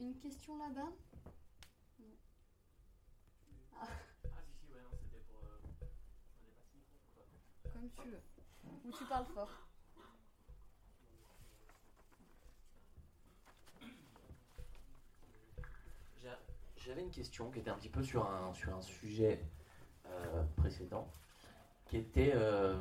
une 0.00 0.14
question 0.16 0.58
là-bas? 0.58 0.92
Comme 7.72 7.90
tu 7.90 8.08
veux. 8.08 8.22
Ou 8.84 8.90
tu 8.90 9.04
parles 9.04 9.26
fort. 9.26 9.68
J'avais 16.88 17.02
une 17.02 17.10
question 17.10 17.50
qui 17.50 17.58
était 17.58 17.68
un 17.68 17.76
petit 17.76 17.90
peu 17.90 18.02
sur 18.02 18.26
un, 18.26 18.54
sur 18.54 18.74
un 18.74 18.80
sujet 18.80 19.44
euh, 20.06 20.42
précédent, 20.56 21.06
qui 21.88 21.96
était, 21.96 22.32
euh, 22.34 22.76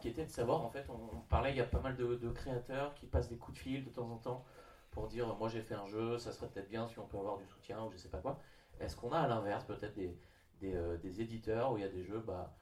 qui 0.00 0.08
était 0.08 0.24
de 0.24 0.30
savoir, 0.30 0.62
en 0.62 0.68
fait, 0.68 0.86
on, 0.90 1.20
parlait, 1.28 1.52
il 1.52 1.56
y 1.56 1.60
a 1.60 1.64
pas 1.64 1.80
mal 1.80 1.96
de, 1.96 2.30
créateurs 2.30 2.94
qui 2.94 3.06
passent 3.06 3.28
des 3.28 3.36
coups 3.36 3.56
de 3.56 3.62
fil 3.62 3.84
de 3.84 3.90
temps 3.90 4.10
en 4.10 4.18
temps 4.18 4.44
pour 4.90 5.06
dire, 5.06 5.34
moi 5.36 5.48
j'ai 5.48 5.60
fait 5.60 5.74
un 5.74 5.86
jeu, 5.86 6.18
ça 6.18 6.32
serait 6.32 6.48
peut-être 6.48 6.68
bien 6.68 6.88
si 6.88 6.98
on 6.98 7.06
peut 7.06 7.18
avoir 7.18 7.36
du 7.38 7.46
soutien 7.46 7.84
ou 7.84 7.90
je 7.90 7.96
sais 7.96 8.08
pas 8.08 8.18
quoi. 8.18 8.40
Est-ce 8.80 8.96
qu'on 8.96 9.12
a 9.12 9.20
à 9.20 9.28
l'inverse 9.28 9.64
peut-être 9.64 9.94
des, 9.94 10.16
des, 10.60 10.74
euh, 10.74 10.96
éditeurs 11.04 11.72
où 11.72 11.76
il 11.76 11.82
y 11.82 11.86
a 11.86 11.88
des 11.88 12.02
jeux, 12.02 12.22
bah, 12.26 12.54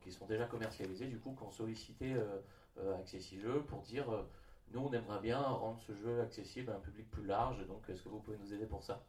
qui 0.00 0.10
sont 0.10 0.26
déjà 0.26 0.46
commercialisés, 0.46 1.06
du 1.06 1.18
coup, 1.18 1.34
qui 1.36 1.42
ont 1.42 1.50
sollicité 1.50 2.14
euh, 2.14 2.38
euh 2.78 3.60
pour 3.68 3.82
dire 3.82 4.06
nous, 4.72 4.80
on 4.80 4.92
aimerait 4.92 5.20
bien 5.20 5.40
rendre 5.40 5.80
ce 5.80 5.92
jeu 5.94 6.20
accessible 6.20 6.70
à 6.70 6.76
un 6.76 6.80
public 6.80 7.10
plus 7.10 7.26
large, 7.26 7.66
donc 7.66 7.88
est-ce 7.88 8.02
que 8.02 8.08
vous 8.08 8.20
pouvez 8.20 8.38
nous 8.38 8.54
aider 8.54 8.66
pour 8.66 8.84
ça? 8.84 9.02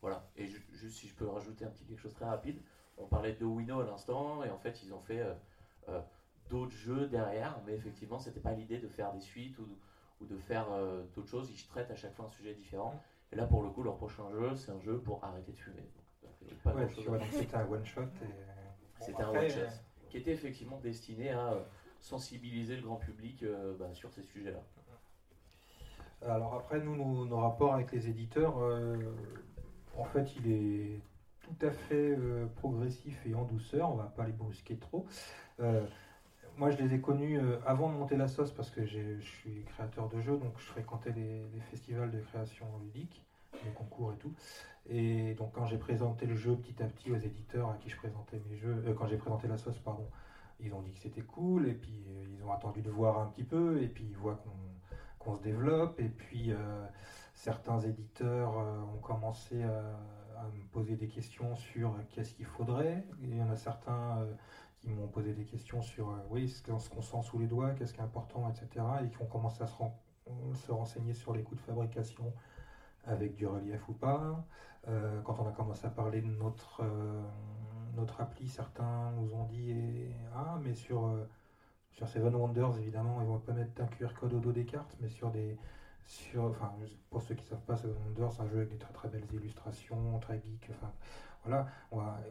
Voilà. 0.00 0.26
Et 0.36 0.46
juste 0.46 0.96
si 0.96 1.06
je 1.06 1.14
peux 1.14 1.28
rajouter 1.28 1.64
un 1.64 1.68
petit 1.68 1.84
quelque 1.84 2.00
chose 2.00 2.14
très 2.14 2.24
rapide, 2.24 2.60
on 2.98 3.06
parlait 3.06 3.34
de 3.34 3.44
Wino 3.44 3.80
à 3.80 3.84
l'instant, 3.84 4.42
et 4.42 4.50
en 4.50 4.58
fait, 4.58 4.82
ils 4.82 4.92
ont 4.92 5.00
fait 5.00 5.24
euh, 5.88 6.00
d'autres 6.48 6.72
jeux 6.72 7.06
derrière, 7.06 7.58
mais 7.66 7.74
effectivement, 7.74 8.18
c'était 8.18 8.40
pas 8.40 8.52
l'idée 8.52 8.78
de 8.78 8.88
faire 8.88 9.12
des 9.12 9.20
suites 9.20 9.58
ou, 9.58 9.66
ou 10.20 10.26
de 10.26 10.36
faire 10.36 10.66
d'autres 11.14 11.28
choses. 11.28 11.50
Ils 11.50 11.66
traitent 11.66 11.90
à 11.90 11.96
chaque 11.96 12.14
fois 12.14 12.26
un 12.26 12.30
sujet 12.30 12.54
différent. 12.54 13.00
Et 13.32 13.36
là, 13.36 13.46
pour 13.46 13.62
le 13.62 13.68
coup, 13.70 13.82
leur 13.82 13.96
prochain 13.96 14.30
jeu, 14.30 14.54
c'est 14.54 14.70
un 14.72 14.80
jeu 14.80 14.98
pour 14.98 15.22
arrêter 15.24 15.52
de 15.52 15.58
fumer. 15.58 15.82
Ouais, 16.64 16.88
c'est 16.88 17.54
un 17.54 17.68
one 17.68 17.84
shot 17.84 18.02
et 19.00 19.04
c'était 19.04 19.22
un 19.22 19.30
one-shot 19.30 19.60
euh, 19.60 19.68
qui 20.08 20.16
était 20.18 20.32
effectivement 20.32 20.78
destiné 20.78 21.30
à 21.30 21.52
euh, 21.52 21.62
sensibiliser 22.00 22.76
le 22.76 22.82
grand 22.82 22.96
public 22.96 23.42
euh, 23.42 23.74
bah, 23.78 23.92
sur 23.92 24.10
ces 24.12 24.22
sujets-là. 24.22 24.62
Alors 26.22 26.54
après, 26.54 26.80
nous, 26.80 27.26
nos, 27.26 27.36
rapports 27.36 27.74
avec 27.74 27.92
les 27.92 28.08
éditeurs, 28.08 28.56
en 29.96 30.04
fait, 30.04 30.34
il 30.36 30.50
est 30.50 31.00
tout 31.46 31.66
à 31.66 31.70
fait 31.70 32.16
progressif 32.56 33.24
et 33.26 33.34
en 33.34 33.44
douceur. 33.44 33.90
On 33.90 33.96
va 33.96 34.04
pas 34.04 34.26
les 34.26 34.32
brusquer 34.32 34.76
trop. 34.76 35.06
moi, 36.58 36.70
je 36.70 36.78
les 36.78 36.94
ai 36.94 37.00
connus 37.00 37.40
avant 37.64 37.90
de 37.90 37.94
monter 37.94 38.16
la 38.16 38.28
sauce 38.28 38.50
parce 38.50 38.70
que 38.70 38.84
je 38.84 39.20
suis 39.20 39.64
créateur 39.64 40.08
de 40.08 40.20
jeux, 40.20 40.36
donc 40.36 40.52
je 40.58 40.64
fréquentais 40.64 41.12
les, 41.12 41.60
festivals 41.70 42.10
de 42.10 42.20
création 42.20 42.66
ludique, 42.82 43.24
les 43.64 43.72
concours 43.72 44.12
et 44.12 44.16
tout. 44.16 44.32
Et 44.88 45.34
donc 45.34 45.52
quand 45.52 45.66
j'ai 45.66 45.78
présenté 45.78 46.26
le 46.26 46.36
jeu 46.36 46.54
petit 46.56 46.82
à 46.82 46.86
petit 46.86 47.10
aux 47.10 47.16
éditeurs 47.16 47.70
à 47.70 47.74
qui 47.74 47.90
je 47.90 47.96
présentais 47.96 48.40
mes 48.48 48.56
jeux, 48.56 48.84
euh, 48.86 48.94
quand 48.94 49.06
j'ai 49.06 49.16
présenté 49.16 49.48
la 49.48 49.56
sauce, 49.56 49.78
pardon, 49.78 50.06
ils 50.60 50.72
ont 50.74 50.80
dit 50.80 50.92
que 50.92 51.00
c'était 51.00 51.22
cool, 51.22 51.68
et 51.68 51.74
puis 51.74 52.04
euh, 52.08 52.26
ils 52.32 52.44
ont 52.44 52.52
attendu 52.52 52.82
de 52.82 52.90
voir 52.90 53.18
un 53.18 53.26
petit 53.26 53.42
peu, 53.44 53.82
et 53.82 53.88
puis 53.88 54.04
ils 54.08 54.16
voient 54.16 54.40
qu'on 55.18 55.34
se 55.34 55.42
développe, 55.42 55.98
et 55.98 56.08
puis 56.08 56.52
euh, 56.52 56.86
certains 57.34 57.80
éditeurs 57.80 58.56
ont 58.56 58.98
commencé 58.98 59.62
à, 59.64 59.98
me 60.54 60.64
poser 60.72 60.96
des 60.96 61.08
questions 61.08 61.56
sur 61.56 61.94
qu'est-ce 62.10 62.34
qu'il 62.34 62.46
faudrait, 62.46 63.04
il 63.20 63.36
y 63.36 63.42
en 63.42 63.50
a 63.50 63.56
certains 63.56 64.26
qui 64.78 64.90
m'ont 64.90 65.08
posé 65.08 65.32
des 65.32 65.44
questions 65.44 65.82
sur 65.82 66.14
oui, 66.30 66.48
ce 66.48 66.62
qu'on 66.62 66.78
sent 66.78 67.22
sous 67.22 67.38
les 67.38 67.46
doigts, 67.46 67.72
qu'est-ce 67.72 67.92
qui 67.92 68.00
est 68.00 68.04
important, 68.04 68.48
etc., 68.50 68.84
et 69.04 69.08
qui 69.08 69.22
ont 69.22 69.26
commencé 69.26 69.62
à 69.62 69.66
se, 69.66 69.74
se 70.54 70.72
renseigner 70.72 71.14
sur 71.14 71.34
les 71.34 71.42
coûts 71.42 71.54
de 71.54 71.60
fabrication 71.60 72.32
avec 73.06 73.34
du 73.36 73.46
relief 73.46 73.88
ou 73.88 73.92
pas. 73.92 74.44
Euh, 74.88 75.20
quand 75.22 75.38
on 75.40 75.48
a 75.48 75.52
commencé 75.52 75.86
à 75.86 75.90
parler 75.90 76.20
de 76.20 76.28
notre, 76.28 76.82
euh, 76.82 77.22
notre 77.94 78.20
appli, 78.20 78.48
certains 78.48 79.10
nous 79.12 79.32
ont 79.34 79.44
dit 79.44 79.74
Ah, 80.34 80.58
mais 80.62 80.74
sur, 80.74 81.06
euh, 81.06 81.28
sur 81.92 82.06
Seven 82.08 82.34
Wonders, 82.34 82.78
évidemment, 82.78 83.20
ils 83.20 83.26
vont 83.26 83.38
pas 83.38 83.52
mettre 83.52 83.80
un 83.80 83.86
QR 83.86 84.12
code 84.18 84.34
au 84.34 84.40
dos 84.40 84.52
des 84.52 84.64
cartes, 84.64 84.96
mais 85.00 85.08
sur 85.08 85.30
des. 85.30 85.56
Sur, 86.06 86.44
enfin, 86.44 86.72
pour 87.10 87.20
ceux 87.22 87.34
qui 87.34 87.44
ne 87.44 87.48
savent 87.50 87.64
pas, 87.64 87.76
Seven 87.76 87.96
Wonders, 88.06 88.32
c'est 88.32 88.42
un 88.42 88.48
jeu 88.48 88.56
avec 88.58 88.70
des 88.70 88.78
très 88.78 88.92
très 88.92 89.08
belles 89.08 89.26
illustrations, 89.32 90.18
très 90.20 90.40
geek. 90.40 90.70
Enfin, 90.70 90.92
voilà, 91.44 91.66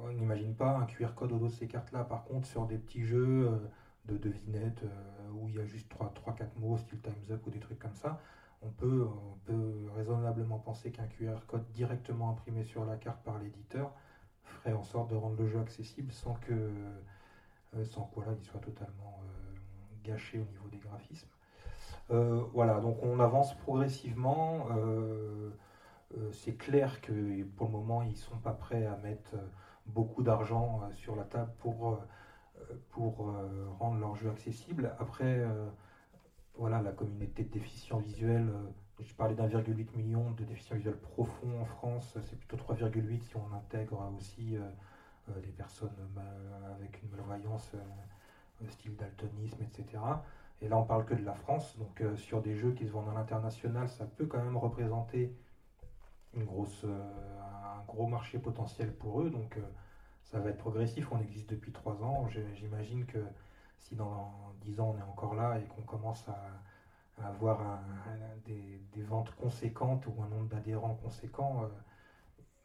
on 0.02 0.12
n'imagine 0.12 0.56
pas 0.56 0.78
un 0.78 0.86
QR 0.86 1.14
code 1.16 1.32
au 1.34 1.38
dos 1.38 1.48
de 1.48 1.52
ces 1.52 1.68
cartes-là. 1.68 2.04
Par 2.06 2.24
contre, 2.24 2.48
sur 2.48 2.66
des 2.68 2.78
petits 2.78 3.04
jeux 3.06 3.70
de 4.06 4.18
devinettes 4.18 4.84
où 5.34 5.48
il 5.50 5.56
y 5.56 5.60
a 5.60 5.66
juste 5.66 5.92
3-4 5.92 6.58
mots, 6.58 6.78
style 6.78 7.02
Time's 7.02 7.32
Up 7.32 7.46
ou 7.48 7.50
des 7.50 7.60
trucs 7.60 7.80
comme 7.80 7.96
ça, 7.96 8.20
on 8.62 8.70
peut, 8.70 9.08
on 9.08 9.38
peut 9.46 9.90
raisonnablement 9.96 10.60
penser 10.60 10.92
qu'un 10.92 11.08
QR 11.08 11.38
code 11.48 11.70
directement 11.72 12.32
imprimé 12.32 12.64
sur 12.64 12.86
la 12.86 12.98
carte 12.98 13.24
par 13.24 13.38
l'éditeur 13.40 13.92
ferait 14.44 14.74
en 14.74 14.84
sorte 14.84 15.10
de 15.12 15.16
rendre 15.16 15.42
le 15.42 15.48
jeu 15.48 15.60
accessible 15.60 16.12
sans 16.12 16.36
que, 16.36 16.54
euh, 16.54 17.86
sans 17.86 18.04
quoi 18.04 18.26
là, 18.26 18.34
il 18.38 18.44
soit 18.44 18.60
totalement 18.60 19.20
euh, 19.24 19.56
gâché 20.04 20.40
au 20.40 20.46
niveau 20.46 20.68
des 20.70 20.78
graphismes. 20.78 21.28
Euh, 22.12 22.42
voilà, 22.54 22.80
donc 22.80 22.98
on 23.02 23.20
avance 23.20 23.56
progressivement. 23.58 24.68
c'est 26.32 26.56
clair 26.56 27.02
que 27.02 27.44
pour 27.58 27.68
le 27.68 27.74
moment, 27.74 28.02
ils 28.04 28.12
ne 28.12 28.16
sont 28.16 28.38
pas 28.38 28.54
prêts 28.54 28.86
à 28.86 28.96
mettre 28.98 29.36
beaucoup 29.86 30.24
d'argent 30.24 30.82
sur 30.94 31.16
la 31.16 31.24
table 31.24 31.52
pour, 31.60 32.00
pour 32.92 33.34
rendre 33.80 34.00
leur 34.00 34.16
jeu 34.16 34.30
accessible. 34.30 34.96
Après, 35.00 35.44
voilà, 36.56 36.82
la 36.82 36.92
communauté 36.92 37.44
de 37.44 37.50
déficients 37.50 38.00
visuels, 38.00 38.50
je 39.00 39.14
parlais 39.14 39.36
d'1,8 39.36 39.98
million 39.98 40.32
de 40.32 40.44
déficients 40.46 40.78
visuels 40.78 41.00
profonds 41.00 41.62
en 41.62 41.66
France, 41.66 42.18
c'est 42.24 42.40
plutôt 42.40 42.58
3,8 42.58 43.22
si 43.22 43.36
on 43.36 43.54
intègre 43.54 44.10
aussi 44.18 44.58
les 45.28 45.52
personnes 45.52 45.90
avec 46.76 47.02
une 47.04 47.10
malvoyance 47.10 47.76
style 48.70 48.96
daltonisme, 48.96 49.62
etc. 49.64 50.00
Et 50.62 50.68
là, 50.68 50.78
on 50.78 50.86
parle 50.86 51.06
que 51.06 51.14
de 51.14 51.24
la 51.24 51.34
France. 51.34 51.78
Donc, 51.78 52.02
sur 52.16 52.42
des 52.42 52.56
jeux 52.56 52.72
qui 52.74 52.86
se 52.86 52.92
vendent 52.92 53.10
à 53.10 53.14
l'international, 53.14 53.90
ça 53.90 54.06
peut 54.06 54.26
quand 54.26 54.44
même 54.44 54.58
représenter 54.58 55.36
une 56.34 56.46
grosse, 56.46 56.86
un 56.86 57.84
gros 57.88 58.08
marché 58.08 58.40
potentiel 58.40 58.94
pour 58.94 59.22
eux. 59.22 59.30
Donc, 59.30 59.58
ça 60.24 60.40
va 60.40 60.50
être 60.50 60.58
progressif. 60.58 61.12
On 61.12 61.20
existe 61.20 61.50
depuis 61.50 61.72
trois 61.72 62.04
ans. 62.04 62.28
J'imagine 62.56 63.06
que 63.06 63.20
si 63.86 63.96
dans 63.96 64.54
dix 64.62 64.80
ans 64.80 64.96
on 64.96 65.00
est 65.00 65.10
encore 65.10 65.36
là 65.36 65.60
et 65.60 65.66
qu'on 65.66 65.84
commence 65.84 66.28
à, 66.28 66.38
avoir 67.24 67.80
des, 68.46 68.82
ventes 69.04 69.34
conséquentes 69.36 70.06
ou 70.08 70.22
un 70.22 70.28
nombre 70.28 70.50
d'adhérents 70.50 70.96
conséquent, 70.96 71.64
euh, 71.64 71.68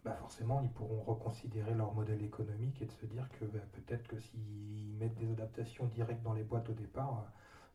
bah 0.04 0.14
forcément 0.14 0.60
ils 0.62 0.70
pourront 0.70 1.02
reconsidérer 1.02 1.74
leur 1.74 1.92
modèle 1.92 2.22
économique 2.22 2.80
et 2.80 2.86
de 2.86 2.90
se 2.90 3.06
dire 3.06 3.28
que 3.38 3.44
bah, 3.44 3.60
peut-être 3.72 4.08
que 4.08 4.18
s'ils 4.18 4.96
mettent 4.98 5.14
des 5.14 5.30
adaptations 5.30 5.86
directes 5.86 6.22
dans 6.22 6.32
les 6.32 6.42
boîtes 6.42 6.68
au 6.70 6.72
départ, 6.72 7.18
euh, 7.18 7.30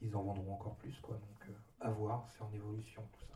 ils 0.06 0.16
en 0.16 0.24
vendront 0.24 0.53
encore 0.53 0.76
plus. 0.76 0.99
Quoi. 1.01 1.16
Donc 1.16 1.49
euh, 1.49 1.53
à 1.82 1.89
voir, 1.89 2.28
c'est 2.30 2.41
en 2.41 2.51
évolution 2.53 3.01
tout 3.12 3.26
ça. 3.26 3.34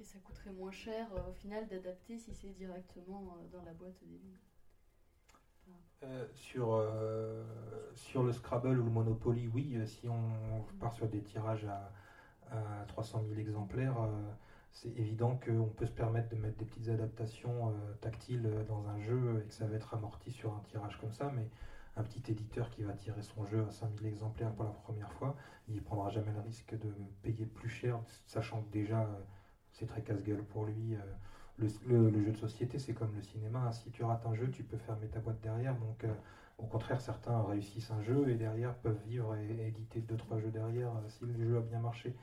Et 0.00 0.04
ça 0.04 0.18
coûterait 0.20 0.52
moins 0.52 0.70
cher 0.70 1.06
au 1.28 1.32
final 1.32 1.66
d'adapter 1.66 2.18
si 2.18 2.32
c'est 2.32 2.50
directement 2.50 3.36
dans 3.52 3.62
la 3.62 3.72
boîte 3.74 4.02
au 4.02 4.06
début. 4.06 4.40
Euh, 6.02 6.26
sur, 6.32 6.72
euh, 6.72 7.44
sur 7.94 8.22
le 8.22 8.32
Scrabble 8.32 8.78
ou 8.78 8.84
le 8.84 8.90
Monopoly, 8.90 9.48
oui, 9.48 9.76
euh, 9.76 9.84
si 9.84 10.08
on 10.08 10.62
part 10.78 10.94
sur 10.94 11.06
des 11.06 11.20
tirages 11.20 11.66
à, 11.66 11.92
300 12.88 13.22
000 13.28 13.38
exemplaires, 13.38 13.96
c'est 14.72 14.88
évident 14.96 15.36
qu'on 15.36 15.68
peut 15.68 15.86
se 15.86 15.92
permettre 15.92 16.30
de 16.30 16.34
mettre 16.34 16.56
des 16.56 16.64
petites 16.64 16.88
adaptations 16.88 17.72
tactiles 18.00 18.50
dans 18.66 18.88
un 18.88 18.98
jeu 18.98 19.40
et 19.40 19.46
que 19.46 19.54
ça 19.54 19.66
va 19.66 19.76
être 19.76 19.94
amorti 19.94 20.32
sur 20.32 20.52
un 20.52 20.60
tirage 20.66 20.98
comme 20.98 21.12
ça, 21.12 21.30
mais 21.30 21.48
un 21.96 22.02
petit 22.02 22.30
éditeur 22.30 22.70
qui 22.70 22.82
va 22.82 22.92
tirer 22.94 23.22
son 23.22 23.44
jeu 23.46 23.64
à 23.66 23.70
5000 23.70 24.06
exemplaires 24.06 24.52
pour 24.52 24.64
la 24.64 24.70
première 24.70 25.12
fois, 25.12 25.36
il 25.68 25.74
ne 25.74 25.80
prendra 25.80 26.10
jamais 26.10 26.32
le 26.32 26.40
risque 26.40 26.78
de 26.78 26.92
payer 27.22 27.46
plus 27.46 27.68
cher, 27.68 27.98
sachant 28.26 28.62
que 28.62 28.70
déjà 28.70 29.08
c'est 29.72 29.86
très 29.86 30.02
casse-gueule 30.02 30.44
pour 30.44 30.64
lui 30.64 30.96
le, 31.60 32.24
jeu 32.24 32.32
de 32.32 32.36
société, 32.36 32.78
c'est 32.78 32.94
comme 32.94 33.14
le 33.14 33.22
cinéma. 33.22 33.72
Si 33.72 33.90
tu 33.90 34.04
rates 34.04 34.24
un 34.26 34.34
jeu, 34.34 34.48
tu 34.50 34.62
peux 34.62 34.78
fermer 34.78 35.08
ta 35.08 35.20
boîte 35.20 35.40
derrière. 35.40 35.76
Donc, 35.76 36.04
euh, 36.04 36.12
au 36.58 36.66
contraire, 36.66 37.00
certains 37.00 37.42
réussissent 37.42 37.90
un 37.90 38.02
jeu 38.02 38.28
et 38.28 38.34
derrière 38.34 38.74
peuvent 38.76 39.00
vivre 39.06 39.34
et, 39.36 39.68
éditer 39.68 40.00
deux 40.00 40.16
trois 40.16 40.38
jeux 40.38 40.50
derrière 40.50 40.90
euh, 40.90 41.08
si 41.08 41.24
le 41.24 41.34
jeu 41.34 41.58
a 41.58 41.60
bien 41.60 41.80
marché. 41.80 42.14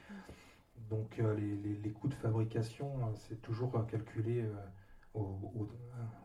Donc, 0.90 1.20
euh, 1.20 1.36
les, 1.36 1.92
coûts 1.92 2.08
de 2.08 2.14
fabrication, 2.14 3.14
c'est 3.16 3.42
toujours 3.42 3.86
calculé 3.88 4.46
au, 5.14 5.68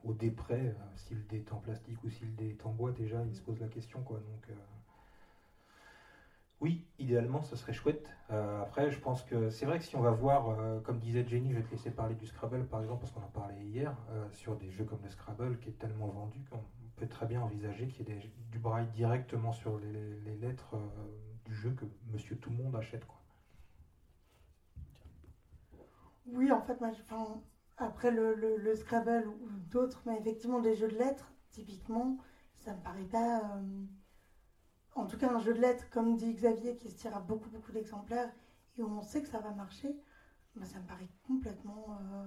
au, 0.02 0.12
dé 0.12 0.30
près. 0.30 0.74
si 0.96 1.14
le 1.14 1.22
dé 1.22 1.38
est 1.38 1.52
en 1.52 1.58
plastique 1.58 2.02
ou 2.04 2.08
si 2.08 2.24
le 2.24 2.32
dé 2.32 2.48
est 2.48 2.66
en 2.66 2.70
bois, 2.70 2.92
déjà, 2.92 3.24
il 3.24 3.34
se 3.34 3.40
pose 3.40 3.58
la 3.58 3.68
question. 3.68 4.02
Quoi. 4.02 4.18
Donc, 4.20 4.48
oui, 6.62 6.86
idéalement, 7.00 7.42
ce 7.42 7.56
serait 7.56 7.72
chouette. 7.72 8.08
Euh, 8.30 8.62
après, 8.62 8.88
je 8.88 8.98
pense 9.00 9.24
que 9.24 9.50
c'est 9.50 9.66
vrai 9.66 9.78
que 9.78 9.84
si 9.84 9.96
on 9.96 10.00
va 10.00 10.12
voir, 10.12 10.48
euh, 10.48 10.78
comme 10.78 11.00
disait 11.00 11.26
Jenny, 11.26 11.50
je 11.50 11.56
vais 11.56 11.62
te 11.64 11.70
laisser 11.72 11.90
parler 11.90 12.14
du 12.14 12.24
Scrabble 12.24 12.64
par 12.68 12.80
exemple, 12.80 13.00
parce 13.00 13.10
qu'on 13.10 13.20
en 13.20 13.28
parlait 13.28 13.60
hier, 13.60 13.96
euh, 14.10 14.30
sur 14.30 14.54
des 14.56 14.70
jeux 14.70 14.84
comme 14.84 15.02
le 15.02 15.10
Scrabble 15.10 15.58
qui 15.58 15.70
est 15.70 15.78
tellement 15.80 16.06
vendu 16.06 16.44
qu'on 16.48 16.62
peut 16.94 17.08
très 17.08 17.26
bien 17.26 17.40
envisager 17.40 17.88
qu'il 17.88 18.08
y 18.08 18.12
ait 18.12 18.30
du 18.52 18.60
braille 18.60 18.86
directement 18.92 19.50
sur 19.50 19.76
les, 19.76 20.36
lettres 20.36 20.76
du 21.44 21.52
jeu 21.52 21.72
que 21.72 21.84
monsieur 22.12 22.36
tout 22.36 22.50
le 22.50 22.56
monde 22.56 22.76
achète. 22.76 23.04
Quoi. 23.06 23.18
Oui, 26.26 26.52
en 26.52 26.62
fait, 26.62 26.80
moi, 26.80 26.92
après 27.76 28.10
le, 28.10 28.74
Scrabble 28.74 29.26
ou 29.28 29.48
d'autres, 29.70 30.02
mais 30.06 30.18
effectivement, 30.18 30.60
des 30.60 30.74
jeux 30.74 30.88
de 30.88 30.96
lettres, 30.96 31.32
typiquement, 31.50 32.16
ça 32.54 32.74
me 32.74 32.80
paraît 32.80 33.04
pas 33.04 33.42
en 34.94 35.06
tout 35.06 35.16
cas 35.16 35.30
un 35.30 35.38
jeu 35.38 35.54
de 35.54 35.60
lettres, 35.60 35.88
comme 35.90 36.16
dit 36.16 36.32
Xavier, 36.34 36.76
qui 36.76 36.90
se 36.90 36.96
tire 36.96 37.16
à 37.16 37.20
beaucoup, 37.20 37.48
beaucoup 37.50 37.72
d'exemplaires, 37.72 38.30
et 38.76 38.82
où 38.82 38.88
on 38.88 39.02
sait 39.02 39.22
que 39.22 39.28
ça 39.28 39.38
va 39.38 39.50
marcher, 39.50 39.96
bah, 40.56 40.66
ça 40.66 40.78
me 40.78 40.86
paraît 40.86 41.08
complètement 41.26 41.86
euh, 41.90 42.26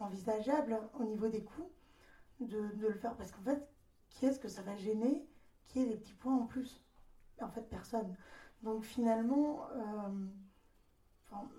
envisageable 0.00 0.80
au 0.94 1.04
niveau 1.04 1.28
des 1.28 1.42
coûts 1.42 1.70
de, 2.40 2.70
le 2.76 2.94
faire. 2.94 3.14
Parce 3.16 3.30
qu'en 3.30 3.42
fait, 3.42 3.68
qui 4.10 4.26
est-ce 4.26 4.40
que 4.40 4.48
ça 4.48 4.62
va 4.62 4.76
gêner 4.76 5.24
Qui 5.68 5.80
ait 5.80 5.86
des 5.86 5.96
petits 5.96 6.14
points 6.14 6.36
en 6.36 6.46
plus? 6.46 6.82
En 7.40 7.48
fait, 7.48 7.62
personne. 7.68 8.16
Donc 8.62 8.84
finalement, 8.84 9.66
euh, 9.70 10.26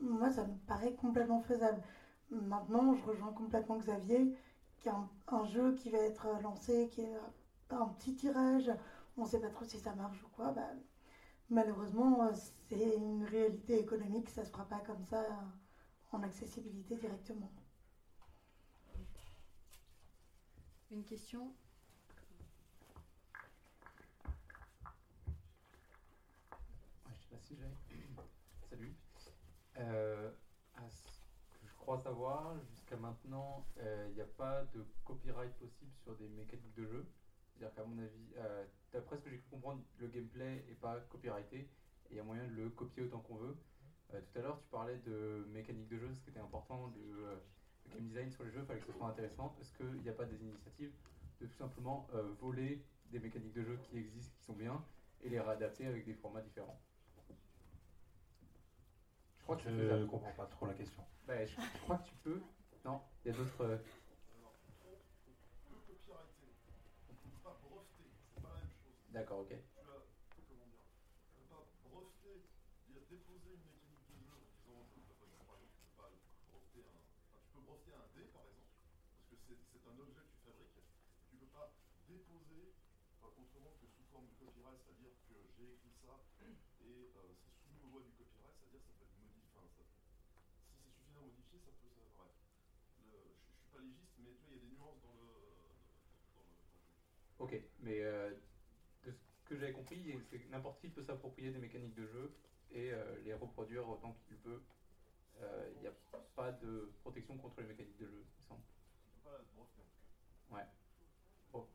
moi, 0.02 0.30
ça 0.30 0.46
me 0.46 0.56
paraît 0.68 0.94
complètement 0.94 1.42
faisable. 1.42 1.82
Maintenant, 2.34 2.94
je 2.94 3.04
rejoins 3.04 3.32
complètement 3.32 3.78
Xavier, 3.78 4.28
qui 4.78 4.90
a 4.90 5.06
un 5.28 5.44
jeu 5.46 5.72
qui 5.72 5.90
va 5.90 6.00
être 6.00 6.28
lancé, 6.42 6.88
qui 6.90 7.02
est 7.02 7.16
un 7.70 7.88
petit 7.88 8.14
tirage 8.14 8.72
on 9.18 9.22
ne 9.22 9.28
sait 9.28 9.40
pas 9.40 9.50
trop 9.50 9.64
si 9.64 9.78
ça 9.80 9.94
marche 9.94 10.24
ou 10.24 10.28
quoi, 10.30 10.52
bah, 10.52 10.72
malheureusement, 11.50 12.34
c'est 12.34 12.96
une 12.96 13.24
réalité 13.24 13.78
économique, 13.78 14.30
ça 14.30 14.42
ne 14.42 14.46
se 14.46 14.52
fera 14.52 14.66
pas 14.66 14.82
comme 14.82 15.04
ça 15.04 15.46
en 16.12 16.24
accessibilité 16.24 16.96
directement. 16.96 17.52
Une 20.92 21.04
question? 21.04 21.52
Je 27.08 27.22
sais 27.22 27.28
pas 27.30 27.40
si 27.40 27.56
j'ai. 27.56 27.96
Salut. 28.70 28.94
Euh, 29.78 30.30
crois 31.84 32.00
savoir, 32.00 32.56
jusqu'à 32.70 32.96
maintenant, 32.96 33.68
euh, 33.80 34.08
il 34.10 34.16
n'y 34.16 34.22
a 34.22 34.26
pas 34.26 34.64
de 34.74 34.86
copyright 35.04 35.52
possible 35.56 35.92
sur 36.02 36.16
des 36.16 36.30
mécaniques 36.30 36.74
de 36.76 36.86
jeu. 36.86 37.06
C'est-à-dire 37.52 37.76
qu'à 37.76 37.84
mon 37.84 37.98
avis, 38.02 38.34
euh, 38.38 38.66
d'après 38.94 39.18
ce 39.18 39.24
que 39.24 39.30
j'ai 39.30 39.38
pu 39.38 39.50
comprendre, 39.50 39.82
le 40.00 40.08
gameplay 40.08 40.64
n'est 40.68 40.76
pas 40.76 41.02
copyrighté 41.10 41.58
et 41.58 41.68
il 42.12 42.16
y 42.16 42.20
a 42.22 42.24
moyen 42.24 42.46
de 42.48 42.54
le 42.54 42.70
copier 42.70 43.04
autant 43.04 43.20
qu'on 43.20 43.36
veut. 43.36 43.58
Euh, 44.14 44.22
tout 44.22 44.40
à 44.40 44.42
l'heure, 44.42 44.60
tu 44.62 44.68
parlais 44.70 44.98
de 45.00 45.46
mécanique 45.50 45.90
de 45.90 45.98
jeu, 45.98 46.14
ce 46.14 46.22
qui 46.22 46.30
était 46.30 46.40
important, 46.40 46.88
de, 46.88 47.02
euh, 47.02 47.36
game 47.90 48.08
design 48.08 48.32
sur 48.32 48.46
les 48.46 48.52
jeux, 48.52 48.62
il 48.62 48.66
fallait 48.66 48.80
que 48.80 48.88
ce 48.88 48.94
soit 48.94 49.08
intéressant. 49.08 49.54
Est-ce 49.60 49.74
qu'il 49.74 50.02
n'y 50.02 50.10
a 50.10 50.14
pas 50.14 50.26
des 50.26 50.42
initiatives 50.42 50.94
de 51.42 51.48
tout 51.48 51.58
simplement 51.58 52.08
voler 52.40 52.82
des 53.12 53.20
mécaniques 53.20 53.54
de 53.54 53.64
jeu 53.64 53.78
qui 53.84 53.98
existent, 53.98 54.34
qui 54.38 54.44
sont 54.46 54.54
bien, 54.54 54.82
et 55.22 55.28
les 55.28 55.42
réadapter 55.42 55.86
avec 55.86 56.06
des 56.06 56.14
formats 56.14 56.42
différents? 56.42 56.80
Je 59.44 59.46
crois 59.46 59.58
que 59.58 59.64
je 59.68 59.76
ne 59.76 60.06
comprends 60.06 60.32
pas 60.32 60.46
trop 60.46 60.68
la 60.68 60.74
question. 60.74 61.04
Bah, 61.28 61.36
je, 61.44 61.52
je, 61.52 61.78
crois 61.84 61.98
que 61.98 62.08
tu 62.08 62.16
peux. 62.24 62.40
Non, 62.86 63.02
il 63.26 63.28
y 63.28 63.36
a 63.36 63.38
d'autres. 63.38 63.78
D'accord, 69.12 69.42
ok. 69.42 69.52
Tu 69.52 69.60
as, 69.60 69.84
comment 70.48 70.64
dire, 70.72 70.80
tu 71.28 71.36
peux 71.36 71.44
pas 71.52 71.60
breveter, 71.84 72.48
déposer 72.88 73.60
une 73.60 73.68
mécanique 73.68 74.08
de 74.08 74.16
jeu 74.24 74.32
en 74.72 74.88
disant, 74.96 75.12
par 75.44 75.60
exemple, 75.60 75.76
tu 75.76 75.92
peux 75.92 76.00
pas 76.00 76.16
breveter 76.48 76.88
un, 76.88 77.04
enfin, 77.28 77.38
tu 77.44 77.52
peux 77.52 77.62
breveter 77.68 77.94
un 78.00 78.08
dé, 78.16 78.24
par 78.32 78.48
exemple, 78.48 78.72
parce 79.28 79.44
que 79.44 79.54
c'est 79.60 79.84
un 79.92 80.00
objet 80.00 80.24
que 80.24 80.32
tu 80.32 80.40
fabriques, 80.48 80.88
tu 81.28 81.36
peux 81.36 81.52
pas 81.52 81.76
déposer 82.08 82.74
autrement 83.22 83.76
que 83.78 83.88
sous 83.92 84.08
forme 84.10 84.28
de 84.28 84.36
copyright, 84.40 84.80
c'est-à-dire 84.82 85.14
que 85.28 85.36
j'ai 85.54 85.78
écrit 85.78 85.94
ça 86.02 86.18
et 86.82 87.14
euh, 87.16 87.38
c'est 87.38 87.54
sous 87.54 87.72
le 87.80 87.94
loi 87.94 88.02
du 88.04 88.12
copyright, 88.18 88.54
c'est-à-dire 88.60 88.82
ça 88.82 88.92
peut 88.98 89.06
être 89.06 89.16
modifié, 89.16 89.46
enfin, 89.54 89.66
ça, 89.78 89.86
si 89.86 90.74
c'est 90.74 90.90
suffisamment 90.90 91.30
modifié, 91.30 91.62
ça 91.64 91.72
peut, 91.80 91.90
ça, 91.94 92.06
bref. 92.18 92.34
Le, 93.00 93.30
je, 93.30 93.46
je 93.46 93.62
suis 93.62 93.70
pas 93.72 93.73
légiste, 93.84 94.14
mais 94.20 94.32
tu 94.32 94.40
vois, 94.40 94.50
il 94.50 94.56
y 94.56 94.60
a 94.60 94.62
des 94.62 94.70
nuances 94.76 95.02
dans 95.02 95.14
le, 95.14 95.28
dans 95.30 95.68
le, 95.68 95.76
dans 96.36 96.42
le 96.42 96.54
jeu. 96.56 96.68
Ok, 97.40 97.62
mais 97.80 98.02
euh, 98.02 98.32
que 99.46 99.60
j'avais 99.60 99.74
compris, 99.74 100.18
c'est 100.30 100.40
que 100.40 100.50
n'importe 100.50 100.80
qui 100.80 100.90
peut 100.90 101.04
s'approprier 101.04 101.52
des 101.52 101.60
mécaniques 101.60 101.96
de 101.96 102.08
jeu 102.08 102.34
et 102.72 102.92
euh, 102.92 103.20
les 103.24 103.34
reproduire 103.34 103.88
autant 103.88 104.18
qu'il 104.26 104.38
peut. 104.38 104.62
Il 105.36 105.44
euh, 105.44 105.82
n'y 105.82 105.88
a 105.88 105.94
pas 106.36 106.52
de 106.52 106.92
protection 107.02 107.38
contre 107.38 107.62
les 107.62 107.68
mécaniques 107.68 107.98
de 107.98 108.08
jeu, 108.08 108.24
il 108.24 108.42
me 108.42 108.48
semble. 108.48 108.62
Ouais. 110.50 110.66
Bon. 111.52 111.68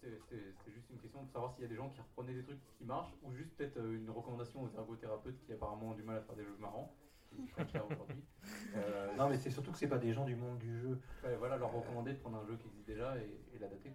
c'est 0.00 0.72
juste 0.72 0.88
une 0.90 0.98
question 0.98 1.22
de 1.24 1.30
savoir 1.30 1.52
s'il 1.52 1.62
y 1.62 1.66
a 1.66 1.68
des 1.68 1.76
gens 1.76 1.90
qui 1.90 2.00
reprenaient 2.00 2.34
des 2.34 2.42
trucs 2.42 2.60
qui 2.78 2.84
marchent 2.84 3.14
ou 3.22 3.32
juste 3.32 3.54
peut-être 3.56 3.78
une 3.78 4.10
recommandation 4.10 4.62
aux 4.62 4.74
ergothérapeutes 4.76 5.40
qui 5.44 5.52
apparemment 5.52 5.90
ont 5.90 5.94
du 5.94 6.02
mal 6.02 6.18
à 6.18 6.22
faire 6.22 6.36
des 6.36 6.44
jeux 6.44 6.56
marrants. 6.58 6.94
non 9.18 9.28
mais 9.28 9.36
c'est 9.36 9.50
surtout 9.50 9.72
que 9.72 9.78
c'est 9.78 9.88
pas 9.88 9.98
des 9.98 10.12
gens 10.12 10.24
du 10.24 10.36
monde 10.36 10.58
du 10.58 10.78
jeu. 10.78 11.00
Ouais, 11.24 11.36
voilà, 11.36 11.56
leur 11.56 11.72
recommander 11.72 12.12
de 12.12 12.18
prendre 12.18 12.38
un 12.38 12.46
jeu 12.46 12.56
qui 12.56 12.66
existe 12.68 12.86
déjà 12.86 13.16
et, 13.16 13.54
et 13.54 13.58
l'adapter. 13.58 13.92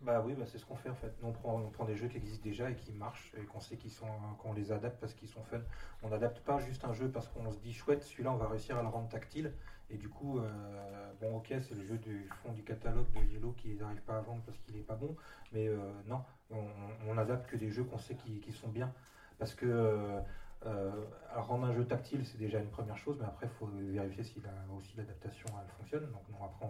Bah 0.00 0.22
oui, 0.24 0.34
bah 0.34 0.44
c'est 0.46 0.58
ce 0.58 0.64
qu'on 0.64 0.76
fait 0.76 0.90
en 0.90 0.94
fait. 0.94 1.12
on 1.24 1.32
prend, 1.32 1.60
on 1.60 1.70
prend 1.70 1.84
des 1.84 1.96
jeux 1.96 2.06
qui 2.06 2.18
existent 2.18 2.44
déjà 2.44 2.70
et 2.70 2.76
qui 2.76 2.92
marchent 2.92 3.32
et 3.36 3.44
qu'on 3.44 3.58
sait 3.58 3.76
qu'ils 3.76 3.90
sont, 3.90 4.06
qu'on 4.38 4.52
les 4.52 4.70
adapte 4.70 5.00
parce 5.00 5.12
qu'ils 5.12 5.28
sont 5.28 5.42
fun. 5.42 5.60
On 6.04 6.08
n'adapte 6.10 6.38
pas 6.40 6.60
juste 6.60 6.84
un 6.84 6.92
jeu 6.92 7.10
parce 7.10 7.26
qu'on 7.28 7.50
se 7.50 7.58
dit 7.58 7.72
chouette, 7.72 8.04
celui-là 8.04 8.30
on 8.32 8.36
va 8.36 8.46
réussir 8.46 8.78
à 8.78 8.82
le 8.82 8.88
rendre 8.88 9.08
tactile. 9.08 9.52
Et 9.90 9.96
du 9.96 10.08
coup, 10.08 10.38
euh, 10.38 11.12
bon 11.20 11.38
ok, 11.38 11.48
c'est 11.48 11.74
le 11.74 11.82
jeu 11.84 11.98
du 11.98 12.28
fond 12.42 12.52
du 12.52 12.62
catalogue 12.62 13.10
de 13.12 13.24
Yellow 13.24 13.52
qui 13.52 13.74
n'arrive 13.74 14.02
pas 14.02 14.18
à 14.18 14.20
vendre 14.20 14.42
parce 14.44 14.58
qu'il 14.58 14.76
n'est 14.76 14.82
pas 14.82 14.94
bon. 14.94 15.16
Mais 15.52 15.66
euh, 15.66 15.78
non, 16.06 16.22
on, 16.50 16.64
on, 17.08 17.18
adapte 17.18 17.50
que 17.50 17.56
des 17.56 17.70
jeux 17.70 17.84
qu'on 17.84 17.98
sait 17.98 18.14
qui, 18.14 18.38
qui, 18.38 18.52
sont 18.52 18.68
bien. 18.68 18.92
Parce 19.38 19.54
que 19.54 20.20
alors 20.62 21.46
rendre 21.46 21.66
un 21.66 21.72
jeu 21.72 21.84
tactile, 21.84 22.26
c'est 22.26 22.38
déjà 22.38 22.58
une 22.58 22.70
première 22.70 22.96
chose, 22.96 23.16
mais 23.20 23.26
après, 23.26 23.46
il 23.46 23.58
faut 23.58 23.66
vérifier 23.66 24.24
si 24.24 24.42
aussi 24.76 24.96
l'adaptation 24.96 25.48
fonctionne. 25.78 26.10
Donc 26.10 26.28
non, 26.30 26.44
après, 26.44 26.66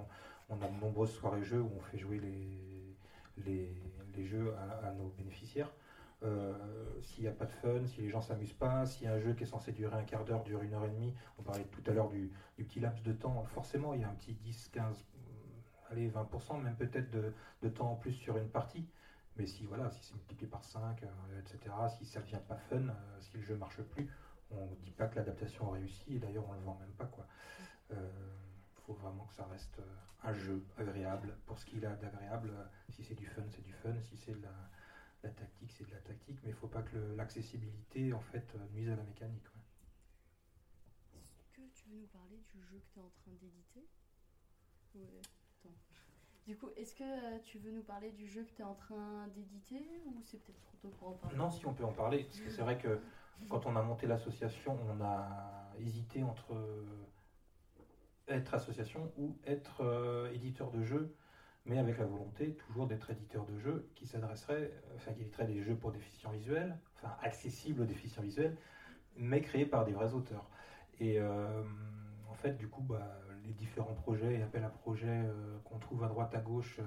on, 0.49 0.63
a 0.63 0.69
de 0.69 0.81
nombreuses 0.81 1.13
soirées 1.13 1.43
jeux 1.43 1.61
où 1.61 1.71
on 1.77 1.81
fait 1.81 1.99
jouer 1.99 2.21
les, 2.21 4.25
jeux 4.25 4.53
à, 4.83 4.93
nos 4.93 5.09
bénéficiaires. 5.17 5.71
s'il 7.03 7.23
n'y 7.23 7.29
a 7.29 7.33
pas 7.33 7.47
de 7.47 7.53
fun, 7.53 7.87
si 7.87 8.03
les 8.03 8.11
gens 8.11 8.21
s'amusent 8.21 8.53
pas, 8.53 8.83
a 8.83 9.13
un 9.13 9.21
jeu 9.21 9.33
qui 9.35 9.45
est 9.45 9.47
censé 9.47 9.73
durer 9.73 9.97
un 9.97 10.05
quart 10.05 10.25
d'heure, 10.25 10.43
dure 10.43 10.63
une 10.63 10.75
heure 10.75 10.85
et 10.85 10.91
demie, 10.91 11.15
on 11.39 11.43
parlait 11.43 11.65
tout 11.65 11.91
à 11.91 11.95
l'heure 11.95 12.09
du, 12.09 12.31
du, 12.57 12.65
petit 12.65 12.81
laps 12.81 13.03
de 13.03 13.13
temps, 13.13 13.45
forcément 13.55 13.95
il 13.95 14.01
y 14.01 14.05
a 14.05 14.09
un 14.09 14.15
petit 14.15 14.35
10, 14.35 14.71
15, 14.75 15.07
allez, 15.91 16.11
20%, 16.11 16.63
même 16.63 16.77
peut-être 16.77 17.11
de, 17.63 17.69
temps 17.69 17.93
en 17.93 17.97
plus 17.97 18.13
sur 18.13 18.37
une 18.37 18.49
partie. 18.49 18.87
Mais 19.39 19.47
si 19.47 19.65
voilà, 19.65 19.89
si 19.91 20.03
c'est 20.03 20.15
multiplié 20.15 20.51
par 20.51 20.65
5, 20.65 21.03
euh, 21.05 21.41
etc., 21.41 21.75
si 21.97 22.05
ça 22.05 22.21
devient 22.21 22.41
pas 22.47 22.57
fun, 22.57 22.89
euh, 22.89 23.21
si 23.21 23.37
le 23.37 23.43
jeu 23.43 23.57
marche 23.57 23.81
plus, 23.83 24.11
on 24.51 24.67
ne 24.67 24.75
dit 24.77 24.91
pas 24.91 25.07
que 25.07 25.17
l'adaptation 25.17 25.71
a 25.71 25.75
réussi, 25.77 26.17
et 26.17 26.19
d'ailleurs 26.19 26.49
on 26.49 26.55
ne 26.55 26.59
le 26.59 26.65
vend 26.65 26.77
même 26.81 26.93
pas. 26.95 27.09
Il 27.91 27.97
euh, 27.97 28.11
faut 28.85 28.95
vraiment 28.95 29.27
que 29.27 29.35
ça 29.35 29.47
reste 29.47 29.81
un 30.25 30.33
jeu 30.33 30.67
agréable 30.77 31.37
pour 31.47 31.57
ce 31.57 31.65
qu'il 31.67 31.87
a 31.87 31.95
d'agréable. 31.95 32.53
Si 32.89 33.05
c'est 33.05 33.15
du 33.15 33.27
fun, 33.27 33.45
c'est 33.49 33.63
du 33.63 33.73
fun. 33.73 33.95
Si 34.03 34.17
c'est 34.17 34.35
de 34.35 34.43
la, 35.23 35.31
tactique, 35.31 35.71
c'est 35.71 35.87
de 35.87 35.93
la 35.93 36.01
tactique. 36.01 36.39
Mais 36.43 36.51
il 36.51 36.55
ne 36.55 36.59
faut 36.59 36.69
pas 36.69 36.83
que 36.83 36.97
l'accessibilité 37.17 38.13
en 38.13 38.21
fait 38.21 38.55
nuise 38.73 38.89
à 38.91 38.97
la 38.97 39.05
mécanique. 39.05 39.47
Est-ce 41.15 41.53
que 41.53 41.61
tu 41.75 41.89
veux 41.89 41.97
nous 41.97 42.07
parler 42.09 42.43
du 42.53 42.61
jeu 42.65 42.79
que 42.79 42.93
tu 42.93 42.99
es 42.99 43.03
en 43.03 43.11
train 43.11 43.33
d'éditer? 43.33 43.87
Du 46.49 46.57
coup, 46.57 46.71
est-ce 46.79 46.95
que 46.95 47.05
euh, 47.05 47.39
tu 47.45 47.59
veux 47.59 47.71
nous 47.71 47.83
parler 47.83 48.11
du 48.11 48.27
jeu 48.27 48.43
que 48.43 48.57
tu 48.57 48.63
es 48.63 48.65
en 48.65 48.75
train 48.75 49.29
d'éditer 49.35 49.85
ou 50.07 50.23
c'est 50.25 50.39
peut-être 50.39 50.63
trop 50.63 50.77
tôt 50.81 50.89
pour 50.99 51.09
en 51.09 51.13
parler? 51.13 51.37
Non, 51.37 51.51
si 51.51 51.67
on 51.67 51.75
peut 51.75 51.85
en 51.85 51.93
parler, 51.93 52.25
parce 52.25 52.41
que 52.41 52.49
c'est 52.49 52.63
vrai 52.63 52.79
que 52.79 52.99
quand 53.51 53.67
on 53.67 53.77
a 53.77 53.83
monté 53.83 54.07
l'association, 54.07 54.79
on 54.89 55.03
a 55.03 55.71
hésité 55.79 56.23
entre 56.23 56.57
être 58.29 58.55
association 58.55 59.11
ou 59.19 59.37
être 59.45 59.83
euh, 59.83 60.33
éditeur 60.33 60.71
de 60.71 60.83
jeux, 60.83 61.13
mais 61.67 61.77
avec 61.77 61.99
la 61.99 62.07
volonté 62.07 62.55
toujours 62.55 62.87
d'être 62.87 63.11
éditeur 63.11 63.45
de 63.45 63.59
jeux 63.59 63.87
qui 63.95 64.07
s'adresserait, 64.07 64.73
enfin 64.95 65.13
qui 65.13 65.21
éditerait 65.21 65.47
des 65.47 65.61
jeux 65.61 65.77
pour 65.77 65.93
déficients 65.93 66.31
visuels, 66.31 66.79
enfin 66.97 67.15
accessibles 67.21 67.83
aux 67.83 67.87
déficients 67.87 68.23
visuels, 68.23 68.57
mais 69.17 69.43
créés 69.43 69.67
par 69.67 69.85
des 69.85 69.93
vrais 69.93 70.15
auteurs. 70.15 70.49
Et 70.99 71.19
euh, 71.19 71.63
en 72.29 72.35
fait, 72.35 72.57
du 72.57 72.69
coup, 72.69 72.81
bah, 72.83 73.19
différents 73.53 73.95
projets 73.95 74.35
et 74.35 74.43
appels 74.43 74.65
à 74.65 74.69
projets 74.69 75.07
euh, 75.09 75.59
qu'on 75.65 75.79
trouve 75.79 76.05
à 76.05 76.09
droite 76.09 76.35
à 76.35 76.41
gauche 76.41 76.79
euh, 76.79 76.85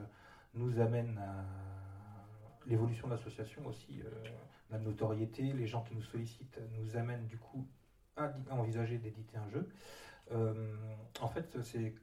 nous 0.54 0.80
amènent 0.80 1.18
à 1.18 1.46
l'évolution 2.66 3.08
de 3.08 3.14
l'association 3.14 3.66
aussi, 3.66 4.02
euh, 4.02 4.10
la 4.70 4.78
notoriété, 4.78 5.54
les 5.54 5.66
gens 5.66 5.82
qui 5.82 5.96
nous 5.96 6.02
sollicitent 6.02 6.60
nous 6.78 6.96
amènent 6.98 7.26
du 7.26 7.38
coup 7.38 7.66
à, 8.16 8.32
envisager 8.52 8.98
d'éditer 8.98 9.38
un 9.38 9.50
jeu. 9.50 9.70
en 11.22 11.28
fait, 11.28 11.58
c'est 11.64 11.96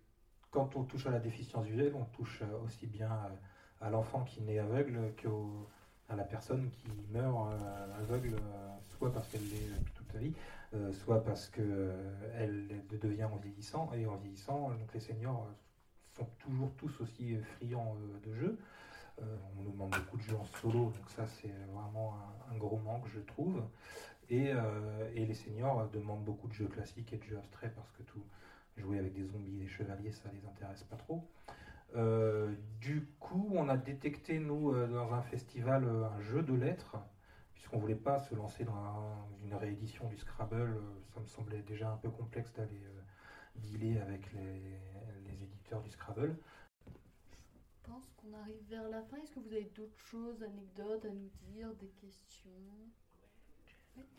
quand 0.50 0.76
on 0.76 0.84
touche 0.84 1.06
à 1.06 1.10
la 1.10 1.20
déficience 1.20 1.66
visuelle, 1.66 1.94
on 1.94 2.04
touche 2.06 2.42
aussi 2.64 2.86
bien 2.86 3.10
à, 3.80 3.90
l'enfant 3.90 4.24
qui 4.24 4.40
naît 4.42 4.58
aveugle 4.58 5.14
qu'à 6.08 6.16
la 6.16 6.24
personne 6.24 6.70
qui 6.70 6.88
meurt 7.12 7.52
aveugle, 8.00 8.36
soit 8.96 9.12
parce 9.12 9.28
qu'elle 9.28 9.48
l'est 9.48 9.94
toute 9.94 10.10
sa 10.10 10.18
vie, 10.18 10.32
euh, 10.74 10.92
soit 10.92 11.24
parce 11.24 11.48
qu'elle 11.48 11.64
euh, 11.66 12.98
devient 13.00 13.24
en 13.24 13.36
vieillissant, 13.36 13.90
et 13.94 14.06
en 14.06 14.16
vieillissant, 14.16 14.70
donc 14.70 14.92
les 14.92 15.00
seniors 15.00 15.46
sont 16.14 16.28
toujours 16.40 16.70
tous 16.76 17.00
aussi 17.00 17.36
friands 17.56 17.96
euh, 17.96 18.28
de 18.28 18.34
jeux. 18.34 18.58
on 19.18 19.62
nous 19.62 19.70
demande 19.70 19.90
beaucoup 19.90 20.18
de 20.18 20.22
jeux 20.22 20.36
en 20.36 20.44
solo, 20.60 20.90
donc 20.90 21.10
ça 21.16 21.26
c'est 21.26 21.52
vraiment 21.72 22.18
un, 22.52 22.56
gros 22.58 22.78
manque, 22.78 23.06
je 23.08 23.20
trouve. 23.20 23.62
Et, 24.30 24.52
et, 25.14 25.24
les 25.24 25.34
seniors 25.34 25.88
demandent 25.88 26.24
beaucoup 26.24 26.48
de 26.48 26.52
jeux 26.52 26.66
classiques 26.66 27.14
et 27.14 27.16
de 27.16 27.22
jeux 27.22 27.38
abstraits 27.38 27.74
parce 27.74 27.90
que 27.92 28.02
tout 28.02 28.22
jouer 28.76 28.98
avec 28.98 29.14
des 29.14 29.24
zombies 29.24 29.56
et 29.56 29.62
des 29.62 29.68
chevaliers, 29.68 30.12
ça 30.12 30.28
les 30.34 30.46
intéresse 30.46 30.84
pas 30.84 30.96
trop. 30.96 31.24
Du 31.94 33.06
coup, 33.18 33.50
on 33.54 33.68
a 33.68 33.76
détecté, 33.76 34.38
nous, 34.38 34.72
dans 34.72 35.12
un 35.12 35.22
festival, 35.22 35.84
un 35.84 36.20
jeu 36.20 36.42
de 36.42 36.54
lettres 36.54 36.96
puisqu'on 37.68 37.80
voulait 37.80 37.96
pas 37.96 38.18
se 38.18 38.34
lancer 38.34 38.64
dans 38.64 39.28
une 39.42 39.54
réédition 39.54 40.08
du 40.08 40.16
Scrabble, 40.16 40.54
euh, 40.54 41.02
ça 41.12 41.20
me 41.20 41.26
semblait 41.26 41.60
déjà 41.62 41.90
un 41.90 41.96
peu 41.98 42.08
complexe 42.08 42.52
d'aller 42.54 42.80
euh, 42.82 43.00
dealer 43.56 43.98
avec 43.98 44.32
les, 44.32 44.78
éditeurs 45.42 45.82
du 45.82 45.90
Scrabble. 45.90 46.36
Je 46.86 47.90
pense 47.90 48.10
qu'on 48.16 48.32
arrive 48.32 48.62
vers 48.70 48.88
la 48.88 49.02
fin. 49.02 49.18
Est-ce 49.18 49.32
que 49.32 49.40
vous 49.40 49.52
avez 49.52 49.70
d'autres 49.74 49.98
choses, 49.98 50.42
anecdotes 50.42 51.04
à 51.04 51.10
nous 51.10 51.30
dire, 51.52 51.74
des 51.74 51.88
questions? 51.88 52.50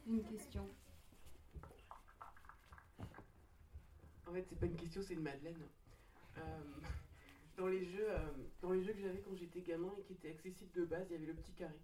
Une 0.06 0.24
question. 0.24 0.68
En 4.28 4.34
fait, 4.34 4.46
c'est 4.48 4.60
pas 4.60 4.68
une 4.68 4.76
question, 4.76 5.02
c'est 5.02 5.14
une 5.14 5.24
Madeleine. 5.24 5.64
Euh, 7.60 7.62
dans 7.62 7.68
les 7.68 7.84
jeux, 7.84 8.08
dans 8.62 8.72
les 8.72 8.84
jeux 8.84 8.94
que 8.94 9.02
j'avais 9.02 9.20
quand 9.20 9.36
j'étais 9.36 9.62
gamin 9.62 9.94
et 9.98 10.04
qui 10.04 10.14
étaient 10.14 10.30
accessibles 10.30 10.72
de 10.72 10.86
base, 10.86 11.06
il 11.10 11.14
y 11.14 11.16
avait 11.16 11.26
le 11.26 11.34
petit 11.34 11.54
carré. 11.54 11.80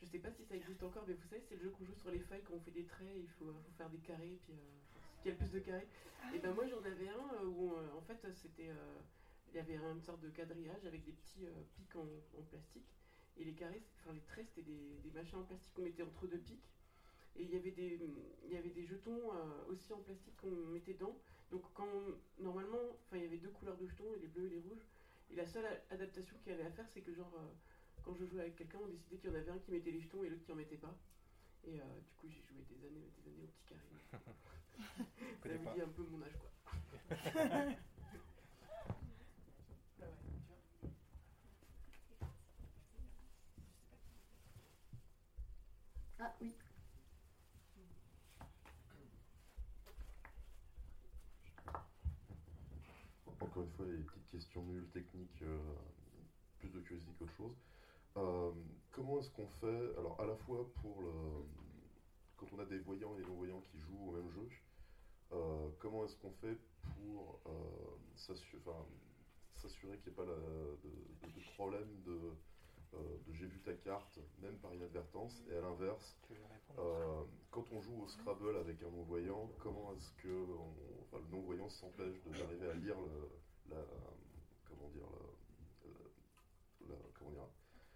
Je 0.00 0.06
sais 0.06 0.18
pas 0.18 0.30
si 0.30 0.44
ça 0.44 0.56
existe 0.56 0.82
encore, 0.82 1.04
mais 1.06 1.14
vous 1.14 1.28
savez, 1.28 1.42
c'est 1.48 1.56
le 1.56 1.62
jeu 1.62 1.70
qu'on 1.70 1.84
joue 1.84 1.94
sur 1.94 2.10
les 2.10 2.20
feuilles 2.20 2.42
quand 2.44 2.54
on 2.54 2.60
fait 2.60 2.70
des 2.70 2.84
traits, 2.84 3.08
il 3.16 3.28
faut, 3.28 3.52
faire 3.76 3.90
des 3.90 3.98
carrés, 3.98 4.38
puis 4.42 4.52
euh, 4.52 5.26
y 5.26 5.28
a 5.28 5.32
le 5.32 5.38
plus 5.38 5.52
de 5.52 5.58
carrés. 5.60 5.86
Et 6.34 6.38
ben 6.38 6.54
moi 6.54 6.66
j'en 6.66 6.82
avais 6.84 7.08
un 7.08 7.42
euh, 7.42 7.46
où 7.46 7.74
euh, 7.74 7.92
en 7.96 8.00
fait 8.02 8.18
c'était, 8.34 8.70
il 9.48 9.56
y 9.56 9.58
avait 9.58 9.76
une 9.76 10.00
sorte 10.00 10.20
de 10.20 10.30
quadrillage 10.30 10.84
avec 10.86 11.04
des 11.04 11.12
petits 11.12 11.46
pics 11.74 11.96
en, 11.96 12.06
plastique. 12.48 12.88
Et 13.36 13.44
les 13.44 13.52
carrés, 13.52 13.82
enfin 14.00 14.12
les 14.12 14.20
traits, 14.20 14.46
c'était 14.48 14.70
des, 14.70 15.10
machins 15.14 15.38
en 15.38 15.44
plastique 15.44 15.72
qu'on 15.74 15.82
mettait 15.82 16.02
entre 16.02 16.26
deux 16.26 16.38
pics. 16.38 16.68
Et 17.36 17.42
il 17.42 17.50
y 17.50 17.56
avait 17.56 17.70
des, 17.70 17.98
il 18.44 18.52
y 18.52 18.56
avait 18.56 18.70
des 18.70 18.84
jetons 18.84 19.30
aussi 19.68 19.92
en 19.92 20.00
plastique 20.00 20.36
qu'on 20.36 20.50
mettait 20.72 20.94
dedans. 20.94 21.16
Donc 21.50 21.62
quand 21.74 21.88
normalement, 22.38 22.78
enfin 23.06 23.16
il 23.16 23.22
y 23.22 23.26
avait 23.26 23.38
deux 23.38 23.50
couleurs 23.50 23.76
de 23.76 23.86
jetons, 23.86 24.12
les 24.20 24.28
bleus 24.28 24.46
et 24.46 24.50
les 24.50 24.60
rouges. 24.60 24.84
Et 25.30 25.36
la 25.36 25.46
seule 25.46 25.66
adaptation 25.90 26.36
qu'il 26.42 26.52
y 26.52 26.54
avait 26.54 26.66
à 26.66 26.70
faire, 26.70 26.88
c'est 26.88 27.00
que 27.00 27.14
genre 27.14 27.32
quand 28.02 28.14
je 28.14 28.24
jouais 28.24 28.42
avec 28.42 28.56
quelqu'un, 28.56 28.78
on 28.82 28.88
décidait 28.88 29.16
qu'il 29.16 29.30
y 29.30 29.32
en 29.32 29.36
avait 29.36 29.50
un 29.50 29.58
qui 29.58 29.70
mettait 29.70 29.90
les 29.90 30.00
jetons 30.00 30.24
et 30.24 30.28
l'autre 30.28 30.44
qui 30.44 30.52
en 30.52 30.56
mettait 30.56 30.76
pas. 30.76 30.94
Et 31.64 31.80
euh, 31.80 31.84
du 32.06 32.12
coup, 32.14 32.28
j'ai 32.28 32.42
joué 32.42 32.64
des 32.70 32.84
années, 32.86 33.10
des 33.18 33.28
années 33.30 33.44
au 33.44 33.46
petit 33.46 33.64
carré. 33.68 33.80
Ça 35.42 35.48
vous 35.48 35.74
dit 35.74 35.80
un 35.82 35.88
peu 35.88 36.02
mon 36.04 36.22
âge, 36.22 36.36
quoi. 36.38 36.50
ah 46.20 46.34
oui. 46.40 46.54
Encore 53.40 53.62
une 53.62 53.72
fois, 53.72 53.86
nulles 54.56 54.88
techniques. 54.88 55.42
Euh, 55.42 55.58
plus 56.60 56.68
de 56.70 56.80
curiosité 56.80 57.12
qu'autre 57.18 57.32
chose. 57.32 57.56
Euh, 58.16 58.52
comment 58.92 59.18
est-ce 59.18 59.30
qu'on 59.30 59.46
fait, 59.60 59.98
alors 59.98 60.20
à 60.20 60.26
la 60.26 60.36
fois 60.36 60.70
pour 60.80 61.00
le, 61.00 61.12
quand 62.36 62.46
on 62.52 62.58
a 62.60 62.64
des 62.66 62.78
voyants 62.78 63.14
et 63.14 63.22
des 63.22 63.28
non-voyants 63.28 63.62
qui 63.72 63.78
jouent 63.78 64.08
au 64.08 64.12
même 64.12 64.30
jeu, 64.30 64.48
euh, 65.32 65.68
comment 65.78 66.04
est-ce 66.04 66.16
qu'on 66.16 66.32
fait 66.32 66.58
pour 66.96 67.40
euh, 67.46 67.50
s'assurer 68.16 68.60
qu'il 69.98 70.12
n'y 70.12 70.12
ait 70.12 70.16
pas 70.16 70.24
de, 70.24 71.54
problème 71.54 71.88
de, 72.04 72.18
j'ai 73.32 73.46
vu 73.46 73.60
ta 73.60 73.72
carte, 73.74 74.18
même 74.42 74.56
par 74.58 74.74
inadvertance, 74.74 75.44
et 75.50 75.56
à 75.56 75.60
l'inverse, 75.60 76.18
quand 77.50 77.64
on 77.72 77.80
joue 77.80 78.02
au 78.02 78.08
Scrabble 78.08 78.56
avec 78.56 78.82
un 78.82 78.90
non-voyant, 78.90 79.50
comment 79.60 79.94
est-ce 79.94 80.10
que 80.22 80.28
le 80.28 81.30
non-voyant 81.30 81.68
s'empêche 81.68 82.20
d'arriver 82.24 82.68
à 82.68 82.74
lire 82.74 82.96
la, 83.68 83.76
comment 84.70 84.88
dire, 84.90 85.06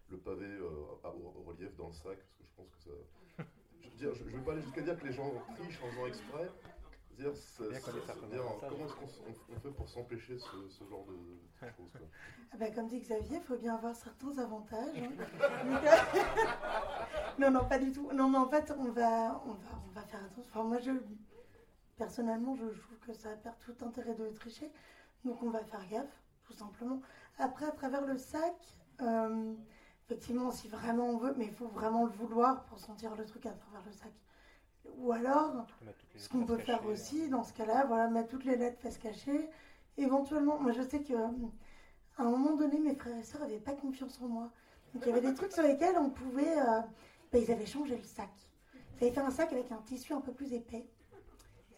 le 0.08 0.18
pavé 0.18 0.46
euh, 0.46 0.98
au, 1.04 1.42
relief 1.46 1.74
dans 1.76 1.88
le 1.88 1.92
sac, 1.92 2.18
parce 2.18 2.34
que 2.38 2.44
je 2.44 2.52
pense 2.56 2.70
que 2.70 2.78
ça. 2.82 2.90
Je 3.96 4.06
ne 4.06 4.12
vais 4.30 4.44
pas 4.44 4.52
aller 4.52 4.62
jusqu'à 4.62 4.82
dire 4.82 4.98
que 4.98 5.06
les 5.06 5.12
gens 5.12 5.32
trichent 5.56 5.80
en 5.82 5.90
faisant 5.90 6.06
exprès. 6.06 6.50
Dire, 7.16 7.32
comment 8.60 8.86
est-ce 8.86 9.38
qu'on 9.38 9.60
fait 9.60 9.70
pour 9.70 9.88
s'empêcher 9.88 10.36
ce, 10.36 10.84
genre 10.84 11.06
de, 11.06 11.14
choses 11.68 11.92
ah 12.52 12.56
bah, 12.56 12.72
Comme 12.72 12.88
dit 12.88 12.98
Xavier, 12.98 13.36
il 13.36 13.42
faut 13.42 13.56
bien 13.56 13.76
avoir 13.76 13.94
certains 13.94 14.36
avantages. 14.38 14.98
Hein. 14.98 15.12
non, 17.38 17.52
non, 17.52 17.64
pas 17.66 17.78
du 17.78 17.92
tout. 17.92 18.10
Non, 18.12 18.28
mais 18.28 18.38
en 18.38 18.48
fait, 18.48 18.72
on 18.76 18.90
va, 18.90 19.40
on 19.46 19.52
va, 19.52 19.80
on 19.86 19.90
va 19.92 20.02
faire 20.02 20.24
attention. 20.24 20.50
Enfin, 20.50 20.64
moi, 20.64 20.80
je, 20.80 20.90
personnellement, 21.96 22.56
je, 22.56 22.66
trouve 22.66 22.98
que 23.06 23.12
ça 23.12 23.36
perd 23.36 23.60
tout 23.60 23.76
intérêt 23.84 24.14
de 24.14 24.30
tricher. 24.30 24.72
Donc, 25.24 25.40
on 25.40 25.50
va 25.50 25.62
faire 25.62 25.86
gaffe, 25.88 26.20
tout 26.46 26.52
simplement. 26.52 27.00
Après, 27.38 27.66
à 27.66 27.70
travers 27.72 28.04
le 28.04 28.16
sac, 28.18 28.54
euh, 29.00 29.54
effectivement, 30.06 30.50
si 30.50 30.68
vraiment 30.68 31.08
on 31.08 31.16
veut, 31.16 31.34
mais 31.36 31.46
il 31.46 31.52
faut 31.52 31.68
vraiment 31.68 32.04
le 32.04 32.12
vouloir 32.12 32.64
pour 32.64 32.78
sentir 32.78 33.14
le 33.16 33.24
truc 33.24 33.46
à 33.46 33.52
travers 33.52 33.82
le 33.86 33.92
sac. 33.92 34.12
Ou 34.98 35.12
alors, 35.12 35.66
ce 36.16 36.28
qu'on 36.28 36.44
peut 36.44 36.58
faire 36.58 36.84
aussi, 36.86 37.28
dans 37.28 37.42
ce 37.42 37.52
cas-là, 37.54 37.86
voilà, 37.86 38.08
mettre 38.08 38.28
toutes 38.28 38.44
les 38.44 38.56
lettres 38.56 38.80
fesses 38.80 38.98
cachées. 38.98 39.48
Éventuellement, 39.96 40.58
moi 40.58 40.72
je 40.72 40.82
sais 40.82 41.02
que 41.02 41.14
euh, 41.14 41.28
à 42.18 42.22
un 42.22 42.30
moment 42.30 42.54
donné, 42.54 42.78
mes 42.78 42.94
frères 42.94 43.16
et 43.16 43.22
sœurs 43.22 43.40
n'avaient 43.42 43.58
pas 43.58 43.72
confiance 43.72 44.20
en 44.20 44.28
moi. 44.28 44.50
Donc 44.92 45.04
il 45.06 45.08
y 45.08 45.12
avait 45.12 45.26
des 45.26 45.34
trucs 45.34 45.52
sur 45.52 45.62
lesquels 45.62 45.96
on 45.98 46.10
pouvait. 46.10 46.58
Euh, 46.58 46.80
bah, 47.32 47.38
ils 47.38 47.50
avaient 47.50 47.66
changé 47.66 47.96
le 47.96 48.04
sac. 48.04 48.30
J'avais 49.00 49.10
fait 49.10 49.20
un 49.20 49.30
sac 49.30 49.52
avec 49.52 49.72
un 49.72 49.78
tissu 49.78 50.12
un 50.12 50.20
peu 50.20 50.32
plus 50.32 50.52
épais. 50.52 50.86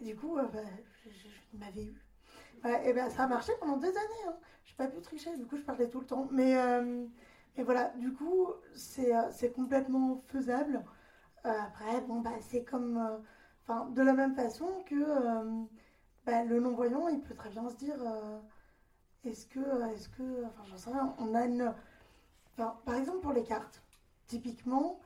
Et 0.01 0.05
du 0.05 0.16
coup, 0.16 0.36
bah, 0.36 0.60
je, 1.05 1.59
m'avais 1.59 1.84
eu. 1.84 2.06
Et 2.85 2.93
ben, 2.93 3.11
ça 3.11 3.24
a 3.24 3.27
marché 3.27 3.53
pendant 3.61 3.77
des 3.77 3.89
années. 3.89 4.27
Hein. 4.28 4.37
Je 4.65 4.73
n'ai 4.73 4.77
pas 4.77 4.89
pu 4.89 5.01
tricher, 5.01 5.37
du 5.37 5.47
coup, 5.47 5.57
je 5.57 5.62
parlais 5.62 5.89
tout 5.89 6.01
le 6.01 6.07
temps. 6.07 6.28
Mais, 6.31 6.55
mais 7.57 7.62
voilà, 7.62 7.91
du 7.97 8.12
coup, 8.12 8.49
c'est 8.74 9.53
complètement 9.55 10.23
faisable. 10.27 10.83
après, 11.45 12.01
bon, 12.03 12.20
bah, 12.20 12.31
c'est 12.41 12.65
comme. 12.65 13.20
Enfin, 13.62 13.87
de 13.91 14.03
la 14.03 14.12
même 14.12 14.35
façon 14.35 14.66
que 14.87 14.95
bah, 16.24 16.45
le 16.45 16.61
non-voyant, 16.61 17.09
il 17.09 17.20
peut 17.20 17.35
très 17.35 17.51
bien 17.51 17.69
se 17.69 17.77
dire 17.77 17.97
est-ce 19.24 19.47
que, 19.47 19.61
est-ce 19.93 20.09
que, 20.09 20.45
enfin, 20.47 20.62
j'en 20.69 20.77
sais 20.77 20.91
rien, 20.91 21.15
on 21.19 21.35
a 21.35 21.47
une. 21.47 21.74
par 22.57 22.95
exemple, 22.95 23.20
pour 23.20 23.33
les 23.33 23.45
cartes, 23.45 23.83
typiquement, 24.27 25.01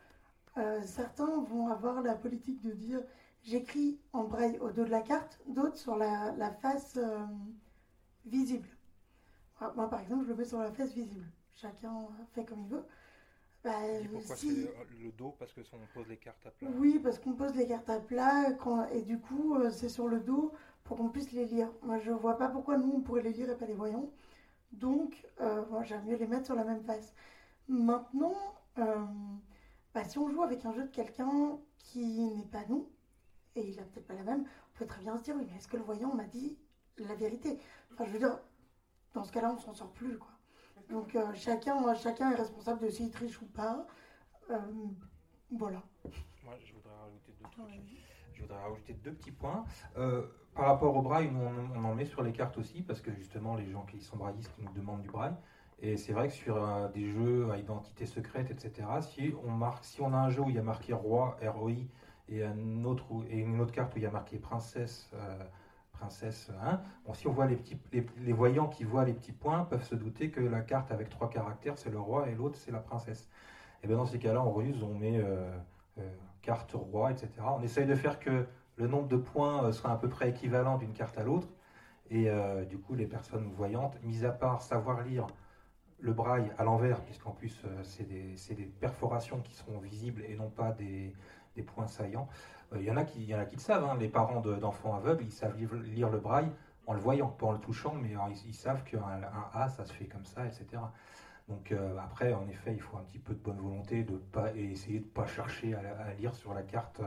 euh, 0.59 0.81
certains 0.85 1.41
vont 1.43 1.69
avoir 1.69 2.03
la 2.03 2.15
politique 2.15 2.61
de 2.63 2.73
dire 2.73 3.01
j'écris 3.43 3.99
en 4.13 4.25
braille 4.25 4.59
au 4.59 4.71
dos 4.71 4.85
de 4.85 4.91
la 4.91 5.03
carte, 5.03 5.41
d'autres 5.47 5.77
sur 5.77 5.97
la, 5.97 6.51
face 6.63 6.97
euh, 6.97 7.25
visible. 8.27 8.69
moi, 9.77 9.89
par 9.89 10.01
exemple, 10.01 10.25
je 10.25 10.29
le 10.31 10.37
mets 10.37 10.45
sur 10.45 10.61
la 10.61 10.73
face 10.73 10.93
visible. 10.93 11.27
Chacun 11.55 12.09
fait 12.33 12.45
comme 12.45 12.63
il 12.63 12.69
veut. 12.69 12.85
Bah, 13.63 13.87
et 13.87 14.09
pourquoi 14.09 14.37
c'est 14.37 14.47
le 14.47 15.13
dos? 15.13 15.35
Parce 15.39 15.53
que 15.53 15.61
on 15.73 15.87
pose 15.95 16.09
les 16.09 16.17
cartes 16.17 16.47
à 16.47 16.51
plat 16.51 16.69
Oui, 16.77 16.99
parce 16.99 17.19
qu'on 17.19 17.35
pose 17.35 17.55
les 17.55 17.67
cartes 17.67 17.91
à 17.91 18.01
plat 18.01 18.47
et 18.93 19.03
du 19.03 19.19
coup, 19.19 19.55
euh, 19.57 19.71
c'est 19.71 19.91
sur 19.91 20.09
le 20.09 20.21
dos 20.21 20.53
pour 20.85 20.97
qu'on 20.97 21.11
puisse 21.11 21.33
les 21.33 21.45
lire. 21.45 21.71
Moi, 21.83 21.99
je 21.99 22.11
vois 22.11 22.39
pas 22.39 22.49
pourquoi 22.49 22.79
nous, 22.79 22.91
on 22.91 23.01
pourrait 23.01 23.23
les 23.23 23.33
lire 23.33 23.51
et 23.51 23.57
pas 23.57 23.67
les 23.67 23.75
voyants. 23.75 24.11
Donc, 24.73 25.27
euh, 25.41 25.63
j'aime 25.83 26.05
mieux 26.07 26.17
les 26.17 26.27
mettre 26.27 26.47
sur 26.47 26.55
la 26.55 26.65
même 26.65 26.83
face. 26.85 27.13
Maintenant, 27.69 28.35
euh, 28.79 29.05
bah, 29.95 30.05
si 30.05 30.19
on 30.19 30.31
joue 30.31 30.43
avec 30.43 30.65
un 30.65 30.73
jeu 30.73 30.85
de 30.85 30.91
quelqu'un 30.91 31.59
qui 31.77 32.31
n'est 32.31 32.47
pas 32.47 32.65
nous, 32.69 32.89
et 33.57 33.69
il 33.69 33.79
a 33.79 33.83
peut-être 33.83 34.07
pas 34.07 34.15
la 34.15 34.23
même, 34.23 34.45
on 34.45 34.79
peut 34.79 34.87
très 34.87 35.03
bien 35.03 35.17
se 35.19 35.25
dire, 35.25 35.35
oui, 35.37 35.47
mais 35.49 35.57
est-ce 35.57 35.69
que 35.69 35.77
le 35.77 35.83
voyant 35.83 36.15
m'a 36.15 36.25
dit 36.25 36.59
la 36.99 37.15
vérité? 37.15 37.59
Enfin, 37.93 38.05
je 38.07 38.13
veux 38.13 38.19
dire, 38.19 38.39
dans 39.15 39.25
ce 39.25 39.33
cas-là, 39.33 39.53
on 39.53 39.59
s'en 39.59 39.75
sort 39.75 39.93
plus, 39.93 40.19
quoi. 40.19 40.31
Donc, 40.89 41.15
euh, 41.15 41.33
chacun, 41.35 41.95
chacun 41.95 42.33
est 42.33 42.37
responsable 42.37 42.81
de 42.83 42.91
s'il 42.91 43.11
triche 43.11 43.41
ou 43.41 43.47
pas. 43.47 43.87
voilà. 45.51 45.83
Moi, 46.45 46.55
je 46.65 46.73
voudrais 46.73 46.97
rajouter 46.97 47.33
deux 47.39 47.49
trucs. 47.51 48.01
Je 48.33 48.43
voudrais 48.43 48.63
rajouter 48.63 48.95
deux 48.95 49.13
petits 49.13 49.31
points. 49.31 49.65
Par 50.55 50.67
rapport 50.67 50.97
au 50.97 51.03
braille, 51.03 51.31
on, 51.33 51.85
en 51.85 51.95
met 51.95 52.07
sur 52.07 52.23
les 52.23 52.33
cartes 52.33 52.59
aussi, 52.59 52.83
parce 52.83 53.01
que 53.01 53.13
justement, 53.15 53.55
les 53.55 53.71
gens 53.71 53.85
qui 53.87 54.01
sont 54.01 54.17
braillistes 54.17 54.53
nous 54.59 54.73
demandent 54.73 55.03
du 55.03 55.11
braille. 55.11 55.35
Et 55.83 55.97
c'est 55.97 56.13
vrai 56.13 56.29
que 56.29 56.35
sur 56.35 56.63
euh, 56.63 56.89
des 56.89 57.09
jeux 57.09 57.51
à 57.51 57.57
identité 57.57 58.05
secrète, 58.05 58.51
etc., 58.51 58.87
si 59.01 59.33
on, 59.45 59.51
marque, 59.51 59.85
si 59.85 60.03
on 60.03 60.13
a 60.13 60.17
un 60.17 60.29
jeu 60.29 60.43
où 60.43 60.51
il 60.51 60.57
y 60.57 60.59
a 60.59 60.63
marqué 60.63 60.93
roi, 60.93 61.39
ROI, 61.43 61.73
et, 62.31 62.43
une 62.43 62.87
autre 62.87 63.73
carte 63.73 63.95
où 63.95 63.99
il 63.99 64.03
y 64.03 64.07
a 64.07 64.11
marqué 64.11 64.39
princesse, 64.39 65.11
euh, 65.15 65.45
princesse 65.93 66.51
1, 66.63 66.81
bon, 67.07 67.15
si 67.15 67.27
on 67.27 67.33
voit 67.33 67.47
les, 67.47 67.57
petits, 67.57 67.79
les, 67.93 68.33
voyants 68.33 68.69
qui 68.69 68.85
voient 68.85 69.05
les 69.05 69.13
petits 69.13 69.33
points 69.33 69.65
peuvent 69.65 69.85
se 69.85 69.95
douter 69.95 70.31
que 70.31 70.41
la 70.41 70.61
carte 70.61 70.91
avec 70.93 71.09
trois 71.11 71.29
caractères, 71.29 71.79
c'est 71.79 71.91
le 71.91 72.01
roi, 72.01 72.29
et 72.29 72.35
l'autre, 72.35 72.57
c'est 72.57 72.71
la 72.71 72.81
princesse. 72.81 73.29
Et 73.83 73.87
bien 73.87 73.97
dans 73.97 74.07
ces 74.07 74.19
cas-là, 74.19 74.43
on 74.43 74.53
ruse, 74.53 74.83
on 74.83 74.95
met 74.95 75.19
euh, 75.19 75.59
carte 76.43 76.73
roi, 76.73 77.11
etc. 77.11 77.31
On 77.47 77.63
essaye 77.63 77.87
de 77.87 77.95
faire 77.95 78.19
que 78.21 78.47
le 78.77 78.87
nombre 78.87 79.09
de 79.09 79.17
points 79.17 79.65
euh, 79.65 79.73
sera 79.73 79.93
à 79.93 79.97
peu 79.97 80.09
près 80.09 80.31
équivalent 80.31 80.79
d'une 80.79 80.93
carte 80.93 81.19
à 81.19 81.23
l'autre. 81.23 81.49
Et 82.11 82.29
euh, 82.29 82.65
du 82.65 82.79
coup, 82.79 82.95
les 82.95 83.07
personnes 83.07 83.53
voyantes, 83.53 84.03
mis 84.03 84.25
à 84.25 84.33
part 84.33 84.63
savoir 84.63 85.03
lire 85.03 85.27
le 86.01 86.13
braille 86.13 86.51
à 86.59 86.65
l'envers, 86.65 87.03
puisqu'en 87.03 87.33
plus, 87.33 87.63
euh, 87.67 87.83
c'est 87.83 88.09
des, 88.09 88.65
perforations 88.81 89.41
qui 89.41 89.55
seront 89.55 89.79
visibles 89.79 90.25
et 90.27 90.35
non 90.35 90.49
pas 90.49 90.73
des, 90.73 91.13
points 91.63 91.87
saillants. 91.87 92.29
Il 92.77 92.83
y, 92.83 92.91
en 92.91 92.97
a 92.97 93.05
qui, 93.05 93.25
y 93.25 93.35
en 93.35 93.41
a 93.41 93.45
qui 93.45 93.57
le 93.57 93.61
savent, 93.61 93.85
hein. 93.85 93.97
les 93.99 94.09
parents 94.09 94.41
d'enfants 94.41 94.95
aveugles, 94.95 95.25
ils 95.25 95.33
savent 95.33 95.57
lire, 95.57 96.09
le 96.09 96.19
braille 96.19 96.51
en 96.87 96.95
le 96.95 97.01
voyant, 97.01 97.29
pas 97.29 97.47
en 97.47 97.53
le 97.53 97.59
touchant, 97.59 97.95
mais 97.95 98.15
ils, 98.47 98.55
savent 98.55 98.85
qu'un 98.85 99.03
A, 99.55 99.69
ça 99.69 99.85
se 99.85 99.93
fait 99.93 100.07
comme 100.07 100.25
ça, 100.25 100.47
etc. 100.47 100.67
Donc 101.49 101.75
après, 102.01 102.33
en 102.33 102.47
effet, 102.49 102.73
il 102.73 102.81
faut 102.81 102.97
un 102.97 103.03
petit 103.03 103.19
peu 103.19 103.35
de 103.35 103.41
bonne 103.41 103.59
volonté 103.59 104.05
de 104.05 104.17
pas 104.17 104.55
et 104.55 104.71
essayer 104.71 105.01
de 105.01 105.05
ne 105.05 105.11
pas 105.11 105.27
chercher 105.27 105.75
à, 105.75 106.15
lire 106.15 106.35
sur 106.35 106.55
la 106.55 106.63
carte 106.63 107.01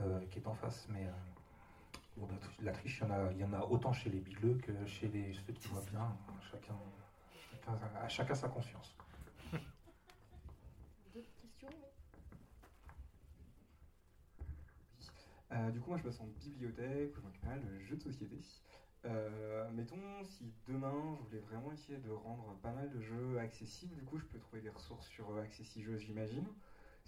euh, 0.00 0.20
qui 0.30 0.38
est 0.38 0.46
en 0.46 0.54
face. 0.54 0.86
Mais 0.90 1.06
euh, 1.06 2.24
la 2.62 2.72
triche, 2.72 3.02
il 3.02 3.08
y, 3.08 3.10
en 3.10 3.14
a, 3.14 3.32
il 3.32 3.38
y 3.38 3.44
en 3.44 3.52
a 3.52 3.60
autant 3.60 3.92
chez 3.92 4.08
les 4.10 4.20
bigleux 4.20 4.58
que 4.62 4.72
chez 4.86 5.08
les, 5.08 5.34
ceux 5.34 5.52
qui 5.52 5.68
voient 5.68 5.82
bien. 5.90 6.16
Chacun, 6.50 6.74
à 8.02 8.08
chacun 8.08 8.34
sa 8.34 8.48
conscience. 8.48 8.96
D'autres 11.14 11.34
questions 11.42 11.68
euh, 15.52 15.70
du 15.70 15.80
coup, 15.80 15.90
moi 15.90 15.98
je 15.98 16.02
passe 16.02 16.20
en 16.20 16.26
bibliothèque 16.26 17.16
ou 17.16 17.20
dans 17.20 17.30
jeu 17.80 17.96
de 17.96 18.02
société. 18.02 18.38
mettons, 19.72 20.24
si 20.24 20.52
demain 20.66 21.16
je 21.18 21.24
voulais 21.24 21.40
vraiment 21.40 21.72
essayer 21.72 21.98
de 21.98 22.10
rendre 22.10 22.56
pas 22.62 22.72
mal 22.72 22.90
de 22.90 23.00
jeux 23.00 23.38
accessibles, 23.38 23.94
du 23.94 24.02
coup 24.02 24.18
je 24.18 24.24
peux 24.24 24.38
trouver 24.38 24.60
des 24.60 24.70
ressources 24.70 25.06
sur 25.06 25.36
Accessijeux, 25.38 25.98
j'imagine. 25.98 26.46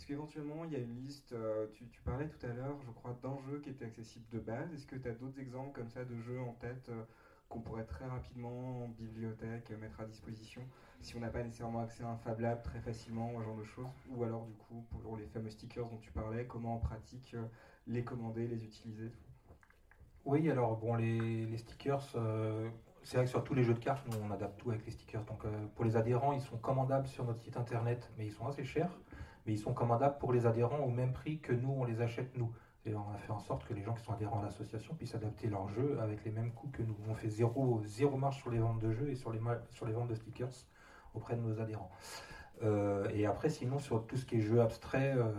Est-ce 0.00 0.06
qu'éventuellement 0.06 0.64
il 0.64 0.72
y 0.72 0.76
a 0.76 0.78
une 0.78 0.96
liste, 0.96 1.34
euh, 1.34 1.66
tu, 1.74 1.84
parlais 2.06 2.26
tout 2.26 2.46
à 2.46 2.48
l'heure, 2.54 2.80
je 2.86 2.90
crois, 2.90 3.18
d'enjeux 3.22 3.60
qui 3.60 3.68
étaient 3.68 3.84
accessibles 3.84 4.26
de 4.30 4.38
base. 4.38 4.72
Est-ce 4.72 4.86
que 4.86 4.96
tu 4.96 5.06
as 5.06 5.12
d'autres 5.12 5.38
exemples 5.38 5.78
comme 5.78 5.90
ça 5.90 6.06
de 6.06 6.18
jeux 6.22 6.40
en 6.40 6.54
tête 6.54 6.88
euh, 6.88 7.02
qu'on 7.50 7.60
pourrait 7.60 7.84
très 7.84 8.06
rapidement 8.06 8.84
en 8.84 8.88
bibliothèque 8.88 9.70
mettre 9.72 10.00
à 10.00 10.06
disposition 10.06 10.62
si 11.02 11.16
on 11.16 11.20
n'a 11.20 11.28
pas 11.28 11.42
nécessairement 11.42 11.80
accès 11.80 12.02
à 12.02 12.08
un 12.08 12.16
Fab 12.16 12.40
Lab 12.40 12.62
très 12.62 12.80
facilement 12.80 13.34
ou 13.34 13.40
ce 13.40 13.44
genre 13.44 13.56
de 13.58 13.64
choses? 13.64 14.06
Ou 14.08 14.24
alors 14.24 14.46
du 14.46 14.54
coup, 14.54 14.86
pour 14.88 15.18
les 15.18 15.26
fameux 15.26 15.50
stickers 15.50 15.86
dont 15.86 15.98
tu 15.98 16.12
parlais, 16.12 16.46
comment 16.46 16.76
en 16.76 16.78
pratique 16.78 17.34
euh, 17.34 17.44
les 17.86 18.04
commander, 18.04 18.46
les 18.46 18.64
utiliser 18.64 19.10
Oui, 20.24 20.50
alors 20.50 20.76
bon, 20.76 20.94
les, 20.94 21.56
stickers, 21.56 22.02
c'est 23.02 23.16
vrai 23.16 23.24
que 23.24 23.30
sur 23.30 23.42
tous 23.44 23.54
les 23.54 23.62
jeux 23.62 23.74
de 23.74 23.78
cartes, 23.78 24.06
nous 24.08 24.18
on 24.22 24.30
adapte 24.30 24.60
tout 24.60 24.70
avec 24.70 24.84
les 24.84 24.92
stickers. 24.92 25.24
Donc 25.24 25.42
pour 25.74 25.84
les 25.84 25.96
adhérents, 25.96 26.32
ils 26.32 26.40
sont 26.40 26.58
commandables 26.58 27.06
sur 27.06 27.24
notre 27.24 27.40
site 27.40 27.56
internet, 27.56 28.10
mais 28.16 28.26
ils 28.26 28.32
sont 28.32 28.46
assez 28.46 28.64
chers 28.64 28.90
mais 29.46 29.54
ils 29.54 29.58
sont 29.58 29.72
commandables 29.72 30.18
pour 30.18 30.32
les 30.32 30.46
adhérents 30.46 30.80
au 30.80 30.90
même 30.90 31.12
prix 31.12 31.38
que 31.38 31.52
nous, 31.52 31.70
on 31.70 31.84
les 31.84 32.00
achète 32.00 32.36
nous. 32.36 32.52
Et 32.86 32.94
on 32.94 33.10
a 33.10 33.18
fait 33.18 33.32
en 33.32 33.38
sorte 33.38 33.66
que 33.66 33.74
les 33.74 33.82
gens 33.82 33.92
qui 33.94 34.02
sont 34.02 34.12
adhérents 34.12 34.40
à 34.40 34.44
l'association 34.44 34.94
puissent 34.94 35.14
adapter 35.14 35.48
leurs 35.48 35.68
jeux 35.68 35.98
avec 36.00 36.24
les 36.24 36.30
mêmes 36.30 36.52
coûts 36.52 36.70
que 36.72 36.82
nous. 36.82 36.96
On 37.08 37.14
fait 37.14 37.28
zéro, 37.28 37.82
zéro 37.84 38.16
marge 38.16 38.38
sur 38.38 38.50
les 38.50 38.58
ventes 38.58 38.78
de 38.78 38.90
jeux 38.90 39.10
et 39.10 39.14
sur 39.14 39.32
les, 39.32 39.40
sur 39.70 39.86
les 39.86 39.92
ventes 39.92 40.08
de 40.08 40.14
stickers 40.14 40.52
auprès 41.14 41.36
de 41.36 41.42
nos 41.42 41.60
adhérents. 41.60 41.90
Euh, 42.62 43.08
et 43.10 43.26
après, 43.26 43.50
sinon, 43.50 43.78
sur 43.78 44.06
tout 44.06 44.16
ce 44.16 44.24
qui 44.24 44.36
est 44.36 44.40
jeux 44.40 44.60
abstraits, 44.60 45.16
euh, 45.16 45.32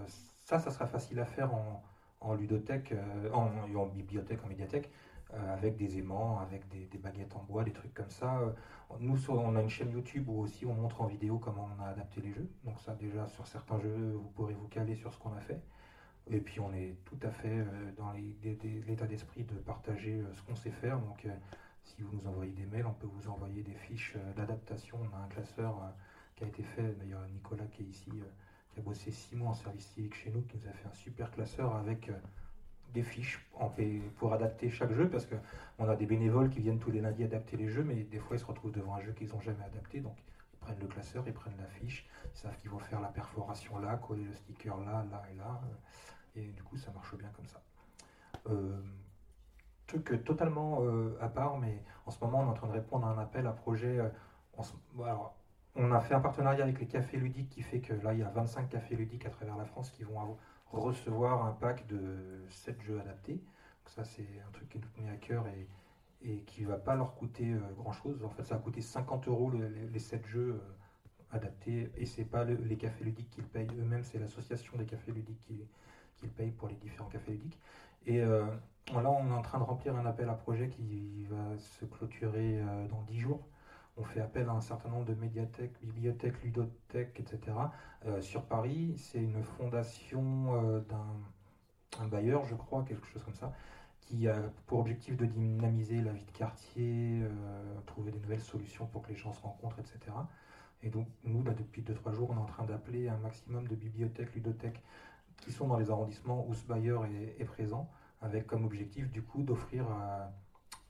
ça, 0.45 0.59
ça 0.59 0.69
sera 0.69 0.85
facile 0.85 1.19
à 1.19 1.25
faire 1.25 1.53
en, 1.53 1.81
en 2.21 2.35
ludothèque, 2.35 2.93
euh, 2.93 3.31
en, 3.33 3.87
bibliothèque, 3.87 4.43
en 4.43 4.47
médiathèque, 4.47 4.91
avec 5.33 5.77
des 5.77 5.97
aimants, 5.97 6.39
avec 6.39 6.67
des, 6.67 6.97
baguettes 6.97 7.33
en 7.37 7.43
bois, 7.43 7.63
des 7.63 7.71
trucs 7.71 7.93
comme 7.93 8.09
ça. 8.09 8.53
Nous, 8.99 9.29
on 9.29 9.55
a 9.55 9.61
une 9.61 9.69
chaîne 9.69 9.91
YouTube 9.91 10.27
où 10.27 10.41
aussi 10.41 10.65
on 10.65 10.73
montre 10.73 11.01
en 11.01 11.07
vidéo 11.07 11.39
comment 11.39 11.69
on 11.77 11.81
a 11.81 11.87
adapté 11.87 12.19
les 12.19 12.33
jeux. 12.33 12.49
Donc 12.65 12.81
ça, 12.81 12.93
déjà, 12.95 13.29
sur 13.29 13.47
certains 13.47 13.79
jeux, 13.79 14.11
vous 14.21 14.29
pourrez 14.35 14.53
vous 14.53 14.67
caler 14.67 14.95
sur 14.95 15.13
ce 15.13 15.19
qu'on 15.19 15.33
a 15.33 15.39
fait. 15.39 15.61
Et 16.29 16.39
puis, 16.39 16.59
on 16.59 16.73
est 16.73 16.95
tout 17.05 17.17
à 17.23 17.31
fait 17.31 17.59
euh, 17.59 17.91
dans 17.97 18.11
l'état 18.13 19.07
d'esprit 19.07 19.43
de 19.43 19.55
partager 19.55 20.19
euh, 20.19 20.33
ce 20.33 20.41
qu'on 20.43 20.55
sait 20.55 20.71
faire. 20.71 20.99
Donc, 20.99 21.25
euh, 21.25 21.29
si 21.83 22.01
vous 22.01 22.15
nous 22.15 22.27
envoyez 22.27 22.51
des 22.51 22.65
mails, 22.65 22.85
on 22.85 22.93
peut 22.93 23.07
vous 23.07 23.27
envoyer 23.27 23.63
des 23.63 23.73
fiches 23.73 24.15
d'adaptation. 24.35 24.97
On 25.01 25.15
a 25.15 25.19
un 25.19 25.27
classeur 25.27 25.75
qui 26.35 26.43
a 26.43 26.47
été 26.47 26.63
fait, 26.63 26.95
d'ailleurs 26.99 27.27
Nicolas 27.33 27.65
qui 27.65 27.81
est 27.83 27.87
ici, 27.87 28.11
qui 28.73 28.79
a 28.79 28.83
bossé 28.83 29.11
six 29.11 29.35
mois 29.35 29.51
en 29.51 29.53
service 29.53 29.87
civique 29.87 30.15
chez 30.15 30.31
nous, 30.31 30.41
qui 30.41 30.57
nous 30.57 30.67
a 30.67 30.73
fait 30.73 30.87
un 30.87 30.93
super 30.93 31.31
classeur 31.31 31.75
avec 31.75 32.09
des 32.93 33.03
fiches 33.03 33.45
pour 34.17 34.33
adapter 34.33 34.69
chaque 34.69 34.91
jeu 34.93 35.09
parce 35.09 35.25
qu'on 35.25 35.87
a 35.87 35.95
des 35.95 36.05
bénévoles 36.05 36.49
qui 36.49 36.59
viennent 36.59 36.79
tous 36.79 36.91
les 36.91 37.01
lundis 37.01 37.23
adapter 37.23 37.57
les 37.57 37.69
jeux, 37.69 37.83
mais 37.83 37.95
des 37.95 38.19
fois 38.19 38.35
ils 38.35 38.39
se 38.39 38.45
retrouvent 38.45 38.71
devant 38.71 38.95
un 38.95 39.01
jeu 39.01 39.11
qu'ils 39.13 39.29
n'ont 39.29 39.39
jamais 39.39 39.63
adapté. 39.63 40.01
Donc 40.01 40.17
ils 40.53 40.57
prennent 40.59 40.79
le 40.79 40.87
classeur, 40.87 41.23
ils 41.25 41.33
prennent 41.33 41.57
la 41.57 41.67
fiche, 41.67 42.07
ils 42.33 42.37
savent 42.37 42.55
qu'ils 42.57 42.69
vont 42.69 42.79
faire 42.79 43.01
la 43.01 43.09
perforation 43.09 43.79
là, 43.79 43.97
coller 43.97 44.23
le 44.23 44.33
sticker 44.33 44.77
là, 44.77 45.05
là 45.09 45.23
et 45.31 45.37
là. 45.37 45.61
Euh, 45.63 46.39
et 46.41 46.51
du 46.51 46.63
coup 46.63 46.77
ça 46.77 46.91
marche 46.91 47.15
bien 47.15 47.29
comme 47.35 47.47
ça. 47.47 47.61
Euh, 48.49 48.81
truc 49.87 50.23
totalement 50.23 50.79
euh, 50.81 51.17
à 51.21 51.27
part, 51.27 51.57
mais 51.57 51.83
en 52.05 52.11
ce 52.11 52.23
moment 52.23 52.39
on 52.41 52.45
est 52.47 52.49
en 52.49 52.53
train 52.53 52.67
de 52.67 52.73
répondre 52.73 53.05
à 53.07 53.11
un 53.11 53.17
appel 53.17 53.47
à 53.47 53.51
projet. 53.51 53.99
A 55.75 55.99
fait 56.01 56.13
un 56.13 56.19
partenariat 56.19 56.63
avec 56.63 56.79
les 56.79 56.87
cafés 56.87 57.17
ludiques 57.17 57.49
qui 57.49 57.61
fait 57.61 57.79
que 57.79 57.93
là 57.93 58.13
il 58.13 58.19
y 58.19 58.23
a 58.23 58.29
25 58.29 58.69
cafés 58.69 58.95
ludiques 58.95 59.25
à 59.25 59.29
travers 59.29 59.57
la 59.57 59.65
France 59.65 59.89
qui 59.91 60.03
vont 60.03 60.37
recevoir 60.71 61.45
un 61.45 61.51
pack 61.51 61.87
de 61.87 62.45
7 62.49 62.81
jeux 62.81 62.99
adaptés. 62.99 63.33
Donc 63.33 63.87
ça, 63.87 64.03
c'est 64.03 64.27
un 64.47 64.51
truc 64.51 64.69
qui 64.69 64.79
nous 64.79 64.87
tenait 64.95 65.11
à 65.11 65.17
cœur 65.17 65.45
et, 65.47 65.67
qui 66.45 66.61
ne 66.61 66.67
va 66.67 66.77
pas 66.77 66.95
leur 66.95 67.15
coûter 67.15 67.51
euh, 67.51 67.59
grand 67.75 67.93
chose. 67.93 68.23
En 68.23 68.29
fait, 68.29 68.43
ça 68.43 68.55
va 68.55 68.61
coûter 68.61 68.81
50 68.81 69.27
euros 69.27 69.51
les 69.51 69.99
7 69.99 70.25
jeux 70.27 70.61
euh, 70.61 71.35
adaptés 71.35 71.91
et 71.97 72.05
c'est 72.05 72.25
pas 72.25 72.43
les 72.43 72.77
cafés 72.77 73.03
ludiques 73.03 73.29
qui 73.31 73.41
le 73.41 73.47
payent 73.47 73.67
eux-mêmes, 73.79 74.03
c'est 74.03 74.19
l'association 74.19 74.77
des 74.77 74.85
cafés 74.85 75.11
ludiques 75.11 75.39
qui, 75.39 75.65
qui, 76.17 76.25
le 76.25 76.31
paye 76.31 76.51
pour 76.51 76.67
les 76.67 76.75
différents 76.75 77.09
cafés 77.09 77.31
ludiques. 77.31 77.59
Et 78.05 78.21
euh, 78.21 78.45
là, 78.93 79.09
on 79.09 79.29
est 79.29 79.33
en 79.33 79.41
train 79.41 79.57
de 79.57 79.63
remplir 79.63 79.95
un 79.95 80.05
appel 80.05 80.29
à 80.29 80.33
projet 80.33 80.69
qui 80.69 81.23
va 81.23 81.57
se 81.57 81.85
clôturer 81.85 82.61
dans 82.89 83.01
10 83.03 83.19
jours 83.19 83.47
on 83.97 84.03
fait 84.03 84.21
appel 84.21 84.47
à 84.49 84.53
un 84.53 84.61
certain 84.61 84.89
nombre 84.89 85.05
de 85.05 85.13
médiathèques, 85.13 85.73
bibliothèques, 85.81 86.41
ludothèques, 86.43 87.19
etc. 87.19 87.57
Euh, 88.05 88.21
sur 88.21 88.43
Paris, 88.43 88.95
c'est 88.97 89.21
une 89.21 89.43
fondation 89.43 90.55
euh, 90.55 90.81
un 91.99 92.07
bailleur, 92.07 92.45
je 92.45 92.55
crois, 92.55 92.83
quelque 92.83 93.05
chose 93.07 93.23
comme 93.23 93.35
ça, 93.35 93.53
qui 93.99 94.27
a 94.27 94.35
pour 94.65 94.79
objectif 94.79 95.17
de 95.17 95.25
dynamiser 95.25 96.01
la 96.01 96.13
vie 96.13 96.25
de 96.25 96.31
quartier, 96.31 97.21
trouver 97.85 98.11
des 98.11 98.19
nouvelles 98.19 98.41
solutions 98.41 98.85
pour 98.87 99.01
que 99.01 99.09
les 99.09 99.15
gens 99.15 99.33
se 99.33 99.41
rencontrent, 99.41 99.79
etc. 99.79 99.99
Et 100.83 100.89
donc, 100.89 101.07
nous, 101.23 101.43
là, 101.43 101.53
depuis 101.53 101.81
2-3 101.81 102.13
jours, 102.13 102.29
on 102.31 102.35
est 102.35 102.39
en 102.39 102.45
train 102.45 102.65
d'appeler 102.65 103.09
un 103.09 103.17
maximum 103.17 103.67
de 103.67 103.75
bibliothèques, 103.75 104.33
ludothèques 104.33 104.81
qui 105.37 105.51
sont 105.51 105.67
dans 105.67 105.77
les 105.77 105.89
arrondissements 105.89 106.45
où 106.47 106.53
ce 106.53 106.65
bailleur 106.65 107.05
est, 107.05 107.45
présent, 107.45 107.89
avec 108.21 108.47
comme 108.47 108.65
objectif, 108.65 109.09
du 109.11 109.21
coup, 109.21 109.43
d'offrir 109.43 109.85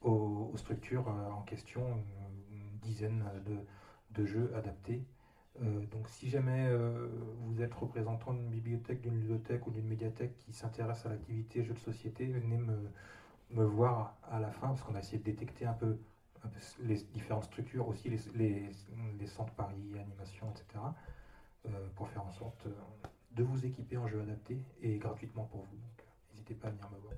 aux, 0.02 0.52
structures 0.56 1.08
en 1.08 1.42
question 1.42 1.82
une, 2.82 2.88
dizaine 2.88 3.24
de 4.12 4.26
jeux 4.26 4.52
adaptés 4.56 5.06
euh, 5.60 5.86
donc 5.88 6.08
si 6.08 6.30
jamais 6.30 6.68
euh, 6.68 7.08
vous 7.40 7.62
êtes 7.62 7.74
représentant 7.74 8.34
d'une 8.34 8.50
bibliothèque, 8.50 9.02
d'une 9.02 9.20
ludothèque 9.20 9.68
ou 9.68 9.72
d'une 9.72 9.88
médiathèque 9.88 10.38
qui 10.38 10.54
s'intéresse 10.54 11.06
à 11.06 11.10
l'activité 11.10 11.64
jeux 11.64 11.74
de 11.74 11.80
société, 11.80 12.26
venez 12.26 12.58
me, 12.58 13.64
voir 13.66 14.18
à 14.24 14.40
la 14.40 14.52
fin, 14.52 14.70
parce 14.70 14.82
qu'on 14.82 14.96
a 14.96 15.00
essayé 15.00 15.18
de 15.18 15.24
détecter 15.24 15.66
un 15.66 15.74
peu, 15.74 15.98
les 16.80 16.96
différentes 16.96 17.44
structures, 17.44 17.88
aussi 17.88 18.10
les, 18.10 19.28
centres 19.28 19.54
Paris, 19.54 20.00
animation, 20.00 20.50
etc., 20.52 20.80
euh, 21.66 21.88
pour 21.96 22.08
faire 22.08 22.26
en 22.26 22.32
sorte 22.32 22.68
de 23.32 23.44
vous 23.44 23.66
équiper 23.66 23.98
en 23.98 24.08
jeux 24.08 24.22
adaptés 24.22 24.64
et 24.82 24.98
gratuitement 24.98 25.46
pour 25.46 25.64
vous. 25.64 25.76
Donc 25.76 26.06
n'hésitez 26.32 26.56
pas 26.56 26.70
à 26.70 26.72
venir 26.72 26.90
me 26.92 26.98
voir. 26.98 27.14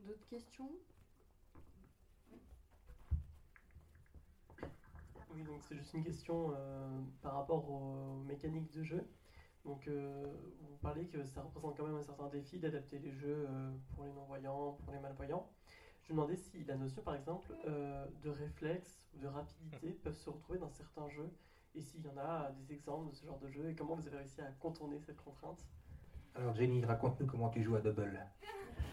D'autres 0.00 0.26
questions? 0.28 0.70
Oui, 5.38 5.44
donc 5.44 5.62
c'est 5.62 5.76
juste 5.76 5.94
une 5.94 6.02
question 6.02 6.50
euh, 6.50 6.98
par 7.22 7.34
rapport 7.34 7.70
aux 7.70 8.16
mécaniques 8.26 8.72
de 8.72 8.82
jeu. 8.82 9.08
Donc, 9.64 9.86
euh, 9.86 10.24
vous 10.60 10.76
parlez 10.78 11.06
que 11.06 11.24
ça 11.26 11.42
représente 11.42 11.76
quand 11.76 11.86
même 11.86 11.94
un 11.94 12.02
certain 12.02 12.28
défi 12.28 12.58
d'adapter 12.58 12.98
les 12.98 13.12
jeux 13.12 13.46
euh, 13.48 13.70
pour 13.94 14.02
les 14.04 14.10
non-voyants, 14.10 14.72
pour 14.82 14.92
les 14.92 14.98
malvoyants. 14.98 15.48
Je 16.02 16.12
me 16.12 16.16
demandais 16.16 16.36
si 16.36 16.64
la 16.64 16.74
notion, 16.74 17.02
par 17.02 17.14
exemple, 17.14 17.52
de 18.22 18.30
réflexe 18.30 19.04
ou 19.14 19.18
de 19.18 19.26
rapidité 19.26 19.90
peuvent 20.02 20.16
se 20.16 20.30
retrouver 20.30 20.58
dans 20.58 20.70
certains 20.70 21.08
jeux, 21.10 21.30
et 21.74 21.82
s'il 21.82 22.00
y 22.00 22.08
en 22.08 22.16
a 22.16 22.50
des 22.52 22.72
exemples 22.72 23.10
de 23.10 23.12
ce 23.14 23.26
genre 23.26 23.38
de 23.38 23.48
jeu, 23.48 23.68
et 23.68 23.74
comment 23.74 23.94
vous 23.94 24.06
avez 24.06 24.16
réussi 24.16 24.40
à 24.40 24.50
contourner 24.52 24.98
cette 25.00 25.20
contrainte? 25.20 25.68
Alors 26.34 26.54
Jenny, 26.54 26.82
raconte-nous 26.82 27.26
comment 27.26 27.50
tu 27.50 27.62
joues 27.62 27.76
à 27.76 27.80
Double. 27.82 28.26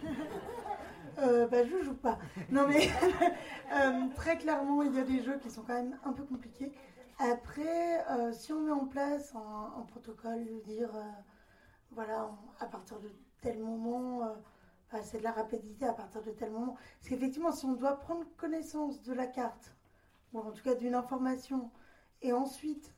euh, 1.19 1.47
bah, 1.47 1.65
je 1.65 1.83
joue 1.83 1.95
pas. 1.95 2.19
Non, 2.49 2.67
mais 2.67 2.87
euh, 3.73 4.07
très 4.15 4.37
clairement, 4.37 4.83
il 4.83 4.93
y 4.93 4.99
a 4.99 5.03
des 5.03 5.21
jeux 5.23 5.37
qui 5.39 5.49
sont 5.49 5.61
quand 5.61 5.73
même 5.73 5.97
un 6.03 6.13
peu 6.13 6.23
compliqués. 6.23 6.71
Après, 7.19 8.05
euh, 8.11 8.33
si 8.33 8.51
on 8.51 8.61
met 8.61 8.71
en 8.71 8.85
place 8.85 9.33
un, 9.35 9.81
protocole 9.83 10.45
de 10.45 10.59
dire, 10.65 10.89
voilà, 11.91 12.29
à 12.59 12.65
partir 12.65 12.99
de 12.99 13.09
tel 13.41 13.59
moment, 13.59 14.35
c'est 15.01 15.19
de 15.19 15.23
la 15.23 15.31
rapidité 15.31 15.85
à 15.85 15.93
partir 15.93 16.21
de 16.23 16.31
tel 16.31 16.51
moment. 16.51 16.75
Parce 16.99 17.09
qu'effectivement, 17.09 17.51
si 17.51 17.65
on 17.65 17.73
doit 17.73 17.99
prendre 17.99 18.25
connaissance 18.35 19.01
de 19.01 19.13
la 19.13 19.27
carte, 19.27 19.73
ou 20.33 20.39
en 20.39 20.51
tout 20.51 20.63
cas 20.63 20.75
d'une 20.75 20.95
information, 20.95 21.71
et 22.21 22.33
ensuite 22.33 22.93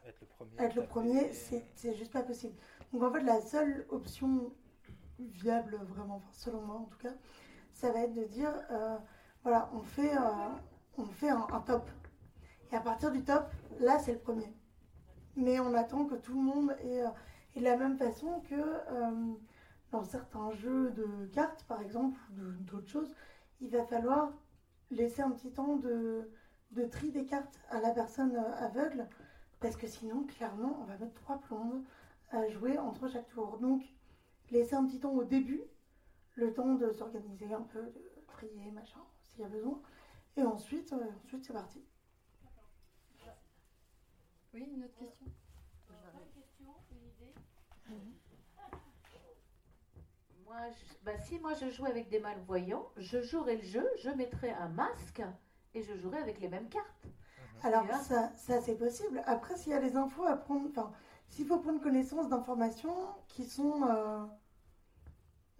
être 0.57 0.75
le 0.75 0.85
premier, 0.85 1.31
c'est 1.33 1.95
juste 1.95 2.11
pas 2.11 2.23
possible. 2.23 2.55
Donc 2.93 3.03
en 3.03 3.11
fait, 3.11 3.21
la 3.21 3.41
seule 3.41 3.85
option 3.89 4.51
viable, 5.19 5.79
vraiment, 5.83 6.21
selon 6.31 6.61
moi 6.61 6.75
en 6.75 6.85
tout 6.85 6.97
cas, 6.97 7.13
ça 7.73 7.91
va 7.91 8.01
être 8.01 8.13
de 8.13 8.23
dire, 8.23 8.51
euh, 8.71 8.97
voilà, 9.43 9.69
on 9.73 9.81
fait, 9.81 10.15
euh, 10.15 10.49
on 10.97 11.05
fait 11.05 11.29
un, 11.29 11.61
top. 11.65 11.89
Et 12.71 12.75
à 12.75 12.81
partir 12.81 13.11
du 13.11 13.23
top, 13.23 13.45
là, 13.79 13.99
c'est 13.99 14.13
le 14.13 14.19
premier. 14.19 14.51
Mais 15.35 15.59
on 15.59 15.73
attend 15.75 16.05
que 16.05 16.15
tout 16.15 16.33
le 16.33 16.41
monde 16.41 16.75
ait, 16.83 17.03
euh, 17.03 17.09
de 17.55 17.63
la 17.63 17.77
même 17.77 17.97
façon 17.97 18.41
que 18.49 18.55
dans 19.91 20.03
certains 20.03 20.51
jeux 20.51 20.91
de 20.91 21.25
cartes, 21.33 21.63
par 21.63 21.81
exemple, 21.81 22.19
ou 22.37 22.63
d'autres 22.63 22.89
choses, 22.89 23.15
il 23.61 23.69
va 23.69 23.83
falloir 23.83 24.31
laisser 24.91 25.23
un 25.23 25.31
petit 25.31 25.51
temps 25.51 25.77
de, 25.77 26.29
de 26.71 26.85
tri 26.85 27.11
des 27.11 27.25
cartes 27.25 27.59
à 27.69 27.79
la 27.79 27.91
personne 27.91 28.35
aveugle, 28.59 29.07
parce 29.59 29.75
que 29.75 29.87
sinon, 29.87 30.23
clairement, 30.25 30.77
on 30.81 30.85
va 30.85 30.97
mettre 30.97 31.15
trois 31.15 31.39
plombes 31.39 31.83
à 32.29 32.47
jouer 32.49 32.77
entre 32.77 33.07
chaque 33.07 33.27
tour. 33.29 33.57
Donc, 33.59 33.83
laisser 34.51 34.75
un 34.75 34.85
petit 34.85 34.99
temps 34.99 35.13
au 35.13 35.23
début 35.23 35.63
le 36.35 36.53
temps 36.53 36.75
de 36.75 36.91
s'organiser 36.91 37.51
un 37.53 37.63
peu, 37.63 37.81
de 37.81 38.23
trier, 38.27 38.71
machin, 38.71 39.01
s'il 39.23 39.41
y 39.41 39.45
a 39.45 39.49
besoin. 39.49 39.81
Et 40.35 40.43
ensuite, 40.43 40.93
euh, 40.93 41.05
ensuite 41.23 41.45
c'est 41.45 41.53
parti. 41.53 41.83
Oui, 44.53 44.69
une 44.73 44.83
autre 44.83 44.95
question 44.95 45.25
Une 45.89 46.41
question, 46.41 46.73
une 46.91 47.07
idée 47.07 47.33
mhm. 47.89 48.13
Moi, 50.45 50.55
bah, 51.03 51.17
si 51.17 51.39
moi 51.39 51.53
je 51.55 51.69
joue 51.69 51.85
avec 51.85 52.09
des 52.09 52.19
malvoyants, 52.19 52.87
je 52.97 53.21
jouerai 53.21 53.57
le 53.57 53.63
jeu, 53.63 53.87
je 53.99 54.09
mettrai 54.11 54.51
un 54.51 54.69
masque 54.69 55.21
et 55.73 55.83
je 55.83 55.95
jouerai 55.97 56.19
avec 56.19 56.39
les 56.39 56.47
mêmes 56.47 56.69
cartes. 56.69 57.07
Alors 57.63 57.85
ça, 58.03 58.31
ça 58.35 58.61
c'est 58.61 58.75
possible. 58.75 59.21
Après, 59.25 59.57
s'il 59.57 59.71
y 59.71 59.75
a 59.75 59.81
des 59.81 59.97
infos 59.97 60.25
à 60.25 60.37
prendre, 60.37 60.67
enfin, 60.69 60.91
s'il 61.29 61.45
faut 61.45 61.59
prendre 61.59 61.81
connaissance 61.81 62.29
d'informations 62.29 62.95
qui 63.27 63.45
sont 63.45 63.83
euh, 63.87 64.25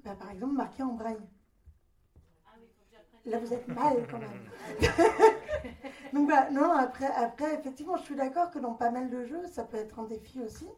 bah, 0.08 0.16
par 0.18 0.32
exemple, 0.32 0.54
marqué 0.54 0.84
en 0.84 0.94
braille. 0.94 1.28
Là, 3.26 3.40
vous 3.40 3.54
êtes 3.54 3.68
mal 3.68 4.08
quand 4.10 4.20
même. 4.20 4.50
Donc, 6.14 6.30
bah, 6.30 6.50
non, 6.50 6.72
après, 6.72 7.08
après, 7.08 7.56
effectivement, 7.56 7.98
je 7.98 8.04
suis 8.04 8.16
d'accord 8.16 8.50
que 8.52 8.60
dans 8.60 8.74
pas 8.74 8.90
mal 8.90 9.10
de 9.10 9.26
jeux, 9.26 9.46
ça 9.48 9.66
peut 9.66 9.76
être 9.76 10.00
un 10.00 10.06
défi 10.06 10.42
aussi. 10.42 10.70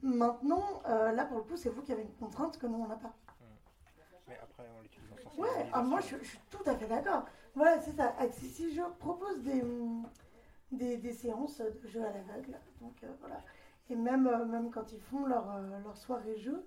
Maintenant, 0.00 0.80
euh, 0.86 1.10
là, 1.10 1.24
pour 1.24 1.38
le 1.38 1.42
coup, 1.42 1.56
c'est 1.56 1.70
vous 1.70 1.82
qui 1.82 1.90
avez 1.90 2.02
une 2.02 2.14
contrainte 2.14 2.56
que 2.56 2.66
nous, 2.66 2.78
on 2.78 2.86
n'a 2.86 2.96
pas. 2.96 3.12
Mais 4.28 4.38
après, 4.40 4.64
on 4.78 4.82
l'utilise 4.82 5.10
en 5.10 5.42
Ouais, 5.42 5.70
ah, 5.72 5.82
moi, 5.82 5.98
je, 6.00 6.24
suis 6.24 6.38
tout 6.48 6.62
à 6.64 6.76
fait 6.76 6.86
d'accord. 6.86 7.24
Voilà, 7.56 7.80
c'est 7.80 7.96
ça. 7.96 8.14
Si 8.30 8.72
je 8.72 8.82
propose 9.00 9.42
des, 9.42 9.64
des, 10.70 10.98
des, 10.98 11.12
séances 11.12 11.58
de 11.58 11.88
jeux 11.88 12.04
à 12.04 12.12
l'aveugle, 12.12 12.60
donc 12.80 12.94
euh, 13.02 13.08
voilà. 13.18 13.42
Et 13.90 13.96
même, 13.96 14.26
euh, 14.26 14.44
même 14.44 14.70
quand 14.70 14.92
ils 14.92 15.00
font 15.00 15.26
leur, 15.26 15.60
leur 15.60 15.96
soirée 15.96 16.36
jeu, 16.36 16.66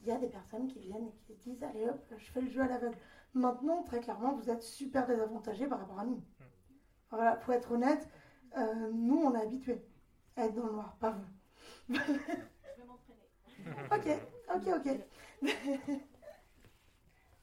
il 0.00 0.08
y 0.08 0.12
a 0.12 0.18
des 0.18 0.28
personnes 0.28 0.66
qui 0.66 0.78
viennent 0.80 1.08
et 1.28 1.34
qui 1.34 1.50
disent 1.50 1.62
Allez 1.62 1.88
hop, 1.88 2.00
je 2.16 2.30
fais 2.30 2.40
le 2.40 2.48
jeu 2.48 2.62
à 2.62 2.66
l'aveugle. 2.66 2.96
Maintenant, 3.34 3.82
très 3.82 4.00
clairement, 4.00 4.34
vous 4.34 4.50
êtes 4.50 4.62
super 4.62 5.06
désavantagés 5.06 5.66
par 5.66 5.80
rapport 5.80 6.00
à 6.00 6.04
nous. 6.04 6.22
Voilà, 7.10 7.36
pour 7.36 7.52
être 7.52 7.72
honnête, 7.72 8.08
euh, 8.56 8.90
nous, 8.92 9.18
on 9.18 9.34
est 9.34 9.42
habitués 9.42 9.84
à 10.36 10.46
être 10.46 10.54
dans 10.54 10.66
le 10.66 10.72
noir, 10.72 10.96
pas 10.98 11.10
vous. 11.10 11.26
je 11.88 11.94
vais 11.94 12.86
m'entraîner. 12.86 13.28
ok, 13.92 14.08
ok, 14.56 14.68
ok. 14.76 15.48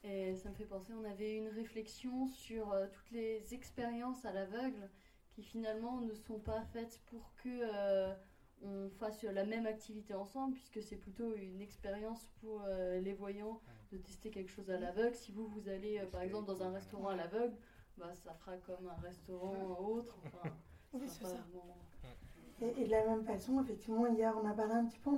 et 0.04 0.36
ça 0.36 0.50
me 0.50 0.56
fait 0.56 0.66
penser, 0.66 0.94
on 0.94 1.04
avait 1.04 1.36
une 1.36 1.50
réflexion 1.50 2.28
sur 2.28 2.72
euh, 2.72 2.88
toutes 2.92 3.12
les 3.12 3.54
expériences 3.54 4.26
à 4.26 4.32
l'aveugle 4.32 4.90
qui 5.30 5.44
finalement 5.44 6.02
ne 6.02 6.14
sont 6.14 6.40
pas 6.40 6.64
faites 6.74 7.02
pour 7.08 7.34
que. 7.36 7.50
Euh, 7.50 8.14
on 8.64 8.90
fasse 9.00 9.24
la 9.24 9.46
même 9.46 9.66
activité 9.66 10.14
ensemble, 10.14 10.54
puisque 10.56 10.82
c'est 10.82 10.96
plutôt 10.96 11.36
une 11.36 11.62
expérience 11.62 12.28
pour 12.42 12.64
euh, 12.66 13.00
les 13.00 13.14
voyants 13.14 13.62
de 13.92 13.98
tester 13.98 14.30
quelque 14.30 14.50
chose 14.50 14.70
à 14.70 14.78
l'aveugle. 14.78 15.16
Si 15.16 15.32
vous, 15.32 15.48
vous 15.48 15.70
allez 15.70 16.00
euh, 16.00 16.06
par 16.08 16.22
exemple 16.22 16.48
dans 16.48 16.64
un 16.64 16.72
restaurant 16.72 17.10
à 17.10 17.16
l'aveugle, 17.16 17.56
bah, 17.98 18.14
ça 18.16 18.34
fera 18.34 18.58
comme 18.58 18.88
un 18.88 19.02
restaurant 19.02 19.78
autre. 19.80 20.16
oui, 20.94 21.08
c'est 21.08 21.26
ça. 21.26 21.38
Et, 22.62 22.86
de 22.86 22.90
la 22.90 23.06
même 23.06 23.24
façon, 23.24 23.62
effectivement, 23.62 24.08
hier 24.08 24.36
on 24.42 24.48
a 24.48 24.54
parlé 24.54 24.74
un 24.74 24.86
petit 24.86 25.00
peu, 25.00 25.12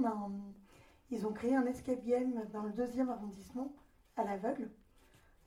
ils 1.11 1.25
ont 1.25 1.31
créé 1.31 1.55
un 1.55 1.65
escape 1.65 2.03
game 2.03 2.45
dans 2.51 2.63
le 2.63 2.71
deuxième 2.71 3.09
arrondissement 3.09 3.73
à 4.17 4.25
l'aveugle, 4.25 4.69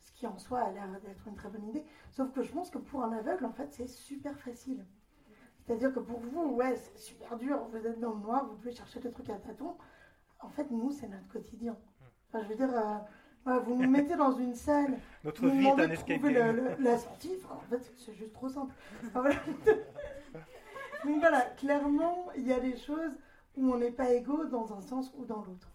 ce 0.01 0.13
qui 0.13 0.27
en 0.27 0.39
soi 0.39 0.61
a 0.61 0.73
l'air 0.73 0.89
d'être 1.03 1.29
une 1.29 1.35
très 1.35 1.51
bonne 1.51 1.69
idée. 1.69 1.85
Sauf 2.11 2.33
que 2.33 2.43
je 2.43 2.51
pense 2.51 2.71
que 2.71 2.79
pour 2.79 3.05
un 3.05 3.13
aveugle, 3.13 3.45
en 3.45 3.53
fait, 3.53 3.71
c'est 3.73 3.89
super 3.89 4.39
facile. 4.41 4.87
C'est-à-dire 5.67 5.93
que 5.93 6.01
pour 6.01 6.19
vous, 6.21 6.55
ouais, 6.55 6.77
c'est 6.77 6.99
super 6.99 7.37
dur, 7.37 7.59
vous 7.71 7.87
êtes 7.87 8.01
dans 8.01 8.15
le 8.15 8.21
noir, 8.21 8.47
vous 8.47 8.57
devez 8.57 8.73
chercher 8.73 9.01
des 9.01 9.11
trucs 9.11 9.31
à 9.31 9.37
tâtons. 9.37 9.77
En 10.41 10.49
fait, 10.49 10.71
nous, 10.71 10.91
c'est 10.91 11.09
notre 11.09 11.29
quotidien. 11.29 11.77
Enfin, 12.29 12.43
je 12.45 12.49
veux 12.49 12.57
dire, 12.57 12.75
euh, 13.47 13.59
vous 13.61 13.77
nous 13.77 13.89
mettez 13.91 14.17
dans 14.17 14.33
une 14.33 14.55
salle, 14.55 14.99
notre 15.23 15.47
vous 15.47 15.51
vie 15.51 15.67
est 15.67 15.71
un 15.71 15.91
escape 15.91 16.23
game. 16.23 16.77
la 16.81 16.99
sortie, 16.99 17.37
en 17.51 17.61
fait, 17.71 17.93
c'est 17.97 18.15
juste 18.15 18.33
trop 18.33 18.49
simple. 18.49 18.75
Donc 21.05 21.19
voilà, 21.21 21.41
clairement, 21.57 22.29
il 22.37 22.47
y 22.47 22.53
a 22.53 22.61
des 22.61 22.77
choses 22.77 23.13
où 23.57 23.73
on 23.73 23.79
n'est 23.79 23.91
pas 23.91 24.13
égaux 24.13 24.45
dans 24.47 24.73
un 24.73 24.81
sens 24.81 25.13
ou 25.17 25.25
dans 25.25 25.45
l'autre. 25.45 25.69